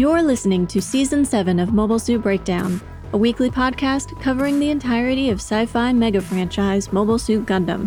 You're 0.00 0.22
listening 0.22 0.66
to 0.68 0.80
Season 0.80 1.26
7 1.26 1.60
of 1.60 1.74
Mobile 1.74 1.98
Suit 1.98 2.22
Breakdown, 2.22 2.80
a 3.12 3.18
weekly 3.18 3.50
podcast 3.50 4.18
covering 4.22 4.58
the 4.58 4.70
entirety 4.70 5.28
of 5.28 5.40
sci 5.40 5.66
fi 5.66 5.92
mega 5.92 6.22
franchise 6.22 6.90
Mobile 6.90 7.18
Suit 7.18 7.44
Gundam, 7.44 7.86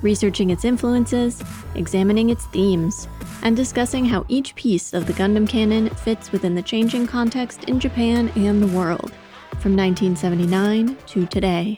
researching 0.00 0.48
its 0.48 0.64
influences, 0.64 1.42
examining 1.74 2.30
its 2.30 2.46
themes, 2.46 3.08
and 3.42 3.54
discussing 3.54 4.06
how 4.06 4.24
each 4.28 4.54
piece 4.54 4.94
of 4.94 5.06
the 5.06 5.12
Gundam 5.12 5.46
canon 5.46 5.90
fits 5.90 6.32
within 6.32 6.54
the 6.54 6.62
changing 6.62 7.06
context 7.06 7.64
in 7.64 7.78
Japan 7.78 8.30
and 8.36 8.62
the 8.62 8.74
world, 8.74 9.12
from 9.58 9.76
1979 9.76 10.96
to 11.08 11.26
today. 11.26 11.76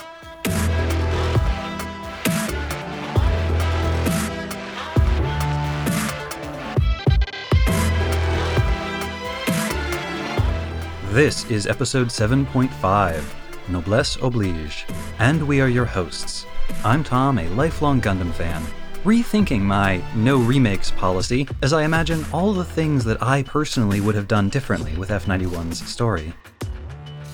This 11.13 11.45
is 11.51 11.67
episode 11.67 12.07
7.5, 12.07 13.23
Noblesse 13.69 14.17
Oblige, 14.23 14.87
and 15.19 15.47
we 15.47 15.61
are 15.61 15.69
your 15.69 15.85
hosts. 15.85 16.47
I'm 16.85 17.05
Tom, 17.05 17.39
a 17.39 17.47
lifelong 17.51 18.01
Gundam 18.01 18.33
fan, 18.33 18.65
rethinking 19.05 19.61
my 19.61 20.03
no 20.17 20.39
remakes 20.39 20.91
policy 20.91 21.47
as 21.63 21.75
I 21.75 21.83
imagine 21.83 22.25
all 22.33 22.55
the 22.55 22.65
things 22.65 23.05
that 23.05 23.23
I 23.23 23.43
personally 23.43 24.01
would 24.01 24.15
have 24.15 24.27
done 24.27 24.49
differently 24.49 24.97
with 24.97 25.11
F91's 25.11 25.87
story. 25.87 26.33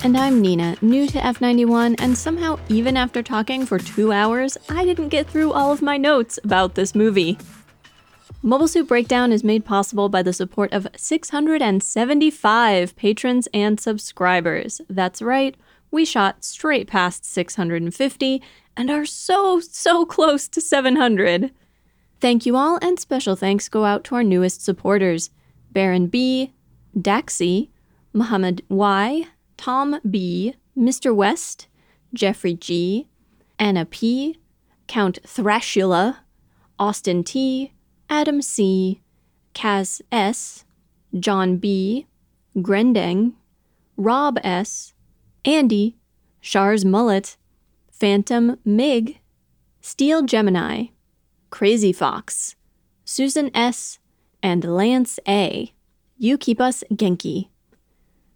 And 0.02 0.16
I'm 0.16 0.40
Nina, 0.40 0.76
new 0.82 1.06
to 1.06 1.18
F91, 1.20 2.00
and 2.00 2.18
somehow, 2.18 2.58
even 2.68 2.96
after 2.96 3.22
talking 3.22 3.64
for 3.64 3.78
two 3.78 4.10
hours, 4.10 4.58
I 4.68 4.84
didn't 4.86 5.10
get 5.10 5.28
through 5.28 5.52
all 5.52 5.70
of 5.70 5.82
my 5.82 5.96
notes 5.96 6.40
about 6.42 6.74
this 6.74 6.96
movie. 6.96 7.38
Mobile 8.40 8.68
Suit 8.68 8.86
Breakdown 8.86 9.32
is 9.32 9.42
made 9.42 9.64
possible 9.64 10.08
by 10.08 10.22
the 10.22 10.32
support 10.32 10.72
of 10.72 10.86
675 10.96 12.94
patrons 12.94 13.48
and 13.52 13.80
subscribers. 13.80 14.80
That's 14.88 15.20
right, 15.20 15.56
we 15.90 16.04
shot 16.04 16.44
straight 16.44 16.86
past 16.86 17.24
650 17.24 18.40
and 18.76 18.90
are 18.90 19.04
so, 19.04 19.58
so 19.58 20.06
close 20.06 20.46
to 20.48 20.60
700. 20.60 21.50
Thank 22.20 22.46
you 22.46 22.56
all, 22.56 22.78
and 22.80 23.00
special 23.00 23.34
thanks 23.34 23.68
go 23.68 23.84
out 23.84 24.04
to 24.04 24.14
our 24.14 24.22
newest 24.22 24.64
supporters 24.64 25.30
Baron 25.72 26.06
B, 26.06 26.52
Daxi, 26.96 27.70
Muhammad 28.12 28.62
Y, 28.68 29.26
Tom 29.56 30.00
B, 30.08 30.54
Mr. 30.76 31.12
West, 31.14 31.66
Jeffrey 32.14 32.54
G, 32.54 33.08
Anna 33.58 33.84
P, 33.84 34.38
Count 34.86 35.18
Thrashula, 35.24 36.18
Austin 36.78 37.24
T, 37.24 37.72
Adam 38.10 38.40
C., 38.40 39.00
Kaz 39.54 40.00
S., 40.10 40.64
John 41.18 41.58
B., 41.58 42.06
Grendeng, 42.56 43.34
Rob 43.96 44.38
S., 44.42 44.94
Andy, 45.44 45.96
Shars 46.40 46.84
Mullet, 46.84 47.36
Phantom 47.90 48.58
Mig, 48.64 49.20
Steel 49.80 50.22
Gemini, 50.22 50.86
Crazy 51.50 51.92
Fox, 51.92 52.56
Susan 53.04 53.50
S., 53.54 53.98
and 54.42 54.64
Lance 54.64 55.18
A. 55.26 55.72
You 56.16 56.38
keep 56.38 56.60
us 56.60 56.84
Genki. 56.92 57.48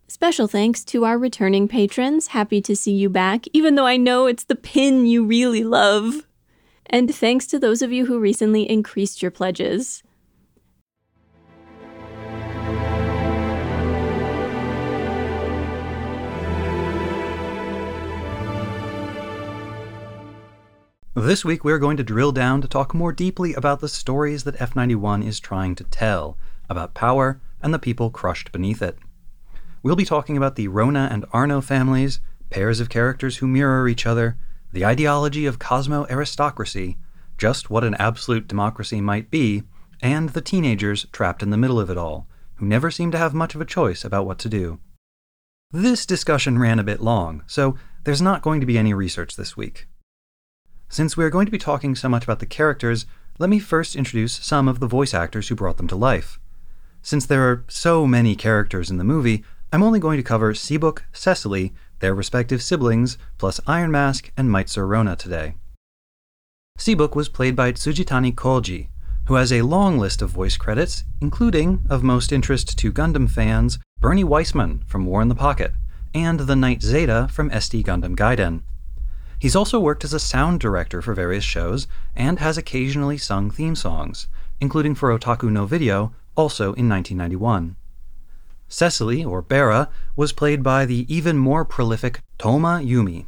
Special 0.08 0.46
thanks 0.46 0.84
to 0.84 1.04
our 1.04 1.16
returning 1.16 1.68
patrons. 1.68 2.28
Happy 2.28 2.60
to 2.60 2.76
see 2.76 2.92
you 2.92 3.08
back, 3.08 3.46
even 3.52 3.76
though 3.76 3.86
I 3.86 3.96
know 3.96 4.26
it's 4.26 4.44
the 4.44 4.56
pin 4.56 5.06
you 5.06 5.24
really 5.24 5.64
love. 5.64 6.26
And 6.94 7.12
thanks 7.14 7.46
to 7.46 7.58
those 7.58 7.80
of 7.80 7.90
you 7.90 8.04
who 8.04 8.20
recently 8.20 8.68
increased 8.70 9.22
your 9.22 9.30
pledges. 9.30 10.02
This 21.14 21.44
week, 21.46 21.64
we're 21.64 21.78
going 21.78 21.96
to 21.96 22.02
drill 22.02 22.32
down 22.32 22.60
to 22.60 22.68
talk 22.68 22.92
more 22.92 23.12
deeply 23.12 23.54
about 23.54 23.80
the 23.80 23.88
stories 23.88 24.44
that 24.44 24.56
F91 24.56 25.26
is 25.26 25.40
trying 25.40 25.74
to 25.76 25.84
tell, 25.84 26.36
about 26.68 26.92
power 26.92 27.40
and 27.62 27.72
the 27.72 27.78
people 27.78 28.10
crushed 28.10 28.52
beneath 28.52 28.82
it. 28.82 28.98
We'll 29.82 29.96
be 29.96 30.04
talking 30.04 30.36
about 30.36 30.56
the 30.56 30.68
Rona 30.68 31.08
and 31.10 31.24
Arno 31.32 31.62
families, 31.62 32.20
pairs 32.50 32.80
of 32.80 32.90
characters 32.90 33.38
who 33.38 33.46
mirror 33.46 33.88
each 33.88 34.04
other, 34.04 34.36
the 34.72 34.86
ideology 34.86 35.46
of 35.46 35.58
Cosmo 35.58 36.06
aristocracy, 36.08 36.96
just 37.36 37.70
what 37.70 37.84
an 37.84 37.94
absolute 37.94 38.48
democracy 38.48 39.00
might 39.00 39.30
be, 39.30 39.62
and 40.00 40.30
the 40.30 40.40
teenagers 40.40 41.06
trapped 41.12 41.42
in 41.42 41.50
the 41.50 41.56
middle 41.56 41.78
of 41.78 41.90
it 41.90 41.98
all, 41.98 42.26
who 42.54 42.66
never 42.66 42.90
seem 42.90 43.10
to 43.10 43.18
have 43.18 43.34
much 43.34 43.54
of 43.54 43.60
a 43.60 43.66
choice 43.66 44.04
about 44.04 44.26
what 44.26 44.38
to 44.38 44.48
do. 44.48 44.80
This 45.70 46.06
discussion 46.06 46.58
ran 46.58 46.78
a 46.78 46.84
bit 46.84 47.00
long, 47.00 47.42
so 47.46 47.76
there's 48.04 48.22
not 48.22 48.42
going 48.42 48.60
to 48.60 48.66
be 48.66 48.78
any 48.78 48.94
research 48.94 49.36
this 49.36 49.56
week. 49.56 49.86
Since 50.88 51.16
we 51.16 51.24
are 51.24 51.30
going 51.30 51.46
to 51.46 51.52
be 51.52 51.58
talking 51.58 51.94
so 51.94 52.08
much 52.08 52.24
about 52.24 52.40
the 52.40 52.46
characters, 52.46 53.06
let 53.38 53.48
me 53.48 53.58
first 53.58 53.96
introduce 53.96 54.34
some 54.34 54.68
of 54.68 54.80
the 54.80 54.86
voice 54.86 55.14
actors 55.14 55.48
who 55.48 55.54
brought 55.54 55.78
them 55.78 55.88
to 55.88 55.96
life. 55.96 56.38
Since 57.00 57.26
there 57.26 57.48
are 57.50 57.64
so 57.68 58.06
many 58.06 58.36
characters 58.36 58.90
in 58.90 58.98
the 58.98 59.04
movie, 59.04 59.44
I'm 59.72 59.82
only 59.82 59.98
going 59.98 60.18
to 60.18 60.22
cover 60.22 60.52
Seabook, 60.52 61.00
Cecily, 61.12 61.72
their 62.02 62.14
respective 62.14 62.60
siblings, 62.60 63.16
plus 63.38 63.60
Iron 63.66 63.92
Mask 63.92 64.30
and 64.36 64.50
Meitzer 64.50 64.86
Rona 64.86 65.16
today. 65.16 65.54
Seabook 66.78 67.14
was 67.14 67.28
played 67.28 67.54
by 67.54 67.72
Tsujitani 67.72 68.34
Koji, 68.34 68.88
who 69.28 69.34
has 69.34 69.52
a 69.52 69.62
long 69.62 69.98
list 69.98 70.20
of 70.20 70.30
voice 70.30 70.56
credits, 70.56 71.04
including, 71.20 71.86
of 71.88 72.02
most 72.02 72.32
interest 72.32 72.76
to 72.76 72.92
Gundam 72.92 73.30
fans, 73.30 73.78
Bernie 74.00 74.24
Weissman 74.24 74.82
from 74.84 75.06
War 75.06 75.22
in 75.22 75.28
the 75.28 75.36
Pocket, 75.36 75.72
and 76.12 76.40
the 76.40 76.56
Knight 76.56 76.82
Zeta 76.82 77.28
from 77.30 77.50
SD 77.50 77.84
Gundam 77.84 78.16
Gaiden. 78.16 78.62
He's 79.38 79.54
also 79.56 79.78
worked 79.78 80.02
as 80.02 80.12
a 80.12 80.18
sound 80.18 80.58
director 80.58 81.02
for 81.02 81.14
various 81.14 81.44
shows 81.44 81.86
and 82.16 82.40
has 82.40 82.58
occasionally 82.58 83.16
sung 83.16 83.48
theme 83.48 83.76
songs, 83.76 84.26
including 84.60 84.96
for 84.96 85.16
Otaku 85.16 85.50
no 85.50 85.66
Video, 85.66 86.12
also 86.36 86.72
in 86.74 86.88
1991. 86.88 87.76
Cecily, 88.72 89.22
or 89.22 89.42
Bera, 89.42 89.90
was 90.16 90.32
played 90.32 90.62
by 90.62 90.86
the 90.86 91.04
even 91.14 91.36
more 91.36 91.62
prolific 91.62 92.22
Toma 92.38 92.80
Yumi. 92.82 93.26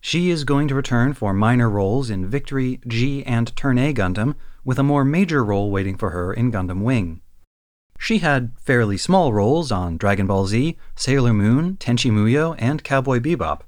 She 0.00 0.28
is 0.28 0.42
going 0.42 0.66
to 0.66 0.74
return 0.74 1.14
for 1.14 1.32
minor 1.32 1.70
roles 1.70 2.10
in 2.10 2.26
Victory, 2.26 2.80
G, 2.88 3.22
and 3.24 3.54
Turn 3.54 3.78
A 3.78 3.94
Gundam, 3.94 4.34
with 4.64 4.80
a 4.80 4.82
more 4.82 5.04
major 5.04 5.44
role 5.44 5.70
waiting 5.70 5.96
for 5.96 6.10
her 6.10 6.32
in 6.32 6.50
Gundam 6.50 6.82
Wing. 6.82 7.20
She 7.96 8.18
had 8.18 8.58
fairly 8.58 8.98
small 8.98 9.32
roles 9.32 9.70
on 9.70 9.98
Dragon 9.98 10.26
Ball 10.26 10.48
Z, 10.48 10.76
Sailor 10.96 11.32
Moon, 11.32 11.76
Tenchi 11.76 12.10
Muyo, 12.10 12.56
and 12.58 12.82
Cowboy 12.82 13.20
Bebop. 13.20 13.60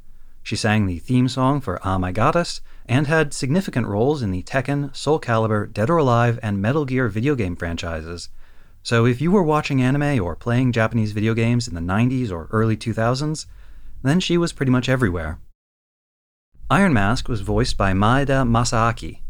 She 0.42 0.56
sang 0.56 0.86
the 0.86 0.98
theme 0.98 1.28
song 1.28 1.60
for 1.60 1.78
Ah 1.86 1.96
My 1.96 2.10
Goddess, 2.10 2.60
and 2.86 3.06
had 3.06 3.32
significant 3.32 3.86
roles 3.86 4.20
in 4.20 4.32
the 4.32 4.42
Tekken, 4.42 4.94
Soul 4.96 5.20
Calibur, 5.20 5.72
Dead 5.72 5.88
or 5.88 5.98
Alive, 5.98 6.40
and 6.42 6.60
Metal 6.60 6.84
Gear 6.84 7.08
video 7.08 7.36
game 7.36 7.54
franchises, 7.54 8.30
so 8.84 9.06
if 9.06 9.18
you 9.22 9.30
were 9.30 9.42
watching 9.42 9.80
anime 9.80 10.22
or 10.22 10.36
playing 10.36 10.70
Japanese 10.70 11.12
video 11.12 11.32
games 11.32 11.66
in 11.66 11.74
the 11.74 11.80
90s 11.80 12.30
or 12.30 12.48
early 12.52 12.76
2000s, 12.76 13.46
then 14.02 14.20
she 14.20 14.36
was 14.36 14.52
pretty 14.52 14.70
much 14.70 14.90
everywhere. 14.90 15.38
Iron 16.70 16.92
Mask 16.92 17.26
was 17.26 17.40
voiced 17.40 17.78
by 17.78 17.94
Maeda 17.94 18.46
Masaaki. 18.46 19.20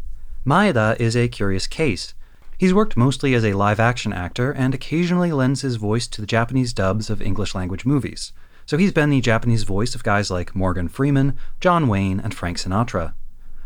Maeda 0.45 0.99
is 0.99 1.17
a 1.17 1.29
curious 1.29 1.69
case. 1.69 2.15
He's 2.59 2.75
worked 2.75 2.97
mostly 2.97 3.33
as 3.33 3.45
a 3.45 3.53
live 3.53 3.79
action 3.79 4.13
actor 4.13 4.51
and 4.51 4.75
occasionally 4.75 5.31
lends 5.31 5.61
his 5.61 5.77
voice 5.77 6.09
to 6.09 6.21
the 6.21 6.27
Japanese 6.27 6.73
dubs 6.73 7.09
of 7.09 7.23
English 7.23 7.55
language 7.55 7.87
movies. 7.87 8.33
So 8.67 8.77
he's 8.77 8.93
been 8.93 9.11
the 9.11 9.21
Japanese 9.21 9.63
voice 9.63 9.95
of 9.95 10.03
guys 10.03 10.33
like 10.33 10.57
Morgan 10.57 10.89
Freeman, 10.89 11.37
John 11.61 11.87
Wayne, 11.87 12.19
and 12.19 12.35
Frank 12.35 12.59
Sinatra. 12.59 13.15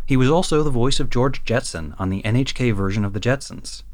He 0.04 0.18
was 0.18 0.28
also 0.28 0.62
the 0.62 0.70
voice 0.70 1.00
of 1.00 1.08
George 1.08 1.44
Jetson 1.44 1.94
on 1.98 2.10
the 2.10 2.20
NHK 2.24 2.74
version 2.74 3.06
of 3.06 3.14
The 3.14 3.20
Jetsons. 3.20 3.84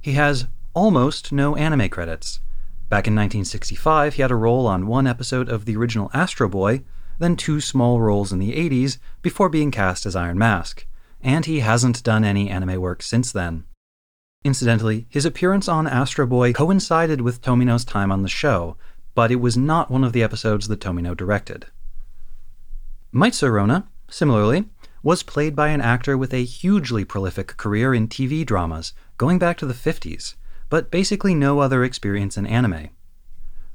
He 0.00 0.12
has 0.12 0.46
almost 0.74 1.32
no 1.32 1.56
anime 1.56 1.88
credits. 1.88 2.40
Back 2.88 3.06
in 3.06 3.14
1965, 3.14 4.14
he 4.14 4.22
had 4.22 4.30
a 4.30 4.36
role 4.36 4.66
on 4.66 4.86
one 4.86 5.06
episode 5.06 5.48
of 5.48 5.64
the 5.64 5.76
original 5.76 6.10
Astro 6.12 6.48
Boy, 6.48 6.82
then 7.18 7.36
two 7.36 7.60
small 7.60 8.00
roles 8.00 8.32
in 8.32 8.38
the 8.40 8.52
80s 8.52 8.98
before 9.22 9.48
being 9.48 9.70
cast 9.70 10.04
as 10.04 10.16
Iron 10.16 10.36
Mask, 10.36 10.86
and 11.22 11.46
he 11.46 11.60
hasn't 11.60 12.02
done 12.02 12.24
any 12.24 12.50
anime 12.50 12.80
work 12.80 13.02
since 13.02 13.32
then. 13.32 13.64
Incidentally, 14.44 15.06
his 15.08 15.24
appearance 15.24 15.68
on 15.68 15.86
Astro 15.86 16.26
Boy 16.26 16.52
coincided 16.52 17.20
with 17.22 17.40
Tomino's 17.40 17.84
time 17.84 18.12
on 18.12 18.22
the 18.22 18.28
show, 18.28 18.76
but 19.14 19.30
it 19.30 19.40
was 19.40 19.56
not 19.56 19.90
one 19.90 20.04
of 20.04 20.12
the 20.12 20.22
episodes 20.22 20.68
that 20.68 20.80
Tomino 20.80 21.16
directed. 21.16 21.66
Meitzer 23.14 23.52
Rona, 23.52 23.88
similarly, 24.08 24.66
was 25.02 25.22
played 25.22 25.54
by 25.54 25.68
an 25.68 25.80
actor 25.80 26.18
with 26.18 26.34
a 26.34 26.44
hugely 26.44 27.04
prolific 27.04 27.56
career 27.56 27.94
in 27.94 28.08
TV 28.08 28.44
dramas, 28.44 28.92
going 29.16 29.38
back 29.38 29.56
to 29.58 29.66
the 29.66 29.74
50s, 29.74 30.34
but 30.68 30.90
basically 30.90 31.34
no 31.34 31.60
other 31.60 31.84
experience 31.84 32.36
in 32.36 32.46
anime. 32.46 32.90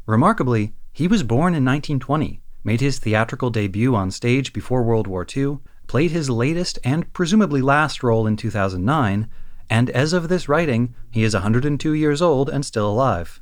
Remarkably, 0.05 0.73
he 0.91 1.07
was 1.07 1.23
born 1.23 1.53
in 1.53 1.63
1920, 1.63 2.41
made 2.63 2.81
his 2.81 2.99
theatrical 2.99 3.49
debut 3.49 3.95
on 3.95 4.11
stage 4.11 4.53
before 4.53 4.83
World 4.83 5.07
War 5.07 5.25
II, 5.35 5.59
played 5.87 6.11
his 6.11 6.29
latest 6.29 6.79
and 6.83 7.11
presumably 7.13 7.61
last 7.61 8.03
role 8.03 8.27
in 8.27 8.37
2009, 8.37 9.29
and 9.69 9.89
as 9.91 10.13
of 10.13 10.29
this 10.29 10.49
writing, 10.49 10.93
he 11.11 11.23
is 11.23 11.33
102 11.33 11.93
years 11.93 12.21
old 12.21 12.49
and 12.49 12.65
still 12.65 12.89
alive. 12.89 13.41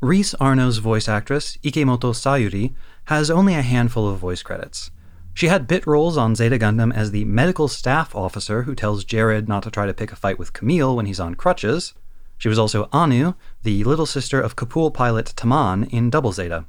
Reese 0.00 0.34
Arno's 0.34 0.78
voice 0.78 1.08
actress, 1.08 1.58
Ikemoto 1.58 2.14
Sayuri, 2.14 2.74
has 3.04 3.30
only 3.30 3.54
a 3.54 3.62
handful 3.62 4.08
of 4.08 4.18
voice 4.18 4.42
credits. 4.42 4.90
She 5.34 5.48
had 5.48 5.68
bit 5.68 5.86
roles 5.86 6.16
on 6.16 6.34
Zeta 6.34 6.58
Gundam 6.58 6.92
as 6.92 7.10
the 7.10 7.24
medical 7.24 7.68
staff 7.68 8.14
officer 8.14 8.62
who 8.62 8.74
tells 8.74 9.04
Jerid 9.04 9.46
not 9.46 9.62
to 9.64 9.70
try 9.70 9.86
to 9.86 9.94
pick 9.94 10.12
a 10.12 10.16
fight 10.16 10.38
with 10.38 10.52
Camille 10.52 10.96
when 10.96 11.06
he's 11.06 11.20
on 11.20 11.34
crutches. 11.34 11.94
She 12.40 12.48
was 12.48 12.58
also 12.58 12.88
Anu, 12.90 13.34
the 13.64 13.84
little 13.84 14.06
sister 14.06 14.40
of 14.40 14.56
Kapul 14.56 14.94
pilot 14.94 15.34
Taman 15.36 15.84
in 15.84 16.08
Double 16.08 16.32
Zeta. 16.32 16.64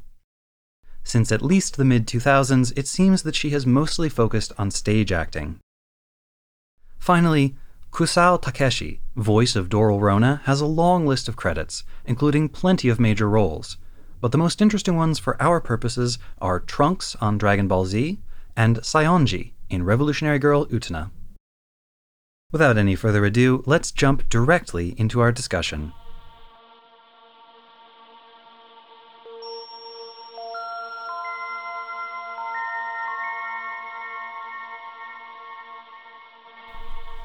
Since 1.02 1.32
at 1.32 1.42
least 1.42 1.78
the 1.78 1.86
mid 1.86 2.06
2000s, 2.06 2.74
it 2.76 2.90
seems 2.90 3.24
that 3.24 3.36
she 3.36 3.52
has 3.52 3.66
mostly 3.66 4.10
focused 4.10 4.52
on 4.58 4.70
stage 4.70 5.14
acting. 5.14 5.62
Finally, 7.00 7.56
Kusao 7.90 8.42
Takeshi, 8.42 9.00
voice 9.16 9.56
of 9.56 9.70
Doral 9.70 10.02
Rona, 10.02 10.42
has 10.44 10.60
a 10.60 10.66
long 10.66 11.08
list 11.08 11.30
of 11.30 11.38
credits, 11.38 11.86
including 12.06 12.50
plenty 12.50 12.90
of 12.90 13.00
major 13.00 13.30
roles. 13.30 13.78
But 14.20 14.34
the 14.34 14.38
most 14.38 14.62
interesting 14.62 14.98
ones 14.98 15.20
for 15.20 15.42
our 15.42 15.62
purposes 15.62 16.20
are 16.42 16.60
Trunks 16.60 17.16
on 17.22 17.38
Dragon 17.38 17.70
Ball 17.70 17.86
Z 17.86 18.20
and 18.58 18.80
Saionji 18.80 19.54
in 19.70 19.86
Revolutionary 19.86 20.38
Girl 20.38 20.66
Utena. 20.66 21.12
Without 22.52 22.78
any 22.78 22.96
further 22.96 23.24
ado, 23.24 23.64
let's 23.66 23.92
jump 23.92 24.28
directly 24.28 24.94
into 24.98 25.22
our 25.22 25.32
discussion. 25.32 25.94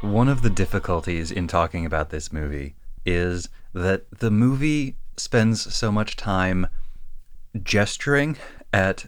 One 0.03 0.29
of 0.29 0.43
the 0.43 0.51
difficulties 0.51 1.33
in 1.33 1.49
talking 1.49 1.85
about 1.85 2.11
this 2.11 2.33
movie 2.33 2.77
is 3.05 3.49
that 3.73 4.09
the 4.21 4.31
movie 4.31 4.97
spends 5.17 5.75
so 5.75 5.91
much 5.91 6.17
time 6.17 6.69
gesturing 7.63 8.37
at 8.73 9.07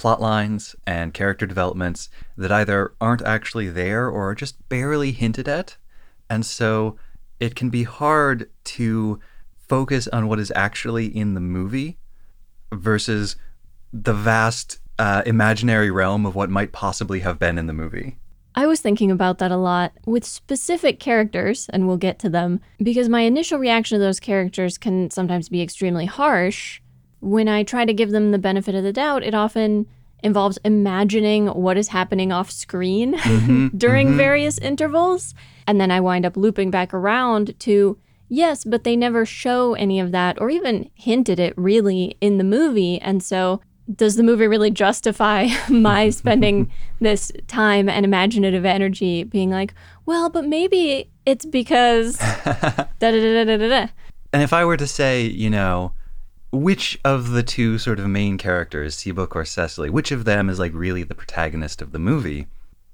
plot 0.00 0.18
lines 0.18 0.74
and 0.86 1.12
character 1.12 1.44
developments 1.44 2.08
that 2.34 2.50
either 2.50 2.94
aren't 3.02 3.20
actually 3.20 3.68
there 3.68 4.08
or 4.08 4.30
are 4.30 4.34
just 4.34 4.56
barely 4.70 5.12
hinted 5.12 5.46
at. 5.46 5.76
And 6.30 6.46
so 6.46 6.96
it 7.38 7.54
can 7.54 7.68
be 7.68 7.82
hard 7.82 8.48
to 8.64 9.20
focus 9.68 10.08
on 10.08 10.26
what 10.26 10.40
is 10.40 10.50
actually 10.56 11.04
in 11.14 11.34
the 11.34 11.40
movie 11.40 11.98
versus 12.72 13.36
the 13.92 14.14
vast 14.14 14.78
uh, 14.98 15.20
imaginary 15.26 15.90
realm 15.90 16.24
of 16.24 16.34
what 16.34 16.48
might 16.48 16.72
possibly 16.72 17.20
have 17.20 17.38
been 17.38 17.58
in 17.58 17.66
the 17.66 17.74
movie. 17.74 18.16
I 18.54 18.66
was 18.66 18.80
thinking 18.80 19.10
about 19.10 19.36
that 19.38 19.52
a 19.52 19.56
lot 19.56 19.92
with 20.06 20.24
specific 20.24 20.98
characters, 20.98 21.68
and 21.74 21.86
we'll 21.86 21.98
get 21.98 22.18
to 22.20 22.30
them, 22.30 22.60
because 22.78 23.10
my 23.10 23.20
initial 23.20 23.58
reaction 23.58 23.98
to 23.98 24.02
those 24.02 24.18
characters 24.18 24.78
can 24.78 25.10
sometimes 25.10 25.50
be 25.50 25.60
extremely 25.60 26.06
harsh. 26.06 26.80
When 27.20 27.48
I 27.48 27.62
try 27.62 27.84
to 27.84 27.92
give 27.92 28.10
them 28.10 28.30
the 28.30 28.38
benefit 28.38 28.74
of 28.74 28.82
the 28.82 28.92
doubt, 28.92 29.22
it 29.22 29.34
often 29.34 29.86
involves 30.22 30.58
imagining 30.64 31.46
what 31.48 31.76
is 31.76 31.88
happening 31.88 32.32
off 32.32 32.50
screen 32.50 33.14
mm-hmm, 33.18 33.68
during 33.76 34.08
mm-hmm. 34.08 34.16
various 34.16 34.58
intervals. 34.58 35.34
And 35.66 35.80
then 35.80 35.90
I 35.90 36.00
wind 36.00 36.26
up 36.26 36.36
looping 36.36 36.70
back 36.70 36.92
around 36.92 37.58
to, 37.60 37.98
yes, 38.28 38.64
but 38.64 38.84
they 38.84 38.96
never 38.96 39.24
show 39.24 39.74
any 39.74 40.00
of 40.00 40.12
that 40.12 40.40
or 40.40 40.50
even 40.50 40.90
hinted 40.94 41.38
it 41.38 41.54
really 41.56 42.16
in 42.20 42.38
the 42.38 42.44
movie. 42.44 43.00
And 43.00 43.22
so 43.22 43.60
does 43.96 44.16
the 44.16 44.22
movie 44.22 44.46
really 44.46 44.70
justify 44.70 45.48
my 45.68 46.10
spending 46.10 46.70
this 47.00 47.32
time 47.46 47.88
and 47.88 48.04
imaginative 48.04 48.64
energy 48.64 49.24
being 49.24 49.50
like, 49.50 49.74
well, 50.06 50.30
but 50.30 50.46
maybe 50.46 51.10
it's 51.26 51.46
because 51.46 52.16
da 52.18 52.56
da 52.98 53.10
da 53.10 53.44
da 53.44 53.56
da 53.56 53.68
da. 53.68 53.86
And 54.32 54.42
if 54.42 54.52
I 54.52 54.64
were 54.64 54.76
to 54.76 54.86
say, 54.86 55.22
you 55.22 55.50
know, 55.50 55.92
which 56.52 56.98
of 57.04 57.30
the 57.30 57.42
two 57.42 57.78
sort 57.78 58.00
of 58.00 58.08
main 58.08 58.38
characters, 58.38 58.96
Seabook 58.96 59.36
or 59.36 59.44
Cecily, 59.44 59.90
which 59.90 60.10
of 60.10 60.24
them 60.24 60.50
is 60.50 60.58
like 60.58 60.72
really 60.74 61.02
the 61.02 61.14
protagonist 61.14 61.80
of 61.80 61.92
the 61.92 61.98
movie? 61.98 62.46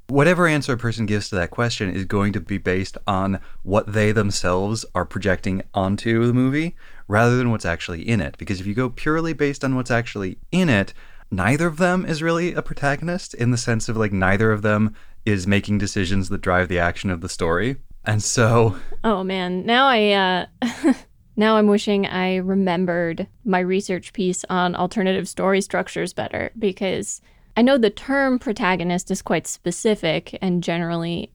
Whatever 0.08 0.46
answer 0.46 0.74
a 0.74 0.76
person 0.76 1.04
gives 1.04 1.28
to 1.30 1.34
that 1.36 1.50
question 1.50 1.92
is 1.92 2.04
going 2.04 2.32
to 2.34 2.40
be 2.40 2.58
based 2.58 2.96
on 3.08 3.40
what 3.64 3.92
they 3.92 4.12
themselves 4.12 4.84
are 4.94 5.04
projecting 5.04 5.62
onto 5.74 6.26
the 6.26 6.32
movie 6.32 6.76
rather 7.08 7.36
than 7.36 7.50
what's 7.50 7.64
actually 7.64 8.08
in 8.08 8.20
it. 8.20 8.38
Because 8.38 8.60
if 8.60 8.66
you 8.66 8.74
go 8.74 8.88
purely 8.88 9.32
based 9.32 9.64
on 9.64 9.74
what's 9.74 9.90
actually 9.90 10.38
in 10.52 10.68
it, 10.68 10.92
neither 11.30 11.66
of 11.66 11.78
them 11.78 12.06
is 12.06 12.22
really 12.22 12.54
a 12.54 12.62
protagonist 12.62 13.34
in 13.34 13.50
the 13.50 13.56
sense 13.56 13.88
of 13.88 13.96
like 13.96 14.12
neither 14.12 14.52
of 14.52 14.62
them 14.62 14.94
is 15.24 15.46
making 15.46 15.78
decisions 15.78 16.28
that 16.28 16.40
drive 16.40 16.68
the 16.68 16.78
action 16.78 17.10
of 17.10 17.20
the 17.20 17.28
story. 17.28 17.76
And 18.04 18.22
so 18.22 18.76
Oh 19.02 19.24
man, 19.24 19.66
now 19.66 19.88
I 19.88 20.12
uh 20.12 20.94
now 21.36 21.56
I'm 21.56 21.66
wishing 21.66 22.06
I 22.06 22.36
remembered 22.36 23.26
my 23.44 23.60
research 23.60 24.12
piece 24.12 24.44
on 24.48 24.74
alternative 24.74 25.28
story 25.28 25.60
structures 25.60 26.12
better 26.12 26.50
because 26.58 27.20
I 27.56 27.62
know 27.62 27.78
the 27.78 27.90
term 27.90 28.38
protagonist 28.38 29.10
is 29.10 29.22
quite 29.22 29.46
specific 29.46 30.38
and 30.42 30.62
generally 30.62 31.32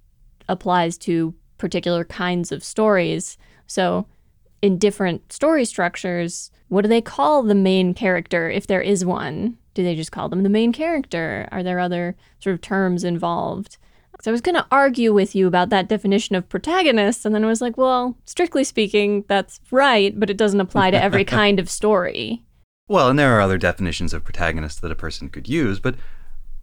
applies 0.50 0.98
to 1.00 1.34
particular 1.58 2.04
kinds 2.04 2.52
of 2.52 2.64
stories. 2.64 3.38
So, 3.68 4.08
in 4.62 4.78
different 4.78 5.32
story 5.32 5.66
structures, 5.66 6.52
what 6.68 6.82
do 6.82 6.88
they 6.88 7.02
call 7.02 7.44
the 7.44 7.56
main 7.56 7.94
character 7.94 8.50
if 8.50 8.68
there 8.68 8.82
is 8.82 9.04
one? 9.04 9.58
Do 9.74 9.84
they 9.84 9.96
just 9.96 10.12
call 10.12 10.30
them 10.30 10.44
the 10.44 10.50
main 10.50 10.74
character? 10.74 11.48
Are 11.52 11.64
there 11.64 11.80
other 11.80 12.16
sort 12.40 12.54
of 12.54 12.62
terms 12.62 13.04
involved? 13.04 13.78
So 14.22 14.30
I 14.30 14.34
was 14.34 14.42
going 14.42 14.56
to 14.56 14.68
argue 14.72 15.14
with 15.14 15.34
you 15.34 15.48
about 15.48 15.70
that 15.70 15.90
definition 15.90 16.36
of 16.36 16.48
protagonist, 16.48 17.26
and 17.26 17.34
then 17.34 17.44
I 17.44 17.48
was 17.48 17.60
like, 17.60 17.76
well, 17.76 18.16
strictly 18.26 18.64
speaking, 18.64 19.26
that's 19.28 19.60
right, 19.72 20.18
but 20.20 20.30
it 20.30 20.38
doesn't 20.38 20.60
apply 20.60 20.92
to 20.92 21.02
every 21.02 21.26
kind 21.40 21.60
of 21.60 21.70
story. 21.70 22.44
Well, 22.88 23.10
and 23.10 23.18
there 23.18 23.36
are 23.36 23.42
other 23.42 23.58
definitions 23.58 24.14
of 24.14 24.24
protagonist 24.24 24.82
that 24.82 24.92
a 24.92 24.96
person 24.96 25.30
could 25.30 25.50
use, 25.50 25.80
but 25.80 25.96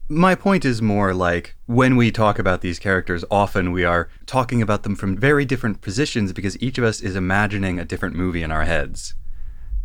my 0.08 0.36
point 0.36 0.64
is 0.64 0.80
more 0.80 1.12
like 1.12 1.56
when 1.66 1.96
we 1.96 2.12
talk 2.12 2.38
about 2.38 2.60
these 2.60 2.78
characters, 2.78 3.24
often 3.28 3.72
we 3.72 3.84
are 3.84 4.08
talking 4.24 4.62
about 4.62 4.84
them 4.84 4.94
from 4.94 5.16
very 5.16 5.44
different 5.44 5.80
positions 5.80 6.32
because 6.32 6.60
each 6.62 6.78
of 6.78 6.84
us 6.84 7.00
is 7.00 7.16
imagining 7.16 7.80
a 7.80 7.84
different 7.84 8.14
movie 8.14 8.42
in 8.42 8.52
our 8.52 8.64
heads. 8.64 9.14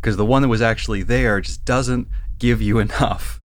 Because 0.00 0.16
the 0.16 0.24
one 0.24 0.42
that 0.42 0.48
was 0.48 0.62
actually 0.62 1.02
there 1.02 1.40
just 1.40 1.64
doesn't 1.64 2.06
give 2.38 2.62
you 2.62 2.78
enough. 2.86 3.40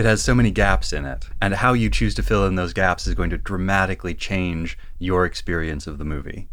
It 0.00 0.06
has 0.06 0.22
so 0.22 0.34
many 0.34 0.50
gaps 0.50 0.94
in 0.94 1.04
it, 1.04 1.28
and 1.42 1.52
how 1.52 1.74
you 1.74 1.90
choose 1.90 2.14
to 2.14 2.22
fill 2.22 2.46
in 2.46 2.54
those 2.54 2.72
gaps 2.72 3.06
is 3.06 3.14
going 3.14 3.28
to 3.28 3.36
dramatically 3.36 4.14
change 4.14 4.78
your 4.98 5.26
experience 5.26 5.86
of 5.86 5.98
the 5.98 6.06
movie. 6.06 6.48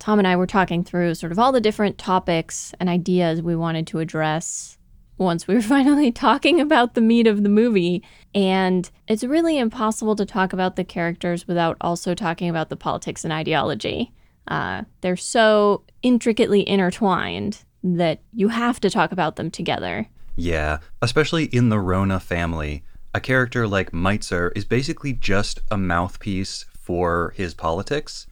Tom 0.00 0.18
and 0.18 0.26
I 0.26 0.34
were 0.34 0.48
talking 0.48 0.82
through 0.82 1.14
sort 1.14 1.30
of 1.30 1.38
all 1.38 1.52
the 1.52 1.60
different 1.60 1.96
topics 1.96 2.74
and 2.80 2.88
ideas 2.88 3.40
we 3.40 3.54
wanted 3.54 3.86
to 3.86 4.00
address 4.00 4.78
once 5.16 5.46
we 5.46 5.54
were 5.54 5.62
finally 5.76 6.10
talking 6.10 6.60
about 6.60 6.94
the 6.94 7.00
meat 7.00 7.28
of 7.28 7.44
the 7.44 7.48
movie. 7.48 8.02
And 8.34 8.90
it's 9.06 9.22
really 9.22 9.58
impossible 9.58 10.16
to 10.16 10.26
talk 10.26 10.52
about 10.52 10.74
the 10.74 10.82
characters 10.82 11.46
without 11.46 11.76
also 11.80 12.16
talking 12.16 12.48
about 12.50 12.68
the 12.68 12.74
politics 12.74 13.22
and 13.22 13.32
ideology. 13.32 14.12
Uh, 14.48 14.82
they're 15.02 15.16
so 15.16 15.84
intricately 16.02 16.68
intertwined 16.68 17.62
that 17.84 18.22
you 18.32 18.48
have 18.48 18.80
to 18.80 18.90
talk 18.90 19.12
about 19.12 19.36
them 19.36 19.52
together. 19.52 20.08
Yeah, 20.36 20.78
especially 21.00 21.44
in 21.44 21.68
the 21.68 21.78
Rona 21.78 22.20
family, 22.20 22.84
a 23.14 23.20
character 23.20 23.68
like 23.68 23.92
Meitzer 23.92 24.50
is 24.56 24.64
basically 24.64 25.12
just 25.12 25.60
a 25.70 25.76
mouthpiece 25.76 26.64
for 26.78 27.34
his 27.36 27.54
politics. 27.54 28.26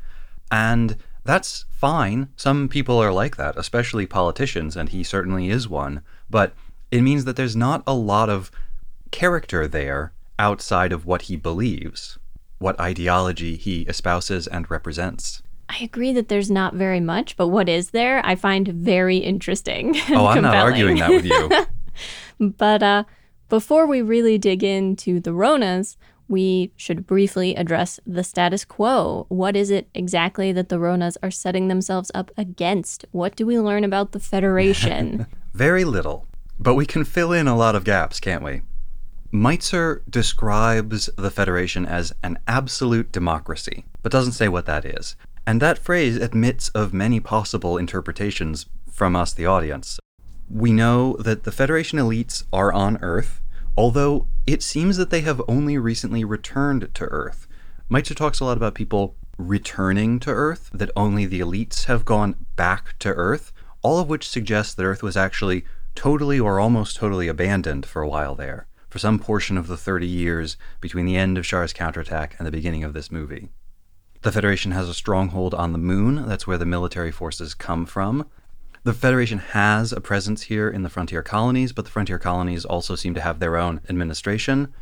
And 0.50 0.96
that's 1.24 1.66
fine. 1.70 2.28
Some 2.36 2.68
people 2.68 2.98
are 2.98 3.12
like 3.12 3.36
that, 3.36 3.56
especially 3.56 4.06
politicians, 4.06 4.76
and 4.76 4.88
he 4.88 5.02
certainly 5.02 5.50
is 5.50 5.68
one. 5.68 6.02
But 6.28 6.54
it 6.90 7.02
means 7.02 7.24
that 7.24 7.36
there's 7.36 7.56
not 7.56 7.82
a 7.86 7.94
lot 7.94 8.30
of 8.30 8.50
character 9.10 9.68
there 9.68 10.12
outside 10.38 10.92
of 10.92 11.04
what 11.04 11.22
he 11.22 11.36
believes, 11.36 12.18
what 12.58 12.80
ideology 12.80 13.56
he 13.56 13.84
espouses 13.86 14.46
and 14.46 14.70
represents. 14.70 15.42
I 15.68 15.84
agree 15.84 16.12
that 16.14 16.28
there's 16.28 16.50
not 16.50 16.74
very 16.74 16.98
much, 16.98 17.36
but 17.36 17.46
what 17.48 17.68
is 17.68 17.90
there, 17.90 18.24
I 18.26 18.34
find 18.34 18.66
very 18.66 19.18
interesting. 19.18 19.94
Oh, 20.10 20.26
I'm 20.32 20.42
not 20.42 20.56
arguing 20.56 20.98
that 20.98 21.10
with 21.10 21.24
you. 21.24 21.50
but 22.40 22.82
uh, 22.82 23.04
before 23.48 23.86
we 23.86 24.02
really 24.02 24.38
dig 24.38 24.62
into 24.62 25.20
the 25.20 25.30
Ronas, 25.30 25.96
we 26.28 26.70
should 26.76 27.06
briefly 27.06 27.56
address 27.56 27.98
the 28.06 28.22
status 28.22 28.64
quo. 28.64 29.26
What 29.28 29.56
is 29.56 29.70
it 29.70 29.88
exactly 29.94 30.52
that 30.52 30.68
the 30.68 30.78
Ronas 30.78 31.16
are 31.22 31.30
setting 31.30 31.66
themselves 31.66 32.10
up 32.14 32.30
against? 32.36 33.04
What 33.10 33.34
do 33.34 33.44
we 33.44 33.58
learn 33.58 33.82
about 33.82 34.12
the 34.12 34.20
Federation? 34.20 35.26
Very 35.52 35.84
little. 35.84 36.28
But 36.58 36.76
we 36.76 36.86
can 36.86 37.04
fill 37.04 37.32
in 37.32 37.48
a 37.48 37.56
lot 37.56 37.74
of 37.74 37.84
gaps, 37.84 38.20
can't 38.20 38.44
we? 38.44 38.62
Meitzer 39.32 40.02
describes 40.08 41.10
the 41.16 41.30
Federation 41.30 41.84
as 41.84 42.12
an 42.22 42.38
absolute 42.46 43.10
democracy, 43.10 43.84
but 44.02 44.12
doesn't 44.12 44.32
say 44.32 44.46
what 44.48 44.66
that 44.66 44.84
is. 44.84 45.16
And 45.46 45.60
that 45.60 45.78
phrase 45.78 46.16
admits 46.16 46.68
of 46.70 46.92
many 46.92 47.18
possible 47.18 47.76
interpretations 47.76 48.66
from 48.90 49.16
us, 49.16 49.32
the 49.32 49.46
audience. 49.46 49.98
We 50.52 50.72
know 50.72 51.16
that 51.20 51.44
the 51.44 51.52
Federation 51.52 52.00
elites 52.00 52.42
are 52.52 52.72
on 52.72 52.98
Earth, 53.02 53.40
although 53.76 54.26
it 54.48 54.64
seems 54.64 54.96
that 54.96 55.10
they 55.10 55.20
have 55.20 55.40
only 55.46 55.78
recently 55.78 56.24
returned 56.24 56.92
to 56.92 57.04
Earth. 57.04 57.46
Meitzer 57.88 58.16
talks 58.16 58.40
a 58.40 58.44
lot 58.44 58.56
about 58.56 58.74
people 58.74 59.14
returning 59.38 60.18
to 60.20 60.30
Earth, 60.30 60.68
that 60.74 60.90
only 60.96 61.24
the 61.24 61.38
elites 61.38 61.84
have 61.84 62.04
gone 62.04 62.34
back 62.56 62.98
to 62.98 63.10
Earth, 63.10 63.52
all 63.82 64.00
of 64.00 64.08
which 64.08 64.28
suggests 64.28 64.74
that 64.74 64.82
Earth 64.82 65.04
was 65.04 65.16
actually 65.16 65.64
totally 65.94 66.40
or 66.40 66.58
almost 66.58 66.96
totally 66.96 67.28
abandoned 67.28 67.86
for 67.86 68.02
a 68.02 68.08
while 68.08 68.34
there, 68.34 68.66
for 68.88 68.98
some 68.98 69.20
portion 69.20 69.56
of 69.56 69.68
the 69.68 69.76
30 69.76 70.04
years 70.06 70.56
between 70.80 71.06
the 71.06 71.16
end 71.16 71.38
of 71.38 71.44
Char's 71.44 71.72
counterattack 71.72 72.34
and 72.38 72.46
the 72.46 72.52
beginning 72.52 72.82
of 72.82 72.92
this 72.92 73.12
movie. 73.12 73.50
The 74.22 74.32
Federation 74.32 74.72
has 74.72 74.88
a 74.88 74.94
stronghold 74.94 75.54
on 75.54 75.70
the 75.70 75.78
moon, 75.78 76.26
that's 76.26 76.46
where 76.48 76.58
the 76.58 76.66
military 76.66 77.12
forces 77.12 77.54
come 77.54 77.86
from. 77.86 78.28
The 78.82 78.94
Federation 78.94 79.40
has 79.40 79.92
a 79.92 80.00
presence 80.00 80.44
here 80.44 80.70
in 80.70 80.82
the 80.82 80.88
frontier 80.88 81.22
colonies, 81.22 81.70
but 81.70 81.84
the 81.84 81.90
frontier 81.90 82.18
colonies 82.18 82.64
also 82.64 82.96
seem 82.96 83.12
to 83.12 83.20
have 83.20 83.38
their 83.38 83.58
own 83.58 83.82
administration. 83.90 84.72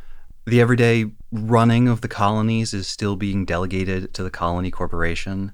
The 0.45 0.61
everyday 0.61 1.11
running 1.33 1.89
of 1.89 1.99
the 1.99 2.07
colonies 2.07 2.73
is 2.73 2.87
still 2.87 3.17
being 3.17 3.43
delegated 3.43 4.13
to 4.13 4.23
the 4.23 4.29
colony 4.29 4.71
corporation. 4.71 5.51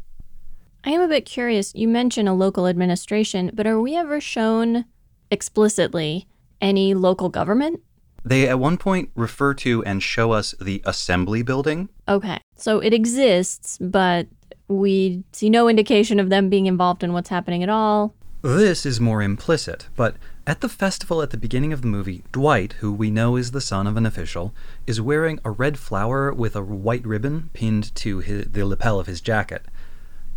I 0.83 0.91
am 0.91 1.01
a 1.01 1.07
bit 1.07 1.25
curious. 1.25 1.73
You 1.73 1.87
mention 1.87 2.27
a 2.27 2.35
local 2.35 2.67
administration, 2.67 3.49
but 3.51 3.65
are 3.65 3.81
we 3.81 3.95
ever 3.95 4.21
shown 4.21 4.85
explicitly 5.31 6.27
any 6.61 6.93
local 6.93 7.29
government? 7.29 7.81
They 8.23 8.47
at 8.47 8.59
one 8.59 8.77
point 8.77 9.09
refer 9.15 9.55
to 9.55 9.83
and 9.85 10.03
show 10.03 10.33
us 10.33 10.53
the 10.61 10.83
assembly 10.85 11.41
building. 11.41 11.89
Okay. 12.07 12.39
So 12.57 12.77
it 12.79 12.93
exists, 12.93 13.79
but 13.81 14.27
we 14.67 15.23
see 15.31 15.49
no 15.49 15.67
indication 15.67 16.19
of 16.19 16.29
them 16.29 16.49
being 16.49 16.67
involved 16.67 17.03
in 17.03 17.11
what's 17.11 17.29
happening 17.29 17.63
at 17.63 17.69
all. 17.69 18.13
This 18.45 18.85
is 18.85 19.01
more 19.01 19.23
implicit, 19.23 19.87
but 19.95 20.17
at 20.45 20.61
the 20.61 20.69
festival 20.69 21.23
at 21.23 21.31
the 21.31 21.35
beginning 21.35 21.73
of 21.73 21.81
the 21.81 21.87
movie, 21.87 22.23
Dwight, 22.31 22.73
who 22.73 22.93
we 22.93 23.09
know 23.09 23.37
is 23.37 23.49
the 23.49 23.59
son 23.59 23.87
of 23.87 23.97
an 23.97 24.05
official, 24.05 24.53
is 24.85 25.01
wearing 25.01 25.39
a 25.43 25.49
red 25.49 25.79
flower 25.79 26.31
with 26.31 26.55
a 26.55 26.61
white 26.61 27.03
ribbon 27.07 27.49
pinned 27.53 27.95
to 27.95 28.19
his, 28.19 28.45
the 28.45 28.63
lapel 28.63 28.99
of 28.99 29.07
his 29.07 29.19
jacket. 29.19 29.65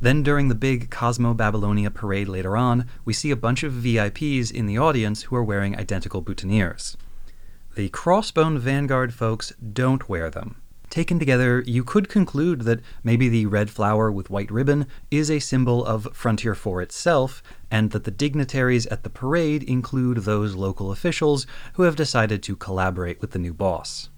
Then, 0.00 0.22
during 0.22 0.48
the 0.48 0.54
big 0.54 0.88
Cosmo 0.88 1.34
Babylonia 1.34 1.90
parade 1.90 2.28
later 2.28 2.56
on, 2.56 2.86
we 3.04 3.12
see 3.12 3.30
a 3.30 3.36
bunch 3.36 3.62
of 3.62 3.74
VIPs 3.74 4.50
in 4.50 4.64
the 4.64 4.78
audience 4.78 5.24
who 5.24 5.36
are 5.36 5.44
wearing 5.44 5.76
identical 5.76 6.22
boutonnieres. 6.22 6.96
The 7.74 7.90
Crossbone 7.90 8.56
Vanguard 8.56 9.12
folks 9.12 9.52
don't 9.60 10.08
wear 10.08 10.30
them. 10.30 10.56
Taken 10.90 11.18
together, 11.18 11.62
you 11.66 11.84
could 11.84 12.08
conclude 12.08 12.62
that 12.62 12.80
maybe 13.04 13.28
the 13.28 13.46
red 13.46 13.68
flower 13.68 14.10
with 14.10 14.30
white 14.30 14.50
ribbon 14.50 14.86
is 15.10 15.30
a 15.30 15.38
symbol 15.38 15.84
of 15.84 16.08
Frontier 16.14 16.54
4 16.54 16.80
itself, 16.80 17.42
and 17.70 17.90
that 17.90 18.04
the 18.04 18.10
dignitaries 18.10 18.86
at 18.86 19.02
the 19.02 19.10
parade 19.10 19.62
include 19.62 20.18
those 20.18 20.54
local 20.54 20.90
officials 20.90 21.46
who 21.74 21.82
have 21.82 21.94
decided 21.94 22.42
to 22.42 22.56
collaborate 22.56 23.20
with 23.20 23.32
the 23.32 23.38
new 23.38 23.52
boss. 23.52 24.08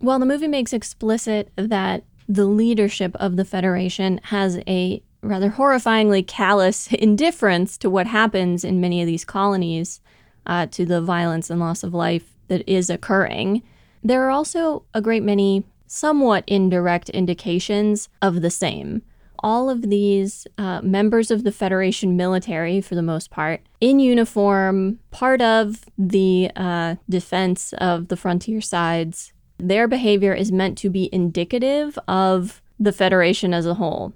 Well, 0.00 0.18
the 0.18 0.26
movie 0.26 0.48
makes 0.48 0.72
explicit 0.72 1.50
that 1.54 2.04
the 2.28 2.46
leadership 2.46 3.14
of 3.16 3.36
the 3.36 3.44
Federation 3.44 4.20
has 4.24 4.60
a 4.66 5.02
rather 5.22 5.50
horrifyingly 5.50 6.26
callous 6.26 6.86
indifference 6.92 7.78
to 7.78 7.90
what 7.90 8.08
happens 8.08 8.64
in 8.64 8.80
many 8.80 9.00
of 9.00 9.06
these 9.06 9.24
colonies, 9.24 10.00
uh, 10.46 10.66
to 10.66 10.84
the 10.84 11.00
violence 11.00 11.50
and 11.50 11.60
loss 11.60 11.84
of 11.84 11.94
life 11.94 12.34
that 12.48 12.68
is 12.68 12.90
occurring. 12.90 13.62
There 14.02 14.24
are 14.26 14.30
also 14.30 14.84
a 14.94 15.00
great 15.00 15.22
many 15.22 15.64
somewhat 15.86 16.44
indirect 16.46 17.08
indications 17.10 18.08
of 18.20 18.42
the 18.42 18.50
same. 18.50 19.02
All 19.40 19.70
of 19.70 19.82
these 19.82 20.46
uh, 20.58 20.80
members 20.82 21.30
of 21.30 21.44
the 21.44 21.52
Federation 21.52 22.16
military, 22.16 22.80
for 22.80 22.94
the 22.94 23.02
most 23.02 23.30
part, 23.30 23.60
in 23.80 24.00
uniform, 24.00 24.98
part 25.10 25.40
of 25.40 25.84
the 25.96 26.50
uh, 26.56 26.96
defense 27.08 27.72
of 27.74 28.08
the 28.08 28.16
frontier 28.16 28.60
sides, 28.60 29.32
their 29.58 29.86
behavior 29.86 30.34
is 30.34 30.50
meant 30.52 30.76
to 30.78 30.90
be 30.90 31.08
indicative 31.12 31.98
of 32.08 32.60
the 32.80 32.92
Federation 32.92 33.54
as 33.54 33.66
a 33.66 33.74
whole. 33.74 34.12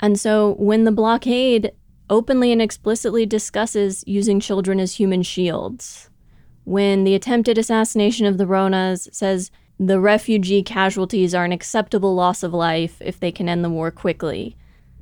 And 0.00 0.18
so 0.18 0.54
when 0.58 0.84
the 0.84 0.92
blockade 0.92 1.72
openly 2.10 2.52
and 2.52 2.60
explicitly 2.60 3.26
discusses 3.26 4.04
using 4.06 4.40
children 4.40 4.78
as 4.80 4.96
human 4.96 5.22
shields, 5.22 6.10
when 6.64 7.04
the 7.04 7.14
attempted 7.14 7.58
assassination 7.58 8.26
of 8.26 8.38
the 8.38 8.46
Ronas 8.46 9.12
says 9.14 9.50
the 9.78 10.00
refugee 10.00 10.62
casualties 10.62 11.34
are 11.34 11.44
an 11.44 11.52
acceptable 11.52 12.14
loss 12.14 12.42
of 12.42 12.54
life 12.54 12.96
if 13.00 13.18
they 13.18 13.32
can 13.32 13.48
end 13.48 13.64
the 13.64 13.70
war 13.70 13.90
quickly, 13.90 14.56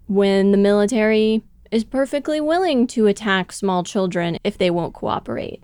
when 0.06 0.50
the 0.50 0.58
military 0.58 1.42
is 1.70 1.84
perfectly 1.84 2.40
willing 2.40 2.86
to 2.86 3.06
attack 3.06 3.52
small 3.52 3.82
children 3.82 4.38
if 4.44 4.58
they 4.58 4.70
won't 4.70 4.94
cooperate. 4.94 5.62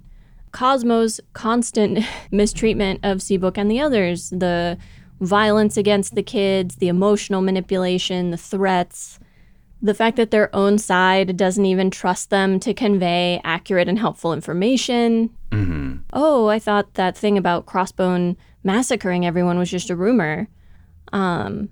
Cosmo's 0.53 1.21
constant 1.35 2.05
mistreatment 2.31 3.01
of 3.03 3.19
Seabook 3.19 3.59
and 3.59 3.71
the 3.71 3.81
others, 3.81 4.31
the 4.31 4.79
violence 5.21 5.77
against 5.77 6.15
the 6.15 6.23
kids, 6.23 6.77
the 6.77 6.89
emotional 6.89 7.43
manipulation, 7.43 8.31
the 8.31 8.37
threats, 8.37 9.19
the 9.81 9.95
fact 9.95 10.17
that 10.17 10.31
their 10.31 10.55
own 10.55 10.79
side 10.79 11.37
doesn't 11.37 11.65
even 11.65 11.91
trust 11.91 12.31
them 12.31 12.59
to 12.61 12.75
convey 12.75 13.41
accurate 13.45 13.89
and 13.89 13.99
helpful 13.99 14.33
information. 14.33 15.31
Mm-hmm. 15.51 15.99
Oh, 16.13 16.49
I 16.49 16.59
thought 16.59 16.95
that 16.95 17.17
thing 17.17 17.39
about 17.39 17.67
Crossbone 17.67 18.37
massacring 18.65 19.25
everyone 19.25 19.59
was 19.59 19.71
just 19.71 19.91
a 19.91 19.97
rumor. 19.97 20.49
Um, 21.13 21.69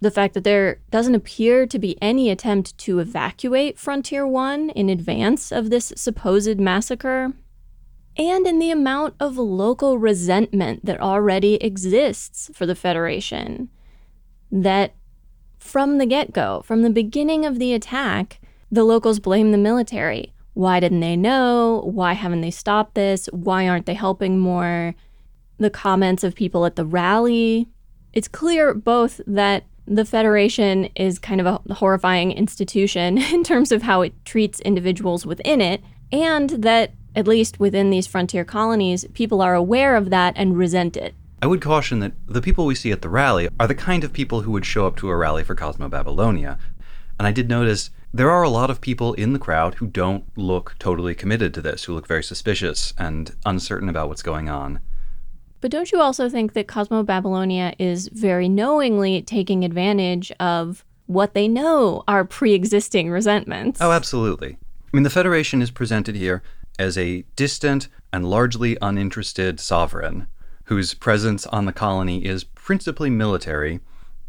the 0.00 0.10
fact 0.10 0.34
that 0.34 0.44
there 0.44 0.80
doesn't 0.90 1.16
appear 1.16 1.66
to 1.66 1.78
be 1.78 2.00
any 2.00 2.30
attempt 2.30 2.78
to 2.78 3.00
evacuate 3.00 3.78
Frontier 3.78 4.26
1 4.26 4.70
in 4.70 4.88
advance 4.88 5.50
of 5.50 5.70
this 5.70 5.92
supposed 5.96 6.60
massacre. 6.60 7.32
And 8.16 8.46
in 8.46 8.58
the 8.58 8.70
amount 8.70 9.14
of 9.18 9.36
local 9.36 9.98
resentment 9.98 10.84
that 10.86 11.00
already 11.00 11.54
exists 11.56 12.50
for 12.54 12.66
the 12.66 12.74
Federation. 12.74 13.68
That 14.50 14.94
from 15.58 15.98
the 15.98 16.06
get 16.06 16.32
go, 16.32 16.62
from 16.64 16.82
the 16.82 16.90
beginning 16.90 17.44
of 17.44 17.58
the 17.58 17.72
attack, 17.74 18.40
the 18.70 18.84
locals 18.84 19.20
blame 19.20 19.52
the 19.52 19.58
military. 19.58 20.32
Why 20.54 20.80
didn't 20.80 21.00
they 21.00 21.16
know? 21.16 21.82
Why 21.84 22.14
haven't 22.14 22.40
they 22.40 22.50
stopped 22.50 22.94
this? 22.94 23.28
Why 23.32 23.68
aren't 23.68 23.86
they 23.86 23.94
helping 23.94 24.38
more? 24.38 24.94
The 25.58 25.70
comments 25.70 26.24
of 26.24 26.34
people 26.34 26.66
at 26.66 26.76
the 26.76 26.84
rally. 26.84 27.68
It's 28.12 28.28
clear 28.28 28.74
both 28.74 29.20
that 29.26 29.64
the 29.86 30.04
Federation 30.04 30.86
is 30.96 31.18
kind 31.18 31.40
of 31.40 31.46
a 31.46 31.74
horrifying 31.74 32.32
institution 32.32 33.18
in 33.32 33.42
terms 33.42 33.72
of 33.72 33.82
how 33.82 34.02
it 34.02 34.14
treats 34.24 34.60
individuals 34.60 35.24
within 35.24 35.60
it, 35.60 35.82
and 36.12 36.50
that, 36.50 36.92
at 37.14 37.26
least 37.26 37.58
within 37.58 37.90
these 37.90 38.06
frontier 38.06 38.44
colonies, 38.44 39.04
people 39.14 39.40
are 39.40 39.54
aware 39.54 39.96
of 39.96 40.10
that 40.10 40.34
and 40.36 40.56
resent 40.56 40.96
it. 40.96 41.14
I 41.40 41.46
would 41.46 41.60
caution 41.60 42.00
that 42.00 42.14
the 42.26 42.42
people 42.42 42.66
we 42.66 42.74
see 42.74 42.90
at 42.90 43.00
the 43.00 43.08
rally 43.08 43.48
are 43.60 43.68
the 43.68 43.74
kind 43.74 44.02
of 44.02 44.12
people 44.12 44.40
who 44.40 44.50
would 44.50 44.66
show 44.66 44.88
up 44.88 44.96
to 44.96 45.08
a 45.08 45.16
rally 45.16 45.44
for 45.44 45.54
Cosmo 45.54 45.88
Babylonia. 45.88 46.58
And 47.16 47.28
I 47.28 47.32
did 47.32 47.48
notice 47.48 47.90
there 48.12 48.30
are 48.30 48.42
a 48.42 48.48
lot 48.48 48.70
of 48.70 48.80
people 48.80 49.14
in 49.14 49.34
the 49.34 49.38
crowd 49.38 49.74
who 49.74 49.86
don't 49.86 50.24
look 50.36 50.74
totally 50.80 51.14
committed 51.14 51.54
to 51.54 51.62
this, 51.62 51.84
who 51.84 51.94
look 51.94 52.08
very 52.08 52.24
suspicious 52.24 52.92
and 52.98 53.36
uncertain 53.46 53.88
about 53.88 54.08
what's 54.08 54.22
going 54.22 54.48
on. 54.48 54.80
But 55.60 55.70
don't 55.70 55.92
you 55.92 56.00
also 56.00 56.28
think 56.28 56.54
that 56.54 56.66
Cosmo 56.66 57.04
Babylonia 57.04 57.72
is 57.78 58.08
very 58.08 58.48
knowingly 58.48 59.22
taking 59.22 59.64
advantage 59.64 60.32
of 60.40 60.84
what 61.06 61.34
they 61.34 61.46
know 61.46 62.02
are 62.08 62.24
pre 62.24 62.52
existing 62.52 63.10
resentments? 63.10 63.80
Oh, 63.80 63.92
absolutely. 63.92 64.58
I 64.92 64.96
mean, 64.96 65.04
the 65.04 65.10
Federation 65.10 65.62
is 65.62 65.70
presented 65.70 66.16
here 66.16 66.42
as 66.80 66.98
a 66.98 67.22
distant 67.36 67.88
and 68.12 68.28
largely 68.28 68.76
uninterested 68.82 69.60
sovereign 69.60 70.26
whose 70.68 70.92
presence 70.92 71.46
on 71.46 71.64
the 71.64 71.72
colony 71.72 72.26
is 72.26 72.44
principally 72.44 73.08
military, 73.08 73.80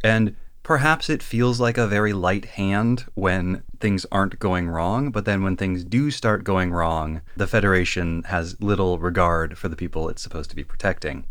and 0.05 0.33
perhaps 0.63 1.09
it 1.09 1.21
feels 1.21 1.59
like 1.59 1.77
a 1.77 1.85
very 1.85 2.13
light 2.13 2.45
hand 2.45 3.03
when 3.13 3.61
things 3.81 4.05
aren't 4.09 4.39
going 4.39 4.69
wrong, 4.69 5.11
but 5.11 5.25
then 5.25 5.43
when 5.43 5.57
things 5.57 5.83
do 5.83 6.09
start 6.09 6.45
going 6.45 6.71
wrong, 6.71 7.21
the 7.35 7.45
Federation 7.45 8.23
has 8.27 8.59
little 8.61 8.99
regard 8.99 9.57
for 9.57 9.67
the 9.67 9.75
people 9.75 10.07
it's 10.07 10.21
supposed 10.21 10.49
to 10.49 10.55
be 10.55 10.63
protecting. 10.63 11.25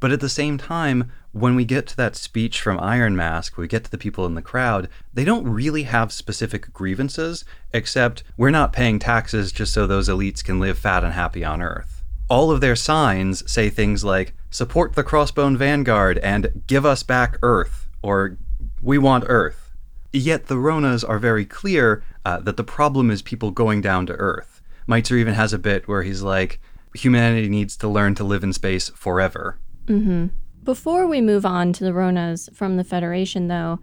But 0.00 0.10
at 0.10 0.18
the 0.18 0.28
same 0.28 0.58
time, 0.58 1.12
when 1.30 1.54
we 1.54 1.64
get 1.64 1.86
to 1.86 1.96
that 1.98 2.16
speech 2.16 2.60
from 2.60 2.80
Iron 2.80 3.14
Mask, 3.14 3.56
we 3.56 3.68
get 3.68 3.84
to 3.84 3.90
the 3.92 3.96
people 3.96 4.26
in 4.26 4.34
the 4.34 4.42
crowd, 4.42 4.88
they 5.14 5.24
don't 5.24 5.46
really 5.46 5.84
have 5.84 6.12
specific 6.12 6.72
grievances, 6.72 7.44
except 7.72 8.24
we're 8.36 8.50
not 8.50 8.72
paying 8.72 8.98
taxes 8.98 9.52
just 9.52 9.72
so 9.72 9.86
those 9.86 10.08
elites 10.08 10.42
can 10.42 10.58
live 10.58 10.78
fat 10.78 11.04
and 11.04 11.12
happy 11.12 11.44
on 11.44 11.62
Earth 11.62 11.91
all 12.32 12.50
of 12.50 12.62
their 12.62 12.74
signs 12.74 13.48
say 13.48 13.68
things 13.68 14.02
like 14.02 14.32
support 14.50 14.94
the 14.94 15.04
crossbone 15.04 15.54
vanguard 15.54 16.16
and 16.20 16.62
give 16.66 16.86
us 16.86 17.02
back 17.02 17.36
earth 17.42 17.90
or 18.02 18.38
we 18.80 18.96
want 18.96 19.24
earth. 19.26 19.70
Yet 20.14 20.46
the 20.46 20.54
ronas 20.54 21.06
are 21.06 21.18
very 21.18 21.44
clear 21.44 22.02
uh, 22.24 22.40
that 22.40 22.56
the 22.56 22.64
problem 22.64 23.10
is 23.10 23.20
people 23.20 23.50
going 23.50 23.82
down 23.82 24.06
to 24.06 24.14
earth. 24.14 24.62
Meitzer 24.88 25.18
even 25.18 25.34
has 25.34 25.52
a 25.52 25.58
bit 25.58 25.86
where 25.86 26.04
he's 26.04 26.22
like 26.22 26.58
humanity 26.94 27.50
needs 27.50 27.76
to 27.76 27.86
learn 27.86 28.14
to 28.14 28.24
live 28.24 28.42
in 28.42 28.54
space 28.54 28.88
forever. 28.88 29.58
Mm-hmm. 29.86 30.28
before 30.62 31.06
we 31.06 31.20
move 31.20 31.44
on 31.44 31.74
to 31.74 31.84
the 31.84 31.90
ronas 31.90 32.48
from 32.54 32.76
the 32.76 32.84
federation 32.84 33.48
though 33.48 33.80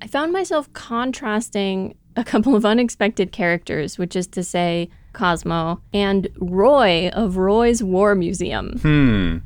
i 0.00 0.06
found 0.06 0.32
myself 0.32 0.72
contrasting 0.72 1.94
a 2.16 2.24
couple 2.24 2.56
of 2.56 2.64
unexpected 2.64 3.32
characters 3.32 3.98
which 3.98 4.16
is 4.16 4.26
to 4.28 4.42
say 4.42 4.88
Cosmo, 5.12 5.80
and 5.92 6.28
Roy 6.38 7.08
of 7.08 7.36
Roy's 7.36 7.82
War 7.82 8.14
Museum. 8.14 8.78
Hmm. 8.80 9.38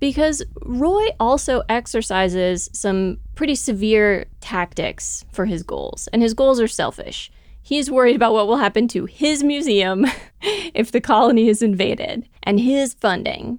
Because 0.00 0.42
Roy 0.62 1.06
also 1.18 1.62
exercises 1.68 2.68
some 2.72 3.18
pretty 3.34 3.54
severe 3.54 4.26
tactics 4.40 5.24
for 5.32 5.46
his 5.46 5.62
goals, 5.62 6.08
and 6.12 6.22
his 6.22 6.34
goals 6.34 6.60
are 6.60 6.68
selfish. 6.68 7.30
He's 7.62 7.90
worried 7.90 8.14
about 8.14 8.34
what 8.34 8.46
will 8.46 8.58
happen 8.58 8.88
to 8.88 9.06
his 9.06 9.42
museum 9.42 10.06
if 10.42 10.92
the 10.92 11.00
colony 11.00 11.48
is 11.48 11.62
invaded 11.62 12.28
and 12.42 12.60
his 12.60 12.92
funding. 12.92 13.58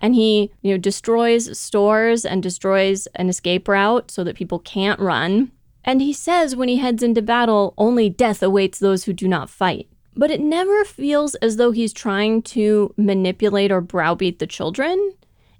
And 0.00 0.16
he, 0.16 0.50
you 0.60 0.72
know, 0.72 0.78
destroys 0.78 1.56
stores 1.56 2.24
and 2.24 2.42
destroys 2.42 3.06
an 3.14 3.28
escape 3.28 3.68
route 3.68 4.10
so 4.10 4.24
that 4.24 4.36
people 4.36 4.58
can't 4.58 4.98
run. 4.98 5.52
And 5.84 6.02
he 6.02 6.12
says 6.12 6.56
when 6.56 6.68
he 6.68 6.78
heads 6.78 7.02
into 7.02 7.22
battle, 7.22 7.74
only 7.78 8.10
death 8.10 8.42
awaits 8.42 8.80
those 8.80 9.04
who 9.04 9.12
do 9.12 9.28
not 9.28 9.48
fight. 9.48 9.88
But 10.16 10.30
it 10.30 10.40
never 10.40 10.84
feels 10.84 11.34
as 11.36 11.56
though 11.56 11.72
he's 11.72 11.92
trying 11.92 12.42
to 12.42 12.94
manipulate 12.96 13.72
or 13.72 13.80
browbeat 13.80 14.38
the 14.38 14.46
children. 14.46 15.14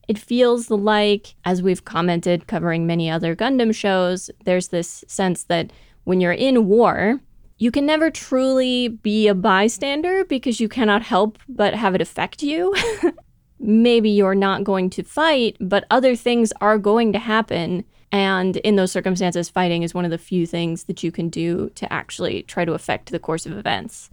It 0.06 0.18
feels 0.18 0.70
like, 0.70 1.34
as 1.44 1.62
we've 1.62 1.84
commented 1.84 2.46
covering 2.46 2.87
many 2.87 3.11
other 3.11 3.34
Gundam 3.34 3.75
shows, 3.75 4.30
there's 4.44 4.68
this 4.68 5.04
sense 5.08 5.44
that 5.44 5.73
when 6.04 6.20
you're 6.20 6.32
in 6.32 6.66
war, 6.66 7.20
you 7.58 7.70
can 7.70 7.87
never 7.87 8.11
truly 8.11 8.88
be 8.88 9.28
a 9.28 9.34
bystander 9.34 10.25
because 10.25 10.61
you 10.61 10.68
cannot 10.68 11.02
help 11.02 11.38
but 11.49 11.75
have 11.75 11.94
it 11.94 12.00
affect 12.00 12.42
you. 12.42 12.75
Maybe 13.58 14.11
you're 14.11 14.34
not 14.34 14.64
going 14.64 14.90
to 14.90 15.02
fight, 15.02 15.56
but 15.61 15.87
other 15.90 16.16
things 16.16 16.52
are 16.61 16.76
going 16.76 17.12
to 17.12 17.18
happen. 17.18 17.84
And 18.12 18.58
in 18.58 18.76
those 18.76 18.92
circumstances, 18.92 19.49
fighting 19.49 19.82
is 19.82 19.94
one 19.94 20.04
of 20.04 20.11
the 20.11 20.18
few 20.18 20.46
things 20.46 20.84
that 20.84 21.02
you 21.02 21.11
can 21.11 21.28
do 21.28 21.70
to 21.76 21.90
actually 21.92 22.42
try 22.42 22.64
to 22.64 22.75
affect 22.75 23.11
the 23.11 23.18
course 23.18 23.46
of 23.46 23.56
events. 23.56 24.11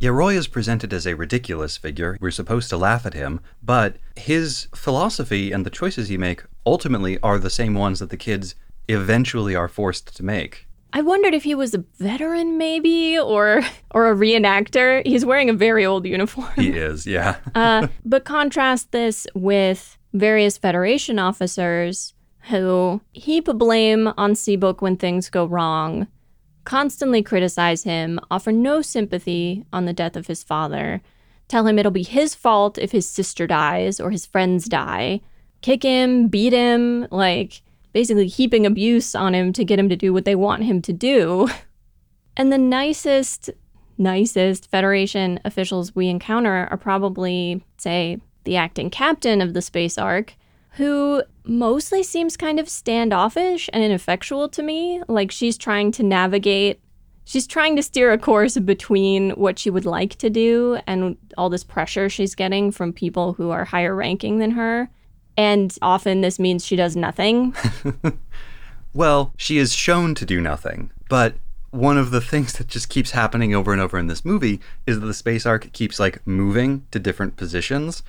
Yeah, 0.00 0.10
Roy 0.10 0.36
is 0.36 0.48
presented 0.48 0.92
as 0.92 1.06
a 1.06 1.14
ridiculous 1.14 1.76
figure. 1.76 2.18
We're 2.20 2.30
supposed 2.30 2.68
to 2.70 2.76
laugh 2.76 3.06
at 3.06 3.14
him, 3.14 3.40
but 3.62 3.96
his 4.16 4.68
philosophy 4.74 5.52
and 5.52 5.64
the 5.64 5.70
choices 5.70 6.08
he 6.08 6.18
makes 6.18 6.44
ultimately 6.66 7.18
are 7.20 7.38
the 7.38 7.50
same 7.50 7.74
ones 7.74 8.00
that 8.00 8.10
the 8.10 8.16
kids 8.16 8.54
eventually 8.88 9.54
are 9.54 9.68
forced 9.68 10.14
to 10.16 10.22
make. 10.22 10.66
I 10.92 11.00
wondered 11.00 11.34
if 11.34 11.42
he 11.42 11.56
was 11.56 11.74
a 11.74 11.84
veteran, 11.98 12.56
maybe, 12.56 13.18
or 13.18 13.62
or 13.90 14.10
a 14.10 14.14
reenactor. 14.14 15.04
He's 15.06 15.24
wearing 15.24 15.50
a 15.50 15.54
very 15.54 15.84
old 15.84 16.06
uniform. 16.06 16.52
He 16.56 16.70
is, 16.70 17.06
yeah. 17.06 17.36
uh, 17.54 17.88
but 18.04 18.24
contrast 18.24 18.92
this 18.92 19.26
with 19.34 19.98
various 20.12 20.56
Federation 20.56 21.18
officers 21.18 22.14
who 22.48 23.00
heap 23.12 23.46
blame 23.46 24.08
on 24.16 24.34
Seabook 24.34 24.82
when 24.82 24.96
things 24.96 25.30
go 25.30 25.46
wrong, 25.46 26.06
constantly 26.64 27.22
criticize 27.22 27.84
him, 27.84 28.18
offer 28.30 28.52
no 28.52 28.82
sympathy 28.82 29.64
on 29.72 29.84
the 29.84 29.92
death 29.92 30.16
of 30.16 30.26
his 30.26 30.42
father, 30.42 31.02
tell 31.48 31.66
him 31.66 31.78
it'll 31.78 31.92
be 31.92 32.02
his 32.02 32.34
fault 32.34 32.78
if 32.78 32.92
his 32.92 33.08
sister 33.08 33.46
dies 33.46 34.00
or 34.00 34.10
his 34.10 34.26
friends 34.26 34.66
die, 34.66 35.20
kick 35.60 35.82
him, 35.82 36.28
beat 36.28 36.52
him, 36.52 37.06
like 37.10 37.62
basically 37.92 38.26
heaping 38.26 38.66
abuse 38.66 39.14
on 39.14 39.34
him 39.34 39.52
to 39.52 39.64
get 39.64 39.78
him 39.78 39.88
to 39.88 39.96
do 39.96 40.12
what 40.12 40.24
they 40.24 40.34
want 40.34 40.64
him 40.64 40.82
to 40.82 40.92
do. 40.92 41.48
And 42.36 42.52
the 42.52 42.58
nicest, 42.58 43.50
nicest 43.96 44.68
Federation 44.68 45.38
officials 45.44 45.94
we 45.94 46.08
encounter 46.08 46.66
are 46.68 46.76
probably, 46.76 47.64
say, 47.76 48.18
the 48.42 48.56
acting 48.56 48.90
captain 48.90 49.40
of 49.40 49.54
the 49.54 49.62
Space 49.62 49.96
Ark, 49.98 50.34
who 50.76 51.22
mostly 51.44 52.02
seems 52.02 52.36
kind 52.36 52.58
of 52.58 52.68
standoffish 52.68 53.70
and 53.72 53.82
ineffectual 53.84 54.48
to 54.50 54.62
me. 54.62 55.02
Like 55.08 55.30
she's 55.30 55.56
trying 55.56 55.92
to 55.92 56.02
navigate, 56.02 56.80
she's 57.24 57.46
trying 57.46 57.76
to 57.76 57.82
steer 57.82 58.12
a 58.12 58.18
course 58.18 58.58
between 58.58 59.30
what 59.30 59.58
she 59.58 59.70
would 59.70 59.86
like 59.86 60.16
to 60.16 60.30
do 60.30 60.78
and 60.86 61.16
all 61.38 61.48
this 61.48 61.64
pressure 61.64 62.08
she's 62.08 62.34
getting 62.34 62.72
from 62.72 62.92
people 62.92 63.34
who 63.34 63.50
are 63.50 63.64
higher 63.64 63.94
ranking 63.94 64.38
than 64.38 64.52
her. 64.52 64.88
And 65.36 65.76
often 65.80 66.20
this 66.20 66.38
means 66.38 66.64
she 66.64 66.76
does 66.76 66.96
nothing. 66.96 67.54
well, 68.94 69.32
she 69.36 69.58
is 69.58 69.72
shown 69.72 70.14
to 70.16 70.26
do 70.26 70.40
nothing, 70.40 70.90
but 71.08 71.34
one 71.70 71.98
of 71.98 72.12
the 72.12 72.20
things 72.20 72.52
that 72.54 72.68
just 72.68 72.88
keeps 72.88 73.10
happening 73.10 73.52
over 73.52 73.72
and 73.72 73.80
over 73.80 73.98
in 73.98 74.06
this 74.06 74.24
movie 74.24 74.60
is 74.86 75.00
that 75.00 75.06
the 75.06 75.14
space 75.14 75.44
ark 75.44 75.70
keeps 75.72 75.98
like 75.98 76.24
moving 76.24 76.86
to 76.92 77.00
different 77.00 77.36
positions 77.36 78.04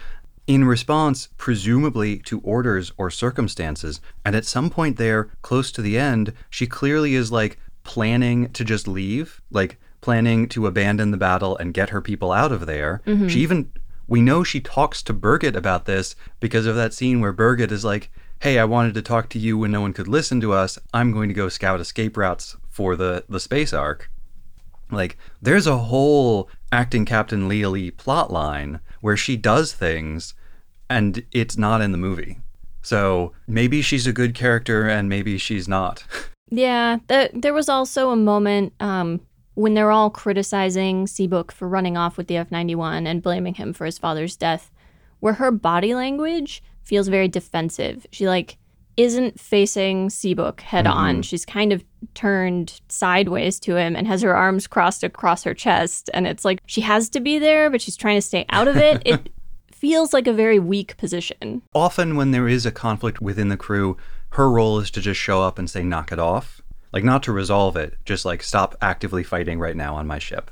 in 0.47 0.65
response, 0.65 1.29
presumably 1.37 2.19
to 2.19 2.39
orders 2.41 2.91
or 2.97 3.09
circumstances. 3.09 3.99
And 4.23 4.35
at 4.35 4.45
some 4.45 4.69
point 4.69 4.97
there, 4.97 5.29
close 5.41 5.71
to 5.71 5.81
the 5.81 5.97
end, 5.97 6.33
she 6.49 6.67
clearly 6.67 7.15
is 7.15 7.31
like 7.31 7.57
planning 7.83 8.49
to 8.51 8.63
just 8.63 8.87
leave, 8.87 9.41
like 9.49 9.79
planning 10.01 10.47
to 10.49 10.67
abandon 10.67 11.11
the 11.11 11.17
battle 11.17 11.57
and 11.57 11.73
get 11.73 11.89
her 11.89 12.01
people 12.01 12.31
out 12.31 12.51
of 12.51 12.65
there. 12.65 13.01
Mm-hmm. 13.07 13.27
She 13.27 13.39
even 13.39 13.71
we 14.07 14.21
know 14.21 14.43
she 14.43 14.61
talks 14.61 15.01
to 15.03 15.13
Birgit 15.13 15.55
about 15.55 15.85
this 15.85 16.15
because 16.39 16.67
of 16.67 16.75
that 16.75 16.93
scene 16.93 17.21
where 17.21 17.33
Birgit 17.33 17.71
is 17.71 17.83
like, 17.83 18.11
"Hey, 18.39 18.59
I 18.59 18.65
wanted 18.65 18.93
to 18.95 19.01
talk 19.01 19.29
to 19.29 19.39
you 19.39 19.57
when 19.57 19.71
no 19.71 19.81
one 19.81 19.93
could 19.93 20.07
listen 20.07 20.39
to 20.41 20.53
us. 20.53 20.77
I'm 20.93 21.11
going 21.11 21.29
to 21.29 21.33
go 21.33 21.49
scout 21.49 21.79
escape 21.79 22.17
routes 22.17 22.55
for 22.69 22.95
the 22.95 23.23
the 23.27 23.39
space 23.39 23.73
ark." 23.73 24.11
Like, 24.91 25.17
there's 25.41 25.65
a 25.65 25.77
whole 25.77 26.47
acting 26.71 27.05
Captain 27.05 27.47
Leah 27.47 27.71
Lee 27.71 27.89
plot 27.89 28.31
line 28.31 28.79
where 29.05 29.15
she 29.15 29.37
does 29.37 29.71
things 29.71 30.33
and 30.89 31.23
it's 31.31 31.59
not 31.59 31.79
in 31.79 31.91
the 31.91 31.97
movie. 31.97 32.39
So 32.81 33.33
maybe 33.45 33.83
she's 33.83 34.07
a 34.07 34.11
good 34.11 34.33
character 34.33 34.89
and 34.89 35.07
maybe 35.07 35.37
she's 35.37 35.67
not. 35.67 36.03
Yeah, 36.51 36.99
the, 37.07 37.31
there 37.33 37.55
was 37.55 37.69
also 37.69 38.11
a 38.11 38.15
moment 38.15 38.73
um, 38.79 39.19
when 39.55 39.73
they're 39.73 39.89
all 39.89 40.11
criticizing 40.11 41.07
Seabook 41.07 41.51
for 41.51 41.67
running 41.67 41.97
off 41.97 42.17
with 42.17 42.27
the 42.27 42.37
F 42.37 42.51
91 42.51 43.07
and 43.07 43.23
blaming 43.23 43.55
him 43.55 43.73
for 43.73 43.85
his 43.85 43.97
father's 43.97 44.35
death, 44.35 44.71
where 45.21 45.33
her 45.33 45.49
body 45.49 45.95
language 45.95 46.61
feels 46.83 47.07
very 47.07 47.27
defensive. 47.27 48.05
She, 48.11 48.27
like, 48.27 48.57
isn't 48.97 49.39
facing 49.39 50.09
Seabook 50.09 50.61
head 50.61 50.85
mm-hmm. 50.85 50.97
on. 50.97 51.21
She's 51.21 51.45
kind 51.45 51.73
of 51.73 51.83
turned 52.13 52.79
sideways 52.87 53.59
to 53.61 53.75
him 53.75 53.95
and 53.95 54.07
has 54.07 54.21
her 54.21 54.35
arms 54.35 54.67
crossed 54.67 55.03
across 55.03 55.43
her 55.43 55.53
chest. 55.53 56.09
And 56.13 56.27
it's 56.27 56.45
like 56.45 56.59
she 56.65 56.81
has 56.81 57.09
to 57.09 57.19
be 57.19 57.39
there, 57.39 57.69
but 57.69 57.81
she's 57.81 57.97
trying 57.97 58.17
to 58.17 58.21
stay 58.21 58.45
out 58.49 58.67
of 58.67 58.77
it. 58.77 59.01
it 59.05 59.29
feels 59.71 60.13
like 60.13 60.27
a 60.27 60.33
very 60.33 60.59
weak 60.59 60.97
position. 60.97 61.61
Often, 61.73 62.15
when 62.15 62.31
there 62.31 62.47
is 62.47 62.65
a 62.65 62.71
conflict 62.71 63.21
within 63.21 63.49
the 63.49 63.57
crew, 63.57 63.97
her 64.29 64.49
role 64.49 64.79
is 64.79 64.89
to 64.91 65.01
just 65.01 65.19
show 65.19 65.41
up 65.41 65.59
and 65.59 65.69
say, 65.69 65.83
knock 65.83 66.11
it 66.11 66.19
off. 66.19 66.61
Like, 66.91 67.03
not 67.03 67.23
to 67.23 67.33
resolve 67.33 67.75
it, 67.75 67.97
just 68.05 68.23
like, 68.23 68.41
stop 68.41 68.75
actively 68.81 69.23
fighting 69.23 69.59
right 69.59 69.75
now 69.75 69.95
on 69.95 70.07
my 70.07 70.17
ship. 70.17 70.49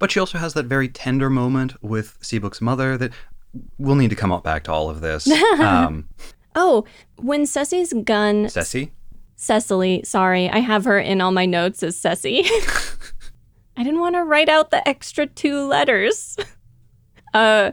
But 0.00 0.10
she 0.10 0.18
also 0.18 0.38
has 0.38 0.54
that 0.54 0.66
very 0.66 0.88
tender 0.88 1.30
moment 1.30 1.80
with 1.82 2.18
Seabook's 2.20 2.60
mother 2.60 2.96
that 2.96 3.12
we'll 3.78 3.96
need 3.96 4.10
to 4.10 4.16
come 4.16 4.32
up 4.32 4.42
back 4.42 4.64
to 4.64 4.72
all 4.72 4.90
of 4.90 5.00
this. 5.00 5.30
Um, 5.60 6.08
oh, 6.54 6.84
when 7.16 7.46
Ceci's 7.46 7.92
gun. 8.04 8.48
Ceci? 8.48 8.92
Cecily, 9.36 10.02
sorry. 10.04 10.50
I 10.50 10.58
have 10.58 10.84
her 10.84 10.98
in 10.98 11.20
all 11.20 11.32
my 11.32 11.46
notes 11.46 11.82
as 11.82 11.96
Ceci. 11.96 12.44
I 13.76 13.82
didn't 13.82 14.00
want 14.00 14.14
to 14.16 14.24
write 14.24 14.50
out 14.50 14.70
the 14.70 14.86
extra 14.86 15.26
two 15.26 15.66
letters. 15.66 16.36
Uh, 17.32 17.70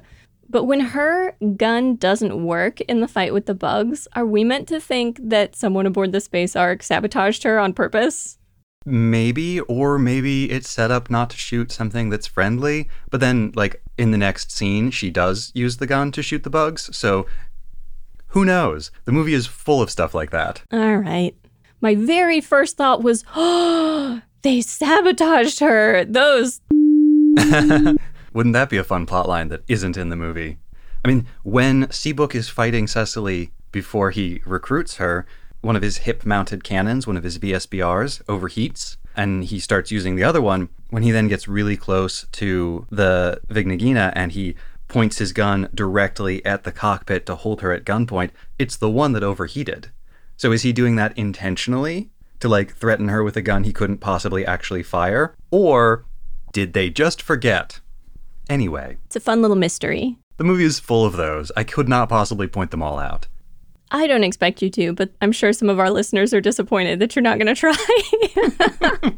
but 0.49 0.65
when 0.65 0.79
her 0.79 1.35
gun 1.55 1.95
doesn't 1.95 2.45
work 2.45 2.79
in 2.81 3.01
the 3.01 3.07
fight 3.07 3.33
with 3.33 3.47
the 3.47 3.55
bugs, 3.55 4.07
are 4.13 4.25
we 4.25 4.43
meant 4.43 4.67
to 4.69 4.79
think 4.79 5.19
that 5.21 5.55
someone 5.55 5.85
aboard 5.85 6.11
the 6.11 6.21
Space 6.21 6.55
Ark 6.55 6.83
sabotaged 6.83 7.43
her 7.43 7.59
on 7.59 7.73
purpose? 7.73 8.37
Maybe, 8.85 9.59
or 9.61 9.99
maybe 9.99 10.49
it's 10.49 10.69
set 10.69 10.91
up 10.91 11.09
not 11.09 11.29
to 11.31 11.37
shoot 11.37 11.73
something 11.73 12.09
that's 12.09 12.27
friendly, 12.27 12.87
but 13.09 13.19
then, 13.19 13.51
like, 13.55 13.81
in 13.97 14.11
the 14.11 14.17
next 14.17 14.49
scene, 14.49 14.91
she 14.91 15.09
does 15.09 15.51
use 15.53 15.77
the 15.77 15.87
gun 15.87 16.13
to 16.13 16.23
shoot 16.23 16.43
the 16.43 16.49
bugs, 16.49 16.95
so 16.95 17.25
who 18.29 18.45
knows? 18.45 18.91
The 19.05 19.11
movie 19.11 19.33
is 19.33 19.47
full 19.47 19.81
of 19.81 19.89
stuff 19.89 20.13
like 20.13 20.31
that. 20.31 20.61
All 20.71 20.97
right. 20.97 21.35
My 21.81 21.95
very 21.95 22.41
first 22.41 22.77
thought 22.77 23.03
was, 23.03 23.23
oh, 23.35 24.21
they 24.41 24.61
sabotaged 24.61 25.59
her. 25.59 26.05
Those. 26.05 26.61
Wouldn't 28.33 28.53
that 28.53 28.69
be 28.69 28.77
a 28.77 28.83
fun 28.83 29.05
plotline 29.05 29.49
that 29.49 29.63
isn't 29.67 29.97
in 29.97 30.09
the 30.09 30.15
movie? 30.15 30.57
I 31.03 31.07
mean, 31.07 31.27
when 31.43 31.87
Seabook 31.87 32.35
is 32.35 32.49
fighting 32.49 32.87
Cecily 32.87 33.51
before 33.71 34.11
he 34.11 34.41
recruits 34.45 34.97
her, 34.97 35.25
one 35.61 35.75
of 35.75 35.81
his 35.81 35.97
hip 35.97 36.25
mounted 36.25 36.63
cannons, 36.63 37.07
one 37.07 37.17
of 37.17 37.23
his 37.23 37.39
VSBRs, 37.39 38.23
overheats, 38.25 38.97
and 39.15 39.43
he 39.45 39.59
starts 39.59 39.91
using 39.91 40.15
the 40.15 40.23
other 40.23 40.41
one. 40.41 40.69
When 40.89 41.03
he 41.03 41.11
then 41.11 41.27
gets 41.27 41.47
really 41.47 41.75
close 41.75 42.25
to 42.33 42.85
the 42.89 43.41
Vigna 43.49 43.79
Ghina 43.79 44.13
and 44.15 44.31
he 44.31 44.55
points 44.87 45.17
his 45.17 45.33
gun 45.33 45.69
directly 45.73 46.45
at 46.45 46.63
the 46.63 46.71
cockpit 46.71 47.25
to 47.25 47.35
hold 47.35 47.61
her 47.61 47.71
at 47.71 47.85
gunpoint, 47.85 48.31
it's 48.57 48.77
the 48.77 48.89
one 48.89 49.13
that 49.13 49.23
overheated. 49.23 49.91
So 50.37 50.51
is 50.51 50.61
he 50.61 50.71
doing 50.71 50.95
that 50.95 51.17
intentionally 51.17 52.09
to 52.39 52.47
like 52.47 52.75
threaten 52.75 53.07
her 53.09 53.23
with 53.23 53.35
a 53.35 53.41
gun 53.41 53.63
he 53.63 53.73
couldn't 53.73 53.97
possibly 53.97 54.45
actually 54.45 54.83
fire? 54.83 55.33
Or 55.51 56.05
did 56.53 56.73
they 56.73 56.89
just 56.89 57.21
forget? 57.21 57.79
Anyway, 58.49 58.97
it's 59.05 59.15
a 59.15 59.19
fun 59.19 59.41
little 59.41 59.57
mystery. 59.57 60.17
The 60.37 60.43
movie 60.43 60.63
is 60.63 60.79
full 60.79 61.05
of 61.05 61.13
those. 61.13 61.51
I 61.57 61.63
could 61.63 61.89
not 61.89 62.09
possibly 62.09 62.47
point 62.47 62.71
them 62.71 62.83
all 62.83 62.99
out. 62.99 63.27
I 63.89 64.05
don't 64.05 64.23
expect 64.23 64.61
you 64.61 64.69
to, 64.71 64.93
but 64.93 65.11
I'm 65.21 65.31
sure 65.31 65.53
some 65.53 65.69
of 65.69 65.79
our 65.79 65.89
listeners 65.89 66.33
are 66.33 66.41
disappointed 66.41 66.99
that 66.99 67.15
you're 67.15 67.23
not 67.23 67.39
going 67.39 67.53
to 67.53 67.55
try. 67.55 67.75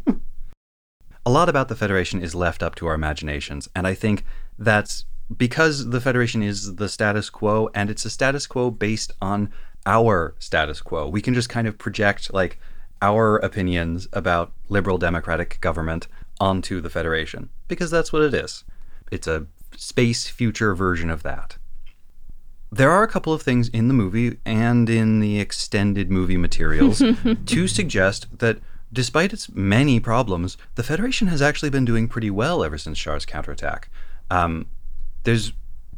a 1.26 1.32
lot 1.32 1.50
about 1.50 1.68
the 1.68 1.76
Federation 1.76 2.22
is 2.22 2.36
left 2.36 2.62
up 2.64 2.76
to 2.76 2.88
our 2.88 2.94
imaginations, 2.94 3.68
and 3.76 3.88
I 3.88 3.94
think 3.94 4.24
that's 4.58 5.06
because 5.36 5.90
the 5.90 6.02
Federation 6.02 6.42
is 6.42 6.76
the 6.76 6.90
status 6.90 7.30
quo, 7.30 7.70
and 7.74 7.90
it's 7.90 8.06
a 8.06 8.10
status 8.10 8.48
quo 8.48 8.72
based 8.72 9.12
on 9.22 9.52
our 9.86 10.36
status 10.40 10.82
quo. 10.82 11.08
We 11.08 11.22
can 11.22 11.34
just 11.34 11.50
kind 11.50 11.68
of 11.68 11.78
project 11.78 12.34
like 12.34 12.60
our 13.02 13.38
opinions 13.38 14.08
about 14.12 14.52
liberal 14.68 14.98
democratic 14.98 15.60
government 15.62 16.08
onto 16.40 16.82
the 16.82 16.90
Federation, 16.90 17.50
because 17.68 17.92
that's 17.92 18.12
what 18.12 18.22
it 18.22 18.34
is. 18.34 18.64
It's 19.12 19.28
a 19.28 19.48
space 19.76 20.28
future 20.28 20.76
version 20.76 21.10
of 21.10 21.24
that. 21.24 21.58
There 22.72 22.92
are 22.92 23.04
a 23.04 23.08
couple 23.08 23.34
of 23.34 23.42
things 23.42 23.68
in 23.70 23.88
the 23.88 23.94
movie 23.94 24.38
and 24.46 24.90
in 24.90 25.20
the 25.20 25.40
extended 25.40 26.12
movie 26.12 26.38
materials 26.38 27.00
to 27.46 27.68
suggest 27.68 28.28
that 28.40 28.60
despite 28.92 29.34
its 29.34 29.50
many 29.50 30.00
problems, 30.00 30.58
the 30.76 30.84
Federation 30.84 31.28
has 31.28 31.42
actually 31.42 31.70
been 31.70 31.86
doing 31.86 32.08
pretty 32.08 32.30
well 32.30 32.64
ever 32.64 32.78
since 32.78 33.00
Char's 33.00 33.26
counterattack. 33.26 33.90
Um, 34.30 34.68
there's 35.30 35.54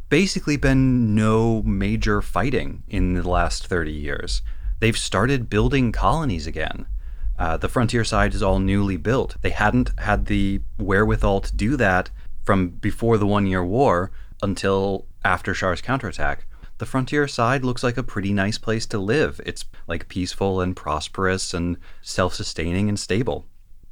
basically 0.10 0.58
been 0.58 1.16
no 1.16 1.62
major 1.64 2.22
fighting 2.22 2.84
in 2.90 3.14
the 3.14 3.30
last 3.30 3.66
30 3.66 3.90
years. 3.90 4.42
They've 4.82 4.98
started 4.98 5.50
building 5.50 5.94
colonies 5.94 6.46
again. 6.46 6.86
Uh, 7.40 7.56
the 7.56 7.70
frontier 7.70 8.04
side 8.04 8.34
is 8.34 8.44
all 8.44 8.60
newly 8.60 8.98
built. 8.98 9.38
They 9.40 9.52
hadn't 9.52 9.98
had 10.00 10.26
the 10.26 10.60
wherewithal 10.78 11.40
to 11.40 11.56
do 11.56 11.78
that 11.78 12.10
from 12.44 12.72
before 12.72 13.18
the 13.18 13.26
One 13.26 13.48
Year 13.48 13.64
War 13.64 14.12
until 14.44 15.08
after 15.24 15.54
Char's 15.54 15.80
counterattack. 15.80 16.46
The 16.80 16.86
frontier 16.86 17.26
side 17.26 17.64
looks 17.64 17.84
like 17.84 17.96
a 17.96 18.04
pretty 18.04 18.34
nice 18.34 18.58
place 18.58 18.86
to 18.88 19.00
live. 19.00 19.40
It's 19.46 19.64
like 19.88 20.10
peaceful 20.10 20.60
and 20.60 20.76
prosperous 20.76 21.54
and 21.54 21.78
self 22.02 22.34
sustaining 22.34 22.90
and 22.90 23.00
stable. 23.00 23.46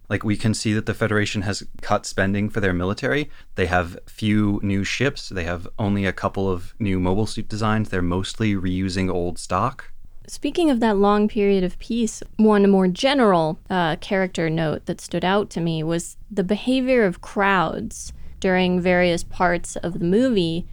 Like 0.10 0.24
we 0.24 0.36
can 0.36 0.54
see 0.54 0.74
that 0.74 0.88
the 0.88 0.94
Federation 0.94 1.44
has 1.44 1.64
cut 1.82 2.06
spending 2.06 2.50
for 2.50 2.60
their 2.60 2.74
military. 2.74 3.30
They 3.56 3.68
have 3.68 4.00
few 4.08 4.60
new 4.64 4.84
ships. 4.84 5.30
They 5.30 5.44
have 5.44 5.68
only 5.78 6.06
a 6.06 6.14
couple 6.14 6.50
of 6.50 6.74
new 6.80 7.00
mobile 7.00 7.28
suit 7.28 7.48
designs. 7.48 7.90
They're 7.90 8.02
mostly 8.02 8.56
reusing 8.56 9.10
old 9.10 9.38
stock. 9.38 9.92
Speaking 10.28 10.70
of 10.70 10.80
that 10.80 10.98
long 10.98 11.28
period 11.28 11.64
of 11.64 11.80
peace, 11.80 12.22
one 12.38 12.70
more 12.70 12.88
general 12.88 13.60
uh, 13.70 13.96
character 13.96 14.50
note 14.50 14.86
that 14.86 15.02
stood 15.02 15.26
out 15.26 15.50
to 15.52 15.62
me 15.62 15.82
was 15.82 16.18
the 16.30 16.44
behavior 16.44 17.06
of 17.06 17.22
crowds 17.22 18.14
during 18.40 18.80
various 18.80 19.24
parts 19.24 19.76
of 19.78 19.94
the 19.94 20.06
movie. 20.06 20.68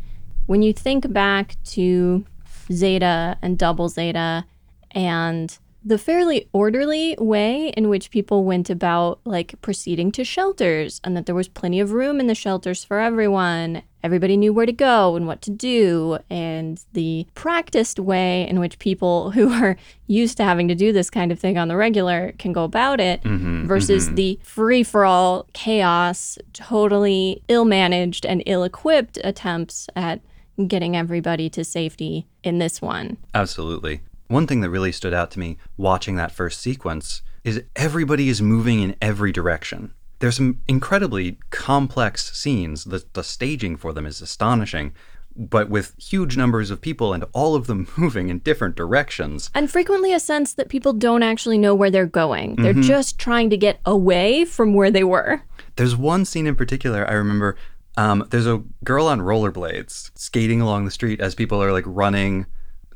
When 0.46 0.62
you 0.62 0.72
think 0.72 1.10
back 1.12 1.56
to 1.64 2.26
Zeta 2.70 3.38
and 3.42 3.58
Double 3.58 3.88
Zeta 3.88 4.44
and 4.90 5.58
the 5.86 5.98
fairly 5.98 6.48
orderly 6.52 7.14
way 7.20 7.68
in 7.76 7.88
which 7.88 8.10
people 8.10 8.42
went 8.42 8.68
about 8.68 9.20
like 9.24 9.54
proceeding 9.62 10.10
to 10.10 10.24
shelters 10.24 11.00
and 11.04 11.16
that 11.16 11.26
there 11.26 11.34
was 11.34 11.46
plenty 11.46 11.78
of 11.78 11.92
room 11.92 12.18
in 12.18 12.26
the 12.26 12.34
shelters 12.34 12.82
for 12.82 12.98
everyone. 12.98 13.82
Everybody 14.02 14.36
knew 14.36 14.52
where 14.52 14.66
to 14.66 14.72
go 14.72 15.14
and 15.14 15.28
what 15.28 15.42
to 15.42 15.50
do. 15.52 16.18
And 16.28 16.84
the 16.92 17.28
practiced 17.36 18.00
way 18.00 18.48
in 18.48 18.58
which 18.58 18.80
people 18.80 19.30
who 19.36 19.52
are 19.52 19.76
used 20.08 20.36
to 20.38 20.44
having 20.44 20.66
to 20.66 20.74
do 20.74 20.92
this 20.92 21.08
kind 21.08 21.30
of 21.30 21.38
thing 21.38 21.56
on 21.56 21.68
the 21.68 21.76
regular 21.76 22.32
can 22.36 22.52
go 22.52 22.64
about 22.64 22.98
it 22.98 23.22
Mm-hmm, 23.22 23.66
versus 23.66 24.12
the 24.14 24.40
free-for-all 24.42 25.46
chaos 25.52 26.36
totally 26.52 27.42
ill-managed 27.46 28.26
and 28.26 28.42
ill-equipped 28.44 29.18
attempts 29.22 29.88
at 29.94 30.20
getting 30.66 30.96
everybody 30.96 31.48
to 31.50 31.62
safety 31.62 32.26
in 32.42 32.58
this 32.58 32.82
one. 32.82 33.16
Absolutely. 33.34 34.00
One 34.28 34.46
thing 34.46 34.60
that 34.60 34.70
really 34.70 34.92
stood 34.92 35.14
out 35.14 35.30
to 35.32 35.38
me 35.38 35.58
watching 35.76 36.16
that 36.16 36.32
first 36.32 36.60
sequence 36.60 37.22
is 37.44 37.62
everybody 37.76 38.28
is 38.28 38.42
moving 38.42 38.80
in 38.80 38.96
every 39.00 39.30
direction. 39.32 39.92
There's 40.18 40.36
some 40.36 40.60
incredibly 40.66 41.38
complex 41.50 42.36
scenes. 42.36 42.84
The, 42.84 43.04
the 43.12 43.22
staging 43.22 43.76
for 43.76 43.92
them 43.92 44.06
is 44.06 44.20
astonishing, 44.20 44.94
but 45.36 45.68
with 45.68 45.94
huge 45.98 46.36
numbers 46.36 46.70
of 46.70 46.80
people 46.80 47.12
and 47.12 47.24
all 47.34 47.54
of 47.54 47.66
them 47.66 47.86
moving 47.96 48.30
in 48.30 48.38
different 48.40 48.74
directions. 48.74 49.50
and 49.54 49.70
frequently 49.70 50.12
a 50.12 50.18
sense 50.18 50.54
that 50.54 50.68
people 50.68 50.92
don't 50.92 51.22
actually 51.22 51.58
know 51.58 51.74
where 51.74 51.90
they're 51.90 52.06
going. 52.06 52.56
They're 52.56 52.72
just 52.72 53.18
trying 53.18 53.50
to 53.50 53.56
get 53.56 53.78
away 53.84 54.44
from 54.44 54.74
where 54.74 54.90
they 54.90 55.04
were. 55.04 55.42
There's 55.76 55.94
one 55.94 56.24
scene 56.24 56.46
in 56.46 56.56
particular 56.56 57.08
I 57.08 57.12
remember. 57.12 57.56
Um, 57.98 58.26
there's 58.30 58.46
a 58.46 58.62
girl 58.84 59.06
on 59.06 59.20
rollerblades 59.20 60.10
skating 60.14 60.60
along 60.60 60.84
the 60.84 60.90
street 60.90 61.20
as 61.20 61.34
people 61.34 61.62
are 61.62 61.72
like 61.72 61.84
running, 61.86 62.46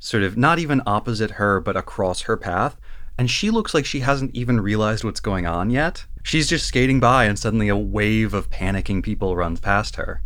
sort 0.01 0.25
of 0.25 0.37
not 0.37 0.59
even 0.59 0.83
opposite 0.87 1.33
her, 1.33 1.61
but 1.61 1.77
across 1.77 2.23
her 2.23 2.37
path. 2.37 2.77
And 3.17 3.31
she 3.31 3.51
looks 3.51 3.75
like 3.75 3.85
she 3.85 4.01
hasn't 4.01 4.35
even 4.35 4.61
realized 4.61 5.05
what's 5.05 5.21
going 5.21 5.47
on 5.47 5.71
yet. 5.71 6.07
She's 6.23 6.49
just 6.49 6.67
skating 6.67 6.99
by, 6.99 7.27
and 7.27 7.39
suddenly 7.39 7.69
a 7.69 7.77
wave 7.77 8.35
of 8.35 8.51
panicking 8.51 9.03
people 9.03 9.37
runs 9.37 9.61
past 9.61 9.97
her. 9.97 10.23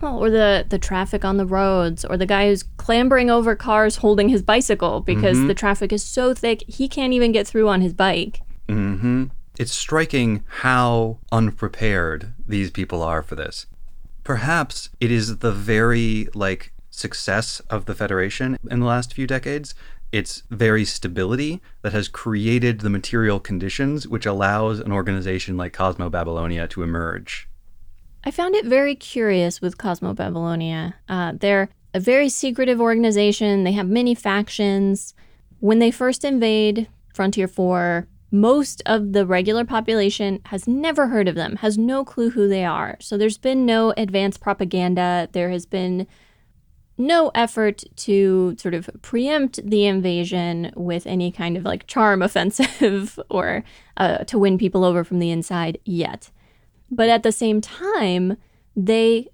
Well, 0.00 0.18
or 0.18 0.30
the, 0.30 0.64
the 0.66 0.78
traffic 0.78 1.24
on 1.24 1.36
the 1.36 1.44
roads, 1.44 2.04
or 2.06 2.16
the 2.16 2.26
guy 2.26 2.48
who's 2.48 2.62
clambering 2.62 3.30
over 3.30 3.54
cars 3.54 3.96
holding 3.96 4.30
his 4.30 4.40
bicycle 4.42 5.00
because 5.00 5.46
the 5.46 5.54
traffic 5.54 5.92
is 5.92 6.02
so 6.02 6.32
thick 6.32 6.64
he 6.66 6.88
can't 6.88 7.12
even 7.12 7.32
get 7.32 7.46
through 7.46 7.68
on 7.68 7.82
his 7.82 7.92
bike. 7.92 8.40
Mm-hmm. 8.68 9.26
It's 9.58 9.72
striking 9.72 10.42
how 10.48 11.18
unprepared 11.30 12.32
these 12.46 12.70
people 12.70 13.02
are 13.02 13.22
for 13.22 13.34
this. 13.34 13.66
Perhaps 14.24 14.88
it 15.00 15.10
is 15.10 15.38
the 15.38 15.52
very 15.52 16.28
like 16.34 16.72
success 16.90 17.60
of 17.70 17.86
the 17.86 17.94
Federation 17.94 18.58
in 18.70 18.80
the 18.80 18.86
last 18.86 19.14
few 19.14 19.26
decades. 19.26 19.74
Its 20.12 20.42
very 20.50 20.84
stability 20.84 21.60
that 21.82 21.92
has 21.92 22.08
created 22.08 22.80
the 22.80 22.90
material 22.90 23.38
conditions 23.38 24.08
which 24.08 24.26
allows 24.26 24.80
an 24.80 24.90
organization 24.90 25.56
like 25.56 25.72
Cosmo 25.72 26.10
Babylonia 26.10 26.66
to 26.68 26.82
emerge. 26.82 27.48
I 28.24 28.30
found 28.30 28.54
it 28.54 28.66
very 28.66 28.94
curious 28.94 29.60
with 29.60 29.78
Cosmo 29.78 30.12
Babylonia. 30.12 30.96
Uh, 31.08 31.32
they're 31.36 31.70
a 31.94 32.00
very 32.00 32.28
secretive 32.28 32.80
organization. 32.80 33.64
They 33.64 33.72
have 33.72 33.88
many 33.88 34.14
factions. 34.14 35.14
When 35.60 35.78
they 35.78 35.90
first 35.90 36.24
invade 36.24 36.88
Frontier 37.14 37.48
4, 37.48 38.06
most 38.30 38.82
of 38.86 39.12
the 39.12 39.26
regular 39.26 39.64
population 39.64 40.40
has 40.46 40.68
never 40.68 41.08
heard 41.08 41.28
of 41.28 41.34
them, 41.34 41.56
has 41.56 41.76
no 41.76 42.04
clue 42.04 42.30
who 42.30 42.48
they 42.48 42.64
are. 42.64 42.96
So 43.00 43.16
there's 43.16 43.38
been 43.38 43.66
no 43.66 43.92
advanced 43.96 44.40
propaganda. 44.40 45.28
There 45.32 45.50
has 45.50 45.66
been 45.66 46.06
no 47.00 47.30
effort 47.34 47.82
to 47.96 48.54
sort 48.58 48.74
of 48.74 48.88
preempt 49.02 49.58
the 49.64 49.86
invasion 49.86 50.70
with 50.76 51.06
any 51.06 51.32
kind 51.32 51.56
of 51.56 51.64
like 51.64 51.86
charm 51.86 52.22
offensive 52.28 53.18
or 53.28 53.64
uh, 53.96 54.18
to 54.18 54.38
win 54.38 54.58
people 54.58 54.84
over 54.84 55.02
from 55.02 55.18
the 55.18 55.30
inside 55.30 55.78
yet. 55.84 56.30
But 56.90 57.08
at 57.08 57.22
the 57.22 57.32
same 57.32 57.60
time, 57.60 58.36
they 58.76 59.28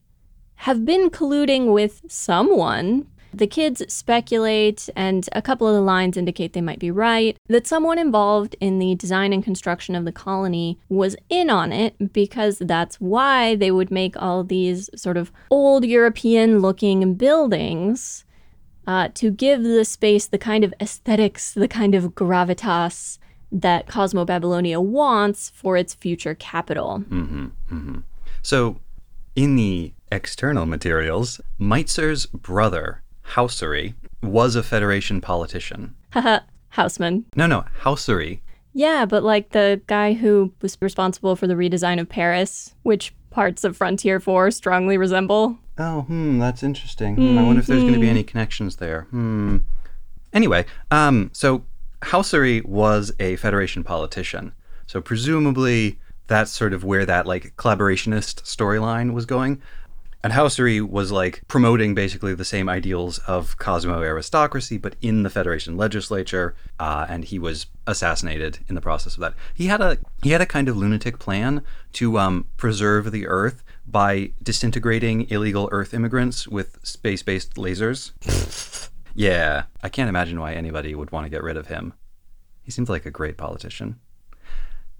have 0.61 0.85
been 0.85 1.11
colluding 1.11 1.73
with 1.73 2.03
someone. 2.09 3.07
The 3.37 3.47
kids 3.47 3.83
speculate, 3.93 4.89
and 4.97 5.29
a 5.33 5.43
couple 5.43 5.69
of 5.69 5.75
the 5.75 5.83
lines 5.83 6.17
indicate 6.17 6.55
they 6.55 6.63
might 6.63 6.79
be 6.79 6.91
right, 6.91 7.37
that 7.49 7.67
someone 7.67 7.99
involved 7.99 8.57
in 8.61 8.79
the 8.79 8.95
design 8.95 9.35
and 9.35 9.45
construction 9.45 9.95
of 9.95 10.07
the 10.07 10.13
colony 10.13 10.79
was 10.89 11.17
in 11.29 11.51
on 11.51 11.71
it 11.71 12.15
because 12.15 12.59
that's 12.59 12.97
why 12.97 13.55
they 13.55 13.71
would 13.71 13.91
make 13.91 14.17
all 14.17 14.43
these 14.43 14.89
sort 14.97 15.19
of 15.19 15.31
old 15.51 15.85
European 15.85 16.61
looking 16.61 17.13
buildings 17.15 18.25
uh, 18.87 19.09
to 19.13 19.31
give 19.31 19.63
the 19.63 19.85
space 19.85 20.27
the 20.27 20.39
kind 20.39 20.65
of 20.65 20.73
aesthetics, 20.81 21.53
the 21.53 21.69
kind 21.69 21.95
of 21.95 22.15
gravitas 22.15 23.19
that 23.53 23.87
Cosmo 23.87 24.25
Babylonia 24.25 24.81
wants 24.81 25.51
for 25.51 25.77
its 25.77 25.93
future 25.93 26.35
capital. 26.35 27.05
So, 28.41 28.81
in 29.35 29.57
the 29.57 29.93
external 30.11 30.65
materials, 30.65 31.39
Meitzer's 31.59 32.25
brother, 32.25 33.03
Hausery, 33.35 33.95
was 34.23 34.57
a 34.57 34.63
Federation 34.63 35.21
politician. 35.21 35.95
Haha, 36.13 36.41
Haussmann. 36.75 37.25
No, 37.35 37.47
no, 37.47 37.65
Hausery. 37.81 38.41
Yeah, 38.73 39.07
but 39.07 39.23
like 39.23 39.51
the 39.51 39.81
guy 39.87 40.13
who 40.13 40.53
was 40.61 40.77
responsible 40.81 41.37
for 41.37 41.47
the 41.47 41.55
redesign 41.55 42.01
of 42.01 42.09
Paris, 42.09 42.75
which 42.83 43.15
parts 43.31 43.65
of 43.65 43.77
Frontier 43.77 44.21
4 44.21 44.51
strongly 44.51 44.99
resemble. 44.99 45.59
Oh, 45.79 46.03
hmm, 46.03 46.39
that's 46.39 46.63
interesting. 46.63 47.17
Hmm, 47.17 47.39
I 47.39 47.43
wonder 47.43 47.61
if 47.61 47.67
there's 47.67 47.83
going 47.83 47.95
to 47.95 48.01
be 48.01 48.09
any 48.09 48.25
connections 48.25 48.77
there. 48.77 49.03
Hmm. 49.11 49.59
Anyway, 50.33 50.67
um, 50.91 51.31
so 51.33 51.65
Hausery 52.03 52.63
was 52.65 53.13
a 53.21 53.37
Federation 53.37 53.83
politician. 53.83 54.53
So 54.87 55.01
presumably 55.01 55.99
that's 56.27 56.51
sort 56.51 56.73
of 56.73 56.85
where 56.85 57.07
that 57.07 57.27
like 57.27 57.55
collaborationist 57.57 58.43
storyline 58.43 59.13
was 59.13 59.27
going. 59.27 59.63
And 60.27 60.33
Hausery 60.33 60.81
was 60.81 61.13
like 61.13 61.43
promoting 61.47 61.95
basically 61.95 62.35
the 62.35 62.45
same 62.45 62.69
ideals 62.69 63.19
of 63.29 63.57
Cosmo 63.59 64.03
aristocracy, 64.03 64.77
but 64.77 64.97
in 65.01 65.23
the 65.23 65.31
Federation 65.31 65.77
legislature, 65.77 66.57
uh, 66.81 67.07
and 67.09 67.25
he 67.25 67.39
was 67.39 67.67
assassinated 67.87 68.59
in 68.69 68.75
the 68.75 68.81
process 68.81 69.15
of 69.15 69.21
that. 69.21 69.35
He 69.55 69.69
had 69.69 69.81
a 69.81 69.99
he 70.25 70.31
had 70.31 70.41
a 70.41 70.45
kind 70.47 70.69
of 70.69 70.77
lunatic 70.77 71.21
plan 71.21 71.63
to 71.93 72.19
um, 72.19 72.49
preserve 72.57 73.13
the 73.13 73.29
Earth 73.29 73.63
by 73.87 74.33
disintegrating 74.43 75.31
illegal 75.31 75.69
Earth 75.71 75.95
immigrants 75.95 76.49
with 76.49 76.81
space-based 76.83 77.55
lasers. 77.55 78.11
yeah, 79.15 79.67
I 79.85 79.89
can't 79.89 80.09
imagine 80.09 80.41
why 80.41 80.55
anybody 80.55 80.97
would 80.97 81.13
want 81.13 81.27
to 81.27 81.31
get 81.31 81.45
rid 81.45 81.57
of 81.57 81.69
him. 81.69 81.95
He 82.65 82.73
seems 82.73 82.89
like 82.89 83.07
a 83.07 83.13
great 83.13 83.37
politician. 83.37 84.01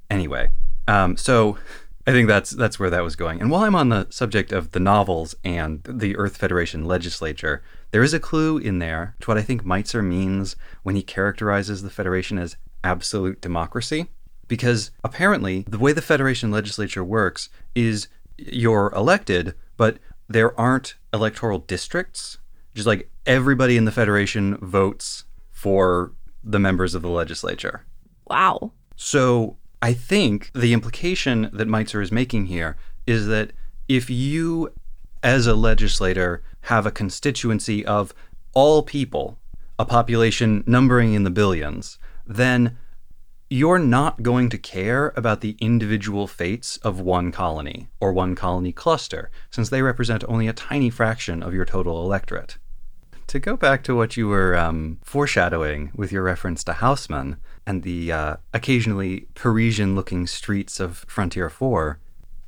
Anyway, 0.09 0.51
um, 0.87 1.17
so 1.17 1.59
I 2.07 2.13
think 2.13 2.29
that's 2.29 2.51
that's 2.51 2.79
where 2.79 2.91
that 2.91 3.03
was 3.03 3.17
going. 3.17 3.41
And 3.41 3.51
while 3.51 3.65
I'm 3.65 3.75
on 3.75 3.89
the 3.89 4.07
subject 4.11 4.53
of 4.53 4.71
the 4.73 4.81
novels 4.81 5.35
and 5.43 5.83
the 5.85 6.17
Earth 6.17 6.37
Federation 6.37 6.85
legislature, 6.85 7.63
there 7.91 8.03
is 8.03 8.15
a 8.15 8.21
clue 8.21 8.59
in 8.59 8.79
there 8.79 9.17
to 9.21 9.27
what 9.27 9.39
I 9.39 9.43
think 9.43 9.65
Meitzer 9.65 10.05
means 10.05 10.55
when 10.85 10.95
he 10.95 11.03
characterizes 11.03 11.83
the 11.83 11.91
Federation 11.91 12.39
as 12.39 12.57
absolute 12.85 13.41
democracy. 13.41 14.07
because 14.49 14.91
apparently 15.03 15.65
the 15.69 15.79
way 15.79 15.93
the 15.93 16.03
Federation 16.03 16.51
legislature 16.51 17.05
works 17.05 17.49
is 17.75 18.09
you're 18.39 18.93
elected, 18.95 19.55
but 19.77 19.99
there 20.29 20.59
aren't 20.59 20.95
electoral 21.13 21.59
districts. 21.59 22.39
Just 22.75 22.87
like 22.87 23.11
everybody 23.25 23.77
in 23.77 23.87
the 23.87 23.93
Federation 23.93 24.57
votes 24.59 25.25
for 25.51 26.13
the 26.45 26.59
members 26.59 26.95
of 26.95 27.03
the 27.03 27.09
legislature. 27.09 27.87
Wow. 28.29 28.73
So 28.97 29.57
I 29.83 29.93
think 29.93 30.51
the 30.55 30.73
implication 30.73 31.51
that 31.53 31.69
Meitzer 31.69 32.03
is 32.03 32.11
making 32.11 32.47
here 32.47 32.77
is 33.07 33.27
that 33.27 33.53
if 33.89 34.11
you, 34.11 34.73
as 35.23 35.47
a 35.47 35.55
legislator, 35.55 36.43
have 36.63 36.87
a 36.87 36.91
constituency 36.91 37.85
of 37.85 38.15
all 38.53 38.83
people, 38.83 39.39
a 39.79 39.85
population 39.85 40.65
numbering 40.67 41.13
in 41.13 41.25
the 41.25 41.31
billions, 41.31 41.99
then 42.27 42.79
you're 43.49 43.79
not 43.79 44.23
going 44.23 44.49
to 44.49 44.59
care 44.59 45.13
about 45.15 45.41
the 45.41 45.57
individual 45.61 46.27
fates 46.27 46.79
of 46.79 46.99
one 46.99 47.31
colony 47.31 47.89
or 48.01 48.13
one 48.13 48.35
colony 48.35 48.73
cluster, 48.73 49.31
since 49.51 49.69
they 49.69 49.83
represent 49.83 50.25
only 50.27 50.49
a 50.49 50.53
tiny 50.53 50.91
fraction 50.91 51.43
of 51.43 51.55
your 51.55 51.65
total 51.65 52.03
electorate. 52.03 52.59
To 53.29 53.39
go 53.39 53.57
back 53.57 53.85
to 53.85 53.95
what 53.95 54.17
you 54.17 54.27
were 54.29 54.57
um, 54.57 54.99
foreshadowing 55.05 55.93
with 55.95 56.11
your 56.11 56.23
reference 56.23 56.65
to 56.65 56.73
Haussmann 56.73 57.37
and 57.67 57.83
the 57.83 58.13
uh, 58.13 58.37
occasionally 58.55 59.27
Parisian 59.35 59.95
looking 59.95 60.27
streets 60.27 60.79
of 60.79 60.99
Frontier 61.09 61.51
4, 61.51 61.99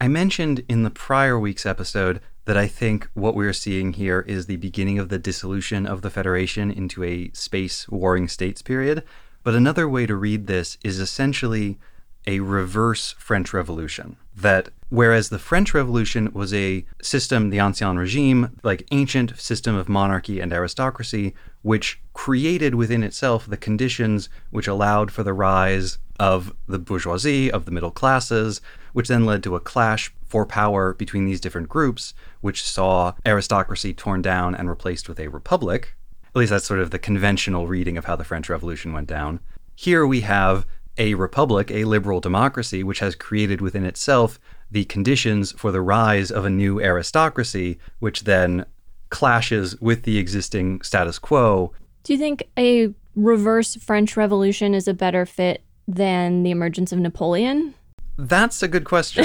I 0.01 0.09
mentioned 0.09 0.65
in 0.69 0.85
the 0.85 0.91
prior 0.91 1.39
week's 1.39 1.67
episode 1.67 2.21
that 2.45 2.57
I 2.57 2.67
think 2.67 3.09
what 3.15 3.35
we're 3.35 3.53
seeing 3.53 3.95
here 3.95 4.21
is 4.21 4.47
the 4.47 4.57
beginning 4.57 4.99
of 4.99 5.09
the 5.09 5.19
dissolution 5.19 5.87
of 5.87 6.03
the 6.03 6.11
Federation 6.11 6.71
into 6.71 7.03
a 7.03 7.31
space 7.35 7.89
warring 7.89 8.29
states 8.29 8.63
period. 8.63 9.03
But 9.43 9.55
another 9.55 9.89
way 9.89 10.07
to 10.07 10.17
read 10.17 10.47
this 10.47 10.79
is 10.83 11.01
essentially 11.01 11.79
a 12.27 12.41
reverse 12.41 13.13
French 13.19 13.53
Revolution. 13.53 14.17
That 14.35 14.71
whereas 14.89 15.29
the 15.29 15.39
French 15.39 15.75
Revolution 15.75 16.31
was 16.33 16.53
a 16.55 16.85
system, 17.03 17.51
the 17.51 17.59
Ancien 17.59 17.99
Regime, 17.99 18.59
like 18.63 18.87
ancient 18.91 19.39
system 19.39 19.75
of 19.75 19.89
monarchy 19.89 20.41
and 20.41 20.53
aristocracy, 20.53 21.35
which 21.63 22.01
created 22.15 22.75
within 22.75 23.03
itself 23.03 23.47
the 23.47 23.57
conditions 23.57 24.29
which 24.51 24.67
allowed 24.67 25.11
for 25.11 25.23
the 25.23 25.33
rise 25.33 25.99
of 26.19 26.55
the 26.67 26.79
bourgeoisie, 26.79 27.51
of 27.51 27.65
the 27.65 27.71
middle 27.71 27.91
classes, 27.91 28.61
which 28.93 29.09
then 29.09 29.25
led 29.25 29.43
to 29.43 29.55
a 29.55 29.61
clash 29.61 30.13
for 30.27 30.45
power 30.45 30.93
between 30.95 31.25
these 31.25 31.41
different 31.41 31.69
groups, 31.69 32.15
which 32.41 32.63
saw 32.63 33.15
aristocracy 33.25 33.95
torn 33.95 34.21
down 34.21 34.55
and 34.55 34.69
replaced 34.69 35.09
with 35.09 35.21
a 35.21 35.29
republic. 35.29 35.95
At 36.35 36.37
least 36.37 36.51
that's 36.51 36.67
sort 36.67 36.81
of 36.81 36.91
the 36.91 36.99
conventional 36.99 37.67
reading 37.67 37.97
of 37.97 38.05
how 38.05 38.17
the 38.17 38.25
French 38.25 38.49
Revolution 38.49 38.93
went 38.93 39.09
down. 39.09 39.41
Here 39.75 40.07
we 40.07 40.23
have 40.23 40.67
a 40.99 41.15
republic, 41.15 41.71
a 41.71 41.85
liberal 41.85 42.21
democracy, 42.21 42.83
which 42.83 42.99
has 42.99 43.15
created 43.15 43.61
within 43.61 43.85
itself 43.85 44.39
the 44.71 44.85
conditions 44.85 45.53
for 45.53 45.73
the 45.73 45.81
rise 45.81 46.31
of 46.31 46.45
a 46.45 46.51
new 46.51 46.81
aristocracy, 46.81 47.79
which 47.99 48.25
then 48.25 48.67
clashes 49.11 49.81
with 49.81 50.03
the 50.03 50.19
existing 50.19 50.83
status 50.83 51.19
quo. 51.19 51.73
Do 52.03 52.13
you 52.13 52.19
think 52.19 52.45
a 52.59 52.93
reverse 53.15 53.77
French 53.77 54.17
Revolution 54.17 54.75
is 54.75 54.87
a 54.87 54.95
better 54.95 55.27
fit 55.27 55.63
than 55.87 56.43
the 56.43 56.51
emergence 56.51 56.93
of 56.93 56.99
Napoleon? 56.99 57.75
That's 58.19 58.63
a 58.63 58.69
good 58.69 58.85
question. 58.85 59.25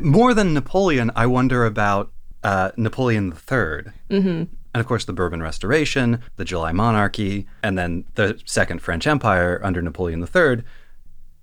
More 0.02 0.34
than 0.34 0.54
Napoleon, 0.54 1.10
I 1.16 1.26
wonder 1.26 1.64
about 1.64 2.12
uh, 2.42 2.70
Napoleon 2.76 3.32
III. 3.32 3.92
Mm-hmm. 4.10 4.44
And 4.72 4.80
of 4.80 4.86
course, 4.86 5.04
the 5.04 5.12
Bourbon 5.12 5.42
Restoration, 5.42 6.22
the 6.36 6.44
July 6.44 6.72
Monarchy, 6.72 7.46
and 7.62 7.76
then 7.76 8.04
the 8.14 8.40
Second 8.44 8.80
French 8.82 9.06
Empire 9.06 9.60
under 9.64 9.82
Napoleon 9.82 10.20
III, 10.20 10.62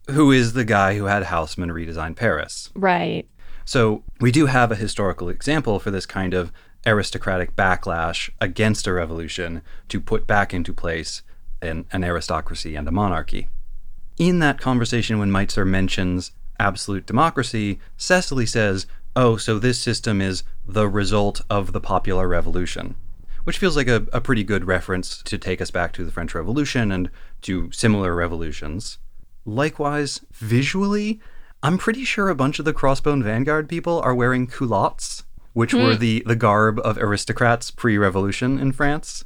who 0.10 0.32
is 0.32 0.54
the 0.54 0.66
guy 0.66 0.96
who 0.96 1.06
had 1.06 1.24
Haussmann 1.24 1.72
redesign 1.72 2.16
Paris. 2.16 2.70
Right. 2.76 3.28
So 3.66 4.04
we 4.22 4.32
do 4.32 4.46
have 4.46 4.72
a 4.72 4.76
historical 4.76 5.30
example 5.30 5.80
for 5.80 5.92
this 5.92 6.06
kind 6.06 6.34
of 6.34 6.52
aristocratic 6.86 7.56
backlash 7.56 8.30
against 8.40 8.88
a 8.88 8.94
revolution 8.94 9.62
to 9.90 10.00
put 10.00 10.26
back 10.26 10.54
into 10.54 10.74
place 10.74 11.22
an, 11.62 11.86
an 11.92 12.04
aristocracy 12.04 12.76
and 12.76 12.88
a 12.88 12.92
monarchy. 12.92 13.50
In 14.18 14.40
that 14.40 14.62
conversation, 14.62 15.20
when 15.20 15.32
Meitzer 15.32 15.68
mentions 15.68 16.32
absolute 16.60 17.06
democracy, 17.06 17.80
Cecily 17.98 18.46
says, 18.46 18.88
Oh, 19.16 19.36
so 19.36 19.60
this 19.60 19.80
system 19.80 20.22
is 20.22 20.44
the 20.66 20.88
result 20.88 21.42
of 21.50 21.74
the 21.74 21.82
popular 21.82 22.28
revolution, 22.28 22.96
which 23.44 23.58
feels 23.58 23.76
like 23.76 23.88
a, 23.88 24.06
a 24.14 24.22
pretty 24.22 24.44
good 24.44 24.66
reference 24.66 25.22
to 25.24 25.38
take 25.38 25.60
us 25.60 25.72
back 25.72 25.92
to 25.94 26.06
the 26.06 26.12
French 26.12 26.36
Revolution 26.36 26.92
and 26.92 27.10
to 27.42 27.72
similar 27.72 28.16
revolutions. 28.16 29.00
Likewise, 29.48 30.20
visually, 30.34 31.22
I'm 31.64 31.78
pretty 31.78 32.04
sure 32.04 32.28
a 32.28 32.36
bunch 32.36 32.60
of 32.60 32.66
the 32.66 32.74
Crossbone 32.74 33.24
Vanguard 33.24 33.70
people 33.70 34.02
are 34.02 34.14
wearing 34.14 34.46
culottes, 34.46 35.24
which 35.54 35.74
were 35.74 35.94
hmm. 35.94 36.00
the, 36.00 36.24
the 36.26 36.36
garb 36.36 36.80
of 36.80 36.98
aristocrats 36.98 37.72
pre 37.72 37.98
revolution 37.98 38.60
in 38.60 38.74
France. 38.74 39.24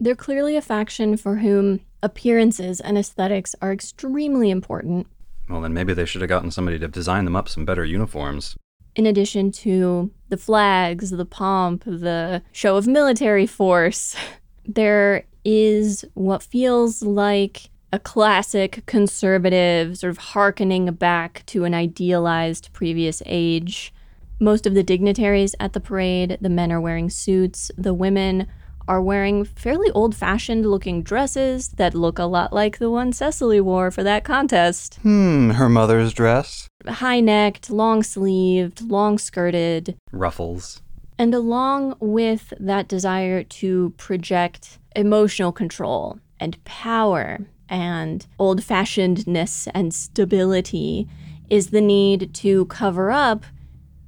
They're 0.00 0.16
clearly 0.16 0.56
a 0.56 0.62
faction 0.62 1.16
for 1.16 1.36
whom 1.36 1.80
appearances 2.02 2.80
and 2.80 2.98
aesthetics 2.98 3.54
are 3.62 3.72
extremely 3.72 4.50
important, 4.50 5.06
Well, 5.48 5.60
then 5.60 5.72
maybe 5.72 5.94
they 5.94 6.06
should 6.06 6.22
have 6.22 6.28
gotten 6.28 6.50
somebody 6.50 6.80
to 6.80 6.88
design 6.88 7.24
them 7.24 7.36
up 7.36 7.48
some 7.48 7.64
better 7.64 7.84
uniforms. 7.84 8.56
in 8.96 9.06
addition 9.06 9.52
to 9.52 10.10
the 10.28 10.36
flags, 10.36 11.10
the 11.10 11.24
pomp, 11.24 11.84
the 11.84 12.42
show 12.50 12.76
of 12.76 12.86
military 12.88 13.46
force. 13.46 14.16
There 14.64 15.24
is 15.44 16.04
what 16.14 16.40
feels 16.40 17.02
like 17.02 17.68
a 17.92 17.98
classic 17.98 18.82
conservative, 18.86 19.98
sort 19.98 20.10
of 20.10 20.18
hearkening 20.18 20.86
back 20.94 21.44
to 21.46 21.64
an 21.64 21.74
idealized 21.74 22.72
previous 22.72 23.22
age. 23.26 23.92
Most 24.40 24.66
of 24.66 24.74
the 24.74 24.82
dignitaries 24.82 25.54
at 25.60 25.74
the 25.74 25.80
parade, 25.80 26.38
the 26.40 26.48
men 26.48 26.72
are 26.72 26.80
wearing 26.80 27.10
suits, 27.10 27.70
the 27.76 27.94
women 27.94 28.48
are 28.88 29.02
wearing 29.02 29.44
fairly 29.44 29.90
old 29.92 30.16
fashioned 30.16 30.66
looking 30.66 31.02
dresses 31.02 31.68
that 31.68 31.94
look 31.94 32.18
a 32.18 32.24
lot 32.24 32.52
like 32.52 32.78
the 32.78 32.90
one 32.90 33.12
Cecily 33.12 33.60
wore 33.60 33.90
for 33.90 34.02
that 34.02 34.24
contest. 34.24 34.96
Hmm, 35.02 35.50
her 35.50 35.68
mother's 35.68 36.12
dress? 36.12 36.68
High 36.88 37.20
necked, 37.20 37.70
long 37.70 38.02
sleeved, 38.02 38.80
long 38.80 39.18
skirted. 39.18 39.96
Ruffles. 40.10 40.82
And 41.18 41.34
along 41.34 41.96
with 42.00 42.52
that 42.58 42.88
desire 42.88 43.44
to 43.44 43.94
project 43.98 44.78
emotional 44.96 45.52
control 45.52 46.18
and 46.40 46.62
power 46.64 47.38
and 47.68 48.26
old 48.38 48.60
fashionedness 48.60 49.68
and 49.74 49.94
stability 49.94 51.08
is 51.48 51.70
the 51.70 51.80
need 51.80 52.32
to 52.34 52.66
cover 52.66 53.10
up 53.10 53.44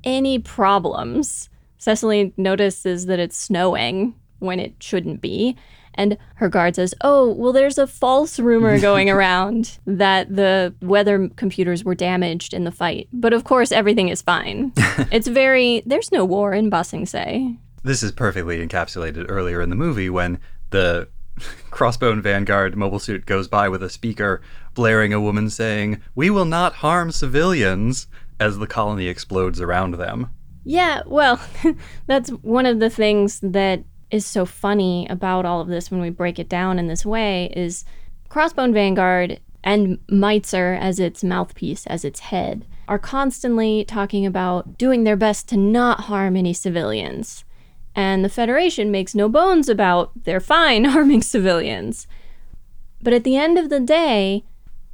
any 0.05 0.39
problems. 0.39 1.49
Cecily 1.79 2.33
notices 2.37 3.07
that 3.07 3.19
it's 3.19 3.37
snowing 3.37 4.15
when 4.39 4.61
it 4.61 4.75
shouldn't 4.81 5.21
be. 5.21 5.57
And 5.95 6.19
her 6.37 6.49
guard 6.49 6.77
says, 6.77 6.95
Oh, 7.03 7.33
well, 7.33 7.53
there's 7.53 7.79
a 7.79 7.87
false 7.87 8.39
rumor 8.39 8.81
going 8.91 9.09
around 9.11 9.79
that 9.87 10.35
the 10.35 10.75
weather 10.83 11.29
computers 11.37 11.85
were 11.85 11.95
damaged 11.95 12.53
in 12.53 12.65
the 12.65 12.73
fight. 12.73 13.09
But 13.13 13.33
of 13.33 13.45
course, 13.45 13.73
everything 13.73 14.09
is 14.09 14.23
fine. 14.23 14.73
it's 15.13 15.29
very, 15.29 15.83
there's 15.87 16.13
no 16.13 16.25
war 16.25 16.53
in 16.53 16.71
Ba 16.71 16.85
Sing 16.85 17.07
Se. 17.07 17.57
This 17.83 18.03
is 18.03 18.13
perfectly 18.13 18.67
encapsulated 18.67 19.27
earlier 19.29 19.61
in 19.61 19.71
the 19.71 19.77
movie 19.77 20.09
when 20.11 20.41
the 20.71 21.09
Crossbone 21.71 22.21
Vanguard 22.21 22.77
mobile 22.77 22.99
suit 22.99 23.27
goes 23.27 23.49
by 23.49 23.69
with 23.69 23.83
a 23.83 23.91
speaker 23.91 24.41
blaring 24.75 25.13
a 25.13 25.21
woman 25.21 25.51
saying, 25.51 26.01
We 26.15 26.31
will 26.31 26.45
not 26.45 26.75
harm 26.75 27.11
civilians, 27.11 28.07
as 28.39 28.59
the 28.59 28.67
colony 28.67 29.07
explodes 29.07 29.61
around 29.61 29.97
them. 29.97 30.31
Yeah, 30.65 31.03
well, 31.07 31.41
that's 32.07 32.31
one 32.31 32.67
of 32.67 32.81
the 32.81 32.91
things 32.91 33.41
that 33.41 33.85
is 34.11 34.25
so 34.25 34.47
funny 34.47 35.07
about 35.11 35.45
all 35.45 35.61
of 35.61 35.69
this 35.69 35.91
when 35.91 36.01
we 36.01 36.11
break 36.11 36.39
it 36.39 36.49
down 36.49 36.79
in 36.79 36.87
this 36.87 37.05
way 37.05 37.53
is 37.57 37.85
Crossbone 38.31 38.73
Vanguard 38.73 39.41
and 39.63 39.99
Meitzer 40.09 40.79
as 40.79 41.01
its 41.01 41.25
mouthpiece, 41.25 41.87
as 41.87 42.05
its 42.05 42.21
head, 42.21 42.67
are 42.87 42.99
constantly 42.99 43.85
talking 43.85 44.27
about 44.27 44.77
doing 44.77 45.05
their 45.05 45.17
best 45.17 45.49
to 45.49 45.57
not 45.57 46.01
harm 46.01 46.37
any 46.37 46.53
civilians. 46.53 47.45
And 47.95 48.25
the 48.25 48.29
Federation 48.29 48.91
makes 48.91 49.15
no 49.15 49.29
bones 49.29 49.69
about 49.69 50.13
they're 50.25 50.41
fine 50.41 50.85
harming 50.95 51.23
civilians. 51.23 52.07
But 53.03 53.13
at 53.13 53.25
the 53.25 53.37
end 53.37 53.59
of 53.59 53.69
the 53.69 53.81
day, 53.81 54.45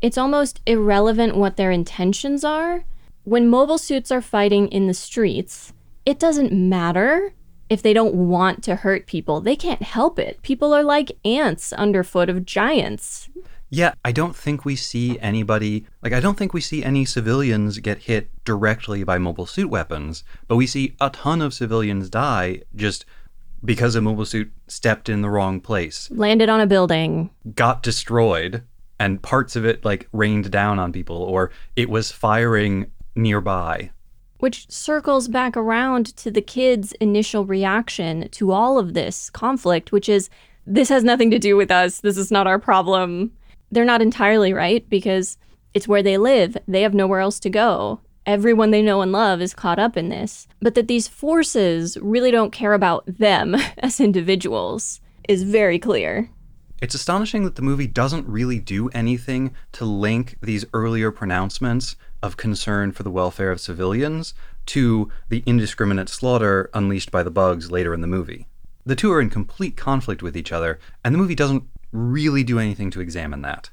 it's 0.03 0.19
almost 0.19 0.61
irrelevant 0.67 1.37
what 1.37 1.57
their 1.57 1.71
intentions 1.71 2.45
are. 2.45 2.85
When 3.25 3.49
mobile 3.49 3.79
suits 3.79 4.11
are 4.11 4.23
fighting 4.23 4.69
in 4.69 4.87
the 4.87 4.95
streets, 4.95 5.73
it 6.05 6.19
doesn't 6.19 6.53
matter 6.53 7.35
if 7.69 7.83
they 7.83 7.93
don't 7.93 8.15
want 8.15 8.65
to 8.65 8.77
hurt 8.77 9.07
people. 9.07 9.41
They 9.41 9.57
can't 9.57 9.83
help 9.83 10.19
it. 10.19 10.43
People 10.43 10.75
are 10.75 10.83
like 10.83 11.13
ants 11.25 11.73
underfoot 11.73 12.29
of 12.29 12.45
giants. 12.45 13.29
Yeah, 13.73 13.95
I 14.05 14.11
don't 14.11 14.35
think 14.35 14.65
we 14.65 14.75
see 14.75 15.19
anybody, 15.21 15.87
like, 16.03 16.13
I 16.13 16.19
don't 16.19 16.37
think 16.37 16.53
we 16.53 16.61
see 16.61 16.83
any 16.83 17.05
civilians 17.05 17.79
get 17.79 17.99
hit 17.99 18.29
directly 18.45 19.05
by 19.05 19.17
mobile 19.19 19.47
suit 19.47 19.71
weapons, 19.71 20.25
but 20.49 20.57
we 20.57 20.67
see 20.67 20.97
a 21.01 21.11
ton 21.11 21.41
of 21.41 21.55
civilians 21.55 22.11
die 22.11 22.63
just 22.75 23.05
because 23.65 23.95
a 23.95 24.01
mobile 24.01 24.25
suit 24.25 24.51
stepped 24.67 25.09
in 25.09 25.23
the 25.23 25.31
wrong 25.31 25.61
place, 25.61 26.11
Landed 26.11 26.49
on 26.49 26.61
a 26.61 26.67
building. 26.67 27.31
got 27.55 27.83
destroyed, 27.83 28.65
and 28.99 29.23
parts 29.23 29.55
of 29.55 29.65
it 29.65 29.85
like 29.85 30.09
rained 30.13 30.51
down 30.51 30.79
on 30.81 30.93
people 30.93 31.17
or 31.17 31.51
it 31.77 31.89
was 31.89 32.11
firing 32.11 32.91
nearby. 33.15 33.91
Which 34.39 34.69
circles 34.71 35.29
back 35.29 35.57
around 35.57 36.17
to 36.17 36.31
the 36.31 36.41
kids' 36.43 36.93
initial 37.01 37.45
reaction 37.45 38.29
to 38.31 38.51
all 38.51 38.79
of 38.79 38.95
this 38.95 39.31
conflict, 39.31 39.93
which 39.93 40.09
is 40.09 40.29
this 40.67 40.89
has 40.89 41.05
nothing 41.05 41.31
to 41.31 41.39
do 41.39 41.57
with 41.57 41.71
us. 41.71 42.01
This 42.01 42.17
is 42.17 42.31
not 42.31 42.47
our 42.47 42.59
problem. 42.59 43.33
They're 43.71 43.85
not 43.85 44.03
entirely 44.03 44.53
right 44.53 44.89
because 44.89 45.39
it's 45.75 45.89
where 45.89 46.03
they 46.03 46.19
live. 46.19 46.57
They 46.67 46.83
have 46.83 46.95
nowhere 46.95 47.21
else 47.21 47.39
to 47.41 47.51
go. 47.51 48.01
Everyone 48.27 48.71
they 48.71 48.83
know 48.83 49.01
and 49.01 49.13
love 49.13 49.41
is 49.41 49.55
caught 49.55 49.79
up 49.79 49.97
in 49.97 50.09
this. 50.09 50.49
But 50.61 50.75
that 50.75 50.89
these 50.89 51.09
forces 51.09 51.97
really 52.01 52.31
don't 52.31 52.53
care 52.53 52.75
about 52.75 53.05
them 53.07 53.57
as 53.79 54.01
individuals 54.01 55.01
is 55.29 55.45
very 55.45 55.79
clear. 55.79 56.29
It's 56.83 56.95
astonishing 56.95 57.45
that 57.45 57.57
the 57.57 57.63
movie 57.63 57.87
doesn't 57.87 58.27
really 58.27 58.59
do 58.59 58.89
anything 58.91 59.53
to 59.73 59.85
link 59.85 60.37
these 60.43 60.65
earlier 60.73 61.11
pronouncements 61.11 61.95
of 62.23 62.39
concern 62.39 62.93
for 62.93 63.03
the 63.03 63.11
welfare 63.11 63.51
of 63.51 63.61
civilians 63.61 64.33
to 64.67 65.11
the 65.29 65.43
indiscriminate 65.47 66.09
slaughter 66.09 66.71
unleashed 66.73 67.11
by 67.11 67.23
the 67.23 67.31
bugs 67.31 67.71
later 67.71 67.93
in 67.93 68.01
the 68.01 68.07
movie. 68.07 68.47
The 68.87 68.97
two 68.97 69.13
are 69.13 69.21
in 69.21 69.29
complete 69.29 69.77
conflict 69.77 70.23
with 70.23 70.37
each 70.37 70.53
other, 70.53 70.79
and 71.05 71.15
the 71.15 71.19
movie 71.19 71.35
doesn't 71.35 71.65
really 71.93 72.45
do 72.45 72.59
anything 72.59 72.91
to 72.91 73.01
examine 73.01 73.43
that. 73.43 73.71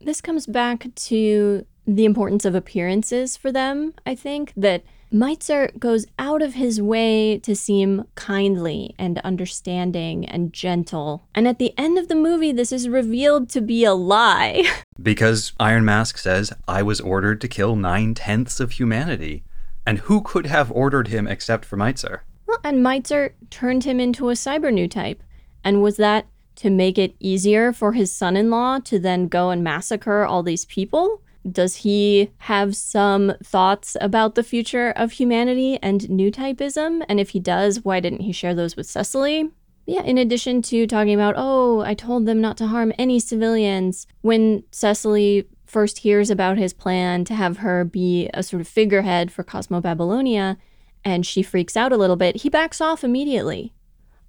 This 0.00 0.20
comes 0.20 0.46
back 0.46 0.92
to 0.94 1.66
the 1.86 2.04
importance 2.04 2.44
of 2.44 2.54
appearances 2.54 3.36
for 3.36 3.52
them, 3.52 3.94
I 4.06 4.14
think, 4.14 4.52
that 4.56 4.84
Meitzer 5.12 5.78
goes 5.78 6.06
out 6.18 6.40
of 6.40 6.54
his 6.54 6.80
way 6.80 7.38
to 7.40 7.54
seem 7.54 8.04
kindly 8.14 8.94
and 8.98 9.18
understanding 9.18 10.24
and 10.24 10.52
gentle. 10.54 11.28
And 11.34 11.46
at 11.46 11.58
the 11.58 11.74
end 11.78 11.98
of 11.98 12.08
the 12.08 12.14
movie, 12.14 12.50
this 12.50 12.72
is 12.72 12.88
revealed 12.88 13.50
to 13.50 13.60
be 13.60 13.84
a 13.84 13.92
lie. 13.92 14.64
because 15.02 15.52
Iron 15.60 15.84
Mask 15.84 16.16
says, 16.16 16.52
I 16.66 16.82
was 16.82 17.00
ordered 17.00 17.42
to 17.42 17.48
kill 17.48 17.76
nine 17.76 18.14
tenths 18.14 18.58
of 18.58 18.72
humanity. 18.72 19.44
And 19.84 19.98
who 19.98 20.22
could 20.22 20.46
have 20.46 20.72
ordered 20.72 21.08
him 21.08 21.26
except 21.26 21.64
for 21.66 21.76
Meitzer? 21.76 22.20
Well, 22.46 22.60
and 22.64 22.78
Meitzer 22.78 23.32
turned 23.50 23.84
him 23.84 24.00
into 24.00 24.30
a 24.30 24.34
cyber 24.34 24.72
new 24.72 24.88
type. 24.88 25.22
And 25.62 25.82
was 25.82 25.96
that 25.98 26.26
to 26.62 26.70
make 26.70 26.96
it 26.96 27.16
easier 27.18 27.72
for 27.72 27.92
his 27.92 28.12
son 28.12 28.36
in 28.36 28.48
law 28.48 28.78
to 28.78 28.96
then 29.00 29.26
go 29.26 29.50
and 29.50 29.64
massacre 29.64 30.24
all 30.24 30.44
these 30.44 30.64
people? 30.66 31.20
Does 31.50 31.74
he 31.76 32.30
have 32.38 32.76
some 32.76 33.32
thoughts 33.42 33.96
about 34.00 34.36
the 34.36 34.44
future 34.44 34.90
of 34.90 35.10
humanity 35.10 35.76
and 35.82 36.08
new 36.08 36.30
typeism? 36.30 37.02
And 37.08 37.18
if 37.18 37.30
he 37.30 37.40
does, 37.40 37.84
why 37.84 37.98
didn't 37.98 38.20
he 38.20 38.30
share 38.30 38.54
those 38.54 38.76
with 38.76 38.86
Cecily? 38.86 39.50
Yeah, 39.86 40.04
in 40.04 40.18
addition 40.18 40.62
to 40.62 40.86
talking 40.86 41.14
about, 41.14 41.34
oh, 41.36 41.80
I 41.80 41.94
told 41.94 42.26
them 42.26 42.40
not 42.40 42.56
to 42.58 42.68
harm 42.68 42.92
any 42.96 43.18
civilians, 43.18 44.06
when 44.20 44.62
Cecily 44.70 45.48
first 45.66 45.98
hears 45.98 46.30
about 46.30 46.58
his 46.58 46.72
plan 46.72 47.24
to 47.24 47.34
have 47.34 47.56
her 47.56 47.84
be 47.84 48.30
a 48.32 48.44
sort 48.44 48.60
of 48.60 48.68
figurehead 48.68 49.32
for 49.32 49.42
Cosmo 49.42 49.80
Babylonia, 49.80 50.58
and 51.04 51.26
she 51.26 51.42
freaks 51.42 51.76
out 51.76 51.92
a 51.92 51.96
little 51.96 52.14
bit, 52.14 52.42
he 52.42 52.48
backs 52.48 52.80
off 52.80 53.02
immediately. 53.02 53.72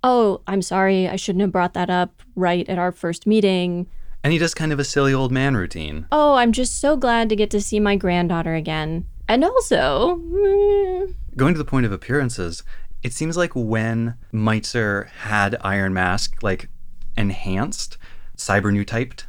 Oh, 0.03 0.41
I'm 0.47 0.61
sorry, 0.61 1.07
I 1.07 1.15
shouldn't 1.15 1.41
have 1.41 1.51
brought 1.51 1.73
that 1.75 1.89
up 1.89 2.21
right 2.35 2.67
at 2.67 2.77
our 2.77 2.91
first 2.91 3.25
meeting. 3.25 3.87
And 4.23 4.33
he 4.33 4.39
does 4.39 4.53
kind 4.53 4.71
of 4.71 4.79
a 4.79 4.83
silly 4.83 5.13
old 5.13 5.31
man 5.31 5.55
routine. 5.55 6.07
Oh, 6.11 6.35
I'm 6.35 6.51
just 6.51 6.79
so 6.79 6.95
glad 6.97 7.29
to 7.29 7.35
get 7.35 7.49
to 7.51 7.61
see 7.61 7.79
my 7.79 7.95
granddaughter 7.95 8.55
again. 8.55 9.05
And 9.27 9.43
also, 9.43 10.17
mm, 10.17 11.13
Going 11.35 11.53
to 11.53 11.57
the 11.57 11.65
point 11.65 11.85
of 11.85 11.91
appearances, 11.91 12.63
it 13.01 13.13
seems 13.13 13.35
like 13.35 13.53
when 13.55 14.15
Meitzer 14.33 15.07
had 15.09 15.57
Iron 15.61 15.93
Mask 15.93 16.43
like 16.43 16.69
enhanced, 17.17 17.97
cyber 18.37 18.71
new 18.71 18.85
typed, 18.85 19.27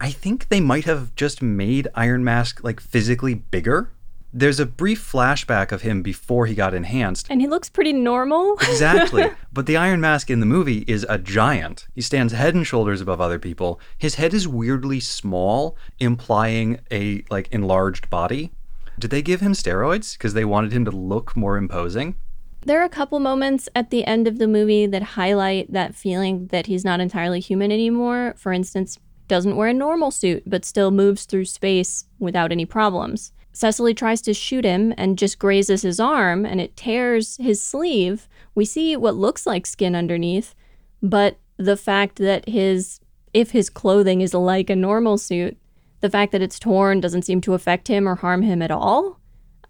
I 0.00 0.10
think 0.10 0.48
they 0.48 0.60
might 0.60 0.84
have 0.84 1.14
just 1.14 1.40
made 1.40 1.88
Iron 1.94 2.22
Mask 2.22 2.62
like 2.62 2.80
physically 2.80 3.34
bigger. 3.34 3.90
There's 4.38 4.60
a 4.60 4.66
brief 4.66 5.00
flashback 5.10 5.72
of 5.72 5.80
him 5.80 6.02
before 6.02 6.44
he 6.44 6.54
got 6.54 6.74
enhanced. 6.74 7.26
and 7.30 7.40
he 7.40 7.46
looks 7.46 7.70
pretty 7.70 7.94
normal. 7.94 8.56
Exactly. 8.68 9.24
but 9.50 9.64
the 9.64 9.78
Iron 9.78 10.02
Mask 10.02 10.28
in 10.30 10.40
the 10.40 10.46
movie 10.46 10.84
is 10.86 11.06
a 11.08 11.16
giant. 11.16 11.86
He 11.94 12.02
stands 12.02 12.34
head 12.34 12.54
and 12.54 12.66
shoulders 12.66 13.00
above 13.00 13.18
other 13.18 13.38
people. 13.38 13.80
His 13.96 14.16
head 14.16 14.34
is 14.34 14.46
weirdly 14.46 15.00
small, 15.00 15.74
implying 15.98 16.80
a 16.90 17.24
like 17.30 17.48
enlarged 17.50 18.10
body. 18.10 18.52
Did 18.98 19.10
they 19.10 19.22
give 19.22 19.40
him 19.40 19.52
steroids 19.52 20.18
because 20.18 20.34
they 20.34 20.44
wanted 20.44 20.72
him 20.72 20.84
to 20.84 20.90
look 20.90 21.34
more 21.34 21.56
imposing? 21.56 22.16
There 22.60 22.78
are 22.80 22.84
a 22.84 22.90
couple 22.90 23.18
moments 23.20 23.70
at 23.74 23.88
the 23.88 24.04
end 24.04 24.28
of 24.28 24.38
the 24.38 24.48
movie 24.48 24.84
that 24.86 25.02
highlight 25.02 25.72
that 25.72 25.94
feeling 25.94 26.48
that 26.48 26.66
he's 26.66 26.84
not 26.84 27.00
entirely 27.00 27.40
human 27.40 27.72
anymore. 27.72 28.34
For 28.36 28.52
instance, 28.52 28.98
doesn't 29.28 29.56
wear 29.56 29.68
a 29.68 29.72
normal 29.72 30.10
suit, 30.10 30.42
but 30.46 30.64
still 30.66 30.90
moves 30.90 31.24
through 31.24 31.46
space 31.46 32.04
without 32.18 32.52
any 32.52 32.66
problems. 32.66 33.32
Cecily 33.56 33.94
tries 33.94 34.20
to 34.20 34.34
shoot 34.34 34.66
him 34.66 34.92
and 34.98 35.16
just 35.16 35.38
grazes 35.38 35.80
his 35.80 35.98
arm, 35.98 36.44
and 36.44 36.60
it 36.60 36.76
tears 36.76 37.38
his 37.38 37.62
sleeve. 37.62 38.28
We 38.54 38.66
see 38.66 38.96
what 38.96 39.16
looks 39.16 39.46
like 39.46 39.64
skin 39.64 39.94
underneath, 39.94 40.54
but 41.02 41.38
the 41.56 41.78
fact 41.78 42.16
that 42.16 42.46
his, 42.50 43.00
if 43.32 43.52
his 43.52 43.70
clothing 43.70 44.20
is 44.20 44.34
like 44.34 44.68
a 44.68 44.76
normal 44.76 45.16
suit, 45.16 45.56
the 46.02 46.10
fact 46.10 46.32
that 46.32 46.42
it's 46.42 46.58
torn 46.58 47.00
doesn't 47.00 47.22
seem 47.22 47.40
to 47.40 47.54
affect 47.54 47.88
him 47.88 48.06
or 48.06 48.16
harm 48.16 48.42
him 48.42 48.60
at 48.60 48.70
all. 48.70 49.20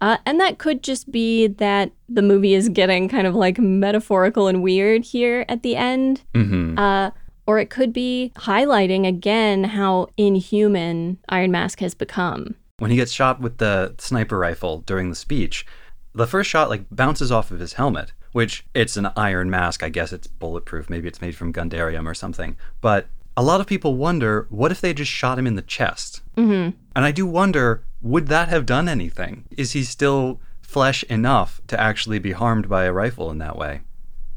Uh, 0.01 0.17
and 0.25 0.37
that 0.41 0.57
could 0.57 0.83
just 0.83 1.09
be 1.09 1.47
that 1.47 1.93
the 2.09 2.21
movie 2.21 2.55
is 2.55 2.67
getting 2.67 3.07
kind 3.07 3.25
of 3.25 3.35
like 3.35 3.57
metaphorical 3.57 4.49
and 4.49 4.61
weird 4.61 5.05
here 5.05 5.45
at 5.47 5.63
the 5.63 5.77
end. 5.77 6.23
Mm-hmm. 6.33 6.77
Uh, 6.77 7.11
or 7.45 7.57
it 7.57 7.69
could 7.69 7.93
be 7.93 8.33
highlighting 8.35 9.07
again 9.07 9.63
how 9.63 10.09
inhuman 10.17 11.19
Iron 11.29 11.51
Mask 11.51 11.79
has 11.79 11.95
become. 11.95 12.55
When 12.79 12.91
he 12.91 12.97
gets 12.97 13.11
shot 13.11 13.41
with 13.41 13.57
the 13.57 13.95
sniper 13.97 14.37
rifle 14.37 14.81
during 14.81 15.09
the 15.09 15.15
speech, 15.15 15.65
the 16.13 16.27
first 16.27 16.47
shot 16.47 16.69
like 16.69 16.85
bounces 16.91 17.31
off 17.31 17.49
of 17.49 17.59
his 17.59 17.73
helmet, 17.73 18.13
which 18.33 18.67
it's 18.75 18.97
an 18.97 19.09
iron 19.17 19.49
mask. 19.49 19.81
I 19.81 19.89
guess 19.89 20.13
it's 20.13 20.27
bulletproof. 20.27 20.87
Maybe 20.87 21.07
it's 21.07 21.21
made 21.21 21.35
from 21.35 21.51
Gundarium 21.51 22.05
or 22.05 22.13
something. 22.13 22.55
But 22.79 23.07
a 23.35 23.41
lot 23.41 23.61
of 23.61 23.65
people 23.65 23.95
wonder 23.95 24.45
what 24.51 24.71
if 24.71 24.79
they 24.79 24.93
just 24.93 25.11
shot 25.11 25.39
him 25.39 25.47
in 25.47 25.55
the 25.55 25.63
chest? 25.63 26.21
Mm-hmm. 26.35 26.77
And 26.95 27.05
I 27.05 27.11
do 27.11 27.25
wonder, 27.25 27.83
would 28.03 28.27
that 28.27 28.49
have 28.49 28.67
done 28.67 28.87
anything? 28.87 29.45
Is 29.57 29.71
he 29.71 29.83
still 29.83 30.39
flesh 30.61 31.01
enough 31.05 31.59
to 31.67 31.79
actually 31.79 32.19
be 32.19 32.33
harmed 32.33 32.69
by 32.69 32.83
a 32.83 32.93
rifle 32.93 33.31
in 33.31 33.39
that 33.39 33.57
way? 33.57 33.81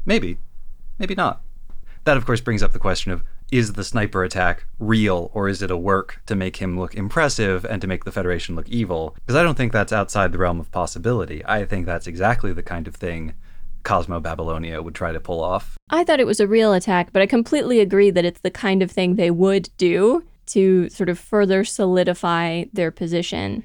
Maybe. 0.03 0.39
Maybe 0.97 1.13
not. 1.13 1.43
That, 2.05 2.17
of 2.17 2.25
course, 2.25 2.41
brings 2.41 2.63
up 2.63 2.71
the 2.71 2.79
question 2.79 3.11
of 3.11 3.23
is 3.51 3.73
the 3.73 3.83
sniper 3.83 4.23
attack 4.23 4.65
real 4.79 5.29
or 5.33 5.49
is 5.49 5.61
it 5.61 5.69
a 5.69 5.77
work 5.77 6.21
to 6.25 6.35
make 6.35 6.57
him 6.57 6.79
look 6.79 6.95
impressive 6.95 7.65
and 7.65 7.81
to 7.81 7.87
make 7.87 8.05
the 8.05 8.11
Federation 8.11 8.55
look 8.55 8.69
evil? 8.69 9.15
Because 9.15 9.35
I 9.35 9.43
don't 9.43 9.55
think 9.55 9.73
that's 9.73 9.91
outside 9.91 10.31
the 10.31 10.37
realm 10.37 10.59
of 10.59 10.71
possibility. 10.71 11.43
I 11.45 11.65
think 11.65 11.85
that's 11.85 12.07
exactly 12.07 12.53
the 12.53 12.63
kind 12.63 12.87
of 12.87 12.95
thing 12.95 13.33
Cosmo 13.83 14.19
Babylonia 14.19 14.81
would 14.81 14.95
try 14.95 15.11
to 15.11 15.19
pull 15.19 15.43
off. 15.43 15.77
I 15.89 16.03
thought 16.03 16.19
it 16.19 16.27
was 16.27 16.39
a 16.39 16.47
real 16.47 16.71
attack, 16.73 17.11
but 17.11 17.21
I 17.21 17.25
completely 17.25 17.79
agree 17.79 18.09
that 18.11 18.25
it's 18.25 18.41
the 18.41 18.51
kind 18.51 18.81
of 18.81 18.89
thing 18.89 19.15
they 19.15 19.31
would 19.31 19.69
do 19.77 20.23
to 20.47 20.89
sort 20.89 21.09
of 21.09 21.19
further 21.19 21.63
solidify 21.63 22.65
their 22.71 22.91
position. 22.91 23.63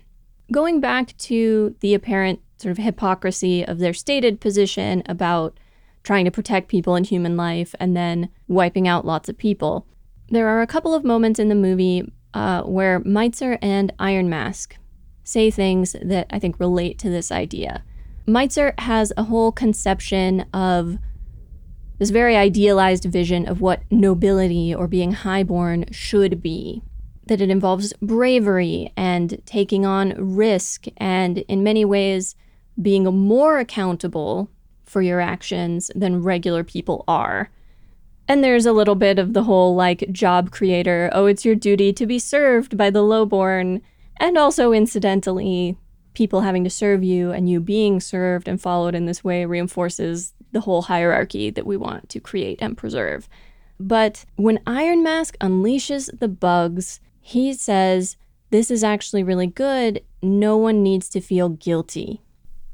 Going 0.53 0.81
back 0.81 1.17
to 1.19 1.75
the 1.81 1.95
apparent 1.95 2.41
sort 2.59 2.73
of 2.73 2.79
hypocrisy 2.79 3.65
of 3.65 3.79
their 3.79 3.93
stated 3.93 4.41
position 4.41 5.03
about 5.07 5.59
trying 6.07 6.25
to 6.25 6.31
protect 6.31 6.69
people 6.69 6.95
and 6.95 7.05
human 7.05 7.37
life 7.37 7.75
and 7.81 7.97
then 7.97 8.29
wiping 8.47 8.87
out 8.87 9.05
lots 9.05 9.29
of 9.29 9.37
people, 9.37 9.89
there 10.29 10.47
are 10.47 10.63
a 10.63 10.67
couple 10.67 10.95
of 10.95 11.05
moments 11.05 11.41
in 11.41 11.49
the 11.49 11.55
movie 11.55 12.13
uh, 12.33 12.63
where 12.63 13.01
Meitzer 13.01 13.59
and 13.61 13.93
Iron 13.99 14.29
Mask 14.29 14.77
say 15.25 15.51
things 15.51 15.97
that 16.01 16.29
I 16.31 16.39
think 16.39 16.61
relate 16.61 17.01
to 17.01 17.11
this 17.11 17.33
idea. 17.33 17.83
Meitzer 18.25 18.79
has 18.79 19.13
a 19.17 19.25
whole 19.25 19.51
conception 19.51 20.47
of 20.55 20.99
this 21.99 22.11
very 22.11 22.37
idealized 22.37 23.05
vision 23.05 23.49
of 23.49 23.61
what 23.61 23.83
nobility 23.91 24.73
or 24.73 24.87
being 24.87 25.11
highborn 25.11 25.87
should 25.91 26.41
be. 26.41 26.83
That 27.27 27.41
it 27.41 27.51
involves 27.51 27.93
bravery 27.95 28.93
and 28.97 29.43
taking 29.45 29.85
on 29.85 30.11
risk, 30.17 30.87
and 30.99 31.39
in 31.39 31.65
many 31.65 31.85
ways, 31.85 32.37
being 32.81 33.05
more 33.05 33.59
accountable 33.59 34.51
for 34.87 35.03
your 35.03 35.21
actions 35.21 35.91
than 35.95 36.23
regular 36.23 36.65
people 36.65 37.05
are. 37.07 37.51
And 38.29 38.43
there's 38.43 38.67
a 38.67 38.73
little 38.73 38.95
bit 38.95 39.19
of 39.19 39.35
the 39.35 39.45
whole 39.45 39.75
like 39.75 40.11
job 40.11 40.51
creator, 40.51 41.11
oh, 41.13 41.27
it's 41.27 41.45
your 41.45 41.55
duty 41.55 41.93
to 41.93 42.07
be 42.07 42.19
served 42.19 42.77
by 42.77 42.91
the 42.91 43.03
lowborn, 43.03 43.83
and 44.17 44.39
also 44.39 44.73
incidentally, 44.73 45.77
people 46.15 46.41
having 46.41 46.65
to 46.65 46.71
serve 46.71 47.05
you 47.05 47.31
and 47.31 47.49
you 47.49 47.61
being 47.61 48.01
served 48.01 48.49
and 48.49 48.61
followed 48.61 48.95
in 48.95 49.05
this 49.05 49.23
way 49.23 49.45
reinforces 49.45 50.33
the 50.53 50.63
whole 50.63 50.83
hierarchy 50.83 51.51
that 51.51 51.67
we 51.67 51.77
want 51.77 52.09
to 52.09 52.19
create 52.19 52.59
and 52.63 52.79
preserve. 52.79 53.29
But 53.79 54.25
when 54.37 54.61
Iron 54.67 55.03
Mask 55.03 55.37
unleashes 55.39 56.19
the 56.19 56.29
bugs, 56.29 57.01
he 57.21 57.53
says, 57.53 58.17
This 58.51 58.71
is 58.71 58.83
actually 58.83 59.23
really 59.23 59.47
good. 59.47 60.03
No 60.23 60.57
one 60.57 60.83
needs 60.83 61.09
to 61.11 61.21
feel 61.21 61.51
guilty. 61.51 62.23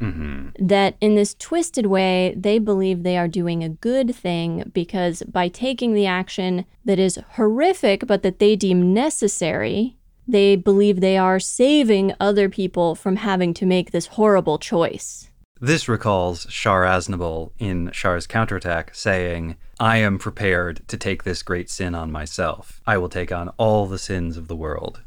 Mm-hmm. 0.03 0.67
That 0.67 0.97
in 1.01 1.15
this 1.15 1.35
twisted 1.35 1.87
way, 1.87 2.35
they 2.37 2.59
believe 2.59 3.03
they 3.03 3.17
are 3.17 3.29
doing 3.29 3.63
a 3.63 3.69
good 3.69 4.15
thing 4.15 4.71
because 4.75 5.23
by 5.23 5.49
taking 5.49 5.95
the 5.95 6.07
action 6.07 6.65
that 6.85 6.99
is 6.99 7.19
horrific 7.33 8.07
but 8.07 8.23
that 8.23 8.39
they 8.41 8.57
deem 8.57 8.93
necessary, 8.93 9.97
they 10.27 10.57
believe 10.57 11.01
they 11.01 11.17
are 11.17 11.41
saving 11.41 12.15
other 12.19 12.49
people 12.49 12.95
from 12.95 13.17
having 13.17 13.55
to 13.55 13.67
make 13.67 13.91
this 13.91 14.07
horrible 14.07 14.59
choice. 14.59 15.31
This 15.61 15.89
recalls 15.89 16.47
Char 16.47 16.83
Aznable 16.83 17.53
in 17.61 17.93
Char's 17.93 18.27
counterattack 18.27 18.97
saying, 18.97 19.57
I 19.79 19.99
am 19.99 20.19
prepared 20.19 20.83
to 20.89 20.97
take 20.97 21.23
this 21.23 21.45
great 21.45 21.71
sin 21.71 21.95
on 21.95 22.11
myself. 22.11 22.81
I 22.85 22.99
will 22.99 23.09
take 23.09 23.31
on 23.31 23.51
all 23.51 23.87
the 23.87 23.99
sins 23.99 24.37
of 24.37 24.49
the 24.49 24.57
world. 24.57 25.03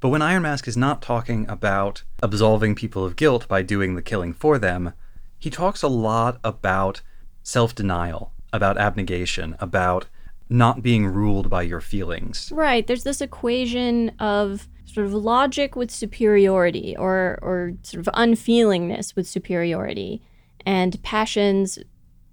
But 0.00 0.08
when 0.08 0.22
Iron 0.22 0.42
Mask 0.42 0.66
is 0.66 0.76
not 0.76 1.02
talking 1.02 1.46
about 1.48 2.02
absolving 2.22 2.74
people 2.74 3.04
of 3.04 3.16
guilt 3.16 3.46
by 3.46 3.62
doing 3.62 3.94
the 3.94 4.02
killing 4.02 4.32
for 4.32 4.58
them, 4.58 4.94
he 5.38 5.50
talks 5.50 5.82
a 5.82 5.88
lot 5.88 6.40
about 6.42 7.02
self 7.42 7.74
denial, 7.74 8.32
about 8.52 8.78
abnegation, 8.78 9.56
about 9.60 10.06
not 10.48 10.82
being 10.82 11.06
ruled 11.06 11.48
by 11.48 11.62
your 11.62 11.80
feelings. 11.80 12.50
Right. 12.52 12.86
There's 12.86 13.04
this 13.04 13.20
equation 13.20 14.10
of 14.18 14.68
sort 14.84 15.06
of 15.06 15.14
logic 15.14 15.76
with 15.76 15.90
superiority 15.90 16.96
or, 16.96 17.38
or 17.42 17.74
sort 17.82 18.06
of 18.06 18.12
unfeelingness 18.14 19.14
with 19.14 19.28
superiority 19.28 20.20
and 20.66 21.00
passions. 21.02 21.78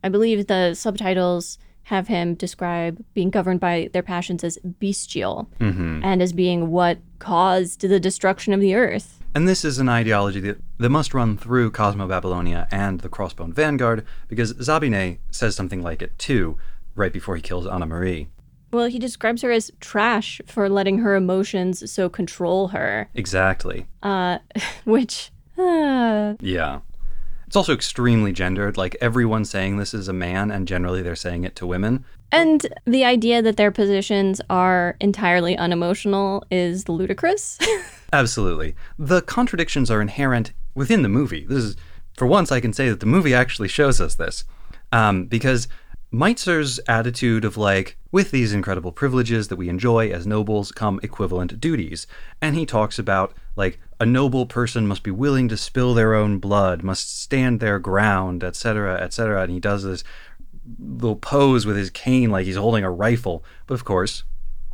I 0.04 0.10
believe 0.10 0.48
the 0.48 0.74
subtitles 0.74 1.60
have 1.88 2.08
him 2.10 2.36
describe 2.36 3.02
being 3.14 3.30
governed 3.30 3.62
by 3.62 3.90
their 3.94 4.04
passions 4.04 4.44
as 4.44 4.58
bestial 4.80 5.50
Mm-hmm. 5.62 6.02
and 6.04 6.22
as 6.22 6.34
being 6.34 6.70
what 6.70 6.98
caused 7.20 7.80
the 7.82 8.00
destruction 8.00 8.52
of 8.54 8.60
the 8.60 8.76
earth. 8.76 9.20
And 9.34 9.48
this 9.48 9.64
is 9.64 9.80
an 9.80 9.88
ideology 9.88 10.42
that, 10.42 10.58
that 10.80 10.90
must 10.90 11.14
run 11.14 11.38
through 11.38 11.72
Cosmo 11.72 12.06
Babylonia 12.08 12.68
and 12.72 13.00
the 13.00 13.10
Crossbone 13.10 13.54
Vanguard, 13.54 14.06
because 14.28 14.54
Zabine 14.56 15.20
says 15.32 15.56
something 15.56 15.82
like 15.82 16.02
it 16.02 16.18
too, 16.20 16.58
right 16.96 17.14
before 17.14 17.36
he 17.38 17.42
kills 17.42 17.66
Anna 17.66 17.86
Marie. 17.86 18.28
Well, 18.74 18.88
he 18.88 19.00
describes 19.00 19.42
her 19.44 19.52
as 19.52 19.72
trash 19.80 20.42
for 20.46 20.68
letting 20.68 20.98
her 21.00 21.16
emotions 21.16 21.90
so 21.90 22.10
control 22.10 22.70
her, 22.70 23.10
Exactly. 23.14 23.86
uh, 24.04 24.40
which, 24.84 25.32
uh, 25.58 26.34
Yeah. 26.42 26.80
It's 27.48 27.56
also 27.56 27.74
extremely 27.74 28.32
gendered. 28.34 28.78
Like 28.78 28.96
everyone 29.02 29.46
saying 29.46 29.78
this 29.78 29.94
is 29.94 30.08
a 30.08 30.14
man, 30.14 30.52
and 30.52 30.68
generally 30.68 31.02
they're 31.02 31.16
saying 31.16 31.44
it 31.46 31.56
to 31.58 31.66
women. 31.66 32.04
and 32.32 32.68
the 32.86 33.06
idea 33.06 33.42
that 33.42 33.56
their 33.56 33.72
positions 33.72 34.42
are 34.50 34.98
entirely 35.00 35.58
unemotional 35.58 36.44
is 36.52 36.90
ludicrous. 36.90 37.58
Absolutely. 38.14 38.76
The 39.00 39.22
contradictions 39.22 39.90
are 39.90 40.02
inherent 40.02 40.52
within 40.76 41.02
the 41.04 41.10
movie. 41.10 41.46
This 41.46 41.64
is, 41.64 41.76
for 42.18 42.28
once, 42.28 42.52
I 42.52 42.60
can 42.60 42.74
say 42.74 42.90
that 42.90 43.00
the 43.00 43.06
movie 43.06 43.34
actually 43.34 43.70
shows 43.70 44.02
us 44.02 44.16
this. 44.16 44.44
Um, 44.92 45.26
because 45.26 45.68
Meitzer's 46.10 46.80
attitude 46.88 47.44
of 47.44 47.58
like, 47.58 47.98
with 48.14 48.32
these 48.32 48.54
incredible 48.54 48.94
privileges 48.94 49.50
that 49.50 49.58
we 49.58 49.68
enjoy 49.68 50.10
as 50.10 50.26
nobles 50.26 50.72
come 50.72 51.02
equivalent 51.04 51.60
duties. 51.60 52.08
And 52.42 52.56
he 52.56 52.66
talks 52.66 52.98
about 52.98 53.34
like 53.58 53.78
a 54.00 54.06
noble 54.06 54.46
person 54.46 54.88
must 54.88 55.04
be 55.04 55.12
willing 55.12 55.50
to 55.50 55.58
spill 55.58 55.94
their 55.94 56.14
own 56.16 56.40
blood, 56.40 56.82
must 56.82 57.22
stand 57.22 57.60
their 57.60 57.78
ground, 57.78 58.42
etc., 58.42 58.96
etc. 59.02 59.44
And 59.44 59.52
he 59.52 59.60
does 59.60 59.84
this 59.84 60.06
little 60.80 61.18
pose 61.18 61.66
with 61.66 61.76
his 61.76 61.90
cane 61.90 62.30
like 62.30 62.46
he's 62.46 62.56
holding 62.56 62.86
a 62.86 62.92
rifle. 62.92 63.44
But 63.66 63.74
of 63.74 63.84
course, 63.84 64.24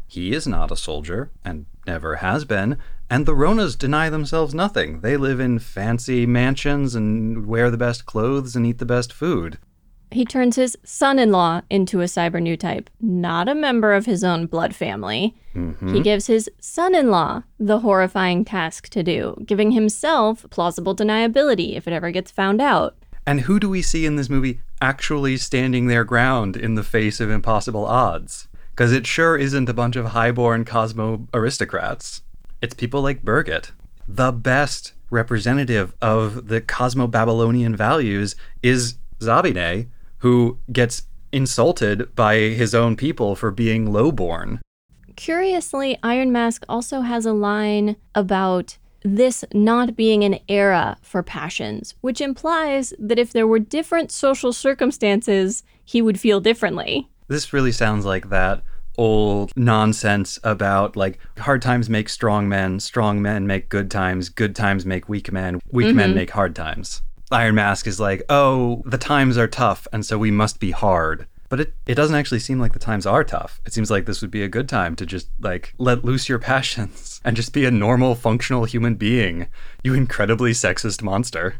he 0.05 0.34
is 0.34 0.45
not 0.45 0.71
a 0.71 0.77
soldier 0.77 1.31
and 1.43 1.65
never 1.88 2.17
has 2.17 2.45
been, 2.45 2.77
and 3.09 3.25
the 3.25 3.34
Ronas 3.34 3.75
deny 3.75 4.09
themselves 4.09 4.53
nothing. 4.53 5.01
They 5.01 5.17
live 5.17 5.39
in 5.39 5.57
fancy 5.57 6.27
mansions 6.27 6.93
and 6.93 7.47
wear 7.47 7.71
the 7.71 7.77
best 7.77 8.05
clothes 8.05 8.55
and 8.55 8.67
eat 8.67 8.77
the 8.77 8.86
best 8.86 9.11
food. 9.11 9.57
He 10.14 10.26
turns 10.26 10.55
his 10.55 10.78
son 10.84 11.20
in 11.20 11.32
law 11.32 11.61
into 11.70 12.01
a 12.01 12.05
cyber 12.05 12.41
new 12.41 12.57
type, 12.57 12.89
not 12.99 13.47
a 13.47 13.55
member 13.55 13.93
of 13.93 14.05
his 14.05 14.24
own 14.24 14.45
blood 14.45 14.76
family. 14.76 15.36
Mm-hmm. 15.55 15.93
He 15.93 16.01
gives 16.01 16.28
his 16.28 16.49
son 16.59 16.95
in 16.95 17.11
law 17.11 17.43
the 17.59 17.80
horrifying 17.80 18.43
task 18.45 18.89
to 18.89 19.03
do, 19.03 19.36
giving 19.45 19.72
himself 19.72 20.45
plausible 20.49 20.95
deniability 20.95 21.76
if 21.76 21.88
it 21.88 21.93
ever 21.93 22.11
gets 22.11 22.32
found 22.32 22.61
out. 22.61 22.95
And 23.26 23.41
who 23.41 23.59
do 23.59 23.70
we 23.70 23.82
see 23.82 24.05
in 24.05 24.16
this 24.16 24.30
movie 24.30 24.59
actually 24.82 25.38
standing 25.38 25.88
their 25.88 26.03
ground 26.03 26.57
in 26.57 26.76
the 26.76 26.84
face 26.84 27.20
of 27.20 27.30
impossible 27.30 27.86
odds? 27.86 28.47
Because 28.72 28.91
it 28.91 29.07
sure 29.07 29.38
isn't 29.38 29.70
a 29.70 29.74
bunch 29.74 29.95
of 29.95 30.07
highborn 30.07 30.66
Cosmo 30.66 31.28
aristocrats. 31.34 32.22
It's 32.61 32.74
people 32.74 33.01
like 33.01 33.24
Birgit. 33.24 33.72
The 34.07 34.32
best 34.32 34.93
representative 35.09 35.93
of 36.01 36.47
the 36.47 36.59
Cosmo 36.59 37.07
Babylonian 37.07 37.76
values 37.76 38.36
is 38.61 38.95
Zabine, 39.20 39.88
who 40.24 40.57
gets 40.71 41.03
insulted 41.34 42.15
by 42.15 42.38
his 42.38 42.74
own 42.74 42.95
people 42.95 43.36
for 43.36 43.51
being 43.51 43.91
lowborn. 43.91 44.61
Curiously, 45.17 45.97
Iron 46.01 46.32
Mask 46.32 46.63
also 46.69 47.01
has 47.01 47.26
a 47.26 47.34
line 47.34 47.97
about 48.15 48.78
this 49.03 49.43
not 49.53 49.97
being 49.97 50.24
an 50.24 50.39
era 50.47 50.95
for 51.01 51.24
passions, 51.24 51.93
which 51.99 52.21
implies 52.21 52.93
that 52.97 53.19
if 53.19 53.34
there 53.34 53.45
were 53.45 53.59
different 53.59 54.13
social 54.13 54.53
circumstances, 54.53 55.61
he 55.84 56.01
would 56.01 56.17
feel 56.17 56.39
differently. 56.39 57.09
This 57.28 57.51
really 57.51 57.74
sounds 57.74 58.05
like 58.05 58.30
that 58.30 58.63
old 58.97 59.51
nonsense 59.57 60.39
about 60.41 60.95
like 60.95 61.19
hard 61.39 61.61
times 61.61 61.89
make 61.89 62.07
strong 62.07 62.47
men, 62.47 62.80
strong 62.80 63.21
men 63.21 63.45
make 63.45 63.67
good 63.67 63.91
times, 63.91 64.30
good 64.30 64.55
times 64.55 64.86
make 64.86 65.09
weak 65.09 65.34
men, 65.34 65.59
weak 65.69 65.93
men 65.93 66.09
mm-hmm. 66.09 66.15
make 66.15 66.32
hard 66.32 66.55
times. 66.55 67.01
Iron 67.34 67.55
Mask 67.55 67.88
is 67.88 67.99
like, 67.99 68.23
oh, 68.29 68.84
the 68.86 68.97
times 68.97 69.38
are 69.38 69.47
tough, 69.47 69.88
and 69.91 70.05
so 70.05 70.17
we 70.17 70.31
must 70.31 70.59
be 70.59 70.71
hard. 70.71 71.27
But 71.49 71.59
it, 71.59 71.73
it 71.86 71.95
doesn't 71.95 72.15
actually 72.15 72.39
seem 72.39 72.59
like 72.59 72.73
the 72.73 72.79
times 72.79 73.05
are 73.05 73.23
tough. 73.23 73.61
It 73.65 73.73
seems 73.73 73.91
like 73.91 74.05
this 74.05 74.21
would 74.21 74.31
be 74.31 74.43
a 74.43 74.47
good 74.47 74.69
time 74.69 74.95
to 74.95 75.05
just 75.05 75.29
like 75.39 75.73
let 75.77 76.05
loose 76.05 76.29
your 76.29 76.39
passions 76.51 77.21
and 77.23 77.36
just 77.36 77.53
be 77.53 77.65
a 77.65 77.71
normal, 77.71 78.15
functional 78.15 78.65
human 78.65 78.95
being. 78.95 79.47
You 79.84 79.93
incredibly 79.93 80.51
sexist 80.51 81.01
monster. 81.01 81.55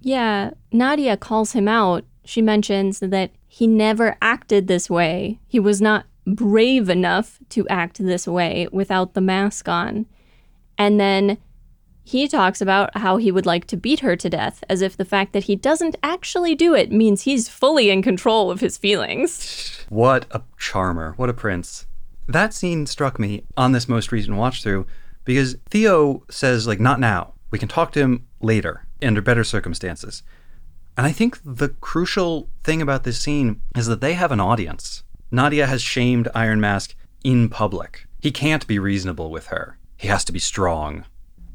Yeah, 0.00 0.50
Nadia 0.72 1.16
calls 1.16 1.52
him 1.52 1.68
out. 1.68 2.04
She 2.24 2.42
mentions 2.42 3.00
that 3.00 3.30
he 3.46 3.66
never 3.66 4.16
acted 4.20 4.66
this 4.66 4.90
way. 4.90 5.38
He 5.46 5.60
was 5.60 5.80
not 5.80 6.06
brave 6.26 6.88
enough 6.88 7.38
to 7.50 7.66
act 7.68 7.98
this 7.98 8.26
way 8.26 8.68
without 8.72 9.14
the 9.14 9.20
mask 9.20 9.68
on. 9.68 10.06
And 10.76 11.00
then 11.00 11.38
he 12.06 12.28
talks 12.28 12.60
about 12.60 12.96
how 12.96 13.16
he 13.16 13.32
would 13.32 13.46
like 13.46 13.66
to 13.66 13.76
beat 13.76 13.98
her 13.98 14.14
to 14.14 14.30
death, 14.30 14.62
as 14.68 14.80
if 14.80 14.96
the 14.96 15.04
fact 15.04 15.32
that 15.32 15.44
he 15.44 15.56
doesn't 15.56 15.96
actually 16.04 16.54
do 16.54 16.72
it 16.72 16.92
means 16.92 17.22
he's 17.22 17.48
fully 17.48 17.90
in 17.90 18.00
control 18.00 18.48
of 18.48 18.60
his 18.60 18.78
feelings. 18.78 19.84
What 19.88 20.24
a 20.30 20.42
charmer. 20.56 21.14
What 21.16 21.28
a 21.28 21.34
prince. 21.34 21.86
That 22.28 22.54
scene 22.54 22.86
struck 22.86 23.18
me 23.18 23.42
on 23.56 23.72
this 23.72 23.88
most 23.88 24.12
recent 24.12 24.36
watch 24.36 24.62
through 24.62 24.86
because 25.24 25.56
Theo 25.68 26.22
says, 26.30 26.68
like, 26.68 26.78
not 26.78 27.00
now. 27.00 27.34
We 27.50 27.58
can 27.58 27.68
talk 27.68 27.90
to 27.92 28.00
him 28.00 28.28
later, 28.40 28.86
under 29.02 29.20
better 29.20 29.42
circumstances. 29.42 30.22
And 30.96 31.08
I 31.08 31.10
think 31.10 31.40
the 31.44 31.70
crucial 31.70 32.48
thing 32.62 32.80
about 32.80 33.02
this 33.02 33.20
scene 33.20 33.62
is 33.74 33.86
that 33.86 34.00
they 34.00 34.14
have 34.14 34.30
an 34.30 34.40
audience. 34.40 35.02
Nadia 35.32 35.66
has 35.66 35.82
shamed 35.82 36.28
Iron 36.36 36.60
Mask 36.60 36.94
in 37.24 37.48
public. 37.48 38.06
He 38.20 38.30
can't 38.30 38.64
be 38.68 38.78
reasonable 38.78 39.28
with 39.28 39.48
her. 39.48 39.76
He 39.96 40.06
has 40.06 40.24
to 40.26 40.32
be 40.32 40.38
strong. 40.38 41.04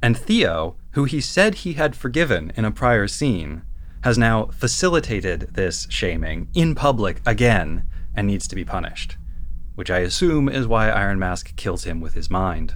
And 0.01 0.17
Theo, 0.17 0.75
who 0.91 1.03
he 1.03 1.21
said 1.21 1.55
he 1.55 1.73
had 1.73 1.95
forgiven 1.95 2.51
in 2.55 2.65
a 2.65 2.71
prior 2.71 3.07
scene, 3.07 3.61
has 4.03 4.17
now 4.17 4.45
facilitated 4.47 5.53
this 5.53 5.87
shaming 5.89 6.49
in 6.53 6.73
public 6.73 7.21
again 7.25 7.83
and 8.15 8.27
needs 8.27 8.47
to 8.47 8.55
be 8.55 8.65
punished. 8.65 9.17
Which 9.75 9.91
I 9.91 9.99
assume 9.99 10.49
is 10.49 10.67
why 10.67 10.89
Iron 10.89 11.19
Mask 11.19 11.55
kills 11.55 11.83
him 11.83 12.01
with 12.01 12.15
his 12.15 12.29
mind. 12.29 12.75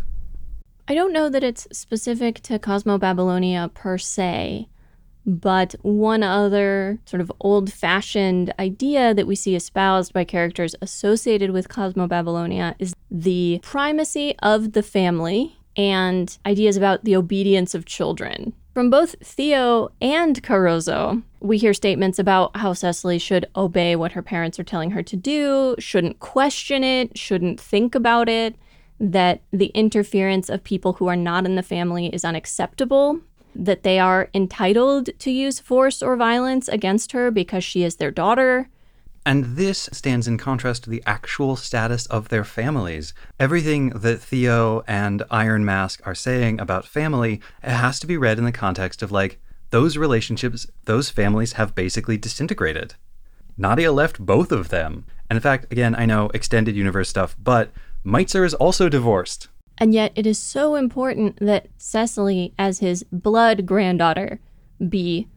I 0.88 0.94
don't 0.94 1.14
know 1.14 1.30
that 1.30 1.44
it's 1.44 1.68
specific 1.72 2.42
to 2.42 2.60
Cosmo 2.60 3.00
Babylonia 3.00 3.72
per 3.74 3.98
se, 3.98 4.70
but 5.26 5.74
one 5.82 6.22
other 6.22 7.00
sort 7.06 7.22
of 7.22 7.32
old 7.40 7.74
fashioned 7.74 8.54
idea 8.60 9.16
that 9.16 9.26
we 9.26 9.36
see 9.36 9.56
espoused 9.56 10.14
by 10.14 10.24
characters 10.24 10.76
associated 10.84 11.50
with 11.50 11.70
Cosmo 11.70 12.06
Babylonia 12.06 12.76
is 12.78 12.94
the 13.10 13.60
primacy 13.64 14.36
of 14.44 14.74
the 14.74 14.84
family 14.84 15.58
and 15.78 16.38
ideas 16.46 16.78
about 16.78 17.04
the 17.04 17.16
obedience 17.16 17.74
of 17.74 17.86
children. 17.86 18.54
From 18.74 18.90
both 18.90 19.16
Theo 19.24 19.90
and 20.02 20.44
Carozzo, 20.44 21.24
we 21.40 21.58
hear 21.58 21.74
statements 21.74 22.20
about 22.20 22.58
how 22.58 22.74
Cecily 22.74 23.18
should 23.18 23.46
obey 23.56 23.96
what 23.96 24.12
her 24.12 24.22
parents 24.22 24.60
are 24.60 24.66
telling 24.66 24.92
her 24.92 25.04
to 25.04 25.16
do, 25.16 25.76
shouldn't 25.80 26.20
question 26.20 26.84
it, 26.84 27.18
shouldn't 27.18 27.60
think 27.60 27.96
about 27.96 28.28
it, 28.28 28.56
that 29.00 29.42
the 29.52 29.68
interference 29.68 30.50
of 30.50 30.64
people 30.64 30.94
who 30.94 31.08
are 31.08 31.16
not 31.16 31.46
in 31.46 31.56
the 31.56 31.64
family 31.64 32.08
is 32.08 32.26
unacceptable, 32.26 33.22
that 33.56 33.84
they 33.84 33.98
are 33.98 34.30
entitled 34.34 35.10
to 35.20 35.32
use 35.32 35.60
force 35.60 36.04
or 36.04 36.18
violence 36.18 36.68
against 36.68 37.14
her 37.14 37.32
because 37.32 37.64
she 37.64 37.84
is 37.84 37.96
their 37.96 38.12
daughter. 38.12 38.70
And 39.26 39.58
this 39.58 39.90
stands 39.92 40.28
in 40.28 40.38
contrast 40.38 40.84
to 40.84 40.90
the 40.90 41.02
actual 41.08 41.56
status 41.56 42.06
of 42.08 42.30
their 42.30 42.44
families. 42.44 43.14
Everything 43.40 43.90
that 43.90 44.22
Theo 44.22 44.84
and 44.88 45.24
Iron 45.32 45.66
Mask 45.66 46.00
are 46.06 46.14
saying 46.14 46.60
about 46.60 46.86
family 46.86 47.42
has 47.64 48.00
to 48.02 48.08
be 48.08 48.18
read 48.18 48.38
in 48.38 48.46
the 48.46 48.52
context 48.52 49.02
of 49.02 49.12
like 49.12 49.40
those 49.72 49.98
relationships, 49.98 50.68
those 50.86 51.10
families 51.10 51.54
have 51.54 51.74
basically 51.74 52.18
disintegrated. 52.18 52.94
Nadia 53.58 53.92
left 53.92 54.20
both 54.20 54.52
of 54.52 54.70
them. 54.70 55.06
And 55.30 55.38
in 55.38 55.42
fact, 55.42 55.72
again, 55.72 55.96
I 55.96 56.06
know 56.06 56.30
extended 56.34 56.76
universe 56.76 57.10
stuff, 57.10 57.36
but 57.42 57.72
Meitzer 58.06 58.46
is 58.46 58.54
also 58.54 58.90
divorced. 58.90 59.48
And 59.78 59.94
yet, 59.94 60.14
it 60.16 60.26
is 60.26 60.38
so 60.38 60.76
important 60.76 61.38
that 61.40 61.68
Cecily, 61.78 62.54
as 62.58 62.80
his 62.80 63.04
blood 63.12 63.66
granddaughter, 63.66 64.40
be 64.88 65.28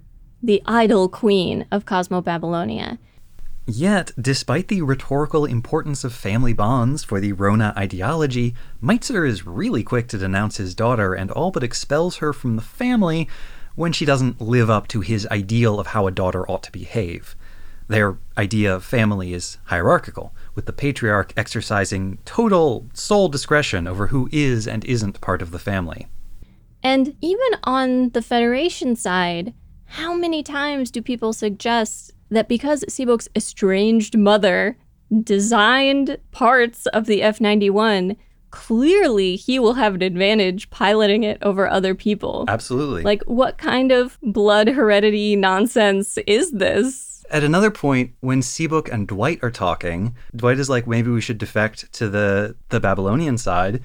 the 0.42 0.62
idol 0.66 1.08
queen 1.08 1.66
of 1.72 1.86
Cosmo 1.86 2.20
Babylonia. 2.20 2.98
Yet, 3.70 4.12
despite 4.18 4.68
the 4.68 4.80
rhetorical 4.80 5.44
importance 5.44 6.02
of 6.02 6.14
family 6.14 6.54
bonds 6.54 7.04
for 7.04 7.20
the 7.20 7.34
Rona 7.34 7.74
ideology, 7.76 8.54
Meitzer 8.82 9.28
is 9.28 9.46
really 9.46 9.82
quick 9.82 10.08
to 10.08 10.16
denounce 10.16 10.56
his 10.56 10.74
daughter 10.74 11.12
and 11.12 11.30
all 11.30 11.50
but 11.50 11.62
expels 11.62 12.16
her 12.16 12.32
from 12.32 12.56
the 12.56 12.62
family 12.62 13.28
when 13.74 13.92
she 13.92 14.06
doesn't 14.06 14.40
live 14.40 14.70
up 14.70 14.88
to 14.88 15.02
his 15.02 15.26
ideal 15.26 15.78
of 15.78 15.88
how 15.88 16.06
a 16.06 16.10
daughter 16.10 16.50
ought 16.50 16.62
to 16.62 16.72
behave. 16.72 17.36
Their 17.88 18.16
idea 18.38 18.74
of 18.74 18.84
family 18.84 19.34
is 19.34 19.58
hierarchical, 19.64 20.34
with 20.54 20.64
the 20.64 20.72
patriarch 20.72 21.34
exercising 21.36 22.20
total 22.24 22.86
sole 22.94 23.28
discretion 23.28 23.86
over 23.86 24.06
who 24.06 24.30
is 24.32 24.66
and 24.66 24.82
isn't 24.86 25.20
part 25.20 25.42
of 25.42 25.50
the 25.50 25.58
family. 25.58 26.06
And 26.82 27.14
even 27.20 27.50
on 27.64 28.08
the 28.10 28.22
Federation 28.22 28.96
side, 28.96 29.52
how 29.84 30.14
many 30.14 30.42
times 30.42 30.90
do 30.90 31.02
people 31.02 31.34
suggest 31.34 32.14
that 32.30 32.48
because 32.48 32.84
Seabook's 32.88 33.28
estranged 33.34 34.16
mother 34.16 34.76
designed 35.22 36.18
parts 36.32 36.86
of 36.86 37.06
the 37.06 37.22
F 37.22 37.40
91, 37.40 38.16
clearly 38.50 39.36
he 39.36 39.58
will 39.58 39.74
have 39.74 39.94
an 39.94 40.02
advantage 40.02 40.70
piloting 40.70 41.22
it 41.22 41.38
over 41.42 41.68
other 41.68 41.94
people. 41.94 42.44
Absolutely. 42.48 43.02
Like, 43.02 43.22
what 43.24 43.58
kind 43.58 43.92
of 43.92 44.18
blood 44.22 44.68
heredity 44.68 45.36
nonsense 45.36 46.18
is 46.26 46.52
this? 46.52 47.24
At 47.30 47.44
another 47.44 47.70
point, 47.70 48.12
when 48.20 48.40
Seabook 48.40 48.90
and 48.90 49.06
Dwight 49.06 49.40
are 49.42 49.50
talking, 49.50 50.16
Dwight 50.34 50.58
is 50.58 50.70
like, 50.70 50.86
maybe 50.86 51.10
we 51.10 51.20
should 51.20 51.38
defect 51.38 51.92
to 51.94 52.08
the, 52.08 52.56
the 52.70 52.80
Babylonian 52.80 53.36
side. 53.36 53.82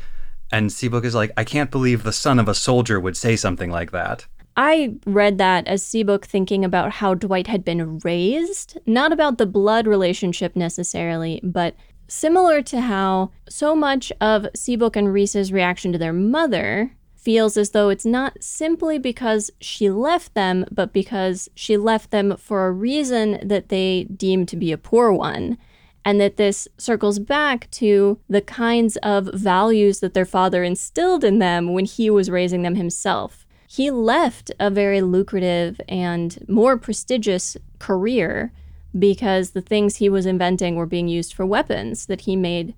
And 0.51 0.69
Seabook 0.69 1.03
is 1.03 1.15
like, 1.15 1.31
I 1.35 1.43
can't 1.43 1.71
believe 1.71 2.03
the 2.03 2.13
son 2.13 2.39
of 2.39 2.47
a 2.47 2.53
soldier 2.53 2.99
would 2.99 3.17
say 3.17 3.35
something 3.35 3.69
like 3.69 3.91
that. 3.91 4.27
I 4.55 4.95
read 5.05 5.39
that 5.39 5.67
as 5.67 5.83
Seabook 5.83 6.25
thinking 6.25 6.63
about 6.63 6.91
how 6.91 7.15
Dwight 7.15 7.47
had 7.47 7.65
been 7.65 7.99
raised, 7.99 8.77
not 8.85 9.11
about 9.11 9.37
the 9.37 9.45
blood 9.45 9.87
relationship 9.87 10.55
necessarily, 10.55 11.39
but 11.43 11.75
similar 12.07 12.61
to 12.61 12.81
how 12.81 13.31
so 13.49 13.75
much 13.75 14.11
of 14.21 14.47
Seabook 14.55 14.95
and 14.95 15.11
Reese's 15.11 15.51
reaction 15.51 15.91
to 15.91 15.97
their 15.97 16.13
mother 16.13 16.95
feels 17.15 17.57
as 17.57 17.71
though 17.71 17.89
it's 17.89 18.05
not 18.05 18.43
simply 18.43 18.99
because 18.99 19.49
she 19.59 19.89
left 19.89 20.33
them, 20.35 20.65
but 20.69 20.93
because 20.93 21.49
she 21.55 21.77
left 21.77 22.11
them 22.11 22.35
for 22.37 22.67
a 22.67 22.71
reason 22.71 23.39
that 23.41 23.69
they 23.69 24.03
deem 24.03 24.45
to 24.45 24.57
be 24.57 24.71
a 24.71 24.77
poor 24.77 25.11
one. 25.11 25.57
And 26.05 26.19
that 26.19 26.35
this 26.35 26.67
circles 26.77 27.17
back 27.17 27.71
to 27.71 28.19
the 28.27 28.41
kinds 28.41 28.97
of 28.97 29.29
values 29.33 30.01
that 30.01 30.13
their 30.13 30.25
father 30.25 30.61
instilled 30.61 31.23
in 31.23 31.39
them 31.39 31.71
when 31.71 31.85
he 31.85 32.09
was 32.09 32.29
raising 32.29 32.61
them 32.61 32.75
himself 32.75 33.42
he 33.73 33.89
left 33.89 34.51
a 34.59 34.69
very 34.69 35.01
lucrative 35.01 35.81
and 35.89 36.45
more 36.47 36.77
prestigious 36.77 37.57
career 37.79 38.51
because 38.99 39.49
the 39.49 39.61
things 39.61 39.95
he 39.95 40.09
was 40.09 40.27
inventing 40.27 40.75
were 40.75 40.85
being 40.85 41.07
used 41.07 41.33
for 41.33 41.43
weapons 41.43 42.05
that 42.05 42.21
he 42.21 42.35
made 42.35 42.75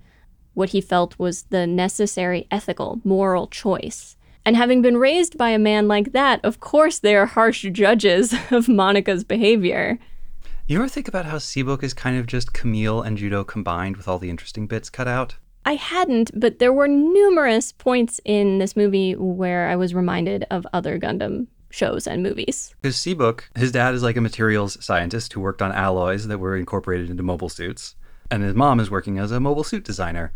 what 0.53 0.69
he 0.69 0.79
felt 0.79 1.19
was 1.19 1.43
the 1.49 1.67
necessary 1.67 2.47
ethical, 2.49 3.01
moral 3.03 3.47
choice. 3.47 4.15
And 4.45 4.55
having 4.55 4.81
been 4.81 4.95
raised 4.95 5.37
by 5.37 5.49
a 5.49 5.59
man 5.59 5.89
like 5.89 6.13
that, 6.13 6.39
of 6.45 6.61
course 6.61 6.97
they 6.97 7.13
are 7.17 7.25
harsh 7.25 7.63
judges 7.73 8.33
of 8.49 8.69
Monica's 8.69 9.25
behavior. 9.25 9.99
You 10.65 10.77
ever 10.77 10.87
think 10.87 11.09
about 11.09 11.25
how 11.25 11.39
Seabook 11.39 11.83
is 11.83 11.93
kind 11.93 12.17
of 12.17 12.25
just 12.25 12.53
Camille 12.53 13.01
and 13.01 13.17
Judau 13.17 13.45
combined 13.45 13.97
with 13.97 14.07
all 14.07 14.17
the 14.17 14.29
interesting 14.29 14.65
bits 14.65 14.89
cut 14.89 15.09
out? 15.09 15.35
I 15.65 15.75
hadn't, 15.75 16.31
but 16.39 16.59
there 16.59 16.71
were 16.71 16.87
numerous 16.87 17.71
points 17.71 18.21
in 18.23 18.59
this 18.59 18.75
movie 18.75 19.13
where 19.13 19.67
I 19.67 19.75
was 19.75 19.95
reminded 19.95 20.45
of 20.51 20.67
other 20.73 20.99
Gundam 20.99 21.47
shows 21.71 22.05
and 22.05 22.21
movies. 22.21 22.73
Because 22.81 22.95
Seabook, 22.97 23.45
his 23.55 23.71
dad 23.71 23.95
is 23.95 24.03
like 24.03 24.15
a 24.15 24.21
materials 24.21 24.77
scientist 24.83 25.33
who 25.33 25.41
worked 25.41 25.63
on 25.63 25.71
alloys 25.71 26.27
that 26.27 26.37
were 26.37 26.55
incorporated 26.55 27.09
into 27.09 27.23
mobile 27.23 27.49
suits, 27.49 27.95
and 28.29 28.43
his 28.43 28.53
mom 28.53 28.79
is 28.79 28.91
working 28.91 29.17
as 29.17 29.31
a 29.31 29.39
mobile 29.39 29.63
suit 29.63 29.83
designer. 29.83 30.31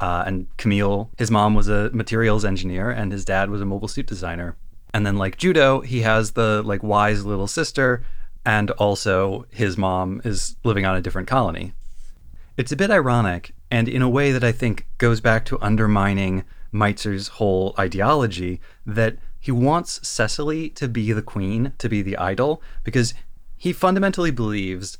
Uh, 0.00 0.24
and 0.26 0.48
Camille, 0.58 1.10
his 1.16 1.30
mom 1.30 1.54
was 1.54 1.68
a 1.68 1.90
materials 1.92 2.44
engineer, 2.44 2.90
and 2.90 3.10
his 3.10 3.24
dad 3.24 3.48
was 3.48 3.62
a 3.62 3.66
mobile 3.66 3.88
suit 3.88 4.06
designer. 4.06 4.56
And 4.92 5.06
then, 5.06 5.16
like 5.16 5.38
Judau, 5.38 5.84
he 5.84 6.02
has 6.02 6.32
the 6.32 6.62
like 6.62 6.82
wise 6.82 7.24
little 7.24 7.46
sister, 7.46 8.04
and 8.44 8.70
also 8.72 9.46
his 9.50 9.78
mom 9.78 10.20
is 10.24 10.56
living 10.62 10.84
on 10.84 10.94
a 10.94 11.00
different 11.00 11.28
colony. 11.28 11.72
It's 12.56 12.70
a 12.70 12.76
bit 12.76 12.90
ironic, 12.90 13.52
and 13.74 13.88
in 13.88 14.02
a 14.02 14.08
way 14.08 14.30
that 14.30 14.44
I 14.44 14.52
think 14.52 14.86
goes 14.98 15.20
back 15.20 15.44
to 15.46 15.60
undermining 15.60 16.44
Meitzer's 16.70 17.26
whole 17.26 17.74
ideology, 17.76 18.60
that 18.86 19.16
he 19.40 19.50
wants 19.50 19.98
Cecily 20.06 20.68
to 20.70 20.86
be 20.86 21.10
the 21.10 21.22
queen, 21.22 21.72
to 21.78 21.88
be 21.88 22.00
the 22.00 22.16
idol, 22.16 22.62
because 22.84 23.14
he 23.56 23.72
fundamentally 23.72 24.30
believes 24.30 24.98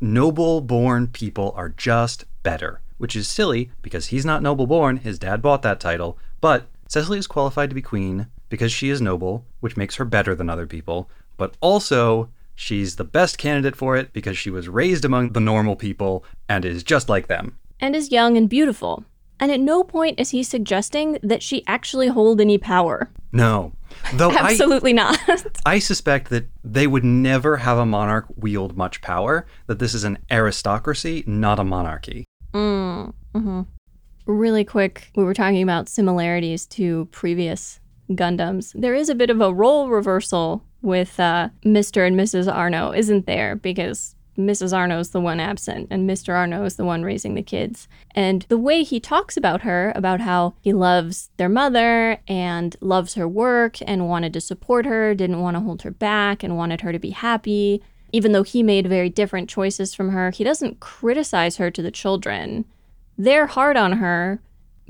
noble 0.00 0.60
born 0.60 1.08
people 1.08 1.52
are 1.56 1.70
just 1.70 2.24
better, 2.44 2.80
which 2.98 3.16
is 3.16 3.26
silly 3.26 3.72
because 3.82 4.06
he's 4.06 4.24
not 4.24 4.42
noble 4.42 4.68
born, 4.68 4.98
his 4.98 5.18
dad 5.18 5.42
bought 5.42 5.62
that 5.62 5.80
title, 5.80 6.16
but 6.40 6.68
Cecily 6.86 7.18
is 7.18 7.26
qualified 7.26 7.70
to 7.70 7.74
be 7.74 7.82
queen 7.82 8.28
because 8.48 8.70
she 8.70 8.90
is 8.90 9.00
noble, 9.00 9.44
which 9.58 9.76
makes 9.76 9.96
her 9.96 10.04
better 10.04 10.36
than 10.36 10.48
other 10.48 10.68
people, 10.68 11.10
but 11.36 11.56
also 11.60 12.30
She's 12.56 12.96
the 12.96 13.04
best 13.04 13.36
candidate 13.36 13.74
for 13.74 13.96
it 13.96 14.12
because 14.12 14.38
she 14.38 14.50
was 14.50 14.68
raised 14.68 15.04
among 15.04 15.32
the 15.32 15.40
normal 15.40 15.74
people 15.74 16.24
and 16.48 16.64
is 16.64 16.84
just 16.84 17.08
like 17.08 17.26
them. 17.26 17.58
And 17.84 17.94
is 17.94 18.10
young 18.10 18.38
and 18.38 18.48
beautiful. 18.48 19.04
And 19.38 19.52
at 19.52 19.60
no 19.60 19.84
point 19.84 20.18
is 20.18 20.30
he 20.30 20.42
suggesting 20.42 21.18
that 21.22 21.42
she 21.42 21.62
actually 21.66 22.08
hold 22.08 22.40
any 22.40 22.56
power. 22.56 23.10
No. 23.30 23.74
Though 24.14 24.30
Absolutely 24.38 24.92
I, 24.92 24.94
not. 24.94 25.18
I 25.66 25.78
suspect 25.80 26.30
that 26.30 26.46
they 26.64 26.86
would 26.86 27.04
never 27.04 27.58
have 27.58 27.76
a 27.76 27.84
monarch 27.84 28.24
wield 28.36 28.74
much 28.74 29.02
power, 29.02 29.46
that 29.66 29.80
this 29.80 29.92
is 29.92 30.02
an 30.02 30.16
aristocracy, 30.30 31.24
not 31.26 31.58
a 31.58 31.64
monarchy. 31.64 32.24
Mm, 32.54 33.12
hmm 33.34 33.60
Really 34.24 34.64
quick, 34.64 35.10
we 35.14 35.22
were 35.22 35.34
talking 35.34 35.62
about 35.62 35.90
similarities 35.90 36.64
to 36.68 37.04
previous 37.12 37.80
Gundams. 38.12 38.72
There 38.74 38.94
is 38.94 39.10
a 39.10 39.14
bit 39.14 39.28
of 39.28 39.42
a 39.42 39.52
role 39.52 39.90
reversal 39.90 40.64
with 40.80 41.20
uh, 41.20 41.50
Mr. 41.66 42.06
and 42.06 42.18
Mrs. 42.18 42.50
Arno 42.50 42.92
isn't 42.92 43.26
there 43.26 43.56
because 43.56 44.16
Mrs. 44.38 44.76
Arno 44.76 44.98
is 44.98 45.10
the 45.10 45.20
one 45.20 45.40
absent 45.40 45.88
and 45.90 46.08
Mr. 46.08 46.34
Arno 46.34 46.64
is 46.64 46.76
the 46.76 46.84
one 46.84 47.02
raising 47.02 47.34
the 47.34 47.42
kids. 47.42 47.88
And 48.12 48.42
the 48.48 48.58
way 48.58 48.82
he 48.82 49.00
talks 49.00 49.36
about 49.36 49.62
her, 49.62 49.92
about 49.94 50.20
how 50.20 50.54
he 50.60 50.72
loves 50.72 51.30
their 51.36 51.48
mother 51.48 52.18
and 52.26 52.76
loves 52.80 53.14
her 53.14 53.28
work 53.28 53.76
and 53.86 54.08
wanted 54.08 54.32
to 54.32 54.40
support 54.40 54.86
her, 54.86 55.14
didn't 55.14 55.40
want 55.40 55.56
to 55.56 55.60
hold 55.60 55.82
her 55.82 55.90
back 55.90 56.42
and 56.42 56.56
wanted 56.56 56.80
her 56.80 56.92
to 56.92 56.98
be 56.98 57.10
happy, 57.10 57.82
even 58.14 58.30
though 58.30 58.44
he 58.44 58.62
made 58.62 58.86
very 58.86 59.10
different 59.10 59.48
choices 59.48 59.92
from 59.92 60.10
her, 60.10 60.30
he 60.30 60.44
doesn't 60.44 60.78
criticize 60.78 61.56
her 61.56 61.68
to 61.68 61.82
the 61.82 61.90
children. 61.90 62.64
They're 63.18 63.48
hard 63.48 63.76
on 63.76 63.94
her 63.94 64.40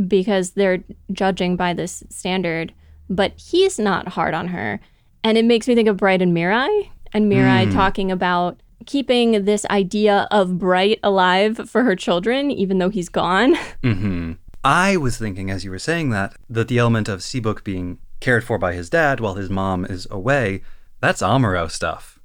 because 0.07 0.51
they're 0.51 0.85
judging 1.11 1.57
by 1.57 1.73
this 1.73 2.05
standard, 2.11 2.75
but 3.09 3.33
he's 3.37 3.79
not 3.79 4.09
hard 4.09 4.35
on 4.35 4.49
her. 4.49 4.79
And 5.23 5.39
it 5.39 5.47
makes 5.47 5.67
me 5.67 5.75
think 5.75 5.89
of 5.89 5.97
Bright 5.97 6.21
and 6.21 6.37
Mirai, 6.37 6.91
and 7.15 7.33
Mirai 7.33 7.67
mm. 7.67 7.73
talking 7.73 8.13
about 8.13 8.61
keeping 8.87 9.45
this 9.45 9.65
idea 9.67 10.27
of 10.31 10.59
Bright 10.59 11.01
alive 11.03 11.69
for 11.69 11.85
her 11.85 11.97
children, 11.97 12.51
even 12.51 12.79
though 12.79 12.91
he's 12.91 13.09
gone. 13.09 13.57
Mm-hmm. 13.83 14.33
I 14.65 14.97
was 14.97 15.19
thinking, 15.19 15.51
as 15.51 15.63
you 15.63 15.71
were 15.71 15.79
saying 15.79 16.09
that, 16.11 16.37
that 16.49 16.69
the 16.69 16.79
element 16.79 17.07
of 17.07 17.21
Seabook 17.21 17.65
being 17.65 17.99
cared 18.21 18.45
for 18.45 18.57
by 18.57 18.73
his 18.73 18.89
dad 18.89 19.21
while 19.21 19.35
his 19.35 19.51
mom 19.51 19.85
is 19.85 20.07
away, 20.11 20.63
that's 21.01 21.21
Amuro 21.21 21.71
stuff. 21.71 22.19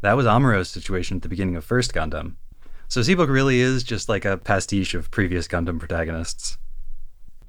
That 0.00 0.16
was 0.16 0.24
Amuro's 0.24 0.70
situation 0.70 1.16
at 1.16 1.22
the 1.22 1.28
beginning 1.28 1.56
of 1.56 1.64
First 1.64 1.92
Gundam. 1.92 2.36
So 2.86 3.00
Seabook 3.00 3.28
really 3.28 3.60
is 3.60 3.82
just 3.82 4.08
like 4.08 4.24
a 4.24 4.36
pastiche 4.36 4.94
of 4.94 5.10
previous 5.10 5.48
Gundam 5.48 5.80
protagonists. 5.80 6.58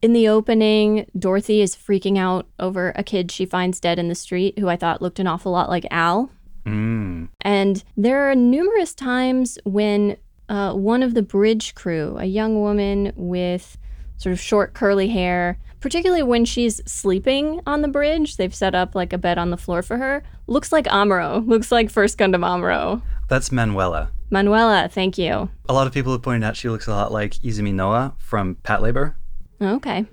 In 0.02 0.14
the 0.14 0.28
opening, 0.28 1.06
Dorothy 1.18 1.62
is 1.62 1.76
freaking 1.76 2.18
out 2.18 2.48
over 2.60 2.94
a 2.96 3.04
kid 3.04 3.32
she 3.32 3.46
finds 3.46 3.80
dead 3.80 4.00
in 4.00 4.08
the 4.08 4.16
street 4.16 4.58
who 4.58 4.68
I 4.68 4.76
thought 4.76 5.02
looked 5.02 5.20
an 5.20 5.28
awful 5.28 5.52
lot 5.52 5.70
like 5.70 5.86
Al. 5.92 6.32
Mm. 6.66 7.30
And 7.42 7.84
there 7.98 8.30
are 8.30 8.36
numerous 8.36 8.94
times 8.94 9.58
when 9.64 10.18
uh, 10.50 10.74
one 10.74 11.04
of 11.04 11.14
the 11.14 11.22
bridge 11.22 11.76
crew, 11.76 12.18
a 12.20 12.26
young 12.26 12.62
woman 12.62 13.14
with 13.16 13.78
sort 14.18 14.34
of 14.34 14.40
short 14.40 14.74
curly 14.74 15.08
hair, 15.08 15.58
particularly 15.80 16.24
when 16.24 16.46
she's 16.46 16.82
sleeping 16.86 17.62
on 17.66 17.82
the 17.82 17.88
bridge, 17.88 18.38
they've 18.38 18.54
set 18.54 18.76
up 18.76 18.94
like 18.94 19.14
a 19.14 19.18
bed 19.18 19.38
on 19.38 19.50
the 19.50 19.58
floor 19.58 19.82
for 19.82 19.98
her, 19.98 20.24
looks 20.48 20.72
like 20.72 20.86
Amuro, 20.86 21.46
looks 21.48 21.72
like 21.72 21.90
First 21.90 22.18
Gundam 22.18 22.46
Amuro. 22.46 23.02
That's 23.28 23.52
Manuela. 23.52 24.12
Manuela, 24.30 24.90
thank 24.90 25.18
you. 25.18 25.50
A 25.68 25.74
lot 25.74 25.88
of 25.88 25.94
people 25.94 26.12
have 26.12 26.22
pointed 26.22 26.46
out 26.46 26.56
she 26.56 26.70
looks 26.70 26.88
a 26.88 26.92
lot 26.92 27.12
like 27.12 27.34
Izumi 27.36 27.74
Noa 27.74 28.14
from 28.18 28.56
Patlabor. 28.64 29.16
Okay. 29.62 30.06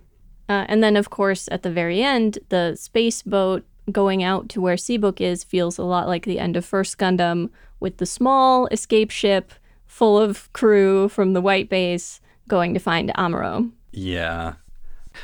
Uh, 0.48 0.64
and 0.68 0.82
then, 0.82 0.96
of 0.96 1.10
course, 1.10 1.48
at 1.52 1.62
the 1.62 1.70
very 1.70 2.02
end, 2.02 2.38
the 2.48 2.74
space 2.74 3.22
boat 3.22 3.64
going 3.90 4.22
out 4.22 4.48
to 4.50 4.60
where 4.60 4.76
Seabook 4.76 5.20
is 5.20 5.44
feels 5.44 5.78
a 5.78 5.84
lot 5.84 6.06
like 6.06 6.24
the 6.24 6.38
end 6.38 6.56
of 6.56 6.64
First 6.64 6.98
Gundam, 6.98 7.50
with 7.80 7.98
the 7.98 8.06
small 8.06 8.66
escape 8.68 9.10
ship 9.10 9.52
full 9.86 10.18
of 10.18 10.52
crew 10.52 11.08
from 11.08 11.32
the 11.32 11.40
White 11.40 11.68
Base 11.68 12.20
going 12.46 12.74
to 12.74 12.80
find 12.80 13.10
Amuro. 13.14 13.70
Yeah. 13.92 14.54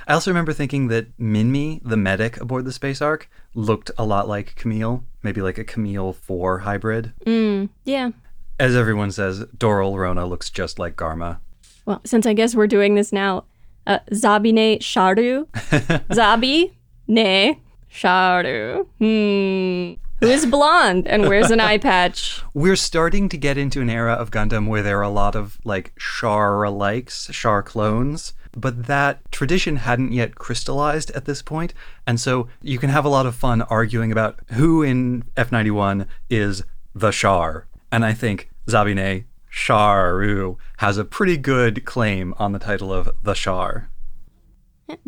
I 0.09 0.15
also 0.15 0.31
remember 0.31 0.53
thinking 0.53 0.89
that 0.89 1.17
Minmi, 1.19 1.81
the 1.85 1.97
medic 1.97 2.41
aboard 2.41 2.65
the 2.65 2.73
Space 2.73 3.01
Ark, 3.01 3.29
looked 3.55 3.91
a 3.97 4.05
lot 4.05 4.29
like 4.29 4.57
Camille, 4.57 5.05
maybe 5.23 5.41
like 5.41 5.59
a 5.59 5.65
Camille 5.65 6.13
Fa 6.13 6.59
hybrid. 6.63 7.13
Mm, 7.27 7.69
yeah. 7.85 8.11
As 8.59 8.75
everyone 8.77 9.11
says, 9.11 9.45
Doral 9.57 9.97
Rona 9.97 10.27
looks 10.27 10.51
just 10.51 10.79
like 10.79 10.97
Garma. 10.97 11.39
Well, 11.87 12.01
since 12.05 12.27
I 12.27 12.33
guess 12.33 12.55
we're 12.55 12.67
doing 12.67 12.95
this 12.95 13.13
now, 13.13 13.45
uh, 13.87 13.99
Zabine 14.11 14.79
Sharu. 14.79 15.47
Zabi 16.09 16.73
Ne 17.07 17.61
Sharu. 17.95 18.87
Hmm. 18.99 20.01
Who 20.21 20.31
is 20.31 20.47
blonde 20.47 21.07
and 21.07 21.29
wears 21.29 21.51
an 21.51 21.61
eye 21.61 21.79
patch? 21.79 22.43
We're 22.55 22.77
starting 22.77 23.29
to 23.29 23.37
get 23.37 23.57
into 23.57 23.81
an 23.81 23.91
era 23.91 24.15
of 24.15 24.31
Gundam 24.31 24.69
where 24.69 24.83
there 24.83 24.99
are 24.99 25.03
a 25.03 25.09
lot 25.09 25.37
of 25.37 25.59
like 25.65 25.93
Char 25.99 26.69
likes, 26.71 27.29
Char 27.33 27.63
clones, 27.63 28.33
but 28.53 28.87
that 28.87 29.21
tradition 29.31 29.77
hadn't 29.77 30.13
yet 30.13 30.35
crystallized 30.35 31.11
at 31.13 31.25
this 31.25 31.43
point, 31.43 31.75
and 32.07 32.21
so 32.21 32.49
you 32.63 32.79
can 32.79 32.91
have 32.91 33.05
a 33.05 33.09
lot 33.09 33.27
of 33.27 33.35
fun 33.35 33.63
arguing 33.63 34.11
about 34.11 34.41
who 34.53 34.83
in 34.83 35.25
F91 35.37 36.07
is 36.31 36.63
the 36.95 37.11
Char. 37.11 37.67
And 37.93 38.05
I 38.05 38.13
think 38.13 38.51
Zabine 38.67 39.25
Sharu 39.53 40.57
has 40.79 40.99
a 40.99 41.05
pretty 41.05 41.37
good 41.37 41.85
claim 41.85 42.35
on 42.39 42.53
the 42.53 42.59
title 42.59 42.93
of 42.93 43.09
the 43.23 43.35
Char. 43.35 43.91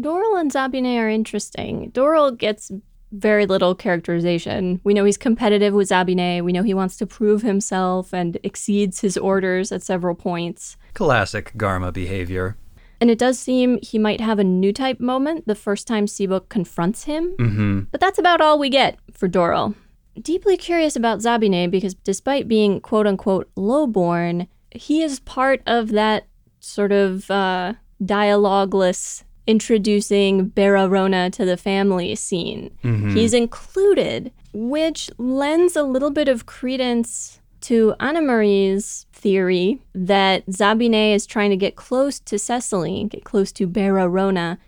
Doral 0.01 0.41
and 0.41 0.51
Zabine 0.51 0.99
are 0.99 1.09
interesting. 1.09 1.91
Doral 1.93 2.37
gets 2.37 2.71
very 3.13 3.47
little 3.47 3.75
characterization. 3.75 4.81
We 4.85 4.95
know 4.95 5.05
he's 5.05 5.17
competitive 5.17 5.75
with 5.75 5.89
Zabine. 5.89 6.43
We 6.43 6.53
know 6.53 6.63
he 6.63 6.75
wants 6.75 6.97
to 6.99 7.07
prove 7.07 7.43
himself 7.43 8.13
and 8.13 8.39
exceeds 8.43 9.01
his 9.01 9.17
orders 9.17 9.73
at 9.73 9.83
several 9.83 10.15
points. 10.15 10.77
Classic 10.95 11.53
Garma 11.57 11.93
behavior. 11.93 12.57
And 13.01 13.11
it 13.11 13.19
does 13.19 13.39
seem 13.39 13.79
he 13.83 13.99
might 13.99 14.21
have 14.21 14.39
a 14.39 14.45
new 14.45 14.73
type 14.73 15.01
moment 15.01 15.47
the 15.47 15.55
first 15.55 15.87
time 15.87 16.07
Seabook 16.07 16.49
confronts 16.49 17.05
him. 17.05 17.35
Mm-hmm. 17.39 17.81
But 17.91 18.01
that's 18.01 18.19
about 18.19 18.41
all 18.41 18.59
we 18.59 18.71
get 18.71 18.99
for 19.13 19.29
Doral. 19.29 19.75
Deeply 20.21 20.57
curious 20.57 20.97
about 20.97 21.19
Zabine 21.19 21.71
because 21.71 21.95
despite 21.95 22.49
being 22.49 22.81
quote 22.81 23.07
unquote 23.07 23.51
lowborn, 23.55 24.49
he 24.71 25.03
is 25.03 25.21
part 25.21 25.63
of 25.67 25.91
that 25.91 26.27
sort 26.59 26.91
of 26.91 27.31
uh, 27.31 27.75
dialogueless 28.03 29.25
introducing 29.47 30.49
Bera 30.49 30.89
Rona 30.89 31.31
to 31.31 31.45
the 31.45 31.57
family 31.57 32.15
scene. 32.15 32.71
Mm-hmm. 32.83 33.15
He's 33.15 33.35
included, 33.35 34.33
which 34.53 35.11
lends 35.19 35.77
a 35.77 35.83
little 35.83 36.11
bit 36.11 36.29
of 36.29 36.47
credence 36.47 37.41
to 37.63 37.95
Anna-Marie's 38.01 39.07
theory 39.13 39.81
that 39.95 40.47
Zabine 40.47 41.15
is 41.15 41.27
trying 41.27 41.51
to 41.51 41.57
get 41.57 41.77
close 41.77 42.21
to 42.21 42.39
Cecily, 42.39 43.05
get 43.05 43.25
close 43.25 43.51
to 43.53 43.67
Bera 43.67 44.09
Rona, 44.09 44.59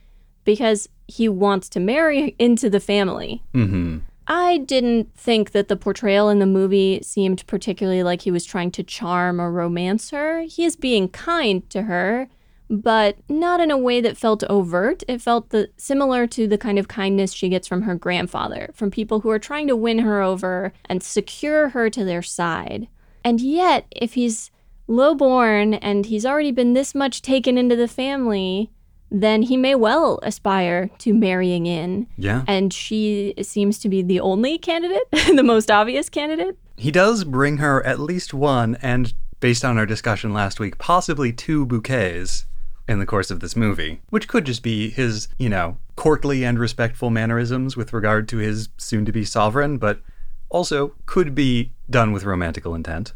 because 0.45 0.89
he 1.07 1.29
wants 1.29 1.69
to 1.71 1.81
marry 1.81 2.35
into 2.39 2.71
the 2.71 2.81
family. 2.81 3.43
Mm-hmm. 3.55 3.99
I 4.27 4.59
didn't 4.59 5.15
think 5.15 5.53
that 5.53 5.69
the 5.69 5.77
portrayal 5.77 6.29
in 6.29 6.39
the 6.39 6.47
movie 6.47 7.01
seemed 7.03 7.47
particularly 7.47 8.03
like 8.03 8.23
he 8.23 8.31
was 8.31 8.45
trying 8.45 8.71
to 8.73 8.83
charm 8.83 9.41
or 9.41 9.51
romance 9.51 10.11
her. 10.11 10.43
He 10.43 10.65
is 10.65 10.77
being 10.77 11.09
kind 11.09 11.69
to 11.71 11.83
her, 11.83 12.29
but 12.71 13.17
not 13.29 13.61
in 13.61 13.71
a 13.71 13.79
way 13.79 14.01
that 14.01 14.17
felt 14.17 14.45
overt. 14.45 15.03
It 15.09 15.23
felt 15.23 15.51
the, 15.51 15.71
similar 15.77 16.27
to 16.29 16.47
the 16.47 16.59
kind 16.59 16.79
of 16.79 16.89
kindness 16.89 17.33
she 17.33 17.49
gets 17.49 17.67
from 17.67 17.83
her 17.83 17.95
grandfather, 17.95 18.71
from 18.75 18.91
people 18.91 19.21
who 19.21 19.31
are 19.31 19.39
trying 19.39 19.67
to 19.69 19.77
win 19.77 20.01
her 20.01 20.21
over 20.21 20.73
and 20.85 21.03
secure 21.03 21.71
her 21.71 21.89
to 21.91 22.05
their 22.05 22.23
side. 22.23 22.89
And 23.25 23.41
yet, 23.41 23.87
if 23.91 24.15
he's 24.15 24.51
lowborn 24.87 25.75
and 25.75 26.07
he's 26.07 26.27
already 26.27 26.53
been 26.53 26.75
this 26.75 26.95
much 26.95 27.23
taken 27.23 27.59
into 27.59 27.77
the 27.77 27.89
family, 27.89 28.71
then 29.11 29.43
he 29.43 29.57
may 29.57 29.75
well 29.75 30.19
aspire 30.23 30.91
to 30.99 31.15
marrying 31.15 31.67
in. 31.67 32.07
Yeah. 32.17 32.45
And 32.47 32.73
she 32.73 33.35
seems 33.43 33.79
to 33.81 33.89
be 33.89 34.03
the 34.03 34.21
only 34.21 34.59
candidate, 34.59 35.05
the 35.11 35.43
most 35.43 35.71
obvious 35.71 36.09
candidate. 36.09 36.59
He 36.77 36.91
does 36.91 37.25
bring 37.25 37.57
her 37.57 37.85
at 37.85 37.99
least 37.99 38.33
one, 38.33 38.77
and 38.83 39.13
based 39.41 39.65
on 39.65 39.79
our 39.79 39.87
discussion 39.87 40.33
last 40.33 40.61
week, 40.61 40.79
possibly 40.79 41.33
two 41.33 41.67
bouquets 41.67 42.45
in 42.89 42.99
the 42.99 43.07
course 43.07 43.31
of 43.31 43.41
this 43.41 43.55
movie, 43.55 44.01
which 44.11 44.27
could 44.27 44.47
just 44.47 44.63
be 44.63 44.91
his, 44.91 45.29
you 45.39 45.49
know, 45.49 45.77
courtly 45.97 46.45
and 46.45 46.59
respectful 46.59 47.11
mannerisms 47.11 47.77
with 47.77 47.93
regard 47.93 48.29
to 48.29 48.39
his 48.39 48.71
soon 48.79 49.05
to 49.05 49.13
be 49.13 49.25
sovereign, 49.25 49.79
but 49.79 50.01
also 50.49 50.95
could 51.07 51.35
be 51.35 51.73
done 51.91 52.13
with 52.13 52.25
romantical 52.25 52.75
intent. 52.75 53.13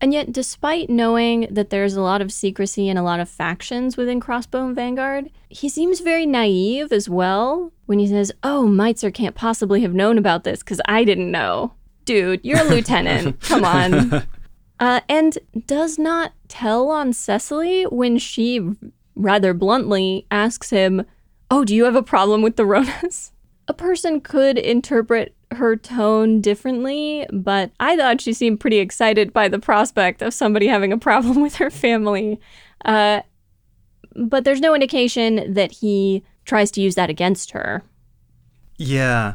And 0.00 0.12
yet, 0.12 0.32
despite 0.32 0.90
knowing 0.90 1.46
that 1.48 1.70
there's 1.70 1.94
a 1.94 2.02
lot 2.02 2.20
of 2.20 2.32
secrecy 2.32 2.88
and 2.88 2.98
a 2.98 3.04
lot 3.04 3.20
of 3.20 3.28
factions 3.28 3.96
within 3.96 4.18
Crossbone 4.20 4.74
Vanguard, 4.74 5.30
he 5.48 5.68
seems 5.68 6.00
very 6.00 6.26
naive 6.26 6.90
as 6.92 7.08
well 7.08 7.72
when 7.86 8.00
he 8.00 8.08
says, 8.08 8.32
Oh, 8.42 8.66
Meitzer 8.68 9.14
can't 9.14 9.36
possibly 9.36 9.82
have 9.82 9.94
known 9.94 10.18
about 10.18 10.42
this 10.42 10.58
because 10.58 10.80
I 10.86 11.04
didn't 11.04 11.30
know. 11.30 11.74
Dude, 12.04 12.40
you're 12.42 12.58
a 12.58 12.64
lieutenant. 12.64 13.40
Come 13.42 13.64
on. 13.64 14.26
Uh, 14.80 15.00
and 15.08 15.38
does 15.68 15.96
not 15.96 16.32
tell 16.48 16.90
on 16.90 17.12
Cecily 17.12 17.84
when 17.84 18.18
she 18.18 18.68
rather 19.14 19.54
bluntly 19.54 20.26
asks 20.30 20.70
him, 20.70 21.04
Oh, 21.50 21.64
do 21.64 21.74
you 21.74 21.84
have 21.84 21.96
a 21.96 22.02
problem 22.02 22.42
with 22.42 22.56
the 22.56 22.62
Ronas? 22.62 23.30
A 23.68 23.74
person 23.74 24.20
could 24.20 24.58
interpret 24.58 25.34
her 25.52 25.76
tone 25.76 26.40
differently, 26.40 27.26
but 27.32 27.70
I 27.78 27.96
thought 27.96 28.20
she 28.20 28.32
seemed 28.32 28.60
pretty 28.60 28.78
excited 28.78 29.32
by 29.32 29.48
the 29.48 29.58
prospect 29.58 30.22
of 30.22 30.34
somebody 30.34 30.66
having 30.66 30.92
a 30.92 30.98
problem 30.98 31.40
with 31.42 31.56
her 31.56 31.70
family. 31.70 32.40
Uh, 32.84 33.20
but 34.16 34.44
there's 34.44 34.60
no 34.60 34.74
indication 34.74 35.52
that 35.54 35.72
he 35.72 36.24
tries 36.44 36.70
to 36.72 36.80
use 36.80 36.94
that 36.96 37.10
against 37.10 37.52
her. 37.52 37.82
Yeah. 38.76 39.34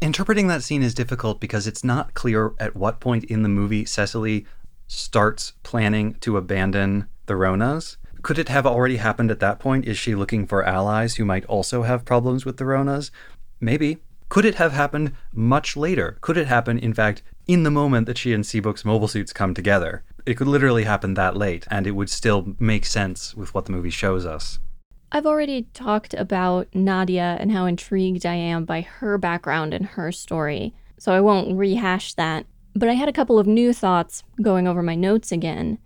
Interpreting 0.00 0.46
that 0.48 0.62
scene 0.62 0.82
is 0.82 0.94
difficult 0.94 1.40
because 1.40 1.66
it's 1.66 1.84
not 1.84 2.14
clear 2.14 2.52
at 2.58 2.76
what 2.76 3.00
point 3.00 3.24
in 3.24 3.42
the 3.42 3.48
movie 3.48 3.84
Cecily 3.84 4.46
starts 4.86 5.52
planning 5.62 6.14
to 6.20 6.36
abandon 6.36 7.08
the 7.26 7.34
Ronas. 7.34 7.96
Could 8.26 8.40
it 8.40 8.48
have 8.48 8.66
already 8.66 8.96
happened 8.96 9.30
at 9.30 9.38
that 9.38 9.60
point? 9.60 9.84
Is 9.84 9.96
she 9.96 10.16
looking 10.16 10.48
for 10.48 10.64
allies 10.64 11.14
who 11.14 11.24
might 11.24 11.44
also 11.44 11.84
have 11.84 12.04
problems 12.04 12.44
with 12.44 12.56
the 12.56 12.64
Ronas? 12.64 13.12
Maybe. 13.60 13.98
Could 14.28 14.44
it 14.44 14.56
have 14.56 14.72
happened 14.72 15.12
much 15.32 15.76
later? 15.76 16.18
Could 16.22 16.36
it 16.36 16.48
happen, 16.48 16.76
in 16.76 16.92
fact, 16.92 17.22
in 17.46 17.62
the 17.62 17.70
moment 17.70 18.08
that 18.08 18.18
she 18.18 18.32
and 18.32 18.42
Seabook's 18.42 18.84
mobile 18.84 19.06
suits 19.06 19.32
come 19.32 19.54
together? 19.54 20.02
It 20.26 20.34
could 20.34 20.48
literally 20.48 20.82
happen 20.82 21.14
that 21.14 21.36
late, 21.36 21.68
and 21.70 21.86
it 21.86 21.92
would 21.92 22.10
still 22.10 22.56
make 22.58 22.84
sense 22.84 23.32
with 23.36 23.54
what 23.54 23.66
the 23.66 23.70
movie 23.70 23.90
shows 23.90 24.26
us. 24.26 24.58
I've 25.12 25.24
already 25.24 25.68
talked 25.72 26.12
about 26.12 26.66
Nadia 26.74 27.36
and 27.38 27.52
how 27.52 27.66
intrigued 27.66 28.26
I 28.26 28.34
am 28.34 28.64
by 28.64 28.80
her 28.80 29.18
background 29.18 29.72
and 29.72 29.86
her 29.86 30.10
story, 30.10 30.74
so 30.98 31.12
I 31.12 31.20
won't 31.20 31.56
rehash 31.56 32.14
that. 32.14 32.46
But 32.74 32.88
I 32.88 32.94
had 32.94 33.08
a 33.08 33.12
couple 33.12 33.38
of 33.38 33.46
new 33.46 33.72
thoughts 33.72 34.24
going 34.42 34.66
over 34.66 34.82
my 34.82 34.96
notes 34.96 35.30
again. 35.30 35.78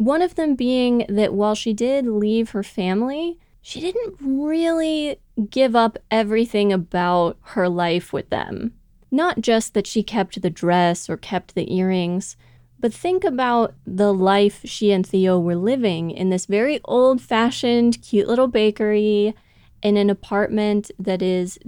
One 0.00 0.22
of 0.22 0.34
them 0.34 0.54
being 0.54 1.04
that 1.10 1.34
while 1.34 1.54
she 1.54 1.74
did 1.74 2.06
leave 2.06 2.52
her 2.52 2.62
family, 2.62 3.38
she 3.60 3.82
didn't 3.82 4.16
really 4.18 5.18
give 5.50 5.76
up 5.76 5.98
everything 6.10 6.72
about 6.72 7.36
her 7.42 7.68
life 7.68 8.10
with 8.10 8.30
them. 8.30 8.72
Not 9.10 9.42
just 9.42 9.74
that 9.74 9.86
she 9.86 10.02
kept 10.02 10.40
the 10.40 10.48
dress 10.48 11.10
or 11.10 11.18
kept 11.18 11.54
the 11.54 11.70
earrings, 11.76 12.38
but 12.78 12.94
think 12.94 13.24
about 13.24 13.74
the 13.86 14.14
life 14.14 14.62
she 14.64 14.90
and 14.90 15.06
Theo 15.06 15.38
were 15.38 15.54
living 15.54 16.10
in 16.10 16.30
this 16.30 16.46
very 16.46 16.80
old 16.86 17.20
fashioned, 17.20 18.00
cute 18.00 18.26
little 18.26 18.48
bakery 18.48 19.34
in 19.82 19.98
an 19.98 20.08
apartment 20.08 20.90
that 20.98 21.20
is 21.20 21.58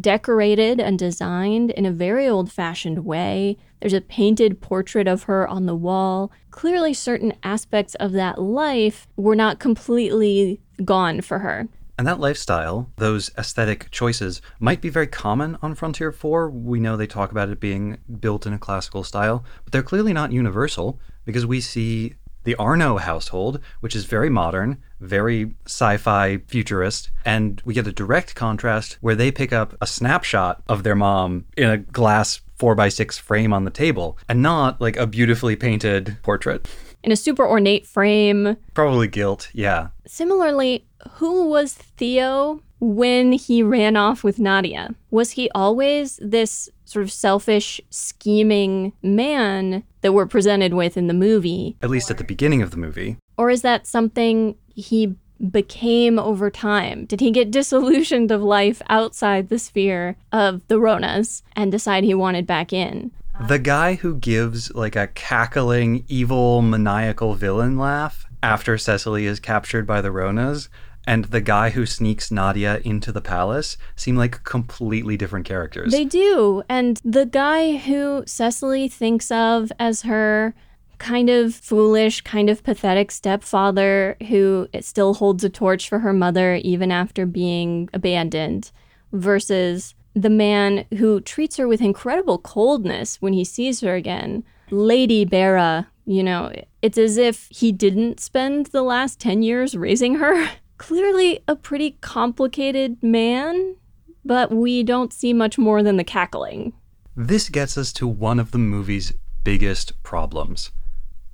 decorated 0.00 0.80
and 0.80 0.98
designed 0.98 1.70
in 1.70 1.86
a 1.86 1.90
very 1.90 2.28
old 2.28 2.50
fashioned 2.50 3.04
way. 3.04 3.56
There's 3.80 3.92
a 3.92 4.00
painted 4.00 4.60
portrait 4.60 5.08
of 5.08 5.24
her 5.24 5.46
on 5.46 5.66
the 5.66 5.74
wall. 5.74 6.32
Clearly, 6.50 6.94
certain 6.94 7.32
aspects 7.42 7.94
of 7.96 8.12
that 8.12 8.40
life 8.40 9.06
were 9.16 9.36
not 9.36 9.58
completely 9.58 10.60
gone 10.84 11.20
for 11.20 11.40
her. 11.40 11.68
And 11.98 12.06
that 12.06 12.20
lifestyle, 12.20 12.92
those 12.96 13.30
aesthetic 13.36 13.90
choices, 13.90 14.40
might 14.60 14.80
be 14.80 14.88
very 14.88 15.08
common 15.08 15.58
on 15.62 15.74
Frontier 15.74 16.12
4. 16.12 16.48
We 16.48 16.78
know 16.78 16.96
they 16.96 17.08
talk 17.08 17.32
about 17.32 17.48
it 17.48 17.58
being 17.58 17.98
built 18.20 18.46
in 18.46 18.52
a 18.52 18.58
classical 18.58 19.02
style, 19.02 19.44
but 19.64 19.72
they're 19.72 19.82
clearly 19.82 20.12
not 20.12 20.30
universal 20.30 21.00
because 21.24 21.44
we 21.44 21.60
see 21.60 22.14
the 22.44 22.54
Arno 22.54 22.98
household, 22.98 23.60
which 23.80 23.96
is 23.96 24.04
very 24.04 24.30
modern, 24.30 24.80
very 25.00 25.54
sci 25.66 25.96
fi 25.96 26.38
futurist, 26.46 27.10
and 27.24 27.60
we 27.64 27.74
get 27.74 27.86
a 27.86 27.92
direct 27.92 28.34
contrast 28.34 28.98
where 29.00 29.14
they 29.14 29.30
pick 29.30 29.52
up 29.52 29.76
a 29.80 29.86
snapshot 29.86 30.62
of 30.68 30.82
their 30.82 30.96
mom 30.96 31.44
in 31.56 31.70
a 31.70 31.78
glass 31.78 32.40
4x6 32.58 33.18
frame 33.20 33.52
on 33.52 33.64
the 33.64 33.70
table 33.70 34.18
and 34.28 34.42
not 34.42 34.80
like 34.80 34.96
a 34.96 35.06
beautifully 35.06 35.56
painted 35.56 36.16
portrait. 36.22 36.68
In 37.02 37.12
a 37.12 37.16
super 37.16 37.46
ornate 37.46 37.86
frame. 37.86 38.56
Probably 38.74 39.06
guilt, 39.06 39.50
yeah. 39.52 39.88
Similarly, 40.06 40.84
who 41.12 41.48
was 41.48 41.74
Theo 41.74 42.60
when 42.80 43.32
he 43.32 43.62
ran 43.62 43.96
off 43.96 44.24
with 44.24 44.38
Nadia? 44.38 44.94
Was 45.10 45.32
he 45.32 45.48
always 45.54 46.18
this 46.20 46.68
sort 46.84 47.04
of 47.04 47.12
selfish, 47.12 47.80
scheming 47.90 48.92
man 49.02 49.84
that 50.00 50.12
we're 50.12 50.26
presented 50.26 50.74
with 50.74 50.96
in 50.96 51.06
the 51.06 51.14
movie? 51.14 51.76
At 51.82 51.90
least 51.90 52.10
at 52.10 52.18
the 52.18 52.24
beginning 52.24 52.62
of 52.62 52.72
the 52.72 52.76
movie. 52.76 53.16
Or 53.36 53.50
is 53.50 53.62
that 53.62 53.86
something 53.86 54.56
he 54.80 55.16
became 55.50 56.18
over 56.18 56.50
time? 56.50 57.04
Did 57.04 57.20
he 57.20 57.30
get 57.30 57.50
disillusioned 57.50 58.30
of 58.30 58.42
life 58.42 58.82
outside 58.88 59.48
the 59.48 59.58
sphere 59.58 60.16
of 60.32 60.66
the 60.68 60.76
Ronas 60.76 61.42
and 61.54 61.70
decide 61.70 62.04
he 62.04 62.14
wanted 62.14 62.46
back 62.46 62.72
in? 62.72 63.10
The 63.46 63.58
guy 63.58 63.94
who 63.94 64.16
gives 64.16 64.74
like 64.74 64.96
a 64.96 65.06
cackling, 65.08 66.04
evil, 66.08 66.60
maniacal 66.60 67.34
villain 67.34 67.78
laugh 67.78 68.26
after 68.42 68.76
Cecily 68.76 69.26
is 69.26 69.38
captured 69.38 69.86
by 69.86 70.00
the 70.00 70.08
Ronas 70.08 70.68
and 71.06 71.24
the 71.26 71.40
guy 71.40 71.70
who 71.70 71.86
sneaks 71.86 72.30
Nadia 72.30 72.82
into 72.84 73.12
the 73.12 73.22
palace 73.22 73.78
seem 73.96 74.16
like 74.16 74.44
completely 74.44 75.16
different 75.16 75.46
characters. 75.46 75.90
They 75.90 76.04
do. 76.04 76.62
And 76.68 77.00
the 77.02 77.24
guy 77.24 77.76
who 77.76 78.24
Cecily 78.26 78.88
thinks 78.88 79.30
of 79.30 79.72
as 79.78 80.02
her 80.02 80.54
kind 80.98 81.30
of 81.30 81.54
foolish, 81.54 82.20
kind 82.22 82.50
of 82.50 82.62
pathetic 82.62 83.10
stepfather 83.10 84.16
who 84.28 84.68
still 84.80 85.14
holds 85.14 85.44
a 85.44 85.48
torch 85.48 85.88
for 85.88 86.00
her 86.00 86.12
mother 86.12 86.56
even 86.56 86.90
after 86.92 87.26
being 87.26 87.88
abandoned, 87.92 88.70
versus 89.12 89.94
the 90.14 90.30
man 90.30 90.84
who 90.98 91.20
treats 91.20 91.56
her 91.56 91.68
with 91.68 91.80
incredible 91.80 92.38
coldness 92.38 93.22
when 93.22 93.32
he 93.32 93.44
sees 93.44 93.80
her 93.80 93.94
again. 93.94 94.44
Lady 94.70 95.24
Bera, 95.24 95.88
you 96.04 96.22
know, 96.22 96.52
it's 96.82 96.98
as 96.98 97.16
if 97.16 97.48
he 97.50 97.72
didn't 97.72 98.20
spend 98.20 98.66
the 98.66 98.82
last 98.82 99.20
10 99.20 99.42
years 99.42 99.76
raising 99.76 100.16
her. 100.16 100.50
Clearly 100.78 101.40
a 101.48 101.56
pretty 101.56 101.92
complicated 102.00 103.02
man, 103.02 103.76
but 104.24 104.52
we 104.52 104.82
don't 104.82 105.12
see 105.12 105.32
much 105.32 105.58
more 105.58 105.82
than 105.82 105.96
the 105.96 106.04
cackling. 106.04 106.72
This 107.16 107.48
gets 107.48 107.76
us 107.76 107.92
to 107.94 108.06
one 108.06 108.38
of 108.38 108.52
the 108.52 108.58
movie's 108.58 109.12
biggest 109.42 110.00
problems 110.02 110.70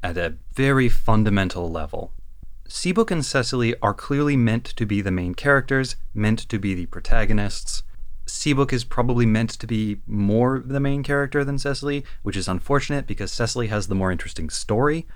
at 0.04 0.18
a 0.18 0.34
very 0.52 0.88
fundamental 0.88 1.70
level. 1.70 2.12
Seabook 2.68 3.10
and 3.10 3.24
Cecily 3.24 3.74
are 3.80 3.94
clearly 3.94 4.36
meant 4.36 4.64
to 4.64 4.84
be 4.84 5.00
the 5.00 5.10
main 5.10 5.34
characters, 5.34 5.96
meant 6.12 6.38
to 6.50 6.58
be 6.58 6.74
the 6.74 6.86
protagonists. 6.86 7.82
Seabook 8.26 8.72
is 8.72 8.84
probably 8.84 9.24
meant 9.24 9.50
to 9.50 9.66
be 9.66 10.00
more 10.06 10.62
the 10.64 10.80
main 10.80 11.02
character 11.02 11.42
than 11.42 11.58
Cecily, 11.58 12.04
which 12.22 12.36
is 12.36 12.48
unfortunate 12.48 13.06
because 13.06 13.32
Cecily 13.32 13.68
has 13.68 13.88
the 13.88 13.94
more 13.94 14.12
interesting 14.12 14.50
story. 14.50 15.06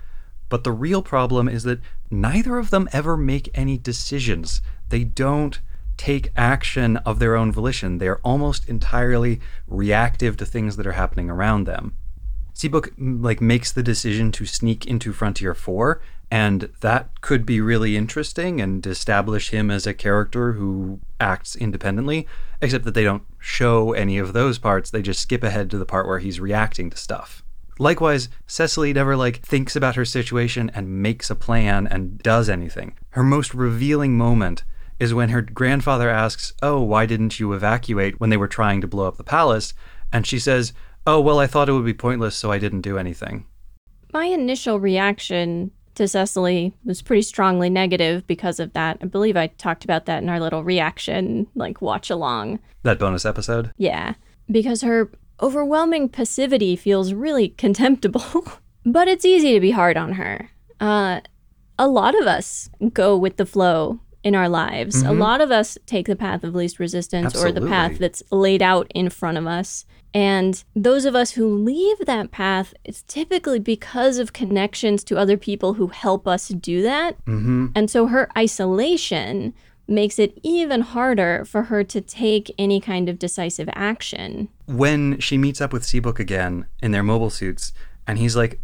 But 0.49 0.63
the 0.63 0.71
real 0.71 1.03
problem 1.03 1.47
is 1.47 1.63
that 1.63 1.81
neither 2.09 2.57
of 2.57 2.71
them 2.71 2.89
ever 2.91 3.15
make 3.15 3.49
any 3.53 3.77
decisions. 3.77 4.61
They 4.89 5.03
don't 5.03 5.59
take 5.97 6.31
action 6.35 6.97
of 6.97 7.19
their 7.19 7.35
own 7.35 7.51
volition. 7.51 7.99
They 7.99 8.07
are 8.07 8.21
almost 8.23 8.67
entirely 8.67 9.39
reactive 9.67 10.37
to 10.37 10.45
things 10.45 10.77
that 10.77 10.87
are 10.87 10.93
happening 10.93 11.29
around 11.29 11.65
them. 11.65 11.95
Seabook 12.59 12.89
mm, 12.97 13.23
like 13.23 13.39
makes 13.39 13.71
the 13.71 13.81
decision 13.81 14.33
to 14.33 14.45
sneak 14.45 14.85
into 14.85 15.13
Frontier 15.13 15.55
4 15.55 16.01
and 16.29 16.69
that 16.81 17.21
could 17.21 17.45
be 17.45 17.61
really 17.61 17.95
interesting 17.95 18.59
and 18.59 18.85
establish 18.85 19.51
him 19.51 19.71
as 19.71 19.87
a 19.87 19.93
character 19.93 20.53
who 20.53 20.99
acts 21.21 21.55
independently 21.55 22.27
except 22.61 22.83
that 22.83 22.95
they 22.95 23.05
don't 23.05 23.23
show 23.39 23.93
any 23.93 24.17
of 24.17 24.33
those 24.33 24.59
parts. 24.59 24.91
They 24.91 25.01
just 25.01 25.21
skip 25.21 25.41
ahead 25.41 25.71
to 25.71 25.77
the 25.77 25.85
part 25.85 26.05
where 26.05 26.19
he's 26.19 26.41
reacting 26.41 26.89
to 26.89 26.97
stuff. 26.97 27.43
Likewise 27.79 28.27
cecily 28.45 28.91
never 28.91 29.15
like 29.15 29.41
thinks 29.41 29.77
about 29.77 29.95
her 29.95 30.03
situation 30.03 30.69
and 30.75 31.01
makes 31.01 31.29
a 31.29 31.35
plan 31.35 31.87
and 31.87 32.19
does 32.19 32.49
anything. 32.49 32.93
Her 33.11 33.23
most 33.23 33.53
revealing 33.53 34.17
moment 34.17 34.65
is 34.99 35.13
when 35.13 35.29
her 35.29 35.41
grandfather 35.41 36.09
asks 36.09 36.51
oh 36.61 36.81
why 36.81 37.05
didn't 37.05 37.39
you 37.39 37.53
evacuate 37.53 38.19
when 38.19 38.29
they 38.29 38.37
were 38.37 38.49
trying 38.49 38.81
to 38.81 38.87
blow 38.87 39.07
up 39.07 39.15
the 39.15 39.23
palace? 39.23 39.73
And 40.11 40.27
she 40.27 40.39
says 40.39 40.73
oh 41.07 41.19
well 41.19 41.39
i 41.39 41.47
thought 41.47 41.69
it 41.69 41.73
would 41.73 41.85
be 41.85 41.93
pointless 41.93 42.35
so 42.35 42.51
i 42.51 42.57
didn't 42.57 42.81
do 42.81 42.97
anything 42.97 43.45
My 44.13 44.25
initial 44.25 44.79
reaction 44.79 45.71
to 45.95 46.07
Cecily 46.07 46.73
was 46.85 47.01
pretty 47.01 47.21
strongly 47.23 47.69
negative 47.69 48.25
because 48.25 48.57
of 48.59 48.71
that. 48.71 48.97
I 49.01 49.05
believe 49.05 49.35
I 49.35 49.47
talked 49.47 49.83
about 49.83 50.05
that 50.05 50.23
in 50.23 50.29
our 50.29 50.39
little 50.39 50.63
reaction, 50.63 51.45
like 51.55 51.81
watch 51.81 52.09
along. 52.09 52.59
that 52.83 52.97
bonus 52.99 53.25
episode 53.25 53.73
Yeah, 53.77 54.13
because 54.49 54.81
her 54.81 55.11
overwhelming 55.41 56.07
passivity 56.07 56.77
feels 56.77 57.13
really 57.13 57.49
contemptible. 57.49 58.45
but 58.85 59.07
it's 59.09 59.25
easy 59.25 59.53
to 59.53 59.59
be 59.59 59.71
hard 59.71 59.97
on 59.97 60.13
her. 60.13 60.49
Uh, 60.79 61.19
a 61.77 61.87
lot 61.87 62.15
of 62.19 62.27
us 62.27 62.69
go 62.93 63.17
with 63.17 63.35
the 63.35 63.45
flow 63.45 63.99
in 64.23 64.35
our 64.35 64.49
lives. 64.49 65.01
A 65.01 65.11
lot 65.13 65.41
of 65.41 65.51
us 65.51 65.77
take 65.85 66.07
the 66.07 66.15
path 66.15 66.43
of 66.43 66.55
least 66.55 66.79
resistance 66.79 67.35
or 67.35 67.51
the 67.51 67.67
path 67.67 67.99
that's 67.99 68.23
laid 68.31 68.61
out 68.61 68.89
in 68.95 69.09
front 69.09 69.37
of 69.37 69.47
us. 69.47 69.85
And 70.13 70.63
those 70.75 71.05
of 71.05 71.15
us 71.15 71.31
who 71.31 71.47
leave 71.47 72.05
that 72.05 72.31
path, 72.31 72.73
it's 72.83 73.03
typically 73.03 73.59
because 73.59 74.17
of 74.17 74.33
connections 74.33 75.03
to 75.05 75.17
other 75.17 75.37
people 75.37 75.75
who 75.75 75.87
help 75.87 76.27
us 76.27 76.47
do 76.49 76.81
that. 76.81 77.23
mm-hmm. 77.25 77.67
And 77.75 77.89
so 77.89 78.07
her 78.07 78.29
isolation 78.37 79.53
makes 79.87 80.19
it 80.19 80.37
even 80.43 80.81
harder 80.81 81.43
for 81.45 81.63
her 81.63 81.83
to 81.83 81.99
take 81.99 82.53
any 82.57 82.79
kind 82.79 83.09
of 83.09 83.19
decisive 83.19 83.69
action. 83.73 84.49
when 84.67 85.19
she 85.19 85.37
meets 85.37 85.59
up 85.59 85.73
with 85.73 85.83
Seabook 85.83 86.19
again 86.19 86.67
in 86.81 86.91
their 86.91 87.03
mobile 87.03 87.31
suits, 87.31 87.73
and 88.05 88.19
he's 88.19 88.35
like, 88.35 88.59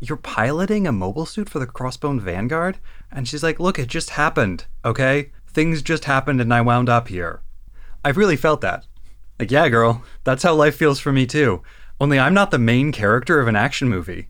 You're 0.00 0.16
piloting 0.16 0.86
a 0.86 0.92
mobile 0.92 1.26
suit 1.26 1.48
for 1.48 1.58
the 1.58 1.66
Crossbone 1.66 2.20
Vanguard? 2.20 2.78
And 3.10 3.26
she's 3.26 3.42
like, 3.42 3.58
Look, 3.58 3.78
it 3.78 3.88
just 3.88 4.10
happened, 4.10 4.66
okay? 4.84 5.32
Things 5.48 5.82
just 5.82 6.04
happened 6.04 6.40
and 6.40 6.54
I 6.54 6.60
wound 6.60 6.88
up 6.88 7.08
here. 7.08 7.40
I've 8.04 8.16
really 8.16 8.36
felt 8.36 8.60
that. 8.60 8.84
Like, 9.38 9.50
yeah, 9.50 9.68
girl, 9.68 10.02
that's 10.24 10.42
how 10.42 10.54
life 10.54 10.76
feels 10.76 11.00
for 11.00 11.12
me 11.12 11.26
too. 11.26 11.62
Only 12.00 12.18
I'm 12.18 12.34
not 12.34 12.50
the 12.50 12.58
main 12.58 12.92
character 12.92 13.40
of 13.40 13.48
an 13.48 13.56
action 13.56 13.88
movie. 13.88 14.28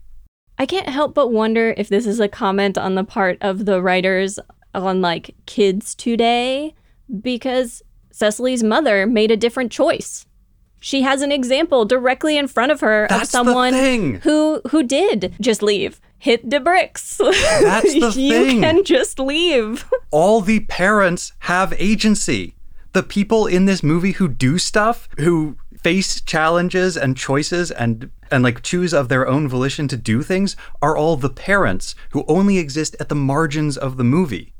I 0.57 0.65
can't 0.65 0.87
help 0.89 1.13
but 1.13 1.31
wonder 1.31 1.73
if 1.77 1.89
this 1.89 2.05
is 2.07 2.19
a 2.19 2.27
comment 2.27 2.77
on 2.77 2.95
the 2.95 3.03
part 3.03 3.37
of 3.41 3.65
the 3.65 3.81
writers 3.81 4.39
on 4.73 5.01
like 5.01 5.35
kids 5.45 5.93
today 5.95 6.73
because 7.21 7.81
Cecily's 8.11 8.63
mother 8.63 9.05
made 9.05 9.31
a 9.31 9.37
different 9.37 9.71
choice. 9.71 10.25
She 10.79 11.01
has 11.01 11.21
an 11.21 11.31
example 11.31 11.85
directly 11.85 12.37
in 12.37 12.47
front 12.47 12.71
of 12.71 12.79
her 12.81 13.07
That's 13.09 13.23
of 13.23 13.29
someone 13.29 13.73
who 14.23 14.61
who 14.69 14.83
did 14.83 15.33
just 15.41 15.61
leave. 15.63 15.99
Hit 16.19 16.49
the 16.49 16.59
bricks. 16.59 17.17
That's 17.17 17.93
the 17.93 18.13
you 18.15 18.45
thing. 18.45 18.61
can 18.61 18.83
just 18.83 19.19
leave. 19.19 19.85
all 20.11 20.41
the 20.41 20.61
parents 20.61 21.33
have 21.39 21.73
agency. 21.79 22.55
The 22.95 23.03
people 23.03 23.45
in 23.45 23.65
this 23.65 23.83
movie 23.83 24.13
who 24.13 24.29
do 24.29 24.57
stuff, 24.57 25.09
who 25.17 25.57
face 25.77 26.21
challenges 26.21 26.95
and 26.95 27.17
choices 27.17 27.69
and 27.69 28.09
and 28.31 28.41
like 28.41 28.63
choose 28.63 28.93
of 28.93 29.09
their 29.09 29.27
own 29.27 29.49
volition 29.49 29.89
to 29.89 29.97
do 29.97 30.23
things 30.23 30.55
are 30.81 30.95
all 30.95 31.17
the 31.17 31.29
parents 31.29 31.93
who 32.11 32.23
only 32.29 32.57
exist 32.57 32.95
at 32.97 33.09
the 33.09 33.13
margins 33.13 33.77
of 33.77 33.97
the 33.97 34.05
movie. 34.05 34.53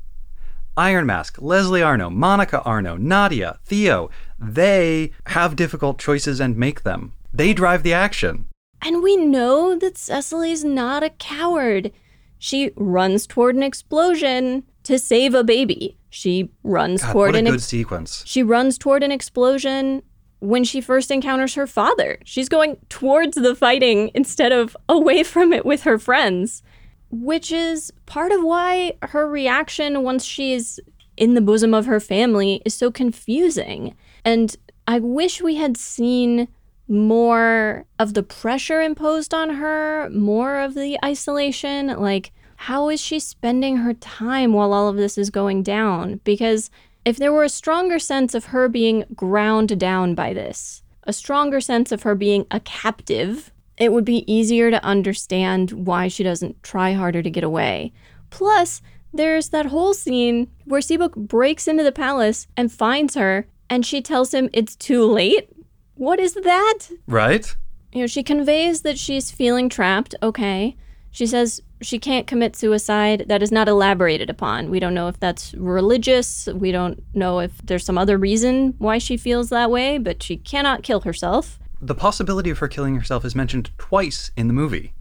Iron 0.76 1.06
Mask, 1.06 1.40
Leslie 1.40 1.82
Arno, 1.82 2.10
Monica 2.10 2.60
Arno, 2.60 2.98
Nadia, 2.98 3.58
Theo, 3.64 4.10
they 4.38 5.12
have 5.28 5.56
difficult 5.56 5.98
choices 5.98 6.38
and 6.38 6.58
make 6.58 6.82
them. 6.82 7.14
They 7.32 7.54
drive 7.54 7.84
the 7.84 7.94
action. 7.94 8.48
And 8.82 9.02
we 9.02 9.16
know 9.16 9.78
that 9.78 9.96
Cecily's 9.96 10.62
not 10.62 11.02
a 11.02 11.08
coward. 11.08 11.90
She 12.38 12.72
runs 12.76 13.26
toward 13.26 13.56
an 13.56 13.62
explosion 13.62 14.64
to 14.82 14.98
save 14.98 15.34
a 15.34 15.42
baby. 15.42 15.96
She 16.16 16.50
runs 16.62 17.02
God, 17.02 17.12
toward 17.12 17.28
what 17.28 17.34
a 17.34 17.38
an 17.40 17.44
good 17.44 17.54
ex- 17.54 17.64
sequence. 17.64 18.22
she 18.26 18.42
runs 18.42 18.78
toward 18.78 19.02
an 19.02 19.12
explosion 19.12 20.02
when 20.40 20.64
she 20.64 20.80
first 20.80 21.10
encounters 21.10 21.54
her 21.54 21.66
father. 21.66 22.18
She's 22.24 22.48
going 22.48 22.78
towards 22.88 23.36
the 23.36 23.54
fighting 23.54 24.10
instead 24.14 24.50
of 24.50 24.74
away 24.88 25.22
from 25.24 25.52
it 25.52 25.66
with 25.66 25.82
her 25.82 25.98
friends, 25.98 26.62
which 27.10 27.52
is 27.52 27.92
part 28.06 28.32
of 28.32 28.42
why 28.42 28.94
her 29.02 29.28
reaction 29.28 30.02
once 30.02 30.24
she's 30.24 30.80
in 31.18 31.34
the 31.34 31.42
bosom 31.42 31.74
of 31.74 31.84
her 31.84 32.00
family 32.00 32.62
is 32.64 32.72
so 32.72 32.90
confusing. 32.90 33.94
And 34.24 34.56
I 34.86 35.00
wish 35.00 35.42
we 35.42 35.56
had 35.56 35.76
seen 35.76 36.48
more 36.88 37.84
of 37.98 38.14
the 38.14 38.22
pressure 38.22 38.80
imposed 38.80 39.34
on 39.34 39.50
her, 39.50 40.08
more 40.10 40.60
of 40.60 40.74
the 40.74 40.98
isolation. 41.04 41.88
Like, 41.88 42.32
how 42.66 42.88
is 42.88 43.00
she 43.00 43.20
spending 43.20 43.76
her 43.76 43.94
time 43.94 44.52
while 44.52 44.72
all 44.72 44.88
of 44.88 44.96
this 44.96 45.16
is 45.16 45.30
going 45.30 45.62
down? 45.62 46.20
Because 46.24 46.68
if 47.04 47.16
there 47.16 47.32
were 47.32 47.44
a 47.44 47.48
stronger 47.48 48.00
sense 48.00 48.34
of 48.34 48.46
her 48.46 48.68
being 48.68 49.04
ground 49.14 49.78
down 49.78 50.16
by 50.16 50.32
this, 50.32 50.82
a 51.04 51.12
stronger 51.12 51.60
sense 51.60 51.92
of 51.92 52.02
her 52.02 52.16
being 52.16 52.44
a 52.50 52.58
captive, 52.58 53.52
it 53.78 53.92
would 53.92 54.04
be 54.04 54.24
easier 54.26 54.72
to 54.72 54.82
understand 54.82 55.70
why 55.70 56.08
she 56.08 56.24
doesn't 56.24 56.60
try 56.64 56.92
harder 56.92 57.22
to 57.22 57.30
get 57.30 57.44
away. 57.44 57.92
Plus, 58.30 58.82
there's 59.14 59.50
that 59.50 59.66
whole 59.66 59.94
scene 59.94 60.50
where 60.64 60.80
Seabook 60.80 61.14
breaks 61.14 61.68
into 61.68 61.84
the 61.84 61.92
palace 61.92 62.48
and 62.56 62.72
finds 62.72 63.14
her, 63.14 63.46
and 63.70 63.86
she 63.86 64.02
tells 64.02 64.34
him 64.34 64.50
it's 64.52 64.74
too 64.74 65.04
late. 65.04 65.50
What 65.94 66.18
is 66.18 66.34
that? 66.34 66.78
Right? 67.06 67.46
You 67.92 68.00
know, 68.00 68.06
she 68.08 68.24
conveys 68.24 68.82
that 68.82 68.98
she's 68.98 69.30
feeling 69.30 69.68
trapped, 69.68 70.16
okay. 70.20 70.76
She 71.12 71.26
says 71.26 71.62
she 71.82 71.98
can't 71.98 72.26
commit 72.26 72.56
suicide. 72.56 73.26
That 73.28 73.42
is 73.42 73.52
not 73.52 73.68
elaborated 73.68 74.30
upon. 74.30 74.70
We 74.70 74.80
don't 74.80 74.94
know 74.94 75.08
if 75.08 75.18
that's 75.20 75.54
religious. 75.54 76.46
We 76.46 76.72
don't 76.72 77.02
know 77.14 77.40
if 77.40 77.52
there's 77.64 77.84
some 77.84 77.98
other 77.98 78.16
reason 78.18 78.74
why 78.78 78.98
she 78.98 79.16
feels 79.16 79.50
that 79.50 79.70
way, 79.70 79.98
but 79.98 80.22
she 80.22 80.36
cannot 80.36 80.82
kill 80.82 81.00
herself. 81.00 81.58
the 81.80 81.94
possibility 81.94 82.48
of 82.50 82.58
her 82.58 82.68
killing 82.68 82.96
herself 82.96 83.24
is 83.24 83.34
mentioned 83.34 83.70
twice 83.76 84.30
in 84.36 84.46
the 84.48 84.54
movie, 84.54 84.94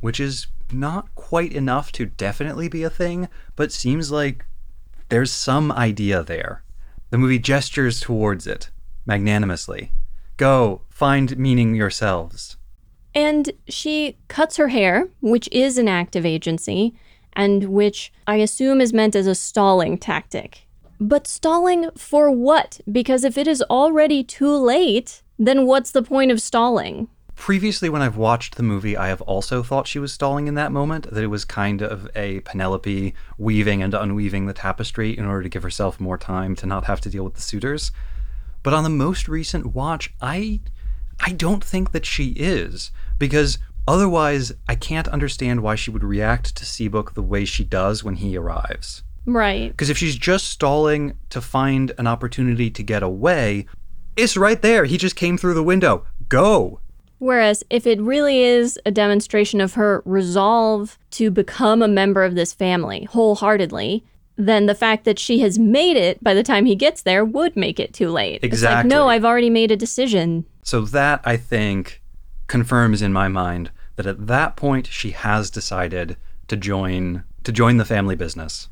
which 0.00 0.20
is 0.20 0.46
not 0.72 1.12
quite 1.16 1.52
enough 1.52 1.90
to 1.92 2.06
definitely 2.06 2.68
be 2.68 2.84
a 2.84 2.90
thing, 2.90 3.28
but 3.56 3.72
seems 3.72 4.12
like 4.12 4.44
there's 5.08 5.32
some 5.32 5.72
idea 5.72 6.22
there. 6.22 6.62
The 7.10 7.18
movie 7.18 7.38
gestures 7.40 7.98
towards 8.00 8.46
it 8.46 8.70
magnanimously. 9.06 9.90
Go, 10.36 10.82
find 10.90 11.36
meaning 11.38 11.74
yourselves. 11.74 12.57
And 13.14 13.50
she 13.68 14.16
cuts 14.28 14.56
her 14.56 14.68
hair, 14.68 15.08
which 15.20 15.48
is 15.50 15.78
an 15.78 15.88
act 15.88 16.14
of 16.14 16.26
agency, 16.26 16.94
and 17.32 17.64
which 17.64 18.12
I 18.26 18.36
assume 18.36 18.80
is 18.80 18.92
meant 18.92 19.16
as 19.16 19.26
a 19.26 19.34
stalling 19.34 19.98
tactic. 19.98 20.66
But 21.00 21.26
stalling 21.26 21.90
for 21.96 22.30
what? 22.30 22.80
Because 22.90 23.24
if 23.24 23.38
it 23.38 23.46
is 23.46 23.62
already 23.62 24.24
too 24.24 24.54
late, 24.56 25.22
then 25.38 25.64
what's 25.66 25.92
the 25.92 26.02
point 26.02 26.32
of 26.32 26.42
stalling? 26.42 27.08
Previously, 27.36 27.88
when 27.88 28.02
I've 28.02 28.16
watched 28.16 28.56
the 28.56 28.64
movie, 28.64 28.96
I 28.96 29.06
have 29.06 29.22
also 29.22 29.62
thought 29.62 29.86
she 29.86 30.00
was 30.00 30.12
stalling 30.12 30.48
in 30.48 30.54
that 30.56 30.72
moment, 30.72 31.08
that 31.12 31.22
it 31.22 31.28
was 31.28 31.44
kind 31.44 31.80
of 31.80 32.10
a 32.16 32.40
Penelope 32.40 33.14
weaving 33.38 33.80
and 33.80 33.94
unweaving 33.94 34.46
the 34.46 34.52
tapestry 34.52 35.16
in 35.16 35.24
order 35.24 35.44
to 35.44 35.48
give 35.48 35.62
herself 35.62 36.00
more 36.00 36.18
time 36.18 36.56
to 36.56 36.66
not 36.66 36.86
have 36.86 37.00
to 37.02 37.10
deal 37.10 37.22
with 37.22 37.34
the 37.34 37.40
suitors. 37.40 37.92
But 38.64 38.74
on 38.74 38.82
the 38.82 38.90
most 38.90 39.28
recent 39.28 39.66
watch, 39.66 40.12
I 40.20 40.60
I 41.20 41.32
don't 41.32 41.64
think 41.64 41.92
that 41.92 42.06
she 42.06 42.28
is, 42.30 42.90
because 43.18 43.58
otherwise 43.86 44.52
I 44.68 44.74
can't 44.74 45.08
understand 45.08 45.62
why 45.62 45.74
she 45.74 45.90
would 45.90 46.04
react 46.04 46.56
to 46.56 46.64
Seabook 46.64 47.14
the 47.14 47.22
way 47.22 47.44
she 47.44 47.64
does 47.64 48.04
when 48.04 48.16
he 48.16 48.36
arrives. 48.36 49.02
Right. 49.26 49.70
Because 49.70 49.90
if 49.90 49.98
she's 49.98 50.16
just 50.16 50.46
stalling 50.46 51.18
to 51.30 51.40
find 51.40 51.92
an 51.98 52.06
opportunity 52.06 52.70
to 52.70 52.82
get 52.82 53.02
away, 53.02 53.66
it's 54.16 54.36
right 54.36 54.60
there. 54.62 54.84
He 54.84 54.96
just 54.96 55.16
came 55.16 55.36
through 55.36 55.54
the 55.54 55.62
window. 55.62 56.04
Go. 56.28 56.80
Whereas 57.18 57.64
if 57.68 57.86
it 57.86 58.00
really 58.00 58.42
is 58.42 58.78
a 58.86 58.90
demonstration 58.90 59.60
of 59.60 59.74
her 59.74 60.02
resolve 60.04 60.98
to 61.12 61.30
become 61.30 61.82
a 61.82 61.88
member 61.88 62.24
of 62.24 62.36
this 62.36 62.52
family 62.52 63.04
wholeheartedly, 63.10 64.04
then 64.38 64.66
the 64.66 64.74
fact 64.74 65.04
that 65.04 65.18
she 65.18 65.40
has 65.40 65.58
made 65.58 65.96
it 65.96 66.22
by 66.22 66.32
the 66.32 66.44
time 66.44 66.64
he 66.64 66.76
gets 66.76 67.02
there 67.02 67.24
would 67.24 67.56
make 67.56 67.80
it 67.80 67.92
too 67.92 68.08
late. 68.08 68.36
It's 68.36 68.42
like, 68.44 68.52
Exactly. 68.52 68.88
no, 68.88 69.08
I've 69.08 69.24
already 69.24 69.50
made 69.50 69.72
a 69.72 69.76
decision. 69.76 70.46
So 70.62 70.82
that 70.82 71.20
I 71.24 71.36
think 71.36 72.00
confirms 72.46 73.02
in 73.02 73.12
my 73.12 73.26
mind 73.28 73.72
that 73.96 74.06
at 74.06 74.28
that 74.28 74.56
point 74.56 74.86
she 74.86 75.10
has 75.10 75.50
decided 75.50 76.16
to 76.46 76.56
join 76.56 77.24
to 77.42 77.52
join 77.52 77.78
the 77.78 77.84
family 77.84 78.14
business. 78.14 78.68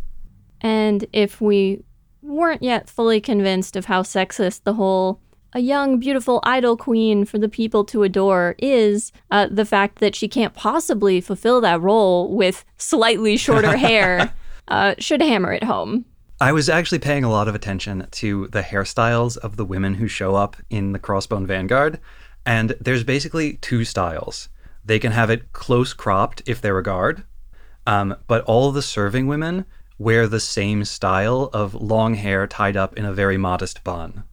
And 0.60 1.04
if 1.12 1.40
we 1.40 1.82
weren't 2.22 2.62
yet 2.62 2.88
fully 2.88 3.20
convinced 3.20 3.76
of 3.76 3.86
how 3.86 4.02
sexist 4.02 4.62
the 4.62 4.74
whole 4.74 5.20
a 5.52 5.60
young, 5.60 5.98
beautiful 5.98 6.40
idol 6.42 6.76
queen 6.76 7.24
for 7.24 7.38
the 7.38 7.48
people 7.48 7.82
to 7.86 8.02
adore 8.02 8.54
is 8.58 9.10
uh, 9.30 9.46
the 9.50 9.64
fact 9.64 10.00
that 10.00 10.14
she 10.14 10.28
can't 10.28 10.54
possibly 10.54 11.20
fulfill 11.20 11.60
that 11.62 11.80
role 11.80 12.34
with 12.36 12.64
slightly 12.76 13.36
shorter 13.36 13.76
hair 13.88 14.34
uh, 14.68 14.94
should 14.98 15.22
hammer 15.22 15.52
it 15.52 15.64
home. 15.64 16.04
I 16.40 16.52
was 16.52 16.68
actually 16.68 16.98
paying 16.98 17.24
a 17.24 17.30
lot 17.30 17.48
of 17.48 17.54
attention 17.54 18.08
to 18.10 18.48
the 18.48 18.62
hairstyles 18.62 19.38
of 19.38 19.56
the 19.56 19.64
women 19.64 19.94
who 19.94 20.06
show 20.06 20.34
up 20.34 20.56
in 20.68 20.92
the 20.92 20.98
Crossbone 20.98 21.46
Vanguard, 21.46 21.98
and 22.44 22.76
there's 22.80 23.04
basically 23.04 23.54
two 23.54 23.84
styles. 23.84 24.50
They 24.84 24.98
can 24.98 25.12
have 25.12 25.30
it 25.30 25.52
close 25.52 25.94
cropped 25.94 26.42
if 26.46 26.60
they're 26.60 26.78
a 26.78 26.82
guard, 26.82 27.24
um, 27.86 28.16
but 28.26 28.44
all 28.44 28.70
the 28.70 28.82
serving 28.82 29.26
women 29.26 29.64
wear 29.98 30.26
the 30.26 30.40
same 30.40 30.84
style 30.84 31.48
of 31.52 31.74
long 31.74 32.14
hair 32.14 32.46
tied 32.46 32.76
up 32.76 32.96
in 32.98 33.04
a 33.04 33.14
very 33.14 33.38
modest 33.38 33.82
bun. 33.82 34.24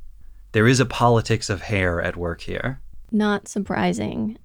There 0.52 0.68
is 0.68 0.80
a 0.80 0.86
politics 0.86 1.50
of 1.50 1.62
hair 1.62 2.02
at 2.02 2.18
work 2.18 2.42
here. 2.42 2.82
Not 3.12 3.48
surprising. 3.48 4.38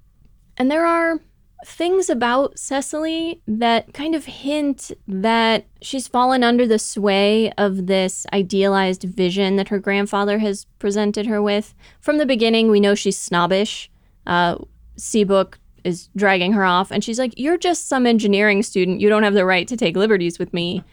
And 0.57 0.71
there 0.71 0.85
are 0.85 1.19
things 1.65 2.09
about 2.09 2.57
Cecily 2.57 3.41
that 3.47 3.93
kind 3.93 4.15
of 4.15 4.25
hint 4.25 4.91
that 5.07 5.65
she's 5.81 6.07
fallen 6.07 6.43
under 6.43 6.65
the 6.65 6.79
sway 6.79 7.51
of 7.57 7.87
this 7.87 8.25
idealized 8.31 9.03
vision 9.03 9.57
that 9.57 9.67
her 9.67 9.79
grandfather 9.79 10.39
has 10.39 10.65
presented 10.79 11.25
her 11.25 11.41
with. 11.41 11.73
From 11.99 12.17
the 12.17 12.25
beginning, 12.25 12.69
we 12.69 12.79
know 12.79 12.95
she's 12.95 13.19
snobbish. 13.19 13.91
Uh, 14.25 14.57
Seabook 14.97 15.55
is 15.83 16.09
dragging 16.15 16.53
her 16.53 16.63
off, 16.63 16.91
and 16.91 17.03
she's 17.03 17.19
like, 17.19 17.33
You're 17.37 17.57
just 17.57 17.87
some 17.87 18.05
engineering 18.05 18.63
student. 18.63 19.01
You 19.01 19.09
don't 19.09 19.23
have 19.23 19.33
the 19.33 19.45
right 19.45 19.67
to 19.67 19.77
take 19.77 19.95
liberties 19.95 20.39
with 20.39 20.53
me. 20.53 20.83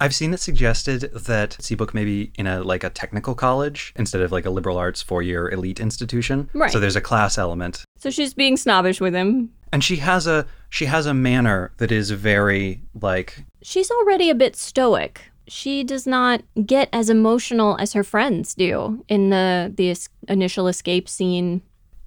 I've 0.00 0.14
seen 0.14 0.34
it 0.34 0.40
suggested 0.40 1.10
that 1.14 1.50
Seabook 1.60 1.94
may 1.94 2.04
be 2.04 2.30
in 2.36 2.46
a 2.46 2.62
like 2.62 2.84
a 2.84 2.90
technical 2.90 3.34
college 3.34 3.92
instead 3.96 4.20
of 4.20 4.30
like 4.32 4.44
a 4.44 4.50
liberal 4.50 4.76
arts 4.76 5.00
four 5.02 5.22
year 5.22 5.48
elite 5.50 5.80
institution. 5.80 6.50
Right. 6.52 6.70
So 6.70 6.78
there's 6.80 6.96
a 6.96 7.00
class 7.00 7.38
element. 7.38 7.84
So 7.98 8.10
she's 8.10 8.34
being 8.34 8.56
snobbish 8.56 9.00
with 9.00 9.14
him. 9.14 9.50
And 9.72 9.82
she 9.82 9.96
has 9.96 10.26
a 10.26 10.46
she 10.68 10.86
has 10.86 11.06
a 11.06 11.14
manner 11.14 11.72
that 11.78 11.90
is 11.90 12.10
very 12.10 12.82
like 13.00 13.44
She's 13.62 13.90
already 13.90 14.28
a 14.30 14.34
bit 14.34 14.54
stoic. 14.54 15.22
She 15.48 15.82
does 15.84 16.06
not 16.06 16.42
get 16.66 16.88
as 16.92 17.08
emotional 17.08 17.76
as 17.78 17.92
her 17.94 18.04
friends 18.04 18.54
do 18.54 19.04
in 19.08 19.30
the 19.30 19.72
the 19.74 19.90
es- 19.90 20.08
initial 20.28 20.68
escape 20.68 21.08
scene. 21.08 21.62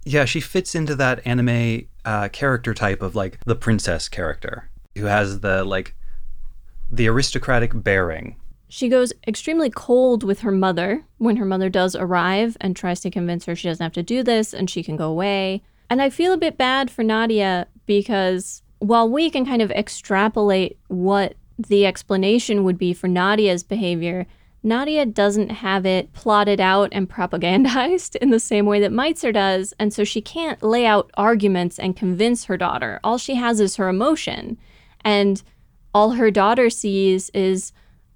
yeah, 0.06 0.26
she 0.26 0.40
fits 0.42 0.76
into 0.76 0.96
that 0.96 1.26
anime 1.26 1.88
uh, 2.06 2.30
character 2.30 2.74
type 2.74 3.02
of 3.02 3.16
like 3.16 3.40
the 3.46 3.56
princess 3.56 4.08
character 4.10 4.70
who 4.98 5.06
has 5.06 5.40
the 5.42 5.64
like 5.64 5.96
the 6.92 7.08
aristocratic 7.08 7.72
bearing. 7.84 8.36
She 8.68 8.88
goes 8.88 9.12
extremely 9.28 9.70
cold 9.70 10.24
with 10.24 10.42
her 10.42 10.52
mother 10.52 11.06
when 11.18 11.38
her 11.38 11.46
mother 11.46 11.70
does 11.70 11.96
arrive 11.96 12.56
and 12.62 12.76
tries 12.76 13.00
to 13.02 13.10
convince 13.10 13.46
her 13.46 13.56
she 13.56 13.68
doesn't 13.68 13.84
have 13.84 13.94
to 13.94 14.04
do 14.04 14.22
this 14.24 14.54
and 14.54 14.70
she 14.70 14.84
can 14.84 14.96
go 14.96 15.10
away. 15.10 15.64
And 15.90 16.02
I 16.02 16.10
feel 16.10 16.34
a 16.34 16.38
bit 16.38 16.58
bad 16.58 16.92
for 16.92 17.04
Nadia 17.04 17.68
because 17.88 18.62
while 18.78 19.10
we 19.10 19.30
can 19.30 19.46
kind 19.46 19.62
of 19.62 19.72
extrapolate 19.72 20.78
what 20.88 21.34
the 21.58 21.86
explanation 21.86 22.64
would 22.64 22.78
be 22.78 22.94
for 22.94 23.08
Nadia's 23.08 23.64
behavior, 23.64 24.28
Nadia 24.62 25.06
doesn't 25.06 25.50
have 25.50 25.86
it 25.86 26.14
plotted 26.14 26.60
out 26.60 26.90
and 26.92 27.10
propagandized 27.10 28.16
in 28.18 28.30
the 28.30 28.40
same 28.40 28.66
way 28.66 28.80
that 28.80 28.92
Meitzer 28.92 29.34
does, 29.34 29.74
and 29.80 29.94
so 29.94 30.04
she 30.04 30.22
can't 30.22 30.62
lay 30.62 30.86
out 30.86 31.10
arguments 31.16 31.80
and 31.80 31.96
convince 31.96 32.46
her 32.46 32.58
daughter. 32.58 33.00
All 33.04 33.18
she 33.18 33.36
has 33.36 33.60
is 33.60 33.78
her 33.78 33.90
emotion. 33.90 34.58
And 35.04 35.42
all 35.94 36.12
her 36.12 36.32
daughter 36.32 36.70
sees 36.70 37.30
is, 37.32 37.72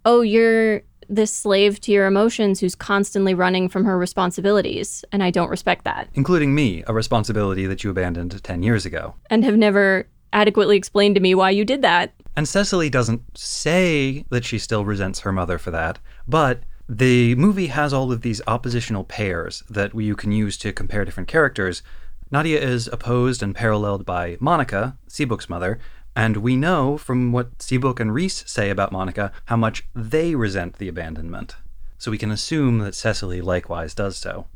oh, 0.06 0.22
you're 0.22 0.82
this 1.10 1.34
slave 1.34 1.80
to 1.82 1.92
your 1.92 2.08
emotions 2.08 2.60
who's 2.60 2.76
constantly 2.76 3.34
running 3.34 3.70
from 3.70 3.86
her 3.86 3.98
responsibilities, 3.98 5.04
and 5.12 5.22
I 5.24 5.32
don't 5.32 5.50
respect 5.50 5.84
that, 5.84 6.08
including 6.14 6.56
me, 6.56 6.84
a 6.88 6.94
responsibility 6.94 7.66
that 7.66 7.84
you 7.84 7.90
abandoned 7.90 8.42
10 8.42 8.64
years 8.64 8.86
ago. 8.86 9.16
and 9.30 9.44
have 9.44 9.58
never 9.58 10.08
adequately 10.32 10.78
explained 10.78 11.16
to 11.16 11.22
me 11.22 11.36
why 11.36 11.52
you 11.52 11.64
did 11.66 11.82
that. 11.84 12.14
And 12.36 12.48
Cecily 12.48 12.90
doesn't 12.90 13.38
say 13.38 14.26
that 14.30 14.46
she 14.46 14.58
still 14.58 14.86
resents 14.86 15.20
her 15.20 15.32
mother 15.32 15.58
for 15.58 15.72
that, 15.72 16.00
but 16.28 16.64
the 16.90 17.36
movie 17.36 17.68
has 17.68 17.94
all 17.94 18.12
of 18.12 18.22
these 18.22 18.42
oppositional 18.48 19.04
pairs 19.04 19.64
that 19.70 19.94
you 19.94 20.16
can 20.16 20.32
use 20.32 20.58
to 20.58 20.74
compare 20.74 21.06
different 21.06 21.30
characters. 21.30 21.84
Nadia 22.32 22.60
is 22.60 22.88
opposed 22.88 23.44
and 23.44 23.54
paralleled 23.54 24.06
by 24.06 24.38
Monica, 24.40 24.98
Seabook's 25.08 25.50
mother, 25.50 25.80
and 26.16 26.38
we 26.38 26.56
know 26.56 26.98
from 26.98 27.32
what 27.32 27.58
Seabook 27.58 28.00
and 28.00 28.14
Reese 28.14 28.44
say 28.48 28.70
about 28.70 28.92
Monica 28.92 29.32
how 29.46 29.58
much 29.58 29.84
they 29.96 30.36
resent 30.36 30.78
the 30.78 30.88
abandonment. 30.88 31.56
So 31.98 32.12
we 32.12 32.18
can 32.18 32.32
assume 32.32 32.80
that 32.80 32.96
Cecily 32.96 33.42
likewise 33.42 33.94
does 33.94 34.18
so. 34.18 34.48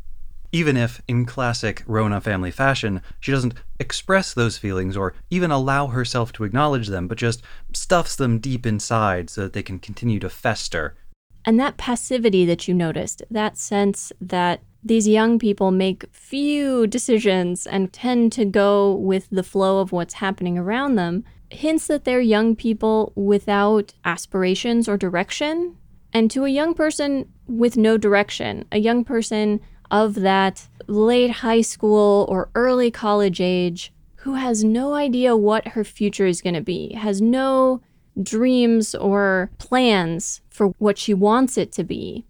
Even 0.51 0.77
if, 0.77 1.01
in 1.07 1.25
classic 1.25 1.83
Rona 1.87 2.21
family 2.21 2.51
fashion, 2.51 3.01
she 3.19 3.31
doesn't 3.31 3.55
express 3.79 4.33
those 4.33 4.57
feelings 4.57 4.95
or 4.95 5.13
even 5.29 5.51
allow 5.51 5.87
herself 5.87 6.31
to 6.33 6.45
acknowledge 6.45 6.87
them, 6.87 7.07
but 7.07 7.17
just 7.17 7.41
stuffs 7.73 8.15
them 8.15 8.39
deep 8.39 8.65
inside 8.65 9.29
so 9.29 9.41
that 9.41 9.53
they 9.53 9.63
can 9.63 9.79
continue 9.79 10.19
to 10.19 10.29
fester. 10.29 10.95
And 11.43 11.59
that 11.59 11.77
passivity 11.77 12.45
that 12.45 12.67
you 12.67 12.73
noticed, 12.73 13.23
that 13.29 13.57
sense 13.57 14.11
that 14.21 14.61
these 14.83 15.07
young 15.07 15.37
people 15.37 15.71
make 15.71 16.05
few 16.11 16.87
decisions 16.87 17.67
and 17.67 17.91
tend 17.91 18.31
to 18.33 18.45
go 18.45 18.93
with 18.93 19.27
the 19.29 19.43
flow 19.43 19.79
of 19.79 19.91
what's 19.91 20.15
happening 20.15 20.57
around 20.57 20.95
them, 20.95 21.25
hints 21.49 21.87
that 21.87 22.03
they're 22.03 22.21
young 22.21 22.55
people 22.55 23.13
without 23.15 23.93
aspirations 24.05 24.87
or 24.87 24.97
direction. 24.97 25.77
And 26.13 26.31
to 26.31 26.45
a 26.45 26.49
young 26.49 26.73
person 26.73 27.31
with 27.47 27.77
no 27.77 27.97
direction, 27.97 28.65
a 28.71 28.79
young 28.79 29.03
person 29.03 29.61
of 29.91 30.15
that 30.15 30.67
late 30.87 31.31
high 31.31 31.61
school 31.61 32.25
or 32.29 32.49
early 32.55 32.91
college 32.91 33.39
age 33.39 33.93
who 34.17 34.33
has 34.33 34.63
no 34.63 34.93
idea 34.93 35.37
what 35.37 35.69
her 35.69 35.83
future 35.83 36.25
is 36.25 36.41
going 36.41 36.55
to 36.55 36.61
be, 36.61 36.93
has 36.93 37.21
no 37.21 37.81
dreams 38.21 38.95
or 38.95 39.51
plans 39.57 40.41
for 40.49 40.67
what 40.79 40.97
she 40.97 41.13
wants 41.13 41.57
it 41.57 41.71
to 41.71 41.83
be. 41.83 42.25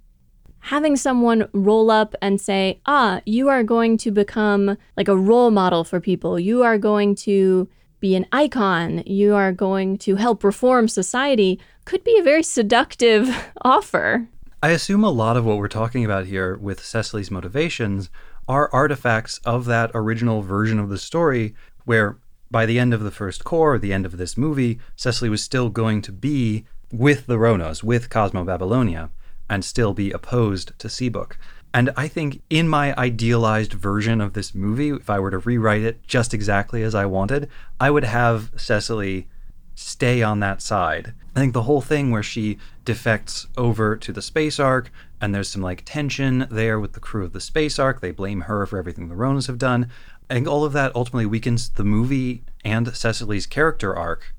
Having 0.59 0.97
someone 0.97 1.47
roll 1.53 1.89
up 1.89 2.13
and 2.21 2.41
say, 2.41 2.81
ah, 2.85 3.21
you 3.25 3.47
are 3.47 3.63
going 3.63 3.97
to 3.97 4.11
become 4.11 4.77
like 4.97 5.07
a 5.07 5.15
role 5.15 5.49
model 5.49 5.83
for 5.83 6.01
people. 6.01 6.37
You 6.39 6.61
are 6.61 6.77
going 6.77 7.15
to 7.15 7.69
be 8.07 8.15
an 8.15 8.25
icon. 8.31 9.03
You 9.05 9.35
are 9.35 9.51
going 9.51 9.97
to 9.97 10.15
help 10.15 10.41
reform 10.41 10.87
society 10.87 11.59
could 11.83 12.05
be 12.05 12.17
a 12.17 12.23
very 12.23 12.41
seductive 12.41 13.27
offer. 13.63 14.29
I 14.63 14.69
assume 14.69 15.03
a 15.03 15.09
lot 15.09 15.35
of 15.35 15.43
what 15.43 15.57
we're 15.57 15.67
talking 15.67 16.05
about 16.05 16.25
here 16.25 16.55
with 16.55 16.85
Cecily's 16.85 17.29
motivations 17.29 18.09
are 18.47 18.69
artifacts 18.71 19.39
of 19.39 19.65
that 19.65 19.91
original 19.93 20.41
version 20.41 20.79
of 20.79 20.87
the 20.87 20.97
story 20.97 21.53
where 21.83 22.17
by 22.49 22.65
the 22.65 22.79
end 22.79 22.93
of 22.93 23.01
the 23.01 23.11
first 23.11 23.43
core, 23.43 23.77
the 23.77 23.91
end 23.91 24.05
of 24.05 24.15
this 24.15 24.37
movie, 24.37 24.79
Cecily 24.95 25.29
was 25.29 25.43
still 25.43 25.69
going 25.69 26.01
to 26.03 26.13
be 26.13 26.63
with 26.93 27.25
the 27.25 27.37
Ronas, 27.37 27.83
with 27.83 28.09
Cosmo 28.09 28.45
Babylonia, 28.45 29.09
and 29.49 29.65
still 29.65 29.93
be 29.93 30.11
opposed 30.11 30.71
to 30.79 30.87
Seabook. 30.87 31.33
And 31.77 31.91
I 31.95 32.07
think 32.07 32.41
in 32.49 32.67
my 32.67 32.95
idealized 32.97 33.73
version 33.73 34.19
of 34.19 34.33
this 34.33 34.55
movie, 34.55 34.89
if 34.89 35.11
I 35.11 35.19
were 35.19 35.29
to 35.29 35.37
rewrite 35.37 35.83
it 35.83 36.01
just 36.07 36.33
exactly 36.33 36.81
as 36.81 36.95
I 36.95 37.05
wanted, 37.05 37.49
I 37.79 37.91
would 37.91 38.03
have 38.03 38.49
Cecily 38.57 39.27
stay 39.75 40.23
on 40.23 40.39
that 40.39 40.59
side. 40.59 41.13
I 41.35 41.39
think 41.39 41.53
the 41.53 41.61
whole 41.61 41.81
thing 41.81 42.09
where 42.09 42.23
she 42.23 42.57
defects 42.83 43.45
over 43.57 43.95
to 43.95 44.11
the 44.11 44.23
space 44.23 44.59
ark 44.59 44.91
and 45.21 45.35
there's 45.35 45.49
some 45.49 45.61
like 45.61 45.83
tension 45.85 46.47
there 46.49 46.79
with 46.79 46.93
the 46.93 46.99
crew 46.99 47.25
of 47.25 47.33
the 47.33 47.39
space 47.39 47.77
ark. 47.77 48.01
They 48.01 48.09
blame 48.09 48.41
her 48.41 48.65
for 48.65 48.79
everything 48.79 49.07
the 49.07 49.13
Ronas 49.13 49.45
have 49.45 49.59
done. 49.59 49.91
I 50.31 50.33
think 50.33 50.47
all 50.47 50.65
of 50.65 50.73
that 50.73 50.95
ultimately 50.95 51.27
weakens 51.27 51.69
the 51.69 51.83
movie 51.83 52.43
and 52.65 52.95
Cecily's 52.95 53.45
character 53.45 53.95
arc. 53.95 54.33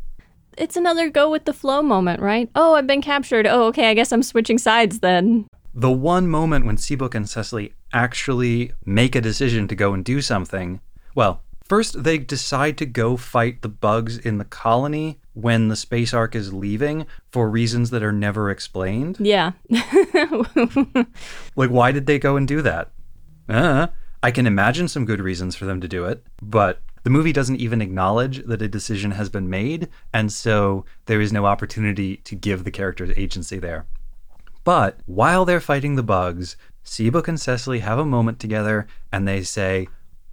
It's 0.57 0.77
another 0.77 1.09
go 1.09 1.31
with 1.31 1.45
the 1.45 1.53
flow 1.53 1.83
moment, 1.83 2.21
right? 2.21 2.51
Oh, 2.57 2.75
I've 2.75 2.89
been 2.89 3.01
captured. 3.01 3.47
Oh, 3.47 3.67
okay, 3.67 3.91
I 3.91 3.95
guess 3.95 4.11
I'm 4.11 4.25
switching 4.25 4.59
sides 4.59 4.99
then. 4.99 5.47
The 5.75 5.91
one 5.91 6.29
moment 6.29 6.67
when 6.67 6.77
Seabook 6.77 7.15
and 7.15 7.29
Cecily 7.29 7.75
actually 7.93 8.73
make 8.85 9.15
a 9.15 9.21
decision 9.21 9.69
to 9.69 9.75
go 9.75 9.95
and 9.95 10.05
do 10.05 10.21
something, 10.21 10.81
well, 11.15 11.43
First, 11.69 12.03
they 12.03 12.17
decide 12.17 12.79
to 12.79 12.87
go 12.87 13.19
fight 13.19 13.61
the 13.61 13.69
bugs 13.69 14.17
in 14.17 14.39
the 14.39 14.47
colony 14.47 15.21
when 15.35 15.69
the 15.69 15.77
space 15.77 16.15
ark 16.15 16.35
is 16.35 16.55
leaving 16.55 17.07
for 17.31 17.51
reasons 17.51 17.91
that 17.91 18.03
are 18.03 18.13
never 18.13 18.51
explained. 18.51 19.19
Yeah. 19.21 19.53
like, 21.57 21.69
why 21.69 21.93
did 21.93 22.07
they 22.07 22.19
go 22.19 22.37
and 22.37 22.49
do 22.49 22.63
that? 22.63 22.91
Uh, 23.51 23.89
I 24.23 24.31
can 24.31 24.47
imagine 24.47 24.89
some 24.89 25.05
good 25.05 25.21
reasons 25.21 25.57
for 25.57 25.67
them 25.67 25.83
to 25.83 25.89
do 25.89 26.07
it, 26.07 26.25
but 26.41 26.81
the 27.03 27.11
movie 27.11 27.35
doesn't 27.35 27.61
even 27.61 27.83
acknowledge 27.83 28.45
that 28.47 28.63
a 28.63 28.69
decision 28.69 29.11
has 29.11 29.29
been 29.29 29.51
made, 29.51 29.89
and 30.15 30.33
so 30.33 30.87
there 31.05 31.21
is 31.21 31.35
no 31.35 31.45
opportunity 31.45 32.17
to 32.19 32.35
give 32.35 32.65
the 32.65 32.71
characters 32.71 33.13
agency 33.17 33.59
there. 33.59 33.87
But 34.69 34.99
while 35.07 35.47
they're 35.47 35.63
fighting 35.63 35.97
the 35.97 36.03
bugs, 36.03 36.59
Seabook 36.85 37.27
and 37.27 37.41
Cecily 37.41 37.79
have 37.79 37.99
a 37.99 38.05
moment 38.05 38.39
together 38.39 38.87
and 39.11 39.27
they 39.27 39.43
say, 39.43 39.89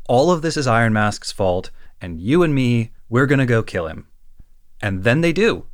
all 0.10 0.30
of 0.30 0.42
this 0.42 0.58
is 0.58 0.68
Iron 0.68 0.92
Mask's 0.92 1.32
fault, 1.32 1.72
and 2.02 2.20
you 2.20 2.44
and 2.44 2.54
me, 2.54 2.92
we're 3.08 3.28
going 3.28 3.40
to 3.40 3.46
go 3.46 3.64
kill 3.64 3.88
him. 3.88 4.08
And 4.82 5.06
then 5.06 5.22
they 5.22 5.32
do. 5.32 5.68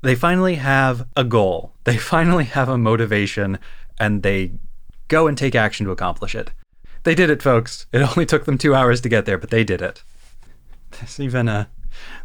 They 0.00 0.14
finally 0.14 0.54
have 0.54 1.06
a 1.18 1.22
goal, 1.22 1.74
they 1.84 1.98
finally 1.98 2.44
have 2.44 2.70
a 2.70 2.78
motivation, 2.78 3.58
and 4.00 4.22
they 4.22 4.52
go 5.08 5.26
and 5.26 5.36
take 5.36 5.54
action 5.54 5.84
to 5.84 5.92
accomplish 5.92 6.34
it. 6.34 6.50
They 7.02 7.14
did 7.14 7.28
it, 7.28 7.42
folks. 7.42 7.84
It 7.92 8.00
only 8.00 8.24
took 8.24 8.46
them 8.46 8.56
two 8.56 8.74
hours 8.74 9.02
to 9.02 9.10
get 9.10 9.26
there, 9.26 9.36
but 9.36 9.50
they 9.50 9.64
did 9.64 9.82
it. 9.82 10.02
There's 10.92 11.20
even 11.20 11.46
a 11.46 11.68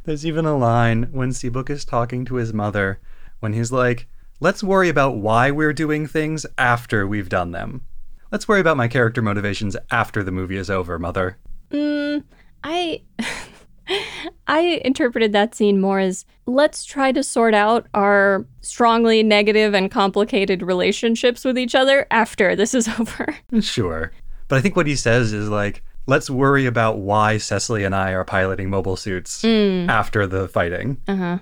there's 0.06 0.26
even 0.26 0.46
a 0.46 0.58
line 0.58 1.10
when 1.12 1.32
Seabook 1.32 1.70
is 1.70 1.84
talking 1.84 2.24
to 2.24 2.36
his 2.36 2.54
mother 2.54 3.02
when 3.42 3.52
he's 3.52 3.74
like, 3.74 4.08
let's 4.40 4.64
worry 4.64 4.90
about 4.90 5.18
why 5.18 5.52
we're 5.52 5.74
doing 5.74 6.08
things 6.08 6.46
after 6.58 7.08
we've 7.08 7.30
done 7.30 7.52
them. 7.52 7.82
Let's 8.32 8.48
worry 8.48 8.60
about 8.62 8.78
my 8.78 8.88
character 8.88 9.22
motivations 9.22 9.78
after 9.92 10.24
the 10.24 10.32
movie 10.32 10.58
is 10.58 10.70
over, 10.70 10.98
mother. 10.98 11.38
Mm, 11.72 12.24
I 12.64 13.02
I 14.48 14.82
interpreted 14.84 15.34
that 15.34 15.56
scene 15.56 15.80
more 15.80 16.00
as 16.00 16.26
let's 16.46 16.86
try 16.86 17.12
to 17.12 17.24
sort 17.24 17.54
out 17.54 17.88
our 17.94 18.46
strongly 18.62 19.24
negative 19.24 19.74
and 19.74 19.92
complicated 19.92 20.62
relationships 20.62 21.46
with 21.46 21.58
each 21.58 21.76
other 21.76 22.08
after 22.12 22.56
this 22.56 22.74
is 22.74 22.88
over. 23.00 23.38
Sure. 23.62 24.12
But 24.48 24.58
I 24.58 24.62
think 24.62 24.76
what 24.76 24.88
he 24.88 24.96
says 24.96 25.34
is 25.34 25.50
like, 25.50 25.84
let's 26.08 26.30
worry 26.30 26.66
about 26.66 27.00
why 27.00 27.38
Cecily 27.38 27.84
and 27.84 27.96
I 27.96 28.12
are 28.12 28.26
piloting 28.26 28.70
mobile 28.70 28.98
suits 28.98 29.42
mm. 29.44 29.88
after 29.88 30.28
the 30.28 30.48
fighting. 30.48 30.98
Uh 31.08 31.16
huh. 31.16 31.38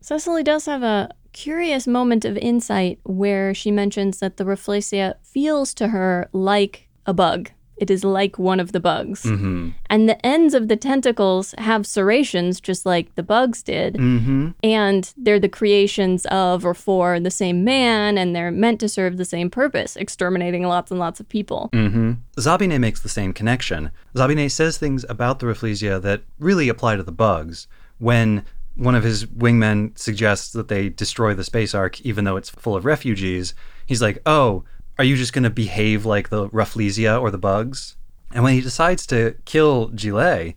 Cecily 0.00 0.42
does 0.42 0.66
have 0.66 0.82
a 0.82 1.10
curious 1.32 1.86
moment 1.86 2.24
of 2.24 2.36
insight 2.36 2.98
where 3.04 3.54
she 3.54 3.70
mentions 3.70 4.18
that 4.18 4.36
the 4.36 4.44
Rafflesia 4.44 5.14
feels 5.22 5.74
to 5.74 5.88
her 5.88 6.28
like 6.32 6.88
a 7.06 7.14
bug. 7.14 7.50
It 7.78 7.90
is 7.90 8.04
like 8.04 8.38
one 8.38 8.60
of 8.60 8.70
the 8.70 8.78
bugs. 8.78 9.24
Mm-hmm. 9.24 9.70
And 9.90 10.08
the 10.08 10.24
ends 10.24 10.54
of 10.54 10.68
the 10.68 10.76
tentacles 10.76 11.52
have 11.58 11.84
serrations 11.84 12.60
just 12.60 12.86
like 12.86 13.12
the 13.16 13.24
bugs 13.24 13.60
did. 13.60 13.94
Mm-hmm. 13.94 14.50
And 14.62 15.12
they're 15.16 15.40
the 15.40 15.48
creations 15.48 16.24
of 16.26 16.64
or 16.64 16.74
for 16.74 17.18
the 17.18 17.30
same 17.30 17.64
man, 17.64 18.18
and 18.18 18.36
they're 18.36 18.52
meant 18.52 18.78
to 18.80 18.88
serve 18.88 19.16
the 19.16 19.24
same 19.24 19.50
purpose, 19.50 19.96
exterminating 19.96 20.62
lots 20.62 20.92
and 20.92 21.00
lots 21.00 21.18
of 21.18 21.28
people. 21.28 21.70
Mm-hmm. 21.72 22.12
Zabine 22.36 22.78
makes 22.78 23.00
the 23.00 23.08
same 23.08 23.32
connection. 23.32 23.90
Zabine 24.14 24.48
says 24.48 24.78
things 24.78 25.04
about 25.08 25.40
the 25.40 25.46
Rafflesia 25.46 26.00
that 26.02 26.22
really 26.38 26.68
apply 26.68 26.94
to 26.94 27.02
the 27.02 27.10
bugs. 27.10 27.66
When 27.98 28.44
one 28.74 28.94
of 28.94 29.04
his 29.04 29.26
wingmen 29.26 29.96
suggests 29.98 30.52
that 30.52 30.68
they 30.68 30.88
destroy 30.88 31.34
the 31.34 31.44
space 31.44 31.74
ark 31.74 32.00
even 32.02 32.24
though 32.24 32.36
it's 32.36 32.50
full 32.50 32.76
of 32.76 32.84
refugees. 32.84 33.54
He's 33.86 34.02
like, 34.02 34.18
"Oh, 34.26 34.64
are 34.98 35.04
you 35.04 35.16
just 35.16 35.32
going 35.32 35.44
to 35.44 35.50
behave 35.50 36.06
like 36.06 36.28
the 36.28 36.48
Rafflesia 36.48 37.20
or 37.20 37.30
the 37.30 37.38
bugs?" 37.38 37.96
And 38.32 38.42
when 38.42 38.54
he 38.54 38.60
decides 38.60 39.06
to 39.06 39.36
kill 39.44 39.88
Gillet, 39.88 40.56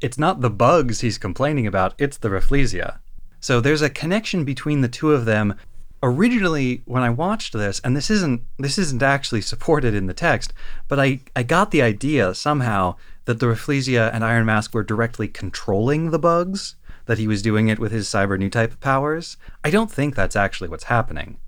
it's 0.00 0.18
not 0.18 0.40
the 0.40 0.50
bugs 0.50 1.00
he's 1.00 1.18
complaining 1.18 1.66
about, 1.66 1.94
it's 1.98 2.18
the 2.18 2.28
Rafflesia. 2.28 2.98
So 3.40 3.60
there's 3.60 3.82
a 3.82 3.90
connection 3.90 4.44
between 4.44 4.82
the 4.82 4.88
two 4.88 5.12
of 5.12 5.24
them. 5.24 5.54
Originally, 6.02 6.82
when 6.86 7.02
I 7.02 7.10
watched 7.10 7.52
this, 7.52 7.80
and 7.80 7.94
this 7.96 8.10
isn't 8.10 8.42
this 8.58 8.78
isn't 8.78 9.02
actually 9.02 9.42
supported 9.42 9.94
in 9.94 10.06
the 10.06 10.14
text, 10.14 10.52
but 10.88 10.98
I, 10.98 11.20
I 11.36 11.42
got 11.42 11.70
the 11.70 11.82
idea 11.82 12.34
somehow 12.34 12.96
that 13.26 13.38
the 13.38 13.46
Rafflesia 13.46 14.12
and 14.12 14.24
Iron 14.24 14.46
Mask 14.46 14.72
were 14.74 14.82
directly 14.82 15.28
controlling 15.28 16.10
the 16.10 16.18
bugs 16.18 16.76
that 17.10 17.18
he 17.18 17.26
was 17.26 17.42
doing 17.42 17.66
it 17.66 17.80
with 17.80 17.90
his 17.90 18.06
cyber 18.06 18.38
new 18.38 18.48
type 18.48 18.78
powers. 18.78 19.36
I 19.64 19.70
don't 19.70 19.90
think 19.90 20.14
that's 20.14 20.36
actually 20.36 20.68
what's 20.68 20.84
happening. 20.84 21.38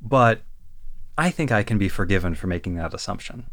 But 0.00 0.42
I 1.18 1.30
think 1.30 1.50
I 1.50 1.64
can 1.64 1.76
be 1.76 1.88
forgiven 1.88 2.36
for 2.36 2.46
making 2.46 2.76
that 2.76 2.94
assumption. 2.94 3.46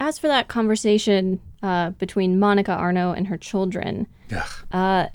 As 0.00 0.18
for 0.18 0.26
that 0.26 0.48
conversation 0.48 1.40
uh, 1.62 1.90
between 1.90 2.36
Monica 2.40 2.72
Arno 2.72 3.12
and 3.12 3.28
her 3.28 3.36
children, 3.36 4.08
uh, 4.72 5.06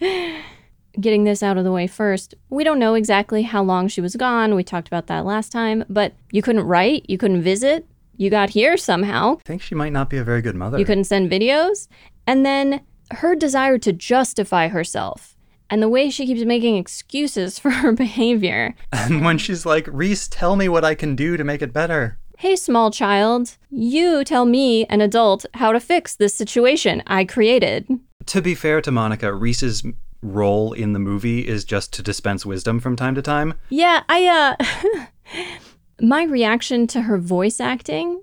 getting 1.00 1.24
this 1.24 1.42
out 1.42 1.58
of 1.58 1.64
the 1.64 1.72
way 1.72 1.88
first, 1.88 2.36
we 2.48 2.62
don't 2.62 2.78
know 2.78 2.94
exactly 2.94 3.42
how 3.42 3.64
long 3.64 3.88
she 3.88 4.00
was 4.00 4.14
gone. 4.14 4.54
We 4.54 4.62
talked 4.62 4.86
about 4.86 5.08
that 5.08 5.24
last 5.24 5.50
time, 5.50 5.82
but 5.88 6.12
you 6.30 6.40
couldn't 6.40 6.68
write, 6.68 7.04
you 7.10 7.18
couldn't 7.18 7.42
visit, 7.42 7.84
you 8.16 8.30
got 8.30 8.50
here 8.50 8.76
somehow. 8.76 9.38
I 9.38 9.42
think 9.44 9.60
she 9.60 9.74
might 9.74 9.92
not 9.92 10.08
be 10.08 10.18
a 10.18 10.24
very 10.24 10.40
good 10.40 10.54
mother. 10.54 10.78
You 10.78 10.84
couldn't 10.84 11.04
send 11.04 11.32
videos. 11.32 11.88
And 12.28 12.46
then 12.46 12.80
her 13.14 13.34
desire 13.34 13.78
to 13.78 13.92
justify 13.92 14.68
herself 14.68 15.34
and 15.70 15.82
the 15.82 15.88
way 15.88 16.10
she 16.10 16.26
keeps 16.26 16.44
making 16.44 16.76
excuses 16.76 17.58
for 17.60 17.70
her 17.70 17.92
behavior. 17.92 18.74
And 18.92 19.24
when 19.24 19.38
she's 19.38 19.66
like, 19.66 19.88
Reese, 19.90 20.28
tell 20.28 20.56
me 20.56 20.68
what 20.68 20.84
I 20.84 20.94
can 20.94 21.16
do 21.16 21.36
to 21.36 21.44
make 21.44 21.62
it 21.62 21.72
better. 21.72 22.18
Hey, 22.38 22.56
small 22.56 22.90
child, 22.90 23.56
you 23.70 24.24
tell 24.24 24.44
me, 24.44 24.84
an 24.86 25.00
adult, 25.00 25.46
how 25.54 25.72
to 25.72 25.80
fix 25.80 26.16
this 26.16 26.34
situation 26.34 27.02
I 27.06 27.24
created. 27.24 27.88
To 28.26 28.42
be 28.42 28.54
fair 28.54 28.80
to 28.82 28.90
Monica, 28.90 29.32
Reese's 29.32 29.84
role 30.20 30.72
in 30.72 30.92
the 30.94 30.98
movie 30.98 31.46
is 31.46 31.64
just 31.64 31.92
to 31.94 32.02
dispense 32.02 32.44
wisdom 32.44 32.80
from 32.80 32.96
time 32.96 33.14
to 33.14 33.22
time. 33.22 33.54
Yeah, 33.68 34.02
I, 34.08 34.56
uh, 34.58 35.44
my 36.00 36.24
reaction 36.24 36.86
to 36.88 37.02
her 37.02 37.18
voice 37.18 37.60
acting 37.60 38.20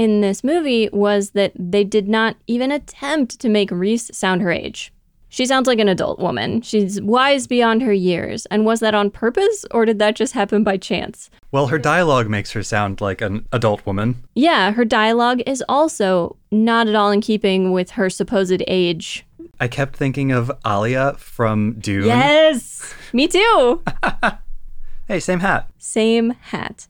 in 0.00 0.22
this 0.22 0.42
movie 0.42 0.88
was 0.94 1.32
that 1.32 1.52
they 1.54 1.84
did 1.84 2.08
not 2.08 2.34
even 2.46 2.72
attempt 2.72 3.38
to 3.38 3.50
make 3.50 3.70
Reese 3.70 4.10
sound 4.16 4.40
her 4.40 4.50
age. 4.50 4.94
She 5.28 5.44
sounds 5.44 5.66
like 5.66 5.78
an 5.78 5.90
adult 5.90 6.18
woman. 6.18 6.62
She's 6.62 7.02
wise 7.02 7.46
beyond 7.46 7.82
her 7.82 7.92
years. 7.92 8.46
And 8.46 8.64
was 8.64 8.80
that 8.80 8.94
on 8.94 9.10
purpose 9.10 9.66
or 9.72 9.84
did 9.84 9.98
that 9.98 10.16
just 10.16 10.32
happen 10.32 10.64
by 10.64 10.78
chance? 10.78 11.28
Well, 11.52 11.66
her 11.66 11.78
dialogue 11.78 12.30
makes 12.30 12.50
her 12.52 12.62
sound 12.62 13.02
like 13.02 13.20
an 13.20 13.46
adult 13.52 13.84
woman. 13.84 14.24
Yeah, 14.34 14.72
her 14.72 14.86
dialogue 14.86 15.42
is 15.46 15.62
also 15.68 16.38
not 16.50 16.88
at 16.88 16.94
all 16.94 17.10
in 17.10 17.20
keeping 17.20 17.70
with 17.70 17.90
her 17.90 18.08
supposed 18.08 18.62
age. 18.66 19.26
I 19.60 19.68
kept 19.68 19.94
thinking 19.96 20.32
of 20.32 20.50
Alia 20.66 21.12
from 21.18 21.74
Dune. 21.78 22.06
Yes, 22.06 22.94
me 23.12 23.28
too. 23.28 23.82
hey, 25.08 25.20
same 25.20 25.40
hat. 25.40 25.68
Same 25.76 26.30
hat. 26.30 26.88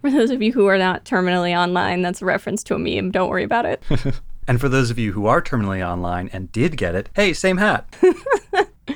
For 0.00 0.10
those 0.10 0.30
of 0.30 0.40
you 0.40 0.52
who 0.52 0.66
are 0.66 0.78
not 0.78 1.04
terminally 1.04 1.56
online, 1.56 2.00
that's 2.00 2.22
a 2.22 2.24
reference 2.24 2.64
to 2.64 2.74
a 2.74 2.78
meme. 2.78 3.10
Don't 3.10 3.28
worry 3.28 3.44
about 3.44 3.66
it. 3.66 3.82
and 4.48 4.58
for 4.58 4.68
those 4.68 4.90
of 4.90 4.98
you 4.98 5.12
who 5.12 5.26
are 5.26 5.42
terminally 5.42 5.86
online 5.86 6.30
and 6.32 6.50
did 6.52 6.78
get 6.78 6.94
it, 6.94 7.10
hey, 7.14 7.34
same 7.34 7.58
hat. 7.58 7.94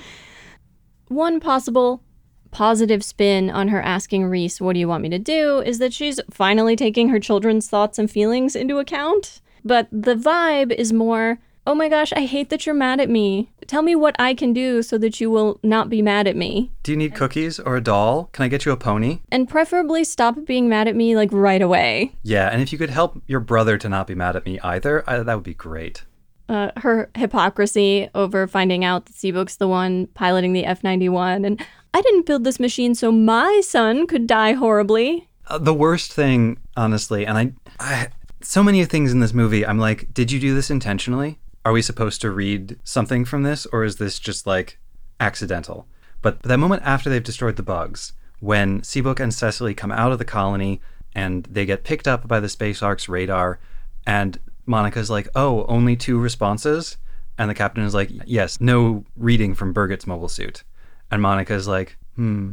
One 1.09 1.40
possible 1.40 2.02
positive 2.50 3.05
spin 3.05 3.50
on 3.50 3.68
her 3.68 3.82
asking 3.82 4.24
Reese, 4.24 4.62
What 4.62 4.72
do 4.72 4.80
you 4.80 4.88
want 4.88 5.02
me 5.02 5.11
to 5.11 5.18
do? 5.18 5.61
is 5.61 5.78
that 5.78 5.92
she's 5.92 6.20
finally 6.30 6.74
taking 6.74 7.11
her 7.11 7.20
children's 7.20 7.68
thoughts 7.68 7.98
and 7.98 8.11
feelings 8.11 8.57
into 8.57 8.78
account. 8.78 9.42
But 9.62 9.88
the 9.90 10.14
vibe 10.14 10.72
is 10.72 10.92
more, 10.92 11.38
Oh 11.66 11.74
my 11.74 11.88
gosh, 11.88 12.12
I 12.12 12.26
hate 12.26 12.50
that 12.50 12.66
you're 12.66 12.74
mad 12.74 13.00
at 13.00 13.08
me. 13.08 13.50
Tell 13.66 13.80
me 13.80 13.94
what 13.94 14.14
I 14.18 14.34
can 14.34 14.52
do 14.52 14.82
so 14.82 14.98
that 14.98 15.18
you 15.18 15.30
will 15.30 15.58
not 15.62 15.88
be 15.88 16.02
mad 16.02 16.26
at 16.26 16.36
me. 16.36 16.70
Do 16.82 16.92
you 16.92 16.98
need 16.98 17.14
cookies 17.14 17.58
or 17.58 17.76
a 17.76 17.80
doll? 17.80 18.28
Can 18.32 18.44
I 18.44 18.48
get 18.48 18.66
you 18.66 18.72
a 18.72 18.76
pony? 18.76 19.20
And 19.32 19.48
preferably 19.48 20.04
stop 20.04 20.44
being 20.44 20.68
mad 20.68 20.88
at 20.88 20.94
me 20.94 21.16
like 21.16 21.30
right 21.32 21.62
away. 21.62 22.12
Yeah, 22.22 22.50
and 22.50 22.60
if 22.60 22.70
you 22.70 22.76
could 22.76 22.90
help 22.90 23.22
your 23.26 23.40
brother 23.40 23.78
to 23.78 23.88
not 23.88 24.06
be 24.06 24.14
mad 24.14 24.36
at 24.36 24.44
me 24.44 24.60
either, 24.60 25.08
I, 25.08 25.20
that 25.20 25.34
would 25.34 25.42
be 25.42 25.54
great. 25.54 26.04
Uh, 26.50 26.70
her 26.76 27.08
hypocrisy 27.14 28.10
over 28.14 28.46
finding 28.46 28.84
out 28.84 29.06
that 29.06 29.14
Seabook's 29.14 29.56
the 29.56 29.66
one 29.66 30.08
piloting 30.08 30.52
the 30.52 30.66
F 30.66 30.84
91. 30.84 31.46
And 31.46 31.64
I 31.94 32.02
didn't 32.02 32.26
build 32.26 32.44
this 32.44 32.60
machine 32.60 32.94
so 32.94 33.10
my 33.10 33.62
son 33.64 34.06
could 34.06 34.26
die 34.26 34.52
horribly. 34.52 35.30
Uh, 35.46 35.56
the 35.56 35.72
worst 35.72 36.12
thing, 36.12 36.58
honestly, 36.76 37.24
and 37.24 37.38
I, 37.38 37.52
I, 37.80 38.08
so 38.42 38.62
many 38.62 38.84
things 38.84 39.12
in 39.12 39.20
this 39.20 39.32
movie, 39.32 39.64
I'm 39.64 39.78
like, 39.78 40.12
did 40.12 40.30
you 40.30 40.38
do 40.38 40.54
this 40.54 40.70
intentionally? 40.70 41.38
Are 41.64 41.72
we 41.72 41.82
supposed 41.82 42.20
to 42.20 42.30
read 42.30 42.78
something 42.84 43.24
from 43.24 43.42
this, 43.42 43.66
or 43.66 43.84
is 43.84 43.96
this 43.96 44.18
just 44.18 44.46
like 44.46 44.78
accidental? 45.18 45.86
But 46.20 46.42
that 46.42 46.58
moment 46.58 46.82
after 46.84 47.08
they've 47.08 47.22
destroyed 47.22 47.56
the 47.56 47.62
bugs, 47.62 48.12
when 48.40 48.82
Seabook 48.82 49.20
and 49.20 49.32
Cecily 49.32 49.74
come 49.74 49.92
out 49.92 50.12
of 50.12 50.18
the 50.18 50.24
colony 50.24 50.80
and 51.14 51.44
they 51.44 51.64
get 51.64 51.84
picked 51.84 52.06
up 52.06 52.28
by 52.28 52.40
the 52.40 52.48
Space 52.48 52.82
Ark's 52.82 53.08
radar, 53.08 53.58
and 54.06 54.38
Monica's 54.66 55.10
like, 55.10 55.28
oh, 55.34 55.64
only 55.66 55.96
two 55.96 56.18
responses? 56.18 56.98
And 57.38 57.50
the 57.50 57.54
captain 57.54 57.84
is 57.84 57.94
like, 57.94 58.10
yes, 58.26 58.60
no 58.60 59.04
reading 59.16 59.54
from 59.54 59.74
Birgit's 59.74 60.06
mobile 60.06 60.28
suit. 60.28 60.62
And 61.10 61.22
Monica's 61.22 61.66
like, 61.66 61.96
hmm. 62.16 62.52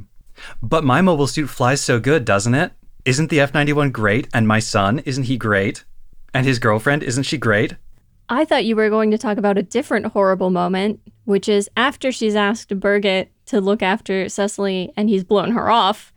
But 0.62 0.84
my 0.84 1.02
mobile 1.02 1.28
suit 1.28 1.48
flies 1.48 1.82
so 1.82 2.00
good, 2.00 2.26
doesn't 2.26 2.56
it? 2.56 2.72
Isn't 3.06 3.30
the 3.30 3.40
F 3.40 3.54
91 3.54 3.92
great? 3.92 4.28
And 4.34 4.48
my 4.48 4.60
son, 4.60 5.00
isn't 5.00 5.26
he 5.26 5.38
great? 5.38 5.84
And 6.34 6.46
his 6.46 6.60
girlfriend, 6.60 7.04
isn't 7.04 7.24
she 7.24 7.38
great? 7.38 7.76
I 8.32 8.46
thought 8.46 8.64
you 8.64 8.78
were 8.78 8.90
going 8.90 9.12
to 9.12 9.18
talk 9.18 9.38
about 9.38 9.58
a 9.58 9.64
different 9.64 10.06
horrible 10.06 10.52
moment, 10.52 11.02
which 11.26 11.50
is 11.50 11.70
after 11.76 12.14
she's 12.14 12.34
asked 12.34 12.70
Birgit 12.80 13.28
to 13.48 13.60
look 13.60 13.84
after 13.84 14.30
Cecily 14.30 14.94
and 14.96 15.10
he's 15.10 15.26
blown 15.26 15.52
her 15.52 15.70
off. 15.70 16.14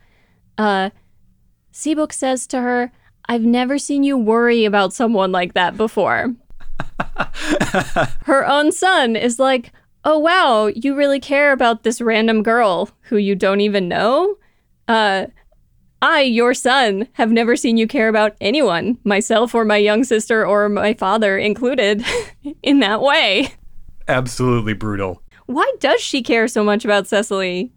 Uh, 0.56 0.90
Seabook 1.72 2.12
says 2.12 2.46
to 2.46 2.60
her, 2.60 2.92
I've 3.28 3.42
never 3.42 3.78
seen 3.78 4.04
you 4.04 4.16
worry 4.16 4.64
about 4.64 4.92
someone 4.92 5.32
like 5.32 5.54
that 5.54 5.76
before. 5.76 6.36
her 8.26 8.46
own 8.46 8.70
son 8.70 9.16
is 9.16 9.40
like, 9.40 9.72
Oh, 10.04 10.18
wow, 10.18 10.66
you 10.66 10.94
really 10.94 11.18
care 11.18 11.50
about 11.50 11.82
this 11.82 12.00
random 12.00 12.44
girl 12.44 12.90
who 13.00 13.16
you 13.16 13.34
don't 13.34 13.60
even 13.60 13.88
know? 13.88 14.36
Uh, 14.86 15.26
I, 16.04 16.20
your 16.20 16.52
son, 16.52 17.08
have 17.14 17.32
never 17.32 17.56
seen 17.56 17.78
you 17.78 17.88
care 17.88 18.08
about 18.08 18.36
anyone, 18.38 18.98
myself 19.04 19.54
or 19.54 19.64
my 19.64 19.78
young 19.78 20.04
sister 20.04 20.46
or 20.46 20.68
my 20.68 20.92
father 20.92 21.38
included, 21.38 22.04
in 22.62 22.80
that 22.80 23.00
way. 23.00 23.54
Absolutely 24.06 24.74
brutal. 24.74 25.22
Why 25.46 25.72
does 25.80 26.02
she 26.02 26.22
care 26.22 26.46
so 26.46 26.62
much 26.62 26.84
about 26.84 27.06
Cecily? 27.06 27.72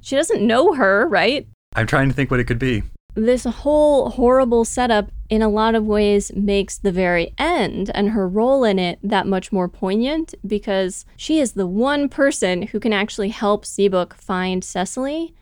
She 0.00 0.14
doesn't 0.14 0.46
know 0.46 0.74
her, 0.74 1.08
right? 1.08 1.48
I'm 1.74 1.88
trying 1.88 2.08
to 2.08 2.14
think 2.14 2.30
what 2.30 2.38
it 2.38 2.44
could 2.44 2.60
be 2.60 2.84
this 3.16 3.44
whole 3.44 4.10
horrible 4.10 4.64
setup 4.64 5.10
in 5.30 5.40
a 5.40 5.48
lot 5.48 5.74
of 5.74 5.86
ways 5.86 6.30
makes 6.34 6.76
the 6.76 6.92
very 6.92 7.32
end 7.38 7.90
and 7.94 8.10
her 8.10 8.28
role 8.28 8.62
in 8.62 8.78
it 8.78 8.98
that 9.02 9.26
much 9.26 9.50
more 9.50 9.68
poignant 9.68 10.34
because 10.46 11.06
she 11.16 11.40
is 11.40 11.52
the 11.52 11.66
one 11.66 12.10
person 12.10 12.62
who 12.62 12.78
can 12.78 12.92
actually 12.92 13.30
help 13.30 13.64
Seabook 13.64 14.12
find 14.12 14.62
Cecily. 14.62 15.34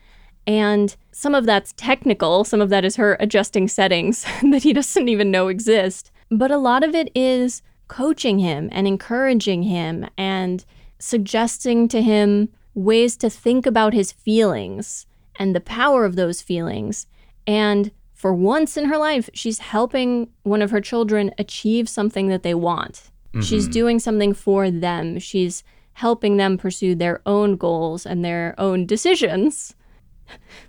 And 0.46 0.94
some 1.12 1.34
of 1.34 1.46
that's 1.46 1.72
technical, 1.76 2.44
some 2.44 2.60
of 2.60 2.68
that 2.70 2.84
is 2.84 2.96
her 2.96 3.16
adjusting 3.20 3.68
settings 3.68 4.24
that 4.50 4.62
he 4.62 4.72
doesn't 4.72 5.08
even 5.08 5.30
know 5.30 5.48
exist. 5.48 6.10
But 6.30 6.50
a 6.50 6.58
lot 6.58 6.84
of 6.84 6.94
it 6.94 7.10
is 7.14 7.62
coaching 7.88 8.38
him 8.38 8.68
and 8.72 8.86
encouraging 8.86 9.62
him 9.64 10.06
and 10.16 10.64
suggesting 10.98 11.88
to 11.88 12.02
him 12.02 12.48
ways 12.74 13.16
to 13.18 13.30
think 13.30 13.66
about 13.66 13.94
his 13.94 14.10
feelings 14.10 15.06
and 15.36 15.54
the 15.54 15.60
power 15.60 16.04
of 16.04 16.16
those 16.16 16.40
feelings 16.40 17.06
and 17.46 17.90
for 18.12 18.32
once 18.32 18.76
in 18.76 18.86
her 18.86 18.96
life, 18.96 19.28
she's 19.34 19.58
helping 19.58 20.30
one 20.44 20.62
of 20.62 20.70
her 20.70 20.80
children 20.80 21.34
achieve 21.38 21.88
something 21.88 22.28
that 22.28 22.42
they 22.42 22.54
want. 22.54 23.10
Mm-hmm. 23.28 23.42
She's 23.42 23.68
doing 23.68 23.98
something 23.98 24.32
for 24.32 24.70
them. 24.70 25.18
She's 25.18 25.62
helping 25.92 26.38
them 26.38 26.56
pursue 26.56 26.94
their 26.94 27.20
own 27.26 27.56
goals 27.56 28.06
and 28.06 28.24
their 28.24 28.54
own 28.56 28.86
decisions. 28.86 29.74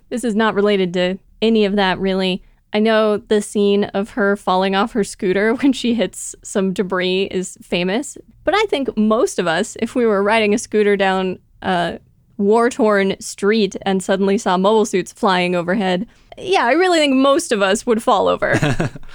This 0.08 0.24
is 0.24 0.34
not 0.34 0.54
related 0.54 0.94
to 0.94 1.18
any 1.42 1.64
of 1.64 1.76
that, 1.76 1.98
really. 1.98 2.42
I 2.72 2.78
know 2.78 3.16
the 3.16 3.40
scene 3.40 3.84
of 3.84 4.10
her 4.10 4.36
falling 4.36 4.74
off 4.74 4.92
her 4.92 5.04
scooter 5.04 5.54
when 5.56 5.72
she 5.72 5.94
hits 5.94 6.34
some 6.42 6.72
debris 6.72 7.24
is 7.30 7.56
famous, 7.62 8.18
but 8.44 8.54
I 8.54 8.64
think 8.66 8.96
most 8.96 9.38
of 9.38 9.46
us, 9.46 9.76
if 9.80 9.94
we 9.94 10.06
were 10.06 10.22
riding 10.22 10.54
a 10.54 10.58
scooter 10.58 10.96
down 10.96 11.38
a 11.62 11.98
war 12.36 12.68
torn 12.68 13.18
street 13.20 13.76
and 13.82 14.02
suddenly 14.02 14.36
saw 14.36 14.56
mobile 14.56 14.84
suits 14.84 15.12
flying 15.12 15.54
overhead, 15.54 16.06
yeah, 16.38 16.66
I 16.66 16.72
really 16.72 16.98
think 16.98 17.14
most 17.14 17.50
of 17.50 17.62
us 17.62 17.86
would 17.86 18.02
fall 18.02 18.28
over. 18.28 18.58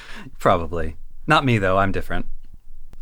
Probably. 0.39 0.97
Not 1.27 1.45
me, 1.45 1.59
though. 1.59 1.77
I'm 1.77 1.91
different. 1.91 2.25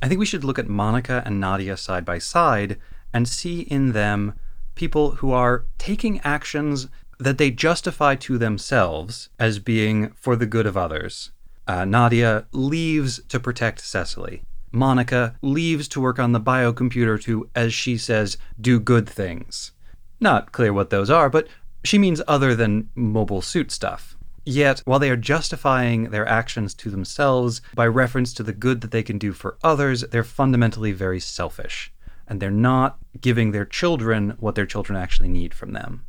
I 0.02 0.08
think 0.08 0.20
we 0.20 0.26
should 0.26 0.44
look 0.44 0.60
at 0.60 0.68
Monica 0.68 1.24
and 1.26 1.40
Nadia 1.40 1.78
side 1.78 2.06
by 2.06 2.20
side 2.20 2.78
and 3.14 3.28
see 3.28 3.62
in 3.62 3.94
them 3.94 4.34
people 4.76 5.12
who 5.12 5.32
are 5.32 5.66
taking 5.78 6.20
actions 6.22 6.88
that 7.20 7.38
they 7.38 7.52
justify 7.52 8.16
to 8.16 8.38
themselves 8.38 9.30
as 9.38 9.60
being 9.60 10.12
for 10.12 10.36
the 10.36 10.46
good 10.46 10.66
of 10.66 10.78
others. 10.78 11.32
Uh, 11.68 11.86
Nadia 11.86 12.48
leaves 12.52 13.22
to 13.28 13.40
protect 13.40 13.82
Cecily. 13.82 14.42
Monica 14.72 15.36
leaves 15.42 15.88
to 15.90 16.02
work 16.02 16.20
on 16.20 16.32
the 16.32 16.40
biocomputer 16.40 17.22
to, 17.24 17.50
as 17.56 17.74
she 17.74 17.98
says, 17.98 18.38
do 18.60 18.80
good 18.80 19.08
things. 19.10 19.72
Not 20.20 20.52
clear 20.52 20.72
what 20.72 20.90
those 20.90 21.10
are, 21.10 21.30
but 21.30 21.48
she 21.84 21.98
means 21.98 22.22
other 22.28 22.56
than 22.56 22.90
mobile 22.96 23.42
suit 23.42 23.72
stuff. 23.72 24.18
Yet, 24.46 24.82
while 24.86 25.00
they 25.00 25.10
are 25.10 25.18
justifying 25.18 26.10
their 26.10 26.28
actions 26.28 26.74
to 26.76 26.90
themselves 26.90 27.62
by 27.76 27.88
reference 27.88 28.34
to 28.36 28.44
the 28.44 28.54
good 28.54 28.82
that 28.82 28.92
they 28.92 29.04
can 29.04 29.18
do 29.18 29.32
for 29.32 29.58
others, 29.64 30.02
they're 30.02 30.24
fundamentally 30.24 30.92
very 30.92 31.20
selfish. 31.20 31.92
And 32.28 32.40
they're 32.40 32.52
not 32.52 32.98
giving 33.22 33.52
their 33.52 33.66
children 33.66 34.36
what 34.40 34.56
their 34.56 34.66
children 34.66 34.98
actually 34.98 35.30
need 35.30 35.54
from 35.54 35.74
them. 35.74 36.06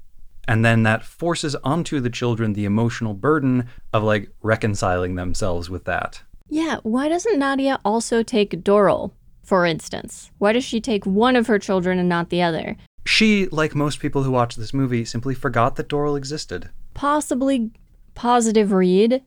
And 0.48 0.64
then 0.64 0.82
that 0.82 1.04
forces 1.04 1.54
onto 1.56 2.00
the 2.00 2.10
children 2.10 2.52
the 2.52 2.64
emotional 2.64 3.14
burden 3.14 3.68
of 3.92 4.02
like 4.02 4.30
reconciling 4.42 5.14
themselves 5.14 5.70
with 5.70 5.84
that. 5.84 6.22
Yeah, 6.48 6.78
why 6.82 7.08
doesn't 7.08 7.38
Nadia 7.38 7.78
also 7.84 8.22
take 8.22 8.64
Doral, 8.64 9.12
for 9.44 9.64
instance? 9.64 10.30
Why 10.38 10.52
does 10.52 10.64
she 10.64 10.80
take 10.80 11.06
one 11.06 11.36
of 11.36 11.46
her 11.46 11.58
children 11.58 11.98
and 11.98 12.08
not 12.08 12.30
the 12.30 12.42
other? 12.42 12.76
She, 13.06 13.46
like 13.46 13.74
most 13.74 14.00
people 14.00 14.24
who 14.24 14.32
watch 14.32 14.56
this 14.56 14.74
movie, 14.74 15.04
simply 15.04 15.34
forgot 15.34 15.76
that 15.76 15.88
Doral 15.88 16.18
existed. 16.18 16.70
Possibly 16.94 17.70
positive 18.14 18.72
read. 18.72 19.22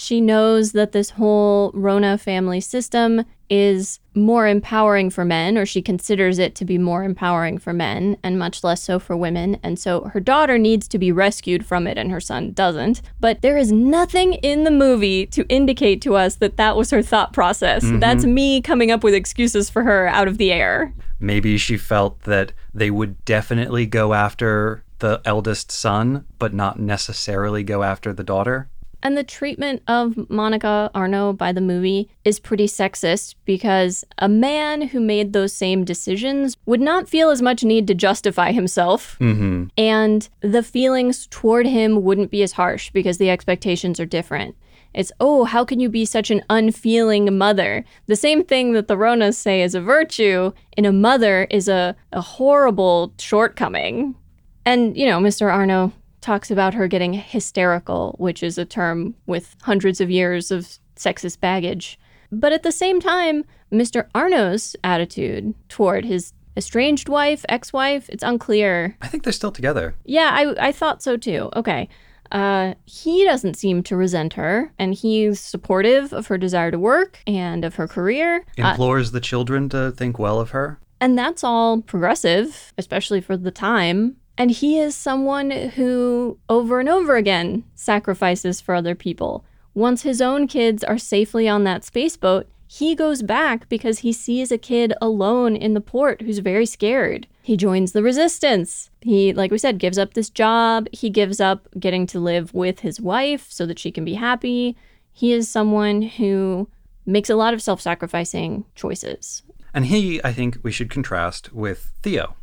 She 0.00 0.20
knows 0.20 0.70
that 0.72 0.92
this 0.92 1.10
whole 1.10 1.72
Rona 1.74 2.18
family 2.18 2.60
system 2.60 3.24
is 3.50 3.98
more 4.14 4.46
empowering 4.46 5.10
for 5.10 5.24
men, 5.24 5.58
or 5.58 5.66
she 5.66 5.82
considers 5.82 6.38
it 6.38 6.54
to 6.54 6.64
be 6.64 6.78
more 6.78 7.02
empowering 7.02 7.58
for 7.58 7.72
men 7.72 8.16
and 8.22 8.38
much 8.38 8.62
less 8.62 8.80
so 8.80 9.00
for 9.00 9.16
women. 9.16 9.58
And 9.60 9.76
so 9.76 10.04
her 10.12 10.20
daughter 10.20 10.56
needs 10.56 10.86
to 10.86 11.00
be 11.00 11.10
rescued 11.10 11.66
from 11.66 11.88
it, 11.88 11.98
and 11.98 12.12
her 12.12 12.20
son 12.20 12.52
doesn't. 12.52 13.02
But 13.18 13.42
there 13.42 13.56
is 13.56 13.72
nothing 13.72 14.34
in 14.34 14.62
the 14.62 14.70
movie 14.70 15.26
to 15.26 15.44
indicate 15.48 16.00
to 16.02 16.14
us 16.14 16.36
that 16.36 16.58
that 16.58 16.76
was 16.76 16.92
her 16.92 17.02
thought 17.02 17.32
process. 17.32 17.82
Mm-hmm. 17.82 17.98
That's 17.98 18.24
me 18.24 18.62
coming 18.62 18.92
up 18.92 19.02
with 19.02 19.14
excuses 19.14 19.68
for 19.68 19.82
her 19.82 20.06
out 20.06 20.28
of 20.28 20.38
the 20.38 20.52
air. 20.52 20.94
Maybe 21.18 21.58
she 21.58 21.76
felt 21.76 22.20
that 22.20 22.52
they 22.72 22.92
would 22.92 23.24
definitely 23.24 23.86
go 23.86 24.14
after 24.14 24.84
the 25.00 25.20
eldest 25.24 25.72
son, 25.72 26.24
but 26.38 26.54
not 26.54 26.78
necessarily 26.78 27.64
go 27.64 27.82
after 27.82 28.12
the 28.12 28.22
daughter. 28.22 28.68
And 29.02 29.16
the 29.16 29.24
treatment 29.24 29.82
of 29.86 30.28
Monica 30.28 30.90
Arno 30.94 31.32
by 31.32 31.52
the 31.52 31.60
movie 31.60 32.08
is 32.24 32.40
pretty 32.40 32.66
sexist 32.66 33.36
because 33.44 34.04
a 34.18 34.28
man 34.28 34.88
who 34.88 35.00
made 35.00 35.32
those 35.32 35.52
same 35.52 35.84
decisions 35.84 36.56
would 36.66 36.80
not 36.80 37.08
feel 37.08 37.30
as 37.30 37.40
much 37.40 37.62
need 37.62 37.86
to 37.86 37.94
justify 37.94 38.52
himself. 38.52 39.16
Mm-hmm. 39.20 39.66
And 39.76 40.28
the 40.40 40.62
feelings 40.62 41.28
toward 41.28 41.66
him 41.66 42.02
wouldn't 42.02 42.30
be 42.30 42.42
as 42.42 42.52
harsh 42.52 42.90
because 42.90 43.18
the 43.18 43.30
expectations 43.30 44.00
are 44.00 44.06
different. 44.06 44.56
It's, 44.94 45.12
oh, 45.20 45.44
how 45.44 45.64
can 45.64 45.80
you 45.80 45.88
be 45.88 46.04
such 46.04 46.30
an 46.30 46.42
unfeeling 46.50 47.36
mother? 47.36 47.84
The 48.06 48.16
same 48.16 48.44
thing 48.44 48.72
that 48.72 48.88
the 48.88 48.96
Ronas 48.96 49.34
say 49.34 49.62
is 49.62 49.74
a 49.74 49.80
virtue 49.80 50.52
in 50.76 50.84
a 50.84 50.92
mother 50.92 51.46
is 51.50 51.68
a, 51.68 51.94
a 52.12 52.20
horrible 52.20 53.12
shortcoming. 53.18 54.16
And, 54.64 54.96
you 54.96 55.06
know, 55.06 55.20
Mr. 55.20 55.52
Arno 55.52 55.92
talks 56.20 56.50
about 56.50 56.74
her 56.74 56.88
getting 56.88 57.12
hysterical, 57.12 58.14
which 58.18 58.42
is 58.42 58.58
a 58.58 58.64
term 58.64 59.14
with 59.26 59.56
hundreds 59.62 60.00
of 60.00 60.10
years 60.10 60.50
of 60.50 60.78
sexist 60.96 61.40
baggage. 61.40 61.98
But 62.30 62.52
at 62.52 62.62
the 62.62 62.72
same 62.72 63.00
time, 63.00 63.44
Mr. 63.72 64.08
Arno's 64.14 64.76
attitude 64.84 65.54
toward 65.68 66.04
his 66.04 66.32
estranged 66.56 67.08
wife, 67.08 67.44
ex 67.48 67.72
wife, 67.72 68.08
it's 68.10 68.22
unclear. 68.22 68.96
I 69.00 69.08
think 69.08 69.22
they're 69.22 69.32
still 69.32 69.52
together. 69.52 69.94
Yeah, 70.04 70.30
I, 70.32 70.68
I 70.68 70.72
thought 70.72 71.02
so 71.02 71.16
too. 71.16 71.50
Okay. 71.54 71.88
Uh, 72.30 72.74
he 72.84 73.24
doesn't 73.24 73.54
seem 73.54 73.82
to 73.82 73.96
resent 73.96 74.34
her, 74.34 74.70
and 74.78 74.92
he's 74.92 75.40
supportive 75.40 76.12
of 76.12 76.26
her 76.26 76.36
desire 76.36 76.70
to 76.70 76.78
work 76.78 77.20
and 77.26 77.64
of 77.64 77.76
her 77.76 77.88
career. 77.88 78.44
Uh, 78.58 78.72
Implores 78.72 79.08
uh, 79.08 79.12
the 79.12 79.20
children 79.20 79.70
to 79.70 79.92
think 79.92 80.18
well 80.18 80.38
of 80.38 80.50
her. 80.50 80.78
And 81.00 81.16
that's 81.16 81.42
all 81.42 81.80
progressive, 81.80 82.74
especially 82.76 83.22
for 83.22 83.36
the 83.36 83.50
time. 83.50 84.16
And 84.38 84.52
he 84.52 84.78
is 84.78 84.94
someone 84.94 85.50
who, 85.50 86.38
over 86.48 86.78
and 86.78 86.88
over 86.88 87.16
again, 87.16 87.64
sacrifices 87.74 88.60
for 88.60 88.76
other 88.76 88.94
people. 88.94 89.44
Once 89.74 90.02
his 90.02 90.22
own 90.22 90.46
kids 90.46 90.84
are 90.84 90.96
safely 90.96 91.48
on 91.48 91.64
that 91.64 91.82
spaceboat, 91.82 92.46
he 92.68 92.94
goes 92.94 93.22
back 93.22 93.68
because 93.68 94.00
he 94.00 94.12
sees 94.12 94.52
a 94.52 94.58
kid 94.58 94.92
alone 95.00 95.56
in 95.56 95.74
the 95.74 95.80
port 95.80 96.22
who's 96.22 96.38
very 96.38 96.66
scared. 96.66 97.26
He 97.42 97.56
joins 97.56 97.92
the 97.92 98.02
resistance. 98.02 98.90
He, 99.00 99.32
like 99.32 99.50
we 99.50 99.58
said, 99.58 99.78
gives 99.78 99.98
up 99.98 100.14
this 100.14 100.30
job. 100.30 100.86
He 100.92 101.10
gives 101.10 101.40
up 101.40 101.66
getting 101.80 102.06
to 102.08 102.20
live 102.20 102.54
with 102.54 102.80
his 102.80 103.00
wife 103.00 103.46
so 103.48 103.66
that 103.66 103.78
she 103.78 103.90
can 103.90 104.04
be 104.04 104.14
happy. 104.14 104.76
He 105.12 105.32
is 105.32 105.48
someone 105.48 106.02
who 106.02 106.68
makes 107.06 107.30
a 107.30 107.36
lot 107.36 107.54
of 107.54 107.62
self 107.62 107.80
sacrificing 107.80 108.66
choices. 108.76 109.42
And 109.74 109.86
he, 109.86 110.22
I 110.22 110.32
think, 110.32 110.58
we 110.62 110.70
should 110.70 110.90
contrast 110.90 111.52
with 111.52 111.90
Theo. 112.02 112.36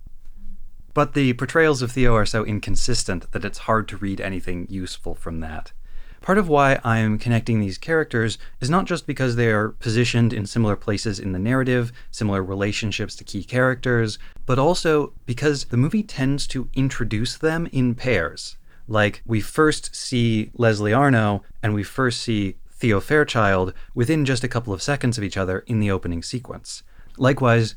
But 0.95 1.13
the 1.13 1.33
portrayals 1.33 1.81
of 1.81 1.91
Theo 1.91 2.15
are 2.15 2.25
so 2.25 2.45
inconsistent 2.45 3.29
that 3.33 3.43
it's 3.43 3.67
hard 3.67 3.89
to 3.89 3.97
read 3.97 4.21
anything 4.21 4.65
useful 4.69 5.13
from 5.13 5.41
that. 5.41 5.73
Part 6.21 6.37
of 6.37 6.47
why 6.47 6.79
I'm 6.85 7.19
connecting 7.19 7.59
these 7.59 7.77
characters 7.77 8.37
is 8.61 8.69
not 8.69 8.85
just 8.85 9.05
because 9.05 9.35
they 9.35 9.51
are 9.51 9.69
positioned 9.69 10.31
in 10.31 10.45
similar 10.45 10.77
places 10.77 11.19
in 11.19 11.33
the 11.33 11.37
narrative, 11.37 11.91
similar 12.11 12.41
relationships 12.41 13.13
to 13.17 13.25
key 13.25 13.43
characters, 13.43 14.17
but 14.45 14.57
also 14.57 15.11
because 15.25 15.65
the 15.65 15.75
movie 15.75 16.01
tends 16.01 16.47
to 16.47 16.69
introduce 16.73 17.37
them 17.37 17.67
in 17.73 17.93
pairs. 17.93 18.55
Like, 18.87 19.21
we 19.25 19.41
first 19.41 19.93
see 19.93 20.49
Leslie 20.53 20.93
Arno 20.93 21.43
and 21.61 21.73
we 21.73 21.83
first 21.83 22.21
see 22.21 22.55
Theo 22.71 23.01
Fairchild 23.01 23.73
within 23.93 24.23
just 24.23 24.45
a 24.45 24.47
couple 24.47 24.73
of 24.73 24.81
seconds 24.81 25.17
of 25.17 25.25
each 25.25 25.35
other 25.35 25.59
in 25.67 25.81
the 25.81 25.91
opening 25.91 26.23
sequence. 26.23 26.83
Likewise, 27.17 27.75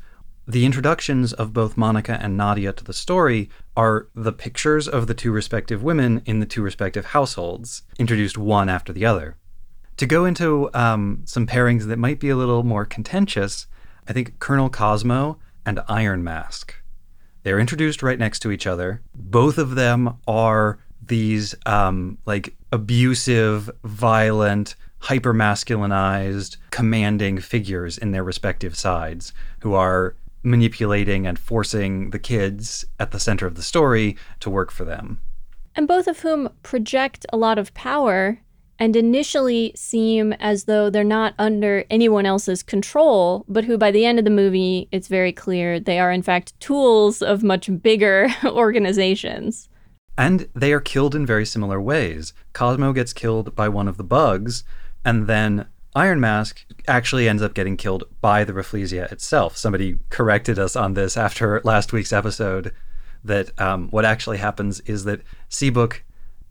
the 0.48 0.64
introductions 0.64 1.34
of 1.34 1.52
both 1.52 1.76
Monica 1.76 2.18
and 2.22 2.34
Nadia 2.34 2.72
to 2.72 2.82
the 2.82 2.94
story 2.94 3.50
are 3.76 4.08
the 4.14 4.32
pictures 4.32 4.88
of 4.88 5.06
the 5.06 5.12
two 5.12 5.30
respective 5.30 5.82
women 5.82 6.22
in 6.24 6.40
the 6.40 6.46
two 6.46 6.62
respective 6.62 7.04
households, 7.04 7.82
introduced 7.98 8.38
one 8.38 8.70
after 8.70 8.90
the 8.90 9.04
other. 9.04 9.36
To 9.98 10.06
go 10.06 10.24
into 10.24 10.70
um, 10.72 11.20
some 11.26 11.46
pairings 11.46 11.84
that 11.84 11.98
might 11.98 12.18
be 12.18 12.30
a 12.30 12.36
little 12.36 12.62
more 12.62 12.86
contentious, 12.86 13.66
I 14.08 14.14
think 14.14 14.38
Colonel 14.38 14.70
Cosmo 14.70 15.38
and 15.66 15.80
Iron 15.86 16.24
Mask. 16.24 16.74
They're 17.42 17.60
introduced 17.60 18.02
right 18.02 18.18
next 18.18 18.38
to 18.40 18.50
each 18.50 18.66
other. 18.66 19.02
Both 19.14 19.58
of 19.58 19.74
them 19.74 20.16
are 20.26 20.78
these 21.04 21.54
um, 21.66 22.16
like 22.24 22.56
abusive, 22.72 23.68
violent, 23.84 24.76
hyper 25.00 25.34
masculinized, 25.34 26.56
commanding 26.70 27.38
figures 27.38 27.98
in 27.98 28.12
their 28.12 28.24
respective 28.24 28.78
sides 28.78 29.34
who 29.60 29.74
are 29.74 30.14
manipulating 30.42 31.26
and 31.26 31.38
forcing 31.38 32.10
the 32.10 32.18
kids 32.18 32.84
at 32.98 33.10
the 33.10 33.20
center 33.20 33.46
of 33.46 33.54
the 33.54 33.62
story 33.62 34.16
to 34.40 34.50
work 34.50 34.70
for 34.70 34.84
them. 34.84 35.20
And 35.74 35.86
both 35.86 36.06
of 36.06 36.20
whom 36.20 36.48
project 36.62 37.26
a 37.32 37.36
lot 37.36 37.58
of 37.58 37.74
power 37.74 38.40
and 38.78 38.94
initially 38.94 39.72
seem 39.74 40.32
as 40.34 40.64
though 40.64 40.88
they're 40.88 41.04
not 41.04 41.34
under 41.38 41.84
anyone 41.90 42.26
else's 42.26 42.62
control, 42.62 43.44
but 43.48 43.64
who 43.64 43.76
by 43.76 43.90
the 43.90 44.04
end 44.04 44.18
of 44.18 44.24
the 44.24 44.30
movie, 44.30 44.88
it's 44.92 45.08
very 45.08 45.32
clear 45.32 45.80
they 45.80 45.98
are 45.98 46.12
in 46.12 46.22
fact 46.22 46.58
tools 46.60 47.20
of 47.22 47.42
much 47.42 47.70
bigger 47.82 48.28
organizations. 48.44 49.68
And 50.16 50.48
they 50.54 50.72
are 50.72 50.80
killed 50.80 51.14
in 51.14 51.26
very 51.26 51.46
similar 51.46 51.80
ways. 51.80 52.32
Cosmo 52.52 52.92
gets 52.92 53.12
killed 53.12 53.54
by 53.54 53.68
one 53.68 53.86
of 53.88 53.96
the 53.96 54.04
bugs, 54.04 54.64
and 55.04 55.26
then 55.26 55.66
Iron 55.98 56.20
Mask 56.20 56.64
actually 56.86 57.28
ends 57.28 57.42
up 57.42 57.54
getting 57.54 57.76
killed 57.76 58.04
by 58.20 58.44
the 58.44 58.52
Rafflesia 58.52 59.10
itself. 59.10 59.56
Somebody 59.56 59.98
corrected 60.10 60.56
us 60.56 60.76
on 60.76 60.94
this 60.94 61.16
after 61.16 61.60
last 61.64 61.92
week's 61.92 62.12
episode 62.12 62.72
that 63.24 63.50
um, 63.60 63.88
what 63.88 64.04
actually 64.04 64.36
happens 64.36 64.78
is 64.82 65.02
that 65.06 65.22
Seabook 65.50 66.02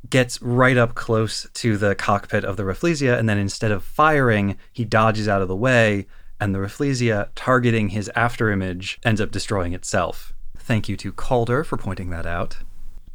gets 0.10 0.41
right 0.41 0.76
up 0.76 0.95
close 0.95 1.48
to 1.53 1.78
the 1.78 1.95
cockpit 1.95 2.44
of 2.44 2.57
the 2.57 2.64
Rafflesia, 2.64 3.18
and 3.18 3.30
then 3.30 3.38
instead 3.38 3.72
of 3.72 3.86
firing, 3.86 4.57
he 4.74 4.84
dodges 4.84 5.30
out 5.30 5.41
of 5.41 5.48
the 5.48 5.56
way, 5.56 6.07
and 6.41 6.53
the 6.53 6.60
Rafflesia, 6.60 7.30
targeting 7.34 7.88
his 7.88 8.11
afterimage, 8.18 8.98
ends 9.06 9.22
up 9.22 9.32
destroying 9.32 9.72
itself. 9.72 10.34
Thank 10.57 10.90
you 10.90 10.98
to 10.98 11.14
Calder 11.14 11.64
for 11.64 11.78
pointing 11.78 12.10
that 12.10 12.26
out. 12.26 12.57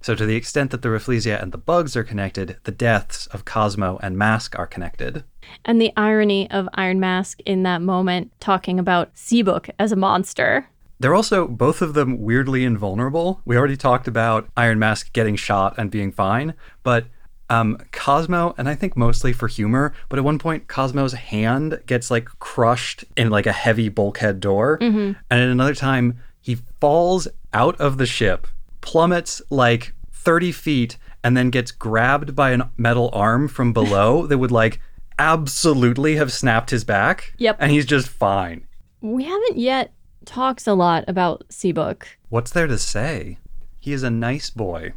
So, 0.01 0.15
to 0.15 0.25
the 0.25 0.37
extent 0.37 0.71
that 0.71 0.81
the 0.81 0.89
Rafflesia 0.89 1.43
and 1.43 1.53
the 1.53 1.59
bugs 1.59 1.95
are 1.95 2.05
connected, 2.05 2.57
the 2.65 2.73
deaths 2.73 3.27
of 3.27 3.45
Cosmo 3.45 3.99
and 4.03 4.17
Mask 4.17 4.59
are 4.59 4.67
connected. 4.67 5.25
And 5.65 5.81
the 5.81 5.93
irony 5.97 6.51
of 6.51 6.69
Iron 6.75 7.01
Mask 7.01 7.41
in 7.47 7.63
that 7.65 7.83
moment 7.83 8.33
talking 8.41 8.79
about 8.79 9.15
Seabook 9.15 9.71
as 9.79 9.93
a 9.93 9.97
monster. 9.97 10.69
They're 10.99 11.15
also 11.15 11.49
both 11.49 11.83
of 11.83 11.95
them 11.95 12.23
weirdly 12.23 12.65
invulnerable. 12.65 13.41
We 13.45 13.57
already 13.57 13.77
talked 13.77 14.07
about 14.07 14.49
Iron 14.57 14.79
Mask 14.79 15.13
getting 15.13 15.37
shot 15.37 15.75
and 15.77 15.91
being 15.91 16.13
fine, 16.13 16.55
but 16.83 17.07
um, 17.51 17.77
Cosmo, 17.91 18.55
and 18.57 18.69
I 18.69 18.75
think 18.75 18.97
mostly 18.97 19.33
for 19.33 19.47
humor, 19.49 19.93
but 20.09 20.19
at 20.19 20.25
one 20.25 20.39
point 20.39 20.69
Cosmo's 20.69 21.13
hand 21.13 21.83
gets 21.87 22.11
like 22.11 22.27
crushed 22.39 23.05
in 23.17 23.31
like 23.31 23.47
a 23.47 23.53
heavy 23.53 23.89
bulkhead 23.89 24.41
door, 24.41 24.79
mm-hmm. 24.79 25.13
and 25.31 25.41
at 25.41 25.49
another 25.49 25.75
time 25.75 26.19
he 26.41 26.55
falls 26.81 27.29
out 27.53 27.79
of 27.81 27.99
the 27.99 28.07
ship 28.07 28.47
plummets 28.81 29.41
like 29.49 29.95
30 30.13 30.53
feet 30.53 30.99
and 31.25 31.37
then 31.37 31.51
gets 31.51 31.71
grabbed 31.71 32.37
by 32.37 32.51
a 32.51 32.65
metal 32.77 33.09
arm 33.13 33.49
from 33.49 33.73
below 33.73 34.27
that 34.27 34.39
would 34.39 34.51
like 34.51 34.81
absolutely 35.19 36.17
have 36.17 36.33
snapped 36.33 36.71
his 36.71 36.85
back. 36.85 37.35
Yep. 37.39 37.57
And 37.61 37.71
he's 37.71 37.87
just 37.87 38.09
fine. 38.09 38.67
We 39.01 39.25
haven't 39.25 39.59
yet 39.59 39.93
talked 40.25 40.67
a 40.67 40.75
lot 40.75 41.05
about 41.09 41.47
Seabook. 41.49 42.05
What's 42.29 42.53
there 42.53 42.67
to 42.67 42.79
say? 42.79 43.39
He 43.81 43.93
is 43.93 44.03
a 44.03 44.11
nice 44.11 44.51
boy. 44.51 44.93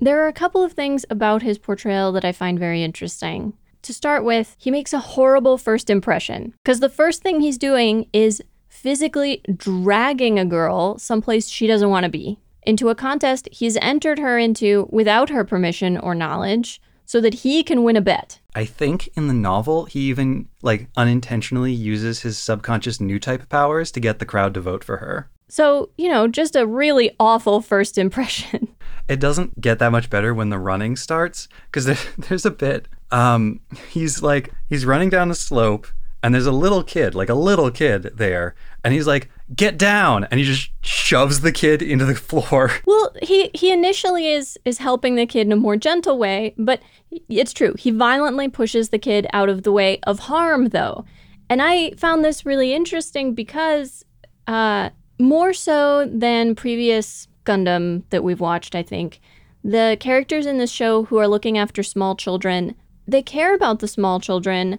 There 0.00 0.22
are 0.22 0.28
a 0.28 0.32
couple 0.32 0.62
of 0.62 0.72
things 0.72 1.04
about 1.10 1.42
his 1.42 1.58
portrayal 1.58 2.12
that 2.12 2.24
I 2.24 2.32
find 2.32 2.58
very 2.58 2.82
interesting. 2.82 3.52
To 3.82 3.92
start 3.92 4.24
with, 4.24 4.54
he 4.58 4.70
makes 4.70 4.92
a 4.92 4.98
horrible 5.00 5.58
first 5.58 5.90
impression 5.90 6.54
because 6.62 6.80
the 6.80 6.88
first 6.88 7.22
thing 7.22 7.40
he's 7.40 7.58
doing 7.58 8.08
is 8.12 8.42
physically 8.68 9.42
dragging 9.56 10.38
a 10.38 10.44
girl 10.44 10.98
someplace 10.98 11.48
she 11.48 11.66
doesn't 11.66 11.90
want 11.90 12.04
to 12.04 12.10
be 12.10 12.38
into 12.62 12.88
a 12.88 12.94
contest 12.94 13.48
he's 13.52 13.76
entered 13.82 14.18
her 14.18 14.38
into 14.38 14.88
without 14.90 15.28
her 15.28 15.44
permission 15.44 15.98
or 15.98 16.14
knowledge 16.14 16.80
so 17.04 17.20
that 17.20 17.34
he 17.34 17.62
can 17.62 17.82
win 17.82 17.96
a 17.96 18.00
bet. 18.00 18.40
I 18.54 18.64
think 18.64 19.08
in 19.16 19.28
the 19.28 19.34
novel 19.34 19.86
he 19.86 20.00
even 20.00 20.48
like 20.62 20.88
unintentionally 20.96 21.72
uses 21.72 22.20
his 22.20 22.38
subconscious 22.38 23.00
new 23.00 23.18
type 23.18 23.48
powers 23.48 23.90
to 23.92 24.00
get 24.00 24.18
the 24.18 24.26
crowd 24.26 24.54
to 24.54 24.60
vote 24.60 24.84
for 24.84 24.98
her. 24.98 25.30
So, 25.48 25.90
you 25.98 26.08
know, 26.08 26.28
just 26.28 26.56
a 26.56 26.66
really 26.66 27.14
awful 27.20 27.60
first 27.60 27.98
impression. 27.98 28.68
It 29.08 29.18
doesn't 29.18 29.60
get 29.60 29.80
that 29.80 29.90
much 29.90 30.08
better 30.08 30.32
when 30.32 30.50
the 30.50 30.60
running 30.60 30.94
starts 30.94 31.48
because 31.66 31.86
there, 31.86 31.98
there's 32.18 32.46
a 32.46 32.52
bit 32.52 32.86
um 33.10 33.60
he's 33.90 34.22
like 34.22 34.52
he's 34.68 34.86
running 34.86 35.10
down 35.10 35.30
a 35.30 35.34
slope 35.34 35.88
and 36.22 36.32
there's 36.32 36.46
a 36.46 36.52
little 36.52 36.82
kid, 36.82 37.14
like 37.14 37.28
a 37.28 37.34
little 37.34 37.70
kid 37.70 38.12
there, 38.14 38.54
and 38.84 38.94
he's 38.94 39.06
like, 39.06 39.28
"Get 39.54 39.78
down!" 39.78 40.24
and 40.24 40.38
he 40.38 40.44
just 40.44 40.70
shoves 40.82 41.40
the 41.40 41.52
kid 41.52 41.82
into 41.82 42.04
the 42.04 42.14
floor. 42.30 42.72
Well, 42.86 43.14
he 43.22 43.50
he 43.54 43.72
initially 43.72 44.28
is 44.28 44.58
is 44.64 44.78
helping 44.78 45.16
the 45.16 45.26
kid 45.26 45.46
in 45.46 45.52
a 45.52 45.56
more 45.56 45.76
gentle 45.76 46.18
way, 46.18 46.54
but 46.58 46.80
it's 47.28 47.52
true. 47.52 47.74
He 47.78 47.90
violently 47.90 48.48
pushes 48.48 48.88
the 48.88 48.98
kid 48.98 49.26
out 49.32 49.48
of 49.48 49.62
the 49.62 49.72
way 49.72 50.00
of 50.04 50.20
harm, 50.20 50.68
though, 50.68 51.04
and 51.48 51.60
I 51.62 51.92
found 51.92 52.24
this 52.24 52.46
really 52.46 52.72
interesting 52.72 53.34
because, 53.34 54.04
uh, 54.46 54.90
more 55.18 55.52
so 55.52 56.06
than 56.06 56.54
previous 56.54 57.28
Gundam 57.44 58.04
that 58.10 58.24
we've 58.24 58.40
watched, 58.40 58.74
I 58.74 58.82
think 58.82 59.20
the 59.64 59.96
characters 60.00 60.46
in 60.46 60.58
this 60.58 60.72
show 60.72 61.04
who 61.04 61.18
are 61.18 61.28
looking 61.28 61.58
after 61.58 61.82
small 61.82 62.16
children, 62.16 62.74
they 63.06 63.22
care 63.22 63.54
about 63.54 63.78
the 63.78 63.88
small 63.88 64.18
children 64.18 64.78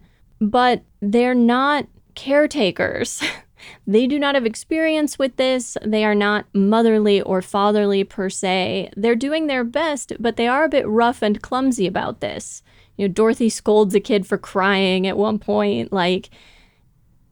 but 0.50 0.84
they're 1.02 1.36
not 1.36 1.88
caretakers. 2.16 3.24
they 3.86 4.08
do 4.08 4.18
not 4.20 4.36
have 4.36 4.46
experience 4.46 5.20
with 5.20 5.36
this. 5.36 5.78
They 5.84 6.04
are 6.06 6.16
not 6.16 6.46
motherly 6.54 7.22
or 7.22 7.42
fatherly 7.42 8.04
per 8.04 8.30
se. 8.30 8.92
They're 8.96 9.16
doing 9.16 9.48
their 9.48 9.64
best, 9.64 10.14
but 10.20 10.36
they 10.36 10.48
are 10.48 10.64
a 10.64 10.70
bit 10.70 10.88
rough 10.88 11.22
and 11.22 11.42
clumsy 11.42 11.88
about 11.88 12.20
this. 12.20 12.64
You 12.98 13.08
know, 13.08 13.14
Dorothy 13.14 13.50
scolds 13.50 13.96
a 13.96 14.00
kid 14.00 14.28
for 14.28 14.38
crying 14.38 15.08
at 15.08 15.18
one 15.18 15.40
point. 15.40 15.92
Like, 15.92 16.30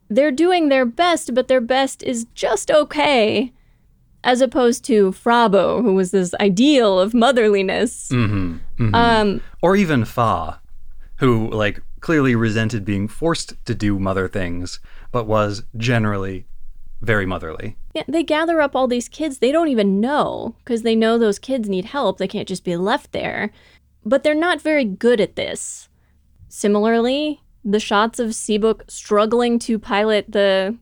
they're 0.10 0.32
doing 0.32 0.70
their 0.70 0.86
best, 0.86 1.34
but 1.34 1.48
their 1.48 1.62
best 1.62 2.04
is 2.04 2.26
just 2.34 2.70
okay, 2.72 3.54
as 4.24 4.42
opposed 4.42 4.84
to 4.86 5.12
Fraw 5.12 5.50
Bow, 5.50 5.82
who 5.82 5.94
was 5.94 6.12
this 6.12 6.34
ideal 6.40 7.00
of 7.00 7.14
motherliness. 7.14 8.10
Mm-hmm, 8.10 8.58
mm-hmm. 8.84 8.96
Um, 8.96 9.42
or 9.62 9.76
even 9.76 10.04
Fa, 10.04 10.60
who, 11.18 11.50
like, 11.50 11.82
clearly 12.02 12.36
resented 12.36 12.84
being 12.84 13.08
forced 13.08 13.54
to 13.66 13.76
do 13.76 14.00
mother 14.00 14.28
things, 14.28 14.80
but 15.12 15.28
was 15.28 15.64
generally 15.78 16.46
very 17.02 17.26
motherly. 17.26 17.78
Yeah, 17.94 18.04
they 18.08 18.24
gather 18.24 18.62
up 18.62 18.76
all 18.76 18.88
these 18.88 19.10
kids 19.10 19.40
they 19.40 19.52
don't 19.52 19.68
even 19.68 20.00
know 20.00 20.56
because 20.64 20.84
they 20.84 20.96
know 20.96 21.18
those 21.18 21.40
kids 21.40 21.68
need 21.68 21.86
help. 21.86 22.18
They 22.18 22.28
can't 22.28 22.48
just 22.48 22.64
be 22.64 22.78
left 22.78 23.12
there. 23.12 23.52
But 24.06 24.24
they're 24.24 24.34
not 24.34 24.62
very 24.62 24.86
good 24.86 25.22
at 25.22 25.36
this. 25.36 25.90
Similarly, 26.48 27.42
the 27.64 27.80
shots 27.80 28.20
of 28.20 28.30
Seabook 28.30 28.90
struggling 28.90 29.60
to 29.60 29.78
pilot 29.78 30.26
the 30.30 30.78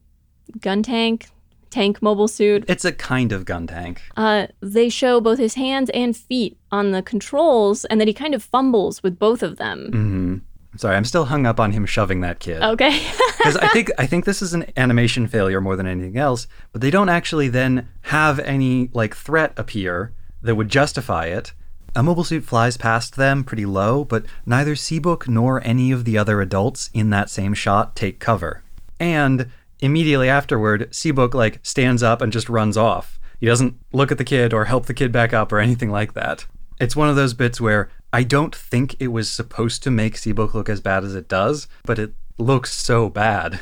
gun 0.61 0.83
tank, 0.83 1.27
tank 1.69 2.01
mobile 2.01 2.27
suit. 2.27 2.65
It's 2.67 2.85
a 2.85 2.91
kind 2.91 3.31
of 3.31 3.45
gun 3.45 3.67
tank. 3.67 4.01
Uh, 4.15 4.47
they 4.61 4.89
show 4.89 5.19
both 5.19 5.37
his 5.37 5.55
hands 5.55 5.89
and 5.93 6.15
feet 6.15 6.57
on 6.71 6.91
the 6.91 7.01
controls, 7.01 7.85
and 7.85 7.99
that 7.99 8.07
he 8.07 8.13
kind 8.13 8.33
of 8.33 8.41
fumbles 8.43 9.03
with 9.03 9.19
both 9.19 9.43
of 9.43 9.57
them. 9.57 9.87
Mm-hmm. 9.87 10.77
Sorry, 10.77 10.95
I'm 10.95 11.05
still 11.05 11.25
hung 11.25 11.45
up 11.45 11.59
on 11.59 11.71
him 11.71 11.85
shoving 11.85 12.21
that 12.21 12.39
kid. 12.39 12.61
Okay. 12.61 13.05
because 13.39 13.57
I 13.57 13.69
think 13.69 13.89
I 13.97 14.05
think 14.05 14.25
this 14.25 14.41
is 14.41 14.53
an 14.53 14.71
animation 14.77 15.27
failure 15.27 15.61
more 15.61 15.75
than 15.75 15.87
anything 15.87 16.17
else. 16.17 16.45
But 16.71 16.81
they 16.81 16.91
don't 16.91 17.09
actually 17.09 17.47
then 17.47 17.87
have 18.01 18.37
any 18.39 18.89
like 18.93 19.15
threat 19.15 19.53
appear 19.57 20.13
that 20.41 20.55
would 20.55 20.69
justify 20.69 21.25
it. 21.25 21.53
A 21.95 22.03
mobile 22.03 22.23
suit 22.23 22.43
flies 22.43 22.77
past 22.77 23.15
them 23.15 23.43
pretty 23.43 23.65
low, 23.65 24.05
but 24.05 24.25
neither 24.45 24.75
Seabook 24.75 25.27
nor 25.27 25.65
any 25.65 25.91
of 25.91 26.05
the 26.05 26.17
other 26.17 26.41
adults 26.41 26.89
in 26.93 27.09
that 27.09 27.29
same 27.29 27.53
shot 27.53 27.95
take 27.95 28.19
cover. 28.19 28.63
And 28.99 29.49
immediately 29.79 30.29
afterward, 30.29 30.91
Seabook 30.91 31.33
like 31.33 31.59
stands 31.63 32.03
up 32.03 32.21
and 32.21 32.31
just 32.31 32.49
runs 32.49 32.77
off. 32.77 33.19
He 33.39 33.45
doesn't 33.45 33.75
look 33.93 34.11
at 34.11 34.17
the 34.17 34.23
kid 34.25 34.53
or 34.53 34.65
help 34.65 34.85
the 34.85 34.93
kid 34.93 35.11
back 35.11 35.33
up 35.33 35.51
or 35.51 35.59
anything 35.59 35.89
like 35.89 36.13
that. 36.13 36.45
It's 36.79 36.95
one 36.95 37.09
of 37.09 37.15
those 37.15 37.33
bits 37.33 37.59
where 37.59 37.89
I 38.11 38.23
don't 38.23 38.55
think 38.55 38.95
it 38.99 39.09
was 39.09 39.29
supposed 39.29 39.83
to 39.83 39.91
make 39.91 40.15
Seabook 40.15 40.53
look 40.53 40.69
as 40.69 40.81
bad 40.81 41.03
as 41.03 41.15
it 41.15 41.27
does, 41.27 41.67
but 41.83 41.99
it 41.99 42.13
looks 42.39 42.73
so 42.73 43.09
bad. 43.09 43.59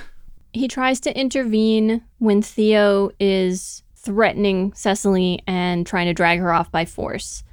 He 0.54 0.68
tries 0.68 1.00
to 1.02 1.20
intervene 1.20 2.04
when 2.20 2.42
Theo 2.42 3.12
is 3.20 3.84
threatening 3.96 4.72
Cecily 4.74 5.42
and 5.46 5.86
trying 5.86 6.06
to 6.06 6.14
drag 6.14 6.40
her 6.40 6.54
off 6.54 6.72
by 6.72 6.86
force. 6.86 7.44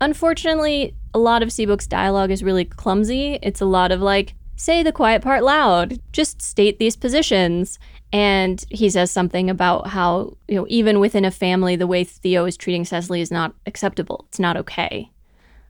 Unfortunately, 0.00 0.94
a 1.14 1.18
lot 1.18 1.42
of 1.42 1.48
Seabook's 1.48 1.86
dialogue 1.86 2.30
is 2.30 2.42
really 2.42 2.64
clumsy. 2.64 3.38
It's 3.42 3.60
a 3.60 3.66
lot 3.66 3.92
of 3.92 4.00
like, 4.00 4.34
say 4.56 4.82
the 4.82 4.92
quiet 4.92 5.22
part 5.22 5.42
loud, 5.42 6.00
just 6.12 6.42
state 6.42 6.78
these 6.78 6.96
positions. 6.96 7.78
And 8.12 8.62
he 8.68 8.90
says 8.90 9.10
something 9.10 9.48
about 9.48 9.86
how, 9.86 10.36
you 10.48 10.56
know, 10.56 10.66
even 10.68 11.00
within 11.00 11.24
a 11.24 11.30
family, 11.30 11.76
the 11.76 11.86
way 11.86 12.04
Theo 12.04 12.44
is 12.44 12.56
treating 12.56 12.84
Cecily 12.84 13.20
is 13.20 13.30
not 13.30 13.54
acceptable. 13.64 14.26
It's 14.28 14.38
not 14.38 14.56
okay. 14.58 15.10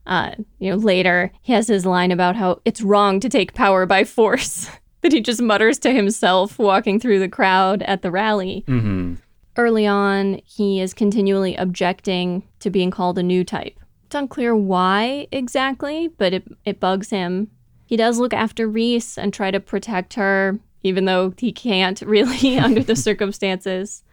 Uh, 0.05 0.31
you 0.59 0.69
know, 0.69 0.75
later, 0.75 1.31
he 1.41 1.53
has 1.53 1.67
his 1.67 1.85
line 1.85 2.11
about 2.11 2.35
how 2.35 2.59
it's 2.65 2.81
wrong 2.81 3.21
to 3.21 3.29
take 3.29 3.53
power 3.53 3.85
by 3.85 4.03
force 4.03 4.69
that 5.03 5.11
he 5.11 5.21
just 5.21 5.41
mutters 5.41 5.77
to 5.79 5.91
himself 5.91 6.57
walking 6.57 6.99
through 6.99 7.19
the 7.19 7.29
crowd 7.29 7.83
at 7.83 8.01
the 8.01 8.09
rally. 8.09 8.63
Mm-hmm. 8.67 9.15
Early 9.55 9.85
on, 9.85 10.41
he 10.45 10.81
is 10.81 10.93
continually 10.93 11.55
objecting 11.55 12.43
to 12.59 12.71
being 12.71 12.89
called 12.89 13.19
a 13.19 13.23
new 13.23 13.43
type. 13.43 13.79
It's 14.05 14.15
unclear 14.15 14.55
why 14.55 15.27
exactly, 15.31 16.07
but 16.07 16.33
it, 16.33 16.47
it 16.65 16.79
bugs 16.79 17.11
him. 17.11 17.51
He 17.85 17.97
does 17.97 18.17
look 18.17 18.33
after 18.33 18.67
Reese 18.67 19.17
and 19.17 19.31
try 19.31 19.51
to 19.51 19.59
protect 19.59 20.15
her, 20.15 20.57
even 20.81 21.05
though 21.05 21.33
he 21.37 21.51
can't 21.51 22.01
really 22.01 22.57
under 22.59 22.81
the 22.81 22.95
circumstances. 22.95 24.03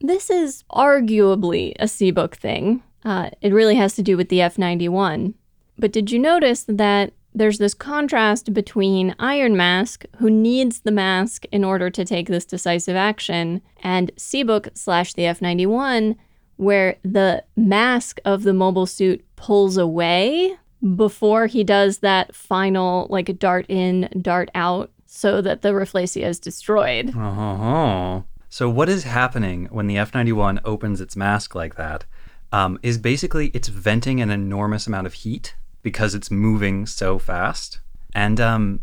This 0.00 0.30
is 0.30 0.64
arguably 0.70 1.72
a 1.78 1.84
Seabook 1.84 2.34
thing. 2.34 2.82
Uh, 3.04 3.30
it 3.40 3.54
really 3.54 3.76
has 3.76 3.94
to 3.94 4.02
do 4.02 4.16
with 4.16 4.28
the 4.28 4.42
F 4.42 4.58
91. 4.58 5.34
But 5.78 5.92
did 5.92 6.10
you 6.10 6.18
notice 6.18 6.64
that 6.68 7.12
there's 7.34 7.58
this 7.58 7.74
contrast 7.74 8.52
between 8.52 9.14
Iron 9.18 9.56
Mask, 9.56 10.04
who 10.18 10.30
needs 10.30 10.80
the 10.80 10.90
mask 10.90 11.44
in 11.52 11.64
order 11.64 11.88
to 11.90 12.04
take 12.04 12.28
this 12.28 12.44
decisive 12.44 12.96
action, 12.96 13.62
and 13.82 14.10
Seabook 14.16 14.76
slash 14.76 15.14
the 15.14 15.26
F 15.26 15.40
91, 15.40 16.16
where 16.56 16.96
the 17.02 17.44
mask 17.56 18.20
of 18.24 18.42
the 18.42 18.52
mobile 18.52 18.86
suit 18.86 19.24
pulls 19.36 19.76
away 19.76 20.56
before 20.96 21.46
he 21.46 21.62
does 21.62 21.98
that 21.98 22.34
final, 22.34 23.06
like, 23.10 23.38
dart 23.38 23.66
in, 23.68 24.08
dart 24.20 24.50
out, 24.54 24.90
so 25.06 25.40
that 25.40 25.62
the 25.62 25.70
Rafflesia 25.70 26.26
is 26.26 26.40
destroyed. 26.40 27.12
Oh. 27.16 28.24
So, 28.48 28.68
what 28.68 28.88
is 28.88 29.04
happening 29.04 29.66
when 29.70 29.86
the 29.86 29.98
F 29.98 30.14
91 30.14 30.60
opens 30.64 31.00
its 31.00 31.16
mask 31.16 31.54
like 31.54 31.76
that? 31.76 32.04
Um, 32.52 32.80
is 32.82 32.98
basically 32.98 33.48
it's 33.54 33.68
venting 33.68 34.20
an 34.20 34.30
enormous 34.30 34.88
amount 34.88 35.06
of 35.06 35.14
heat 35.14 35.54
because 35.82 36.14
it's 36.14 36.30
moving 36.30 36.86
so 36.86 37.18
fast. 37.18 37.80
And 38.14 38.40
um, 38.40 38.80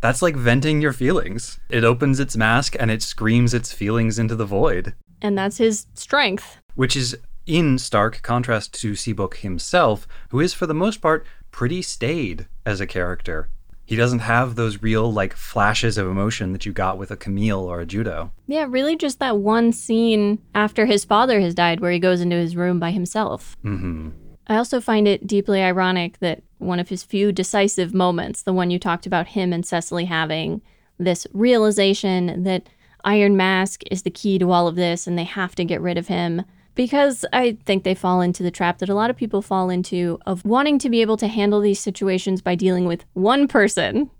that's 0.00 0.22
like 0.22 0.36
venting 0.36 0.80
your 0.80 0.92
feelings. 0.92 1.60
It 1.68 1.84
opens 1.84 2.20
its 2.20 2.36
mask 2.36 2.76
and 2.78 2.90
it 2.90 3.02
screams 3.02 3.54
its 3.54 3.72
feelings 3.72 4.18
into 4.18 4.34
the 4.34 4.46
void. 4.46 4.94
And 5.22 5.36
that's 5.36 5.58
his 5.58 5.86
strength. 5.94 6.58
Which 6.74 6.96
is 6.96 7.16
in 7.46 7.78
stark 7.78 8.22
contrast 8.22 8.72
to 8.80 8.92
Seabook 8.92 9.36
himself, 9.36 10.06
who 10.30 10.40
is 10.40 10.54
for 10.54 10.66
the 10.66 10.74
most 10.74 11.00
part 11.02 11.26
pretty 11.50 11.82
staid 11.82 12.46
as 12.64 12.80
a 12.80 12.86
character. 12.86 13.48
He 13.84 13.96
doesn't 13.96 14.20
have 14.20 14.54
those 14.54 14.82
real 14.82 15.12
like 15.12 15.34
flashes 15.34 15.98
of 15.98 16.06
emotion 16.06 16.52
that 16.52 16.64
you 16.64 16.72
got 16.72 16.96
with 16.96 17.10
a 17.10 17.16
Camille 17.16 17.64
or 17.64 17.80
a 17.80 17.86
Judau. 17.86 18.30
Yeah, 18.46 18.66
really 18.68 18.96
just 18.96 19.18
that 19.18 19.38
one 19.38 19.72
scene 19.72 20.38
after 20.54 20.86
his 20.86 21.04
father 21.04 21.40
has 21.40 21.54
died 21.54 21.80
where 21.80 21.90
he 21.90 21.98
goes 21.98 22.20
into 22.20 22.36
his 22.36 22.54
room 22.54 22.78
by 22.78 22.92
himself. 22.92 23.56
Mm-hmm. 23.64 24.10
I 24.50 24.56
also 24.56 24.80
find 24.80 25.06
it 25.06 25.28
deeply 25.28 25.62
ironic 25.62 26.18
that 26.18 26.42
one 26.58 26.80
of 26.80 26.88
his 26.88 27.04
few 27.04 27.30
decisive 27.30 27.94
moments, 27.94 28.42
the 28.42 28.52
one 28.52 28.72
you 28.72 28.80
talked 28.80 29.06
about 29.06 29.28
him 29.28 29.52
and 29.52 29.64
Cecily 29.64 30.06
having, 30.06 30.60
this 30.98 31.24
realization 31.32 32.42
that 32.42 32.68
Iron 33.04 33.36
Mask 33.36 33.84
is 33.92 34.02
the 34.02 34.10
key 34.10 34.40
to 34.40 34.50
all 34.50 34.66
of 34.66 34.74
this 34.74 35.06
and 35.06 35.16
they 35.16 35.22
have 35.22 35.54
to 35.54 35.64
get 35.64 35.80
rid 35.80 35.96
of 35.96 36.08
him. 36.08 36.42
Because 36.74 37.24
I 37.32 37.58
think 37.64 37.84
they 37.84 37.94
fall 37.94 38.20
into 38.20 38.42
the 38.42 38.50
trap 38.50 38.78
that 38.78 38.88
a 38.88 38.94
lot 38.94 39.08
of 39.08 39.16
people 39.16 39.40
fall 39.40 39.70
into 39.70 40.18
of 40.26 40.44
wanting 40.44 40.80
to 40.80 40.90
be 40.90 41.00
able 41.00 41.16
to 41.18 41.28
handle 41.28 41.60
these 41.60 41.78
situations 41.78 42.42
by 42.42 42.56
dealing 42.56 42.86
with 42.86 43.04
one 43.12 43.46
person. 43.46 44.10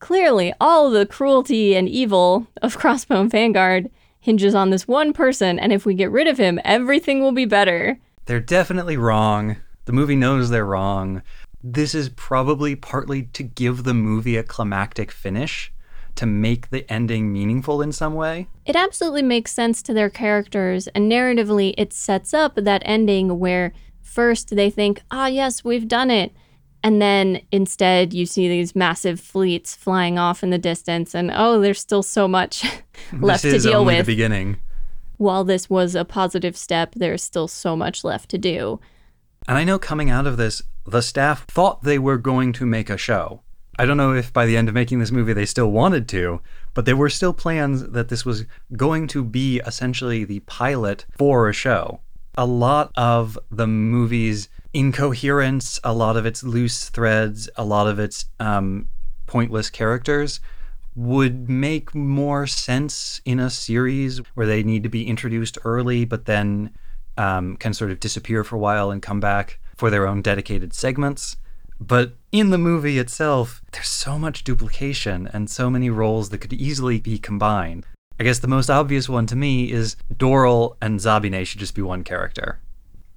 Clearly, 0.00 0.52
all 0.60 0.90
the 0.90 1.06
cruelty 1.06 1.76
and 1.76 1.88
evil 1.88 2.48
of 2.60 2.76
Crossbone 2.76 3.30
Vanguard 3.30 3.88
hinges 4.18 4.54
on 4.54 4.70
this 4.70 4.88
one 4.88 5.12
person, 5.12 5.60
and 5.60 5.72
if 5.72 5.86
we 5.86 5.94
get 5.94 6.10
rid 6.10 6.26
of 6.26 6.38
him, 6.38 6.58
everything 6.64 7.22
will 7.22 7.30
be 7.30 7.44
better. 7.44 8.00
They're 8.24 8.40
definitely 8.40 8.96
wrong. 8.96 9.58
The 9.86 9.92
movie 9.92 10.16
knows 10.16 10.50
they're 10.50 10.66
wrong. 10.66 11.22
This 11.62 11.94
is 11.94 12.08
probably 12.10 12.74
partly 12.76 13.22
to 13.22 13.42
give 13.42 13.84
the 13.84 13.94
movie 13.94 14.36
a 14.36 14.42
climactic 14.42 15.10
finish, 15.12 15.72
to 16.16 16.26
make 16.26 16.70
the 16.70 16.90
ending 16.92 17.32
meaningful 17.32 17.80
in 17.80 17.92
some 17.92 18.14
way. 18.14 18.48
It 18.64 18.74
absolutely 18.74 19.22
makes 19.22 19.52
sense 19.52 19.82
to 19.82 19.94
their 19.94 20.10
characters, 20.10 20.88
and 20.88 21.10
narratively, 21.10 21.74
it 21.78 21.92
sets 21.92 22.34
up 22.34 22.56
that 22.56 22.82
ending 22.84 23.38
where 23.38 23.72
first 24.02 24.54
they 24.54 24.70
think, 24.70 25.02
ah, 25.10 25.28
yes, 25.28 25.62
we've 25.62 25.86
done 25.86 26.10
it. 26.10 26.32
And 26.82 27.00
then 27.00 27.40
instead, 27.52 28.12
you 28.12 28.26
see 28.26 28.48
these 28.48 28.74
massive 28.74 29.20
fleets 29.20 29.74
flying 29.74 30.18
off 30.18 30.42
in 30.42 30.50
the 30.50 30.58
distance, 30.58 31.14
and 31.14 31.30
oh, 31.32 31.60
there's 31.60 31.80
still 31.80 32.02
so 32.02 32.26
much 32.26 32.64
left 33.12 33.42
to 33.42 33.58
deal 33.60 33.84
with. 33.84 33.98
the 33.98 34.12
beginning. 34.12 34.56
While 35.16 35.44
this 35.44 35.70
was 35.70 35.94
a 35.94 36.04
positive 36.04 36.56
step, 36.56 36.94
there's 36.96 37.22
still 37.22 37.48
so 37.48 37.76
much 37.76 38.02
left 38.02 38.28
to 38.30 38.38
do. 38.38 38.80
And 39.48 39.56
I 39.56 39.64
know 39.64 39.78
coming 39.78 40.10
out 40.10 40.26
of 40.26 40.36
this, 40.36 40.62
the 40.84 41.02
staff 41.02 41.46
thought 41.46 41.82
they 41.82 41.98
were 41.98 42.18
going 42.18 42.52
to 42.54 42.66
make 42.66 42.90
a 42.90 42.96
show. 42.96 43.42
I 43.78 43.84
don't 43.84 43.96
know 43.96 44.14
if 44.14 44.32
by 44.32 44.46
the 44.46 44.56
end 44.56 44.68
of 44.68 44.74
making 44.74 44.98
this 44.98 45.10
movie 45.10 45.34
they 45.34 45.46
still 45.46 45.70
wanted 45.70 46.08
to, 46.08 46.40
but 46.74 46.84
there 46.84 46.96
were 46.96 47.10
still 47.10 47.32
plans 47.32 47.84
that 47.88 48.08
this 48.08 48.24
was 48.24 48.46
going 48.74 49.06
to 49.08 49.22
be 49.22 49.60
essentially 49.66 50.24
the 50.24 50.40
pilot 50.40 51.04
for 51.16 51.48
a 51.48 51.52
show. 51.52 52.00
A 52.38 52.46
lot 52.46 52.90
of 52.96 53.38
the 53.50 53.66
movie's 53.66 54.48
incoherence, 54.72 55.78
a 55.84 55.92
lot 55.92 56.16
of 56.16 56.26
its 56.26 56.42
loose 56.42 56.88
threads, 56.88 57.48
a 57.56 57.64
lot 57.64 57.86
of 57.86 57.98
its 57.98 58.26
um, 58.40 58.88
pointless 59.26 59.70
characters 59.70 60.40
would 60.94 61.48
make 61.48 61.94
more 61.94 62.46
sense 62.46 63.20
in 63.26 63.38
a 63.38 63.50
series 63.50 64.18
where 64.34 64.46
they 64.46 64.62
need 64.62 64.82
to 64.82 64.88
be 64.88 65.06
introduced 65.06 65.58
early, 65.64 66.06
but 66.06 66.24
then 66.24 66.70
um, 67.16 67.56
can 67.56 67.74
sort 67.74 67.90
of 67.90 68.00
disappear 68.00 68.44
for 68.44 68.56
a 68.56 68.60
while 68.60 68.90
and 68.90 69.02
come 69.02 69.20
back 69.20 69.58
for 69.76 69.90
their 69.90 70.06
own 70.06 70.22
dedicated 70.22 70.72
segments. 70.72 71.36
But 71.78 72.14
in 72.32 72.50
the 72.50 72.58
movie 72.58 72.98
itself, 72.98 73.62
there's 73.72 73.88
so 73.88 74.18
much 74.18 74.44
duplication 74.44 75.28
and 75.32 75.50
so 75.50 75.68
many 75.68 75.90
roles 75.90 76.30
that 76.30 76.38
could 76.38 76.52
easily 76.52 77.00
be 77.00 77.18
combined. 77.18 77.84
I 78.18 78.24
guess 78.24 78.38
the 78.38 78.48
most 78.48 78.70
obvious 78.70 79.08
one 79.08 79.26
to 79.26 79.36
me 79.36 79.70
is 79.70 79.96
Doral 80.12 80.76
and 80.80 80.98
Zabine 80.98 81.46
should 81.46 81.60
just 81.60 81.74
be 81.74 81.82
one 81.82 82.02
character. 82.02 82.60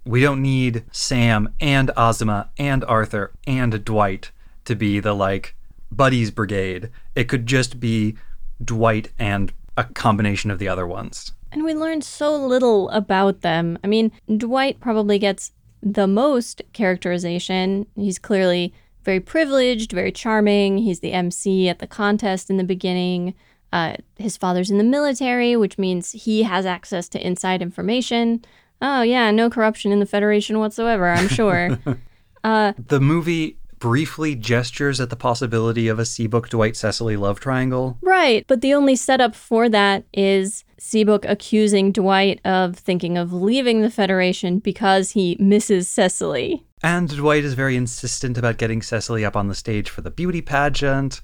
We 0.06 0.22
don't 0.22 0.42
need 0.42 0.84
Sam 0.92 1.54
and 1.62 1.92
Ozma 1.96 2.50
and 2.58 2.84
Arthur 2.84 3.32
and 3.48 3.84
Dwight 3.86 4.32
to 4.66 4.76
be 4.76 5.00
the 5.00 5.14
like 5.14 5.56
buddies 5.92 6.32
brigade. 6.32 6.90
It 7.16 7.30
could 7.30 7.46
just 7.46 7.80
be 7.80 8.18
Dwight 8.64 9.12
and 9.18 9.54
a 9.80 9.86
combination 9.86 10.52
of 10.52 10.60
the 10.60 10.68
other 10.68 10.86
ones. 10.86 11.32
And 11.52 11.64
we 11.64 11.74
learned 11.74 12.04
so 12.04 12.36
little 12.36 12.90
about 12.90 13.42
them. 13.42 13.80
I 13.84 13.88
mean, 13.88 14.12
Dwight 14.38 14.80
probably 14.80 15.18
gets 15.18 15.52
the 15.82 16.06
most 16.08 16.62
characterization. 16.74 17.88
He's 17.96 18.20
clearly 18.20 18.74
very 19.06 19.20
privileged, 19.20 19.92
very 19.92 20.12
charming. 20.12 20.78
He's 20.80 21.00
the 21.00 21.14
MC 21.14 21.70
at 21.70 21.80
the 21.80 21.88
contest 21.88 22.50
in 22.50 22.58
the 22.58 22.64
beginning. 22.64 23.34
Uh, 23.72 23.96
his 24.18 24.36
father's 24.36 24.70
in 24.70 24.78
the 24.78 24.84
military, 24.84 25.56
which 25.56 25.78
means 25.78 26.12
he 26.12 26.44
has 26.44 26.66
access 26.66 27.08
to 27.10 27.26
inside 27.26 27.62
information. 27.62 28.44
Oh, 28.82 29.02
yeah, 29.02 29.32
no 29.32 29.50
corruption 29.50 29.92
in 29.92 30.00
the 30.00 30.06
Federation 30.06 30.60
whatsoever, 30.60 31.10
I'm 31.10 31.28
sure. 31.28 31.80
uh, 32.44 32.74
The 32.88 33.00
movie 33.00 33.58
briefly 33.80 34.36
gestures 34.36 35.00
at 35.00 35.10
the 35.10 35.16
possibility 35.16 35.88
of 35.88 36.00
a 36.00 36.04
Seabook 36.04 36.50
Dwight 36.50 36.76
Cecily 36.76 37.18
love 37.18 37.40
triangle. 37.40 37.98
right, 38.02 38.46
but 38.48 38.62
the 38.62 38.74
only 38.74 38.96
setup 38.96 39.36
for 39.36 39.70
that 39.70 40.06
is 40.14 40.64
Seabook 40.80 41.26
accusing 41.28 41.92
Dwight 41.92 42.40
of 42.46 42.76
thinking 42.76 43.18
of 43.18 43.34
leaving 43.34 43.82
the 43.82 43.90
Federation 43.90 44.60
because 44.60 45.12
he 45.12 45.38
misses 45.40 45.90
Cecily. 45.90 46.64
And 46.82 47.10
Dwight 47.10 47.44
is 47.44 47.54
very 47.54 47.76
insistent 47.76 48.38
about 48.38 48.58
getting 48.58 48.82
Cecily 48.82 49.26
up 49.26 49.36
on 49.36 49.48
the 49.48 49.56
stage 49.56 49.90
for 49.90 50.02
the 50.02 50.12
beauty 50.12 50.42
pageant. 50.42 51.22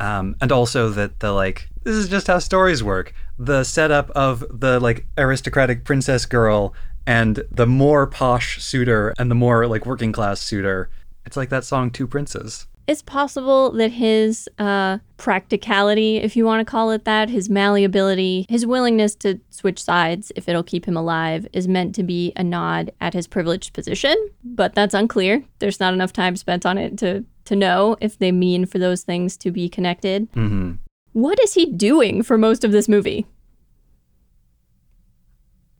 Um, 0.00 0.34
and 0.40 0.50
also 0.50 0.90
that 0.90 1.20
the 1.20 1.32
like 1.32 1.68
this 1.84 1.94
is 1.94 2.08
just 2.08 2.26
how 2.26 2.38
stories 2.40 2.82
work. 2.82 3.14
The 3.38 3.62
setup 3.62 4.10
of 4.10 4.44
the 4.50 4.80
like 4.80 5.06
aristocratic 5.16 5.84
princess 5.84 6.26
girl 6.26 6.74
and 7.06 7.44
the 7.50 7.66
more 7.66 8.06
posh 8.06 8.62
suitor 8.62 9.14
and 9.18 9.30
the 9.30 9.34
more 9.34 9.66
like 9.66 9.86
working 9.86 10.12
class 10.12 10.40
suitor. 10.40 10.90
It's 11.26 11.36
like 11.36 11.48
that 11.50 11.64
song 11.64 11.90
Two 11.90 12.06
Princes. 12.06 12.66
It's 12.86 13.00
possible 13.00 13.72
that 13.72 13.92
his 13.92 14.46
uh, 14.58 14.98
practicality, 15.16 16.18
if 16.18 16.36
you 16.36 16.44
want 16.44 16.60
to 16.60 16.70
call 16.70 16.90
it 16.90 17.06
that, 17.06 17.30
his 17.30 17.48
malleability, 17.48 18.44
his 18.50 18.66
willingness 18.66 19.14
to 19.16 19.40
switch 19.48 19.82
sides 19.82 20.30
if 20.36 20.50
it'll 20.50 20.62
keep 20.62 20.84
him 20.86 20.96
alive, 20.96 21.46
is 21.54 21.66
meant 21.66 21.94
to 21.94 22.02
be 22.02 22.32
a 22.36 22.44
nod 22.44 22.92
at 23.00 23.14
his 23.14 23.26
privileged 23.26 23.72
position. 23.72 24.14
But 24.44 24.74
that's 24.74 24.92
unclear. 24.92 25.42
There's 25.60 25.80
not 25.80 25.94
enough 25.94 26.12
time 26.12 26.36
spent 26.36 26.66
on 26.66 26.76
it 26.76 26.98
to 26.98 27.24
to 27.46 27.56
know 27.56 27.96
if 28.00 28.18
they 28.18 28.32
mean 28.32 28.64
for 28.64 28.78
those 28.78 29.02
things 29.02 29.36
to 29.36 29.50
be 29.50 29.68
connected. 29.68 30.30
Mm-hmm. 30.32 30.72
What 31.12 31.38
is 31.40 31.54
he 31.54 31.66
doing 31.66 32.22
for 32.22 32.38
most 32.38 32.64
of 32.64 32.72
this 32.72 32.88
movie? 32.88 33.26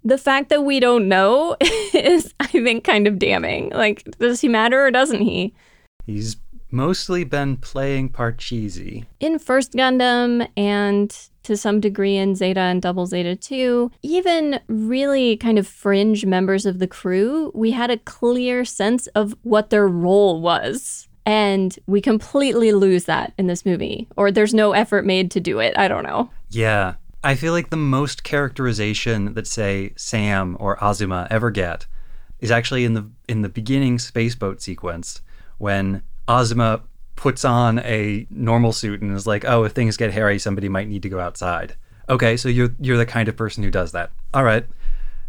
The 0.04 0.18
fact 0.18 0.50
that 0.50 0.64
we 0.64 0.80
don't 0.80 1.08
know 1.08 1.56
is, 1.94 2.34
I 2.40 2.46
think, 2.46 2.84
kind 2.84 3.06
of 3.06 3.18
damning. 3.18 3.70
Like, 3.70 4.04
does 4.18 4.40
he 4.40 4.48
matter 4.48 4.84
or 4.84 4.90
doesn't 4.90 5.22
he? 5.22 5.54
He's 6.06 6.36
mostly 6.70 7.24
been 7.24 7.56
playing 7.56 8.10
Parcheesi. 8.10 9.04
In 9.20 9.38
First 9.38 9.72
Gundam 9.72 10.48
and 10.56 11.16
to 11.44 11.56
some 11.56 11.80
degree 11.80 12.16
in 12.16 12.34
Zeta 12.34 12.60
and 12.60 12.82
Double 12.82 13.06
Zeta 13.06 13.36
2, 13.36 13.90
even 14.02 14.60
really 14.66 15.36
kind 15.36 15.58
of 15.58 15.66
fringe 15.66 16.26
members 16.26 16.66
of 16.66 16.80
the 16.80 16.86
crew, 16.86 17.52
we 17.54 17.70
had 17.70 17.90
a 17.90 17.98
clear 17.98 18.64
sense 18.64 19.06
of 19.08 19.34
what 19.42 19.70
their 19.70 19.86
role 19.86 20.40
was. 20.40 21.08
And 21.26 21.78
we 21.86 22.02
completely 22.02 22.72
lose 22.72 23.04
that 23.04 23.32
in 23.38 23.46
this 23.46 23.64
movie. 23.64 24.08
Or 24.16 24.30
there's 24.30 24.52
no 24.52 24.72
effort 24.72 25.06
made 25.06 25.30
to 25.30 25.40
do 25.40 25.58
it. 25.58 25.78
I 25.78 25.88
don't 25.88 26.04
know. 26.04 26.28
Yeah. 26.50 26.94
I 27.24 27.34
feel 27.36 27.54
like 27.54 27.70
the 27.70 27.76
most 27.76 28.22
characterization 28.22 29.32
that 29.32 29.46
say 29.46 29.92
Sam 29.96 30.58
or 30.60 30.76
Azuma 30.84 31.26
ever 31.30 31.50
get 31.50 31.86
is 32.38 32.50
actually 32.50 32.84
in 32.84 32.92
the 32.92 33.10
in 33.28 33.40
the 33.40 33.48
beginning 33.48 33.96
spaceboat 33.96 34.60
sequence 34.60 35.22
when 35.56 36.02
Azuma 36.28 36.82
puts 37.16 37.44
on 37.44 37.78
a 37.78 38.26
normal 38.28 38.72
suit 38.72 39.00
and 39.00 39.16
is 39.16 39.26
like, 39.26 39.44
"Oh, 39.46 39.64
if 39.64 39.72
things 39.72 39.96
get 39.96 40.12
hairy, 40.12 40.38
somebody 40.38 40.68
might 40.68 40.88
need 40.88 41.02
to 41.02 41.08
go 41.08 41.18
outside." 41.18 41.74
Okay, 42.10 42.36
so 42.36 42.48
you're 42.50 42.74
you're 42.78 42.98
the 42.98 43.06
kind 43.06 43.28
of 43.28 43.36
person 43.36 43.64
who 43.64 43.70
does 43.70 43.92
that. 43.92 44.10
All 44.34 44.44
right. 44.44 44.66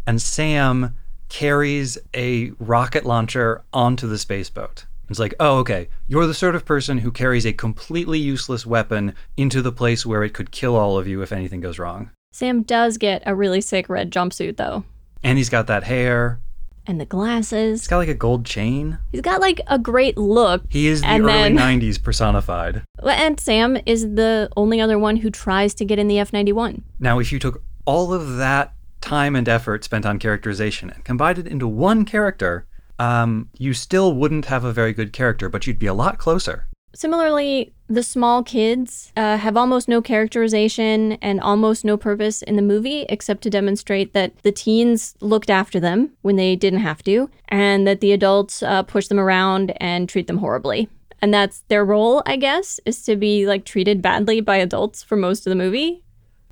And 0.06 0.20
Sam 0.20 0.94
carries 1.28 1.98
a 2.14 2.52
rocket 2.58 3.06
launcher 3.06 3.62
onto 3.72 4.06
the 4.06 4.16
spaceboat. 4.16 4.85
It's 5.08 5.18
like, 5.18 5.34
oh, 5.38 5.58
okay, 5.58 5.88
you're 6.08 6.26
the 6.26 6.34
sort 6.34 6.54
of 6.56 6.64
person 6.64 6.98
who 6.98 7.10
carries 7.12 7.46
a 7.46 7.52
completely 7.52 8.18
useless 8.18 8.66
weapon 8.66 9.14
into 9.36 9.62
the 9.62 9.72
place 9.72 10.04
where 10.04 10.24
it 10.24 10.34
could 10.34 10.50
kill 10.50 10.74
all 10.76 10.98
of 10.98 11.06
you 11.06 11.22
if 11.22 11.32
anything 11.32 11.60
goes 11.60 11.78
wrong. 11.78 12.10
Sam 12.32 12.62
does 12.62 12.98
get 12.98 13.22
a 13.24 13.34
really 13.34 13.60
sick 13.60 13.88
red 13.88 14.10
jumpsuit, 14.10 14.56
though. 14.56 14.84
And 15.22 15.38
he's 15.38 15.48
got 15.48 15.66
that 15.68 15.84
hair. 15.84 16.40
And 16.88 17.00
the 17.00 17.04
glasses. 17.06 17.80
He's 17.82 17.88
got 17.88 17.98
like 17.98 18.08
a 18.08 18.14
gold 18.14 18.44
chain. 18.44 18.98
He's 19.10 19.20
got 19.20 19.40
like 19.40 19.60
a 19.66 19.78
great 19.78 20.16
look. 20.18 20.62
He 20.68 20.86
is 20.86 21.00
the 21.00 21.06
And 21.08 21.24
early 21.24 21.32
then- 21.54 21.56
90s 21.80 22.00
personified. 22.02 22.82
And 23.02 23.40
Sam 23.40 23.76
is 23.86 24.02
the 24.14 24.48
only 24.56 24.80
other 24.80 24.98
one 24.98 25.16
who 25.16 25.30
tries 25.30 25.74
to 25.74 25.84
get 25.84 25.98
in 25.98 26.08
the 26.08 26.18
F 26.18 26.32
91. 26.32 26.82
Now, 27.00 27.18
if 27.18 27.32
you 27.32 27.38
took 27.38 27.62
all 27.86 28.12
of 28.12 28.36
that 28.36 28.72
time 29.00 29.34
and 29.36 29.48
effort 29.48 29.84
spent 29.84 30.04
on 30.06 30.18
characterization 30.18 30.90
and 30.90 31.04
combined 31.04 31.38
it 31.38 31.46
into 31.46 31.66
one 31.68 32.04
character, 32.04 32.65
um, 32.98 33.48
you 33.58 33.74
still 33.74 34.14
wouldn't 34.14 34.46
have 34.46 34.64
a 34.64 34.72
very 34.72 34.92
good 34.92 35.12
character, 35.12 35.48
but 35.48 35.66
you'd 35.66 35.78
be 35.78 35.86
a 35.86 35.94
lot 35.94 36.18
closer. 36.18 36.66
Similarly, 36.94 37.74
the 37.88 38.02
small 38.02 38.42
kids 38.42 39.12
uh, 39.16 39.36
have 39.36 39.54
almost 39.54 39.86
no 39.86 40.00
characterization 40.00 41.12
and 41.20 41.40
almost 41.40 41.84
no 41.84 41.98
purpose 41.98 42.40
in 42.40 42.56
the 42.56 42.62
movie 42.62 43.02
except 43.10 43.42
to 43.42 43.50
demonstrate 43.50 44.14
that 44.14 44.38
the 44.38 44.50
teens 44.50 45.14
looked 45.20 45.50
after 45.50 45.78
them 45.78 46.12
when 46.22 46.36
they 46.36 46.56
didn't 46.56 46.80
have 46.80 47.02
to, 47.02 47.28
and 47.48 47.86
that 47.86 48.00
the 48.00 48.12
adults 48.12 48.62
uh, 48.62 48.82
push 48.82 49.08
them 49.08 49.20
around 49.20 49.74
and 49.76 50.08
treat 50.08 50.26
them 50.26 50.38
horribly. 50.38 50.88
And 51.20 51.34
that's 51.34 51.60
their 51.68 51.84
role, 51.84 52.22
I 52.24 52.36
guess, 52.36 52.80
is 52.86 53.02
to 53.04 53.16
be 53.16 53.46
like 53.46 53.64
treated 53.64 54.00
badly 54.00 54.40
by 54.40 54.56
adults 54.56 55.02
for 55.02 55.16
most 55.16 55.46
of 55.46 55.50
the 55.50 55.56
movie. 55.56 56.02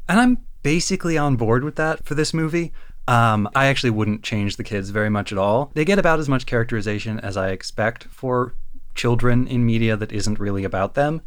And 0.08 0.20
I'm 0.20 0.38
basically 0.62 1.16
on 1.16 1.36
board 1.36 1.64
with 1.64 1.76
that 1.76 2.04
for 2.04 2.14
this 2.14 2.34
movie. 2.34 2.72
Um, 3.06 3.48
I 3.54 3.66
actually 3.66 3.90
wouldn't 3.90 4.22
change 4.22 4.56
the 4.56 4.64
kids 4.64 4.90
very 4.90 5.10
much 5.10 5.32
at 5.32 5.38
all. 5.38 5.70
They 5.74 5.84
get 5.84 5.98
about 5.98 6.20
as 6.20 6.28
much 6.28 6.46
characterization 6.46 7.20
as 7.20 7.36
I 7.36 7.50
expect 7.50 8.04
for 8.04 8.54
children 8.94 9.46
in 9.46 9.66
media 9.66 9.96
that 9.96 10.12
isn't 10.12 10.38
really 10.38 10.64
about 10.64 10.94
them, 10.94 11.20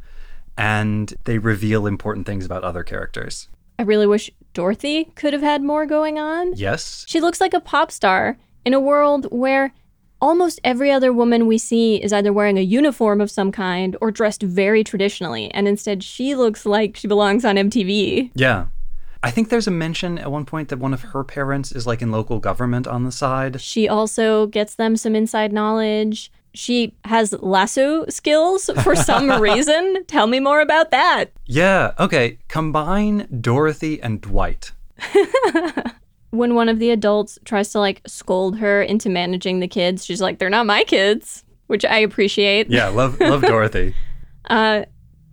and 0.58 1.14
they 1.26 1.38
reveal 1.38 1.86
important 1.86 2.26
things 2.26 2.45
about 2.45 2.64
other 2.64 2.84
characters. 2.84 3.48
I 3.80 3.84
really 3.84 4.08
wish 4.08 4.32
Dorothy 4.54 5.06
could 5.16 5.34
have 5.34 5.44
had 5.44 5.62
more 5.62 5.86
going 5.86 6.18
on. 6.18 6.54
Yes, 6.56 7.06
She 7.08 7.22
looks 7.22 7.40
like 7.40 7.54
a 7.54 7.60
pop 7.60 7.91
star 7.91 8.38
in 8.66 8.74
a 8.74 8.80
world 8.80 9.28
where 9.32 9.74
almost 10.20 10.60
every 10.64 10.91
other 10.91 11.14
woman 11.14 11.45
we 11.45 11.60
see 11.60 12.02
is 12.02 12.12
either 12.12 12.34
wearing 12.34 12.58
a 12.58 12.62
uniform 12.62 13.22
of 13.22 13.30
some 13.30 13.52
kind 13.52 13.95
or 14.02 14.10
dressed 14.10 14.41
very 14.41 14.84
traditionally, 14.84 15.52
and 15.52 15.68
instead 15.68 16.04
she 16.04 16.34
looks 16.34 16.66
like 16.66 16.98
she 16.98 17.08
belongs 17.08 17.45
on 17.45 17.56
MTV. 17.56 18.32
yeah. 18.34 18.68
I 19.28 19.32
think 19.32 19.49
there's 19.49 19.68
a 19.68 19.72
mention 19.72 20.18
at 20.18 20.32
one 20.32 20.45
point 20.45 20.70
that 20.70 20.80
one 20.80 20.94
of 20.94 21.02
her 21.02 21.22
parents 21.24 21.74
is 21.74 21.86
like 21.86 22.02
in 22.02 22.12
local 22.12 22.40
government 22.40 22.88
on 22.88 23.04
the 23.04 23.12
side. 23.12 23.60
She 23.60 23.90
also 23.90 24.48
gets 24.48 24.76
them 24.76 24.95
some 24.95 25.16
inside 25.16 25.52
knowledge. 25.52 26.32
She 26.54 26.95
has 27.04 27.34
lasso 27.34 28.06
skills 28.08 28.70
for 28.84 28.95
some 28.95 29.41
reason. 29.41 30.06
Tell 30.06 30.28
me 30.28 30.40
more 30.40 30.62
about 30.62 30.91
that. 30.91 31.26
Yeah, 31.45 31.91
okay. 31.99 32.38
Combine 32.48 33.28
Dorothy 33.41 34.02
and 34.02 34.22
Dwight. 34.22 34.72
When 36.32 36.56
one 36.56 36.68
of 36.68 36.80
the 36.80 36.91
adults 36.91 37.40
tries 37.45 37.72
to 37.72 37.80
like 37.80 38.02
scold 38.06 38.58
her 38.60 38.82
into 38.82 39.10
managing 39.10 39.60
the 39.60 39.68
kids, 39.68 40.06
she's 40.06 40.22
like, 40.22 40.40
they're 40.40 40.49
not 40.49 40.66
my 40.66 40.84
kids, 40.84 41.45
which 41.68 41.86
I 41.86 41.99
appreciate. 41.99 42.70
Yeah, 42.70 42.90
love 42.90 43.20
love 43.22 43.41
Dorothy. 43.54 43.95
Uh, 44.49 44.84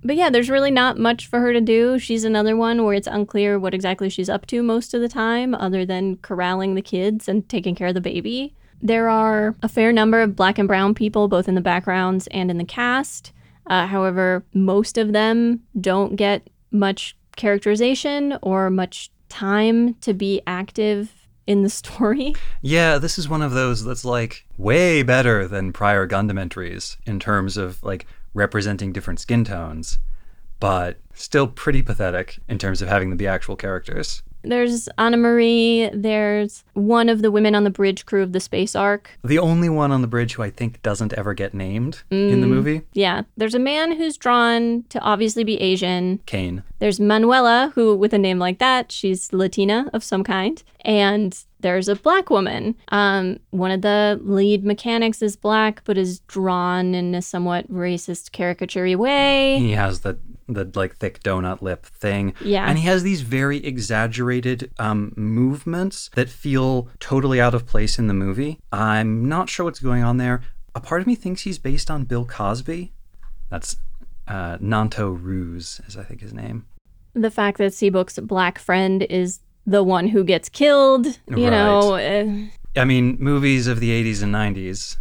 but 0.05 0.17
yeah, 0.17 0.31
there's 0.31 0.51
really 0.51 0.71
not 0.71 0.99
much 0.99 1.27
for 1.27 1.41
her 1.41 1.53
to 1.53 1.61
do. 1.61 1.99
She's 1.99 2.25
another 2.25 2.57
one 2.57 2.85
where 2.85 2.95
it's 2.95 3.07
unclear 3.07 3.59
what 3.59 3.75
exactly 3.75 4.11
she's 4.11 4.29
up 4.29 4.47
to 4.47 4.63
most 4.63 4.95
of 4.95 5.01
the 5.01 5.09
time, 5.09 5.55
other 5.55 5.87
than 5.87 6.17
corralling 6.19 6.75
the 6.75 6.83
kids 6.83 7.29
and 7.29 7.49
taking 7.49 7.75
care 7.75 7.89
of 7.89 7.95
the 7.95 8.01
baby. 8.01 8.55
There 8.83 9.09
are 9.09 9.55
a 9.63 9.69
fair 9.69 9.93
number 9.93 10.21
of 10.21 10.37
black 10.37 10.59
and 10.59 10.69
brown 10.69 10.95
people, 10.95 11.27
both 11.29 11.49
in 11.49 11.55
the 11.55 11.61
backgrounds 11.63 12.27
and 12.29 12.51
in 12.51 12.59
the 12.59 12.65
cast. 12.65 13.33
Uh, 13.67 13.87
however, 13.87 14.45
most 14.53 14.99
of 14.99 15.13
them 15.13 15.63
don't 15.81 16.17
get 16.17 16.51
much 16.71 17.17
characterization 17.37 18.37
or 18.43 18.69
much 18.69 19.11
time 19.31 19.95
to 19.95 20.13
be 20.13 20.43
active 20.47 21.27
in 21.47 21.63
the 21.63 21.71
story. 21.81 22.35
Yeah, 22.61 22.99
this 22.99 23.19
is 23.19 23.29
one 23.29 23.43
of 23.43 23.53
those 23.53 23.85
that's 23.85 24.05
like 24.05 24.47
way 24.59 25.03
better 25.03 25.49
than 25.49 25.73
prior 25.73 26.07
Gundam 26.07 26.39
entries 26.39 26.99
in 27.07 27.19
terms 27.19 27.57
of 27.57 27.83
like 27.83 28.07
representing 28.35 28.93
different 28.93 29.21
skin 29.21 29.45
tones, 29.45 29.99
but 30.61 31.01
still 31.15 31.47
pretty 31.47 31.83
pathetic 31.83 32.39
in 32.49 32.59
terms 32.59 32.83
of 32.83 32.89
having 32.89 33.09
them 33.09 33.17
be 33.17 33.27
actual 33.27 33.57
characters. 33.57 34.23
There's 34.45 34.89
Anna 34.99 35.17
Marie, 35.17 35.91
there's 35.93 36.65
one 36.75 37.09
of 37.09 37.23
the 37.23 37.31
women 37.31 37.55
on 37.55 37.65
the 37.65 37.71
bridge 37.71 38.07
crew 38.07 38.23
of 38.23 38.33
the 38.33 38.41
Space 38.41 38.77
Ark. 38.77 39.11
The 39.25 39.39
only 39.39 39.69
one 39.69 39.91
on 39.93 40.03
the 40.03 40.07
bridge 40.07 40.35
who 40.35 40.43
I 40.43 40.51
think 40.51 40.83
doesn't 40.83 41.13
ever 41.15 41.35
get 41.35 41.55
named 41.55 42.03
in 42.11 42.41
the 42.41 42.47
movie, 42.47 42.83
Yeah, 42.93 43.23
there's 43.37 43.55
a 43.55 43.59
man 43.59 43.93
who's 43.93 44.17
drawn 44.17 44.85
to 44.91 45.01
obviously 45.01 45.45
be 45.45 45.61
Asian. 45.61 46.21
Kane. 46.27 46.63
There's 46.79 47.01
Manuela, 47.01 47.73
who, 47.75 47.97
with 47.97 48.13
a 48.13 48.19
name 48.19 48.39
like 48.39 48.59
that, 48.59 48.93
she's 48.93 49.33
Latina 49.33 49.89
of 49.93 50.05
some 50.05 50.23
kind. 50.23 50.63
And 50.85 51.39
there's 51.61 51.89
a 51.89 51.97
black 51.97 52.29
woman. 52.29 52.75
Um, 52.89 53.39
one 53.51 53.71
of 53.71 53.81
the 53.81 54.21
lead 54.23 54.65
mechanics 54.65 55.23
is 55.23 55.35
black, 55.35 55.81
but 55.85 55.97
is 55.97 56.21
drawn 56.21 56.95
in 56.95 57.15
a 57.15 57.23
somewhat 57.23 57.71
racist, 57.73 58.33
caricature 58.33 58.99
way. 58.99 59.59
He 59.59 59.73
has 59.73 60.01
the 60.01 60.19
the 60.49 60.71
like 60.75 60.97
thick 60.97 61.23
donut 61.23 61.63
lip 61.63 61.87
thing. 61.87 62.35
Yeah. 62.41 62.67
And 62.69 62.79
he 62.79 62.85
has 62.87 63.03
these 63.03 63.23
very 63.23 63.65
exaggerated 63.65 64.71
um, 64.79 65.13
movements 65.17 66.11
that 66.15 66.29
feel 66.29 66.89
totally 66.99 67.41
out 67.41 67.55
of 67.55 67.67
place 67.67 67.99
in 67.99 68.07
the 68.07 68.15
movie. 68.15 68.59
I'm 68.73 69.29
not 69.29 69.49
sure 69.49 69.65
what's 69.65 69.81
going 69.81 70.03
on 70.03 70.19
there. 70.19 70.43
A 70.75 70.81
part 70.81 71.01
of 71.01 71.07
me 71.07 71.15
thinks 71.15 71.43
he's 71.43 71.59
based 71.59 71.91
on 71.91 72.05
Bill 72.05 72.25
Cosby. 72.25 72.93
That's 73.49 73.77
uh, 74.27 74.59
Nanto 74.59 75.11
Ruse, 75.11 75.81
is 75.87 75.97
I 75.97 76.03
think 76.03 76.21
his 76.21 76.35
name. 76.35 76.67
The 77.15 77.31
fact 77.31 77.59
that 77.59 77.73
Seabook's 77.73 78.19
black 78.19 78.59
friend 78.59 79.03
is 79.05 79.39
the 79.67 79.85
one 79.85 80.09
who 80.09 80.25
gets 80.25 80.49
killed, 80.49 81.07
you 81.29 81.51
know. 81.51 81.95
eh, 81.95 82.49
I 82.77 82.85
mean, 82.85 83.17
movies 83.21 83.69
of 83.69 83.79
the 83.79 83.91
80s 83.91 84.23
and 84.23 84.35
90s. 84.35 84.97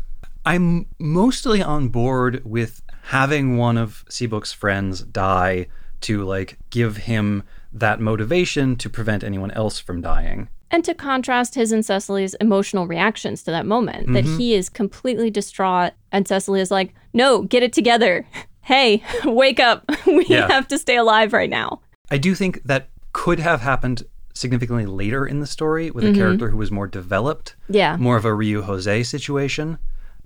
I'm 0.46 0.86
mostly 1.00 1.62
on 1.64 1.90
board 1.90 2.42
with 2.46 2.82
having 3.08 3.58
one 3.58 3.78
of 3.78 4.06
Seabook's 4.10 4.54
friends 4.54 5.02
die 5.02 5.68
to 6.02 6.24
like 6.24 6.58
give 6.70 6.98
him 6.98 7.44
that 7.72 8.00
motivation 8.00 8.76
to 8.78 8.90
prevent 8.90 9.24
anyone 9.24 9.52
else 9.52 9.80
from 9.80 10.02
dying. 10.02 10.50
And 10.72 10.84
to 10.86 10.94
contrast 10.96 11.54
his 11.56 11.72
and 11.72 11.86
Cecily's 11.86 12.34
emotional 12.36 12.88
reactions 12.88 13.44
to 13.44 13.52
that 13.52 13.66
moment, 13.66 14.12
that 14.14 14.26
he 14.26 14.56
is 14.56 14.70
completely 14.70 15.30
distraught 15.30 15.94
and 16.12 16.28
Cecily 16.28 16.62
is 16.62 16.72
like, 16.72 16.94
no, 17.14 17.44
get 17.44 17.62
it 17.62 17.74
together. 17.74 18.26
hey, 18.62 19.04
wake 19.26 19.60
up. 19.60 19.84
We 20.08 20.26
Yeah. 20.28 20.48
have 20.52 20.68
to 20.70 20.78
stay 20.80 20.96
alive 20.98 21.32
right 21.34 21.50
now. 21.50 21.82
I 22.10 22.18
do 22.18 22.34
think 22.36 22.64
that 22.64 22.90
could 23.12 23.40
have 23.40 23.62
happened 23.62 24.04
significantly 24.34 24.88
later 24.88 25.28
in 25.28 25.40
the 25.42 25.46
story 25.48 25.92
with 25.92 26.04
a 26.04 26.08
Mm-hmm. 26.08 26.18
character 26.18 26.50
who 26.50 26.58
was 26.58 26.72
more 26.72 26.88
developed, 26.88 27.56
Yeah. 27.70 27.98
more 27.98 28.18
of 28.18 28.26
a 28.26 28.34
Ryu 28.34 28.64
Jose 28.64 29.04
situation. 29.04 29.78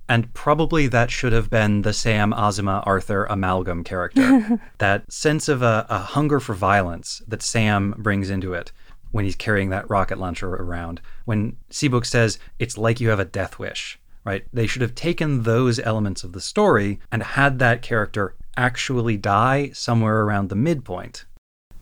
And 0.08 0.32
probably 0.32 0.86
that 0.86 1.10
should 1.10 1.32
have 1.32 1.50
been 1.50 1.82
the 1.82 1.92
Sam 1.92 2.32
Azuma 2.32 2.82
Arthur 2.86 3.26
amalgam 3.26 3.84
character. 3.84 4.60
that 4.78 5.12
sense 5.12 5.48
of 5.48 5.62
a, 5.62 5.86
a 5.90 5.98
hunger 5.98 6.40
for 6.40 6.54
violence 6.54 7.20
that 7.28 7.42
Sam 7.42 7.94
brings 7.98 8.30
into 8.30 8.54
it 8.54 8.72
when 9.10 9.24
he's 9.24 9.36
carrying 9.36 9.70
that 9.70 9.88
rocket 9.90 10.18
launcher 10.18 10.48
around. 10.48 11.00
When 11.24 11.56
Seabook 11.70 12.06
says, 12.06 12.38
it's 12.58 12.78
like 12.78 13.00
you 13.00 13.10
have 13.10 13.20
a 13.20 13.24
death 13.24 13.58
wish, 13.58 13.98
right? 14.24 14.46
They 14.52 14.66
should 14.66 14.82
have 14.82 14.94
taken 14.94 15.42
those 15.42 15.78
elements 15.78 16.24
of 16.24 16.32
the 16.32 16.40
story 16.40 17.00
and 17.12 17.22
had 17.22 17.58
that 17.58 17.82
character 17.82 18.34
actually 18.56 19.16
die 19.16 19.70
somewhere 19.72 20.22
around 20.22 20.48
the 20.48 20.56
midpoint. 20.56 21.24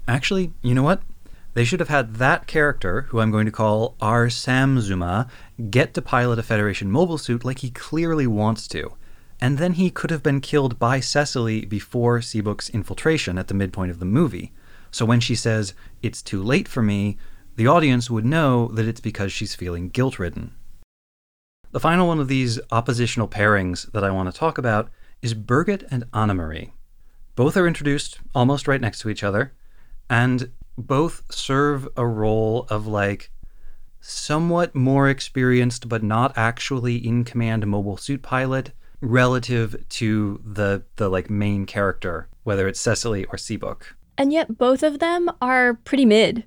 Actually, 0.08 0.52
you 0.62 0.74
know 0.74 0.82
what? 0.82 1.02
They 1.56 1.64
should 1.64 1.80
have 1.80 1.88
had 1.88 2.16
that 2.16 2.46
character, 2.46 3.06
who 3.08 3.18
I'm 3.18 3.30
going 3.30 3.46
to 3.46 3.50
call 3.50 3.96
R. 3.98 4.26
Samzuma, 4.26 5.26
get 5.70 5.94
to 5.94 6.02
pilot 6.02 6.38
a 6.38 6.42
Federation 6.42 6.90
mobile 6.90 7.16
suit 7.16 7.46
like 7.46 7.60
he 7.60 7.70
clearly 7.70 8.26
wants 8.26 8.68
to. 8.68 8.92
And 9.40 9.56
then 9.56 9.72
he 9.72 9.88
could 9.88 10.10
have 10.10 10.22
been 10.22 10.42
killed 10.42 10.78
by 10.78 11.00
Cecily 11.00 11.64
before 11.64 12.18
Seabook's 12.18 12.68
infiltration 12.68 13.38
at 13.38 13.48
the 13.48 13.54
midpoint 13.54 13.90
of 13.90 14.00
the 14.00 14.04
movie. 14.04 14.52
So 14.90 15.06
when 15.06 15.18
she 15.18 15.34
says, 15.34 15.72
It's 16.02 16.20
too 16.20 16.42
late 16.42 16.68
for 16.68 16.82
me, 16.82 17.16
the 17.54 17.68
audience 17.68 18.10
would 18.10 18.26
know 18.26 18.68
that 18.74 18.86
it's 18.86 19.00
because 19.00 19.32
she's 19.32 19.54
feeling 19.54 19.88
guilt 19.88 20.18
ridden. 20.18 20.52
The 21.70 21.80
final 21.80 22.06
one 22.06 22.20
of 22.20 22.28
these 22.28 22.60
oppositional 22.70 23.28
pairings 23.28 23.90
that 23.92 24.04
I 24.04 24.10
want 24.10 24.30
to 24.30 24.38
talk 24.38 24.58
about 24.58 24.90
is 25.22 25.32
Birgit 25.32 25.86
and 25.90 26.04
Annemarie. 26.10 26.72
Both 27.34 27.56
are 27.56 27.66
introduced 27.66 28.18
almost 28.34 28.68
right 28.68 28.80
next 28.80 28.98
to 29.00 29.08
each 29.08 29.24
other, 29.24 29.54
and 30.10 30.50
both 30.78 31.22
serve 31.30 31.88
a 31.96 32.06
role 32.06 32.66
of 32.70 32.86
like 32.86 33.30
somewhat 34.00 34.74
more 34.74 35.08
experienced 35.08 35.88
but 35.88 36.02
not 36.02 36.32
actually 36.36 36.96
in 36.96 37.24
command 37.24 37.66
mobile 37.66 37.96
suit 37.96 38.22
pilot 38.22 38.72
relative 39.00 39.84
to 39.88 40.40
the 40.44 40.82
the 40.96 41.08
like 41.08 41.28
main 41.28 41.66
character 41.66 42.28
whether 42.46 42.68
it's 42.68 42.80
Cecily 42.80 43.24
or 43.24 43.34
Seabook. 43.34 43.82
And 44.16 44.32
yet 44.32 44.56
both 44.56 44.84
of 44.84 45.00
them 45.00 45.28
are 45.42 45.74
pretty 45.74 46.04
mid. 46.04 46.44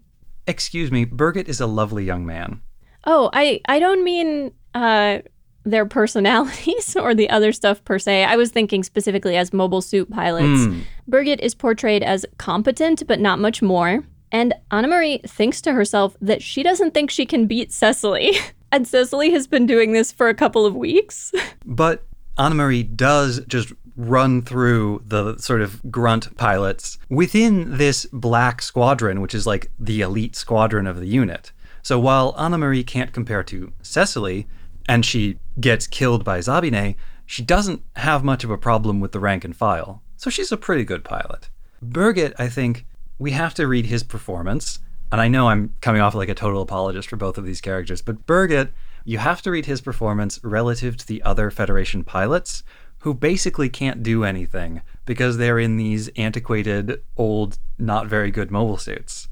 Excuse 0.47 0.91
me, 0.91 1.05
Birgit 1.05 1.49
is 1.49 1.59
a 1.59 1.67
lovely 1.67 2.05
young 2.05 2.25
man. 2.25 2.61
Oh, 3.03 3.29
I 3.33 3.59
I 3.67 3.79
don't 3.79 4.03
mean 4.03 4.53
uh 4.73 5.19
their 5.65 5.85
personalities 5.85 6.95
or 6.99 7.13
the 7.13 7.29
other 7.29 7.51
stuff 7.51 7.83
per 7.83 7.99
se. 7.99 8.23
I 8.23 8.37
was 8.37 8.49
thinking 8.49 8.81
specifically 8.81 9.35
as 9.35 9.51
mobile 9.51 9.81
suit 9.81 10.09
pilots. 10.09 10.65
Hmm. 10.65 10.79
Birgit 11.09 11.41
is 11.41 11.53
portrayed 11.53 12.01
as 12.01 12.25
competent 12.37 13.05
but 13.05 13.19
not 13.19 13.39
much 13.39 13.61
more. 13.61 14.05
And 14.31 14.53
Annemarie 14.71 15.27
thinks 15.29 15.61
to 15.61 15.73
herself 15.73 16.15
that 16.21 16.41
she 16.41 16.63
doesn't 16.63 16.93
think 16.93 17.09
she 17.09 17.25
can 17.25 17.47
beat 17.47 17.71
Cecily. 17.71 18.37
and 18.71 18.87
Cecily 18.87 19.31
has 19.31 19.47
been 19.47 19.65
doing 19.65 19.93
this 19.93 20.11
for 20.11 20.29
a 20.29 20.35
couple 20.35 20.65
of 20.65 20.75
weeks. 20.75 21.31
But 21.65 22.03
Annemarie 22.37 22.95
does 22.95 23.41
just 23.45 23.73
run 23.95 24.41
through 24.41 25.03
the 25.05 25.37
sort 25.37 25.61
of 25.61 25.91
grunt 25.91 26.35
pilots 26.35 26.97
within 27.09 27.77
this 27.77 28.07
black 28.11 28.61
squadron, 28.61 29.21
which 29.21 29.35
is 29.35 29.45
like 29.45 29.71
the 29.77 30.01
elite 30.01 30.35
squadron 30.35 30.87
of 30.87 30.99
the 30.99 31.05
unit. 31.05 31.51
So 31.83 31.99
while 31.99 32.33
Annemarie 32.33 32.87
can't 32.87 33.13
compare 33.13 33.43
to 33.43 33.71
Cecily, 33.83 34.47
and 34.87 35.05
she 35.05 35.37
gets 35.59 35.85
killed 35.85 36.23
by 36.23 36.39
Zabine, 36.39 36.95
she 37.25 37.43
doesn't 37.43 37.83
have 37.97 38.23
much 38.23 38.43
of 38.43 38.49
a 38.49 38.57
problem 38.57 38.99
with 38.99 39.11
the 39.11 39.19
rank 39.19 39.45
and 39.45 39.55
file. 39.55 40.01
So 40.17 40.29
she's 40.29 40.51
a 40.51 40.57
pretty 40.57 40.83
good 40.83 41.03
pilot. 41.03 41.49
Birgit, 41.83 42.33
I 42.39 42.49
think, 42.49 42.85
we 43.19 43.31
have 43.31 43.53
to 43.55 43.67
read 43.67 43.85
his 43.85 44.01
performance. 44.01 44.79
And 45.11 45.19
I 45.19 45.27
know 45.27 45.49
I'm 45.49 45.75
coming 45.81 46.01
off 46.01 46.15
like 46.15 46.29
a 46.29 46.35
total 46.35 46.61
apologist 46.61 47.09
for 47.09 47.17
both 47.17 47.37
of 47.37 47.45
these 47.45 47.61
characters, 47.61 48.01
but 48.01 48.25
Birgit, 48.25 48.69
you 49.03 49.17
have 49.17 49.41
to 49.41 49.51
read 49.51 49.65
his 49.65 49.81
performance 49.81 50.39
relative 50.43 50.97
to 50.97 51.07
the 51.07 51.21
other 51.23 51.51
Federation 51.51 52.03
pilots 52.03 52.63
who 52.99 53.13
basically 53.13 53.69
can't 53.69 54.03
do 54.03 54.23
anything 54.23 54.81
because 55.05 55.37
they're 55.37 55.59
in 55.59 55.77
these 55.77 56.09
antiquated, 56.09 57.01
old, 57.17 57.57
not 57.77 58.07
very 58.07 58.29
good 58.29 58.51
mobile 58.51 58.77
suits. 58.77 59.29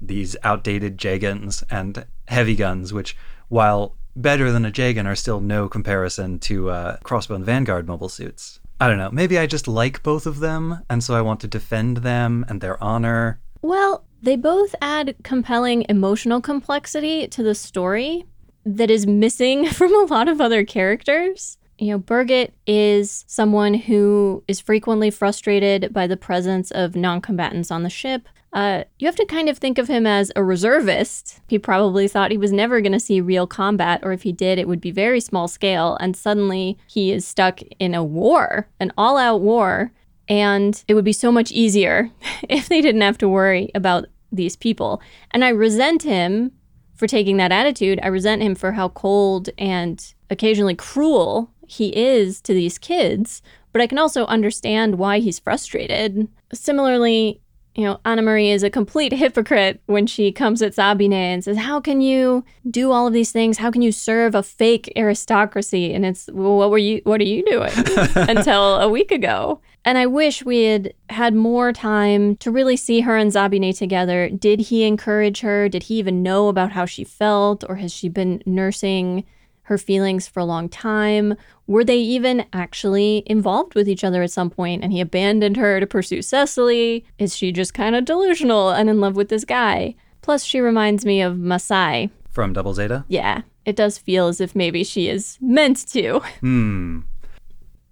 These 0.00 0.36
outdated 0.42 0.98
Jegans 0.98 1.62
and 1.70 2.06
heavy 2.26 2.56
guns, 2.56 2.92
which, 2.92 3.16
while 3.48 3.96
better 4.16 4.50
than 4.50 4.64
a 4.64 4.70
Jegan, 4.70 5.06
are 5.06 5.14
still 5.14 5.40
no 5.40 5.68
comparison 5.68 6.38
to 6.40 6.70
uh, 6.70 6.96
Crossbone 6.98 7.44
Vanguard 7.44 7.86
mobile 7.86 8.08
suits. 8.08 8.60
I 8.80 8.88
don't 8.88 8.98
know. 8.98 9.10
Maybe 9.10 9.38
I 9.38 9.46
just 9.46 9.68
like 9.68 10.02
both 10.02 10.26
of 10.26 10.40
them, 10.40 10.80
and 10.90 11.02
so 11.02 11.14
I 11.14 11.22
want 11.22 11.40
to 11.40 11.48
defend 11.48 11.98
them 11.98 12.44
and 12.48 12.60
their 12.60 12.82
honor. 12.82 13.40
Well, 13.62 14.04
they 14.20 14.36
both 14.36 14.74
add 14.80 15.16
compelling 15.22 15.84
emotional 15.88 16.40
complexity 16.40 17.28
to 17.28 17.42
the 17.42 17.54
story 17.54 18.24
that 18.64 18.90
is 18.90 19.06
missing 19.06 19.66
from 19.70 19.94
a 19.94 20.06
lot 20.12 20.28
of 20.28 20.40
other 20.40 20.64
characters. 20.64 21.58
You 21.78 21.92
know, 21.92 21.98
Birgit 21.98 22.52
is 22.66 23.24
someone 23.26 23.74
who 23.74 24.44
is 24.46 24.60
frequently 24.60 25.10
frustrated 25.10 25.92
by 25.92 26.06
the 26.06 26.16
presence 26.16 26.70
of 26.70 26.94
non 26.94 27.20
combatants 27.20 27.70
on 27.70 27.82
the 27.82 27.90
ship. 27.90 28.28
Uh, 28.54 28.84
you 29.00 29.06
have 29.06 29.16
to 29.16 29.26
kind 29.26 29.48
of 29.48 29.58
think 29.58 29.78
of 29.78 29.88
him 29.88 30.06
as 30.06 30.30
a 30.36 30.42
reservist. 30.44 31.40
He 31.48 31.58
probably 31.58 32.06
thought 32.06 32.30
he 32.30 32.38
was 32.38 32.52
never 32.52 32.80
going 32.80 32.92
to 32.92 33.00
see 33.00 33.20
real 33.20 33.48
combat, 33.48 34.00
or 34.04 34.12
if 34.12 34.22
he 34.22 34.32
did, 34.32 34.58
it 34.60 34.68
would 34.68 34.80
be 34.80 34.92
very 34.92 35.20
small 35.20 35.48
scale. 35.48 35.96
And 36.00 36.16
suddenly 36.16 36.78
he 36.86 37.10
is 37.10 37.26
stuck 37.26 37.60
in 37.80 37.94
a 37.94 38.04
war, 38.04 38.68
an 38.78 38.92
all 38.96 39.18
out 39.18 39.40
war. 39.40 39.92
And 40.28 40.82
it 40.86 40.94
would 40.94 41.04
be 41.04 41.12
so 41.12 41.32
much 41.32 41.50
easier 41.50 42.10
if 42.48 42.68
they 42.68 42.80
didn't 42.80 43.00
have 43.00 43.18
to 43.18 43.28
worry 43.28 43.72
about 43.74 44.06
these 44.30 44.54
people. 44.54 45.02
And 45.32 45.44
I 45.44 45.48
resent 45.48 46.04
him 46.04 46.52
for 46.94 47.08
taking 47.08 47.36
that 47.38 47.52
attitude. 47.52 47.98
I 48.02 48.06
resent 48.06 48.40
him 48.40 48.54
for 48.54 48.72
how 48.72 48.88
cold 48.90 49.50
and 49.58 50.14
occasionally 50.30 50.76
cruel 50.76 51.50
he 51.66 51.88
is 51.96 52.40
to 52.42 52.54
these 52.54 52.78
kids. 52.78 53.42
But 53.72 53.82
I 53.82 53.88
can 53.88 53.98
also 53.98 54.26
understand 54.26 54.96
why 54.96 55.18
he's 55.18 55.40
frustrated. 55.40 56.28
Similarly, 56.52 57.40
you 57.74 57.84
know, 57.84 57.98
Anna 58.04 58.22
Marie 58.22 58.50
is 58.50 58.62
a 58.62 58.70
complete 58.70 59.12
hypocrite 59.12 59.80
when 59.86 60.06
she 60.06 60.30
comes 60.30 60.62
at 60.62 60.74
Zabine 60.74 61.12
and 61.12 61.42
says, 61.42 61.56
How 61.56 61.80
can 61.80 62.00
you 62.00 62.44
do 62.70 62.92
all 62.92 63.06
of 63.06 63.12
these 63.12 63.32
things? 63.32 63.58
How 63.58 63.70
can 63.70 63.82
you 63.82 63.90
serve 63.90 64.34
a 64.34 64.42
fake 64.42 64.92
aristocracy? 64.96 65.92
And 65.92 66.06
it's, 66.06 66.28
well, 66.32 66.56
what 66.56 66.70
were 66.70 66.78
you, 66.78 67.00
what 67.04 67.20
are 67.20 67.24
you 67.24 67.44
doing 67.44 67.72
until 68.14 68.76
a 68.76 68.88
week 68.88 69.10
ago? 69.10 69.60
And 69.84 69.98
I 69.98 70.06
wish 70.06 70.44
we 70.44 70.64
had 70.64 70.94
had 71.10 71.34
more 71.34 71.72
time 71.72 72.36
to 72.36 72.50
really 72.50 72.76
see 72.76 73.00
her 73.00 73.16
and 73.16 73.32
Zabine 73.32 73.76
together. 73.76 74.30
Did 74.30 74.60
he 74.60 74.84
encourage 74.84 75.40
her? 75.40 75.68
Did 75.68 75.84
he 75.84 75.96
even 75.96 76.22
know 76.22 76.48
about 76.48 76.72
how 76.72 76.86
she 76.86 77.04
felt? 77.04 77.64
Or 77.68 77.76
has 77.76 77.92
she 77.92 78.08
been 78.08 78.42
nursing 78.46 79.24
her 79.64 79.78
feelings 79.78 80.26
for 80.28 80.40
a 80.40 80.44
long 80.44 80.68
time? 80.68 81.34
Were 81.66 81.84
they 81.84 81.98
even 81.98 82.44
actually 82.52 83.22
involved 83.26 83.74
with 83.74 83.88
each 83.88 84.04
other 84.04 84.22
at 84.22 84.30
some 84.30 84.50
point 84.50 84.82
and 84.82 84.92
he 84.92 85.00
abandoned 85.00 85.56
her 85.56 85.80
to 85.80 85.86
pursue 85.86 86.22
Cecily? 86.22 87.04
Is 87.18 87.36
she 87.36 87.52
just 87.52 87.74
kind 87.74 87.94
of 87.96 88.04
delusional 88.04 88.70
and 88.70 88.88
in 88.90 89.00
love 89.00 89.16
with 89.16 89.28
this 89.28 89.44
guy? 89.44 89.94
Plus, 90.22 90.44
she 90.44 90.60
reminds 90.60 91.04
me 91.04 91.20
of 91.20 91.38
Masai. 91.38 92.10
From 92.30 92.52
Double 92.52 92.74
Zeta? 92.74 93.04
Yeah, 93.08 93.42
it 93.64 93.76
does 93.76 93.98
feel 93.98 94.28
as 94.28 94.40
if 94.40 94.54
maybe 94.56 94.84
she 94.84 95.08
is 95.08 95.38
meant 95.40 95.86
to. 95.88 96.20
Hmm. 96.40 97.00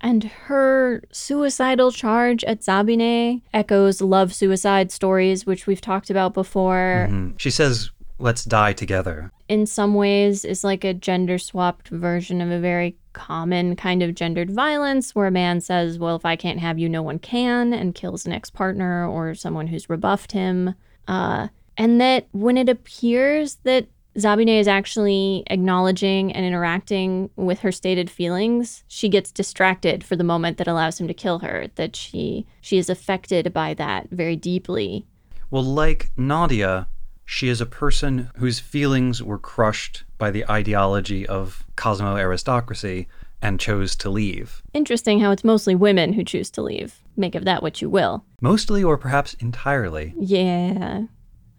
And 0.01 0.25
her 0.25 1.03
suicidal 1.13 1.93
charge 1.93 2.43
at 2.45 2.61
Zabine 2.61 3.41
echoes 3.55 4.01
love 4.01 4.35
suicide 4.35 4.91
stories, 4.91 5.47
which 5.47 5.67
we've 5.67 5.81
talked 5.81 6.11
about 6.11 6.35
before. 6.35 7.07
Mhm. 7.09 7.39
She 7.39 7.51
says, 7.51 7.91
let's 8.19 8.45
die 8.45 8.73
together. 8.73 9.31
In 9.53 9.67
some 9.67 9.93
ways, 9.93 10.47
is 10.47 10.65
like 10.65 10.83
a 10.83 10.95
gender 10.95 11.37
swapped 11.37 11.89
version 11.89 12.41
of 12.41 12.51
a 12.51 12.59
very 12.59 12.97
common 13.13 13.77
kind 13.77 14.03
of 14.03 14.15
gendered 14.15 14.51
violence 14.51 15.15
where 15.15 15.27
a 15.27 15.31
man 15.31 15.61
says, 15.61 15.99
Well, 15.99 16.17
if 16.17 16.25
I 16.25 16.37
can't 16.37 16.59
have 16.59 16.79
you, 16.79 16.89
no 16.89 17.03
one 17.03 17.19
can, 17.19 17.75
and 17.75 17.95
kills 17.95 18.25
an 18.25 18.33
ex 18.33 18.49
partner 18.49 19.07
or 19.07 19.35
someone 19.35 19.67
who's 19.67 19.91
rebuffed 19.91 20.33
him. 20.33 20.75
Uh, 21.07 21.49
and 21.77 22.01
that 22.01 22.29
when 22.33 22.57
it 22.57 22.71
appears 22.71 23.57
that 23.65 23.89
Zabine 24.17 24.59
is 24.59 24.69
actually 24.69 25.43
acknowledging 25.49 26.33
and 26.33 26.47
interacting 26.47 27.29
with 27.37 27.59
her 27.59 27.73
stated 27.73 28.09
feelings, 28.09 28.85
she 28.89 29.11
gets 29.11 29.31
distracted 29.31 30.03
for 30.03 30.17
the 30.17 30.25
moment 30.25 30.57
that 30.57 30.67
allows 30.67 30.99
him 30.99 31.09
to 31.09 31.15
kill 31.15 31.41
her, 31.41 31.67
that 31.75 31.95
she 31.95 32.47
she 32.63 32.79
is 32.79 32.89
affected 32.89 33.53
by 33.53 33.75
that 33.75 34.09
very 34.09 34.37
deeply. 34.37 35.05
Well, 35.51 35.63
like 35.63 36.11
Nadia, 36.17 36.89
she 37.33 37.49
is 37.49 37.63
a 37.63 37.67
person 37.67 38.29
whose 38.37 38.61
feelings 38.61 39.23
were 39.23 39.39
crushed 39.39 40.05
by 40.19 40.31
the 40.31 40.45
ideology 40.51 41.27
of 41.27 41.65
Cosmo 41.77 42.17
aristocracy 42.17 43.09
and 43.41 43.59
chose 43.59 43.97
to 43.97 44.11
leave. 44.11 44.63
Interesting 44.75 45.19
how 45.19 45.31
it's 45.31 45.43
mostly 45.43 45.75
women 45.75 46.13
who 46.13 46.25
choose 46.25 46.51
to 46.51 46.63
leave. 46.63 47.01
Make 47.17 47.35
of 47.35 47.47
that 47.47 47.63
what 47.63 47.81
you 47.81 47.89
will. 47.89 48.23
Mostly 48.43 48.85
or 48.85 48.99
perhaps 48.99 49.33
entirely. 49.41 50.13
Yeah. 50.19 51.05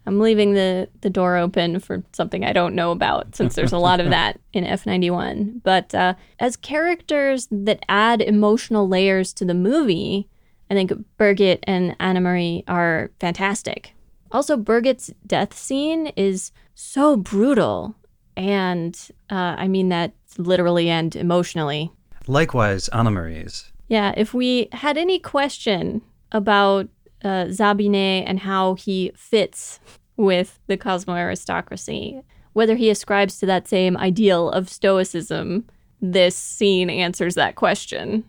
I'm 0.06 0.20
leaving 0.20 0.54
the, 0.54 0.88
the 1.00 1.10
door 1.10 1.36
open 1.36 1.80
for 1.80 2.04
something 2.12 2.44
I 2.44 2.52
don't 2.52 2.76
know 2.76 2.92
about 2.92 3.34
since 3.34 3.56
there's 3.56 3.72
a 3.72 3.78
lot 3.78 3.98
of 3.98 4.10
that 4.10 4.38
in 4.52 4.62
F91. 4.62 5.60
But 5.64 5.92
uh, 5.92 6.14
as 6.38 6.56
characters 6.56 7.48
that 7.50 7.84
add 7.88 8.22
emotional 8.22 8.86
layers 8.86 9.32
to 9.34 9.44
the 9.44 9.54
movie 9.54 10.28
I 10.70 10.74
think 10.74 10.92
Birgit 11.18 11.60
and 11.64 11.94
Anna 12.00 12.20
Marie 12.20 12.64
are 12.66 13.10
fantastic. 13.20 13.93
Also, 14.34 14.56
Birgit's 14.56 15.14
death 15.24 15.56
scene 15.56 16.08
is 16.16 16.50
so 16.74 17.16
brutal. 17.16 17.94
And 18.36 18.98
uh, 19.30 19.54
I 19.56 19.68
mean 19.68 19.90
that 19.90 20.12
literally 20.36 20.90
and 20.90 21.14
emotionally. 21.14 21.92
Likewise, 22.26 22.88
Anna 22.88 23.12
Marie's. 23.12 23.70
Yeah, 23.86 24.12
if 24.16 24.34
we 24.34 24.68
had 24.72 24.98
any 24.98 25.20
question 25.20 26.02
about 26.32 26.88
uh, 27.22 27.46
Zabinet 27.46 28.24
and 28.26 28.40
how 28.40 28.74
he 28.74 29.12
fits 29.14 29.78
with 30.16 30.58
the 30.66 30.76
Cosmo 30.76 31.14
aristocracy, 31.14 32.20
whether 32.54 32.74
he 32.74 32.90
ascribes 32.90 33.38
to 33.38 33.46
that 33.46 33.68
same 33.68 33.96
ideal 33.96 34.50
of 34.50 34.68
stoicism, 34.68 35.64
this 36.00 36.34
scene 36.34 36.90
answers 36.90 37.36
that 37.36 37.54
question. 37.54 38.24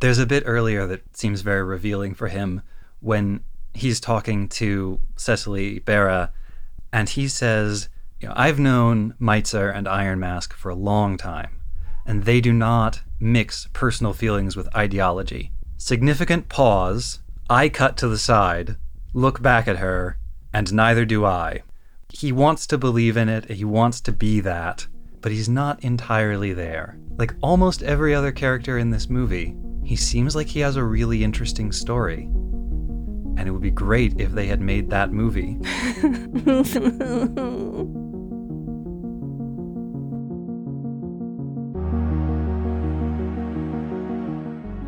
There's 0.00 0.18
a 0.18 0.26
bit 0.26 0.42
earlier 0.46 0.86
that 0.88 1.16
seems 1.16 1.42
very 1.42 1.62
revealing 1.62 2.14
for 2.14 2.26
him 2.26 2.62
when 2.98 3.44
he's 3.74 4.00
talking 4.00 4.48
to 4.48 5.00
Cecily 5.16 5.80
Bera, 5.80 6.32
and 6.92 7.08
he 7.08 7.28
says, 7.28 7.88
you 8.20 8.28
know, 8.28 8.34
I've 8.36 8.58
known 8.58 9.14
Meitzer 9.20 9.74
and 9.74 9.86
Iron 9.88 10.20
Mask 10.20 10.54
for 10.54 10.70
a 10.70 10.76
long 10.76 11.16
time, 11.16 11.60
and 12.06 12.24
they 12.24 12.40
do 12.40 12.52
not 12.52 13.02
mix 13.20 13.68
personal 13.72 14.12
feelings 14.12 14.56
with 14.56 14.74
ideology. 14.74 15.52
Significant 15.76 16.48
pause, 16.48 17.20
I 17.50 17.68
cut 17.68 17.96
to 17.98 18.08
the 18.08 18.18
side, 18.18 18.76
look 19.12 19.42
back 19.42 19.68
at 19.68 19.78
her, 19.78 20.18
and 20.52 20.72
neither 20.72 21.04
do 21.04 21.24
I. 21.24 21.62
He 22.10 22.30
wants 22.32 22.66
to 22.68 22.78
believe 22.78 23.16
in 23.16 23.28
it, 23.28 23.50
he 23.50 23.64
wants 23.64 24.00
to 24.02 24.12
be 24.12 24.40
that, 24.40 24.86
but 25.20 25.32
he's 25.32 25.48
not 25.48 25.82
entirely 25.82 26.52
there. 26.52 26.98
Like 27.16 27.34
almost 27.42 27.82
every 27.82 28.14
other 28.14 28.30
character 28.30 28.78
in 28.78 28.90
this 28.90 29.10
movie, 29.10 29.56
he 29.84 29.96
seems 29.96 30.36
like 30.36 30.46
he 30.46 30.60
has 30.60 30.76
a 30.76 30.84
really 30.84 31.24
interesting 31.24 31.72
story. 31.72 32.28
And 33.36 33.48
it 33.48 33.50
would 33.50 33.62
be 33.62 33.70
great 33.70 34.20
if 34.20 34.32
they 34.32 34.46
had 34.46 34.60
made 34.60 34.90
that 34.90 35.12
movie. 35.12 35.58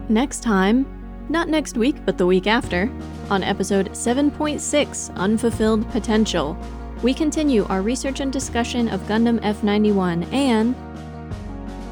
Next 0.09 0.43
time, 0.43 0.87
not 1.29 1.49
next 1.49 1.77
week, 1.77 1.97
but 2.05 2.17
the 2.17 2.27
week 2.27 2.47
after, 2.47 2.91
on 3.29 3.43
episode 3.43 3.91
7.6 3.91 5.15
Unfulfilled 5.17 5.91
Potential, 5.91 6.57
we 7.03 7.13
continue 7.13 7.65
our 7.67 7.83
research 7.83 8.21
and 8.21 8.33
discussion 8.33 8.89
of 8.89 9.01
Gundam 9.03 9.41
F91 9.41 10.33
and 10.33 10.75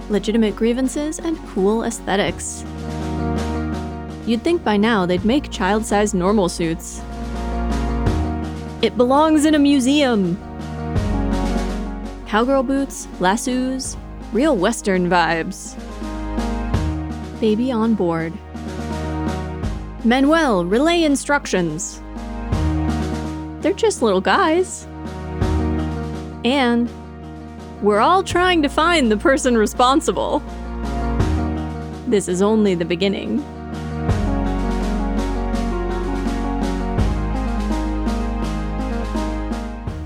legitimate 0.08 0.54
grievances 0.54 1.18
and 1.18 1.36
cool 1.48 1.84
aesthetics. 1.84 2.64
You'd 4.26 4.42
think 4.42 4.64
by 4.64 4.78
now 4.78 5.04
they'd 5.04 5.24
make 5.24 5.50
child 5.50 5.84
sized 5.84 6.14
normal 6.14 6.48
suits. 6.48 7.02
It 8.80 8.96
belongs 8.96 9.44
in 9.44 9.54
a 9.54 9.58
museum! 9.58 10.36
Cowgirl 12.26 12.62
boots, 12.62 13.06
lassos, 13.20 13.96
real 14.32 14.56
Western 14.56 15.08
vibes. 15.08 15.78
Baby 17.38 17.70
on 17.70 17.94
board. 17.94 18.32
Manuel, 20.04 20.64
relay 20.64 21.02
instructions. 21.02 22.00
They're 23.60 23.72
just 23.74 24.02
little 24.02 24.20
guys. 24.20 24.86
And 26.44 26.90
we're 27.82 28.00
all 28.00 28.22
trying 28.22 28.62
to 28.62 28.68
find 28.68 29.12
the 29.12 29.16
person 29.16 29.56
responsible. 29.56 30.40
This 32.06 32.26
is 32.26 32.42
only 32.42 32.74
the 32.74 32.84
beginning. 32.84 33.44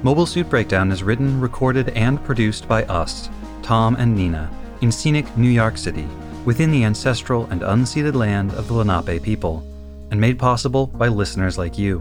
Mobile 0.04 0.26
Suit 0.26 0.48
Breakdown 0.48 0.92
is 0.92 1.02
written, 1.02 1.40
recorded, 1.40 1.88
and 1.88 2.22
produced 2.22 2.68
by 2.68 2.84
us, 2.84 3.28
Tom 3.62 3.96
and 3.96 4.14
Nina, 4.14 4.48
in 4.80 4.92
scenic 4.92 5.36
New 5.36 5.50
York 5.50 5.76
City, 5.76 6.06
within 6.44 6.70
the 6.70 6.84
ancestral 6.84 7.46
and 7.46 7.62
unceded 7.62 8.14
land 8.14 8.54
of 8.54 8.68
the 8.68 8.74
Lenape 8.74 9.20
people, 9.20 9.66
and 10.12 10.20
made 10.20 10.38
possible 10.38 10.86
by 10.86 11.08
listeners 11.08 11.58
like 11.58 11.76
you. 11.76 11.98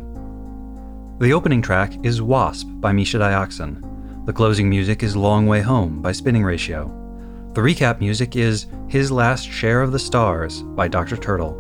The 1.18 1.34
opening 1.34 1.60
track 1.60 1.94
is 2.06 2.22
Wasp 2.22 2.68
by 2.74 2.92
Misha 2.92 3.18
Dioxin. 3.18 3.84
The 4.28 4.34
closing 4.34 4.70
music 4.70 5.02
is 5.02 5.16
Long 5.16 5.48
Way 5.48 5.62
Home 5.62 6.00
by 6.00 6.12
Spinning 6.12 6.44
Ratio. 6.44 6.94
The 7.54 7.62
recap 7.62 8.00
music 8.00 8.36
is 8.36 8.68
His 8.88 9.12
Last 9.12 9.50
Share 9.50 9.82
of 9.82 9.92
the 9.92 9.98
Stars 9.98 10.62
by 10.62 10.88
Dr. 10.88 11.18
Turtle. 11.18 11.56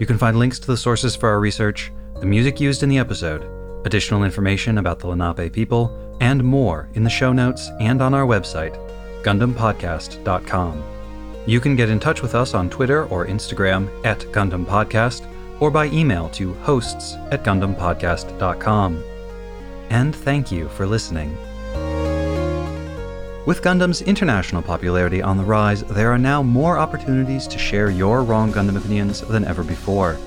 You 0.00 0.06
can 0.06 0.16
find 0.16 0.38
links 0.38 0.58
to 0.60 0.68
the 0.68 0.76
sources 0.78 1.14
for 1.14 1.28
our 1.28 1.38
research, 1.38 1.92
the 2.18 2.26
music 2.26 2.60
used 2.60 2.82
in 2.82 2.88
the 2.88 2.98
episode, 2.98 3.57
additional 3.88 4.22
information 4.22 4.76
about 4.76 4.98
the 4.98 5.08
Lenape 5.08 5.50
people, 5.50 5.90
and 6.20 6.44
more 6.44 6.90
in 6.92 7.02
the 7.02 7.10
show 7.10 7.32
notes 7.32 7.70
and 7.80 8.02
on 8.02 8.12
our 8.12 8.26
website, 8.26 8.76
GundamPodcast.com. 9.24 10.84
You 11.46 11.58
can 11.58 11.74
get 11.74 11.88
in 11.88 11.98
touch 11.98 12.20
with 12.20 12.34
us 12.34 12.52
on 12.52 12.68
Twitter 12.68 13.06
or 13.06 13.26
Instagram 13.26 13.88
at 14.04 14.20
Gundam 14.36 14.66
Podcast 14.66 15.26
or 15.60 15.70
by 15.70 15.86
email 15.86 16.28
to 16.30 16.52
hosts 16.54 17.14
at 17.30 17.42
GundamPodcast.com. 17.42 19.02
And 19.88 20.14
thank 20.14 20.52
you 20.52 20.68
for 20.68 20.86
listening. 20.86 21.34
With 23.46 23.62
Gundam's 23.62 24.02
international 24.02 24.60
popularity 24.60 25.22
on 25.22 25.38
the 25.38 25.44
rise, 25.44 25.82
there 25.84 26.12
are 26.12 26.18
now 26.18 26.42
more 26.42 26.76
opportunities 26.76 27.46
to 27.46 27.58
share 27.58 27.88
your 27.88 28.22
wrong 28.22 28.52
Gundam 28.52 28.76
opinions 28.76 29.22
than 29.22 29.46
ever 29.46 29.64
before. 29.64 30.18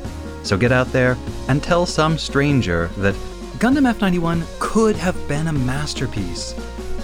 So 0.42 0.58
get 0.58 0.72
out 0.72 0.92
there 0.92 1.16
and 1.48 1.62
tell 1.62 1.86
some 1.86 2.18
stranger 2.18 2.88
that 2.98 3.14
Gundam 3.62 3.94
F91 3.94 4.44
could 4.58 4.96
have 4.96 5.28
been 5.28 5.46
a 5.46 5.54
masterpiece. 5.54 6.54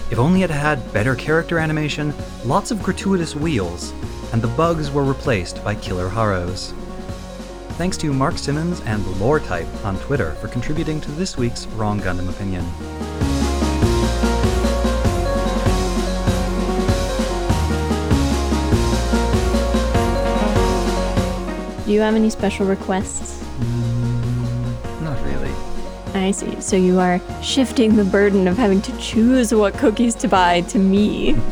If 0.09 0.17
only 0.17 0.41
it 0.41 0.49
had 0.49 0.91
better 0.91 1.13
character 1.13 1.59
animation, 1.59 2.11
lots 2.45 2.71
of 2.71 2.81
gratuitous 2.81 3.35
wheels, 3.35 3.93
and 4.33 4.41
the 4.41 4.47
bugs 4.47 4.89
were 4.89 5.03
replaced 5.03 5.63
by 5.63 5.75
killer 5.75 6.09
Haros. 6.09 6.73
Thanks 7.77 7.95
to 7.97 8.11
Mark 8.11 8.39
Simmons 8.39 8.81
and 8.87 9.05
Lore 9.19 9.39
Type 9.39 9.67
on 9.85 9.99
Twitter 9.99 10.31
for 10.41 10.47
contributing 10.47 10.99
to 11.01 11.11
this 11.11 11.37
week's 11.37 11.67
Wrong 11.77 11.99
Gundam 11.99 12.27
Opinion. 12.27 12.65
Do 21.85 21.91
you 21.93 22.01
have 22.01 22.15
any 22.15 22.31
special 22.31 22.65
requests? 22.65 23.46
I 26.27 26.31
see. 26.31 26.59
So 26.59 26.75
you 26.75 26.99
are 26.99 27.21
shifting 27.41 27.95
the 27.95 28.03
burden 28.03 28.49
of 28.49 28.57
having 28.57 28.81
to 28.81 28.97
choose 28.97 29.53
what 29.53 29.73
cookies 29.75 30.13
to 30.15 30.27
buy 30.27 30.61
to 30.61 30.77
me. 30.77 31.37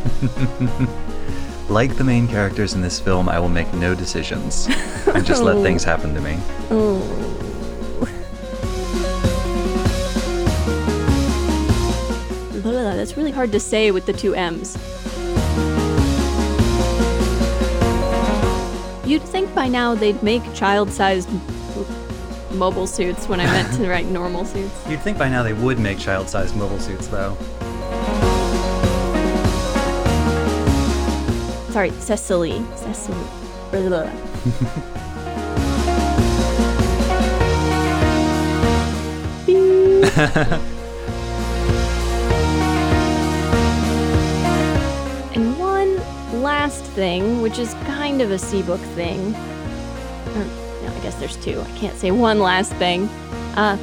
Like 1.68 1.96
the 1.96 2.04
main 2.04 2.28
characters 2.28 2.76
in 2.76 2.82
this 2.82 3.00
film, 3.00 3.28
I 3.28 3.40
will 3.40 3.50
make 3.50 3.74
no 3.74 3.96
decisions 3.96 4.68
and 5.08 5.26
just 5.26 5.42
let 5.42 5.56
oh. 5.58 5.64
things 5.64 5.84
happen 5.84 6.14
to 6.14 6.22
me. 6.22 6.38
Oh. 6.70 7.02
That's 12.64 13.18
really 13.18 13.32
hard 13.32 13.52
to 13.54 13.60
say 13.60 13.90
with 13.90 14.06
the 14.06 14.14
two 14.14 14.36
M's. 14.36 14.76
You'd 19.08 19.24
think 19.24 19.54
by 19.56 19.68
now 19.68 19.96
they'd 19.96 20.22
make 20.22 20.54
child 20.54 20.92
sized 20.92 21.30
mobile 22.56 22.88
suits 22.88 23.28
when 23.28 23.40
I 23.40 23.46
meant 23.46 23.74
to 23.76 23.90
write 23.90 24.06
normal 24.08 24.46
suits. 24.46 24.74
You'd 24.90 25.02
think 25.02 25.18
by 25.18 25.30
now 25.30 25.44
they 25.44 25.54
would 25.54 25.80
make 25.80 26.00
child 26.00 26.30
sized 26.30 26.56
mobile 26.56 26.80
suits, 26.80 27.08
though. 27.08 27.36
Sorry, 31.72 31.92
Cecily. 31.92 32.66
Cecily. 32.76 33.18
And 45.36 45.60
one 45.60 45.98
last 46.42 46.84
thing, 46.84 47.42
which 47.42 47.60
is 47.60 47.74
kind 47.86 48.22
of 48.22 48.32
a 48.32 48.36
Seabook 48.36 48.80
thing. 48.96 49.36
Or, 50.38 50.65
guess 51.06 51.16
there's 51.20 51.36
two. 51.38 51.62
I 51.62 51.78
can't 51.78 51.96
say 51.96 52.10
one 52.10 52.40
last 52.40 52.74
thing. 52.74 53.08
Uh, 53.56 53.78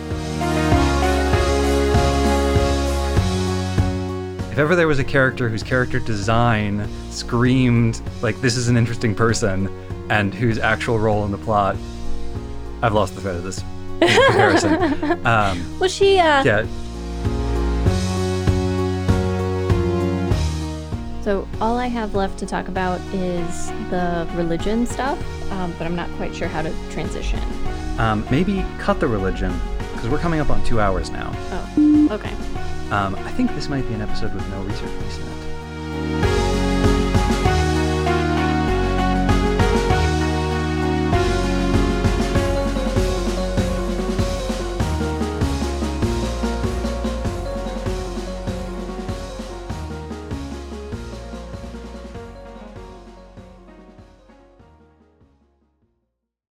If 4.51 4.59
ever 4.59 4.75
there 4.75 4.89
was 4.89 4.99
a 4.99 5.05
character 5.05 5.49
whose 5.49 5.63
character 5.63 6.01
design 6.01 6.87
screamed, 7.11 8.03
like, 8.23 8.39
this 8.41 8.57
is 8.57 8.69
an 8.69 8.77
interesting 8.77 9.15
person, 9.15 9.69
and 10.11 10.35
whose 10.35 10.59
actual 10.59 10.99
role 10.99 11.25
in 11.25 11.31
the 11.31 11.39
plot. 11.39 11.77
I've 12.83 12.93
lost 12.93 13.15
the 13.15 13.21
thread 13.21 13.37
of 13.37 13.45
this 13.45 13.63
comparison. 14.01 15.25
Um, 15.27 15.79
was 15.79 15.95
she, 15.95 16.19
uh, 16.19 16.43
yeah, 16.43 16.67
So 21.23 21.47
all 21.61 21.79
I 21.79 21.87
have 21.87 22.17
left 22.17 22.41
to 22.41 22.47
talk 22.47 22.67
about 22.67 23.01
is 23.15 23.69
the 23.91 24.29
religion 24.35 24.87
stuff, 24.87 25.19
um, 25.53 25.73
but 25.79 25.87
I'm 25.87 25.95
not 25.95 26.11
quite 26.17 26.35
sure 26.35 26.49
how 26.49 26.63
to 26.63 26.73
transition. 26.91 27.41
Um, 27.99 28.27
maybe 28.31 28.65
cut 28.79 29.01
the 29.01 29.07
religion 29.07 29.53
because 29.93 30.09
we're 30.09 30.19
coming 30.19 30.41
up 30.41 30.51
on 30.51 30.65
two 30.65 30.81
hours 30.81 31.11
now. 31.11 31.31
Oh, 31.51 32.09
okay. 32.13 32.33
Um, 32.91 33.15
I 33.17 33.31
think 33.33 33.55
this 33.55 33.69
might 33.69 33.87
be 33.89 33.95
an 33.95 34.03
episode 34.03 34.35
with 34.35 34.49
no 34.51 34.63
research 34.63 34.91
piece 35.03 35.19
in 35.19 35.25
it. 35.25 35.52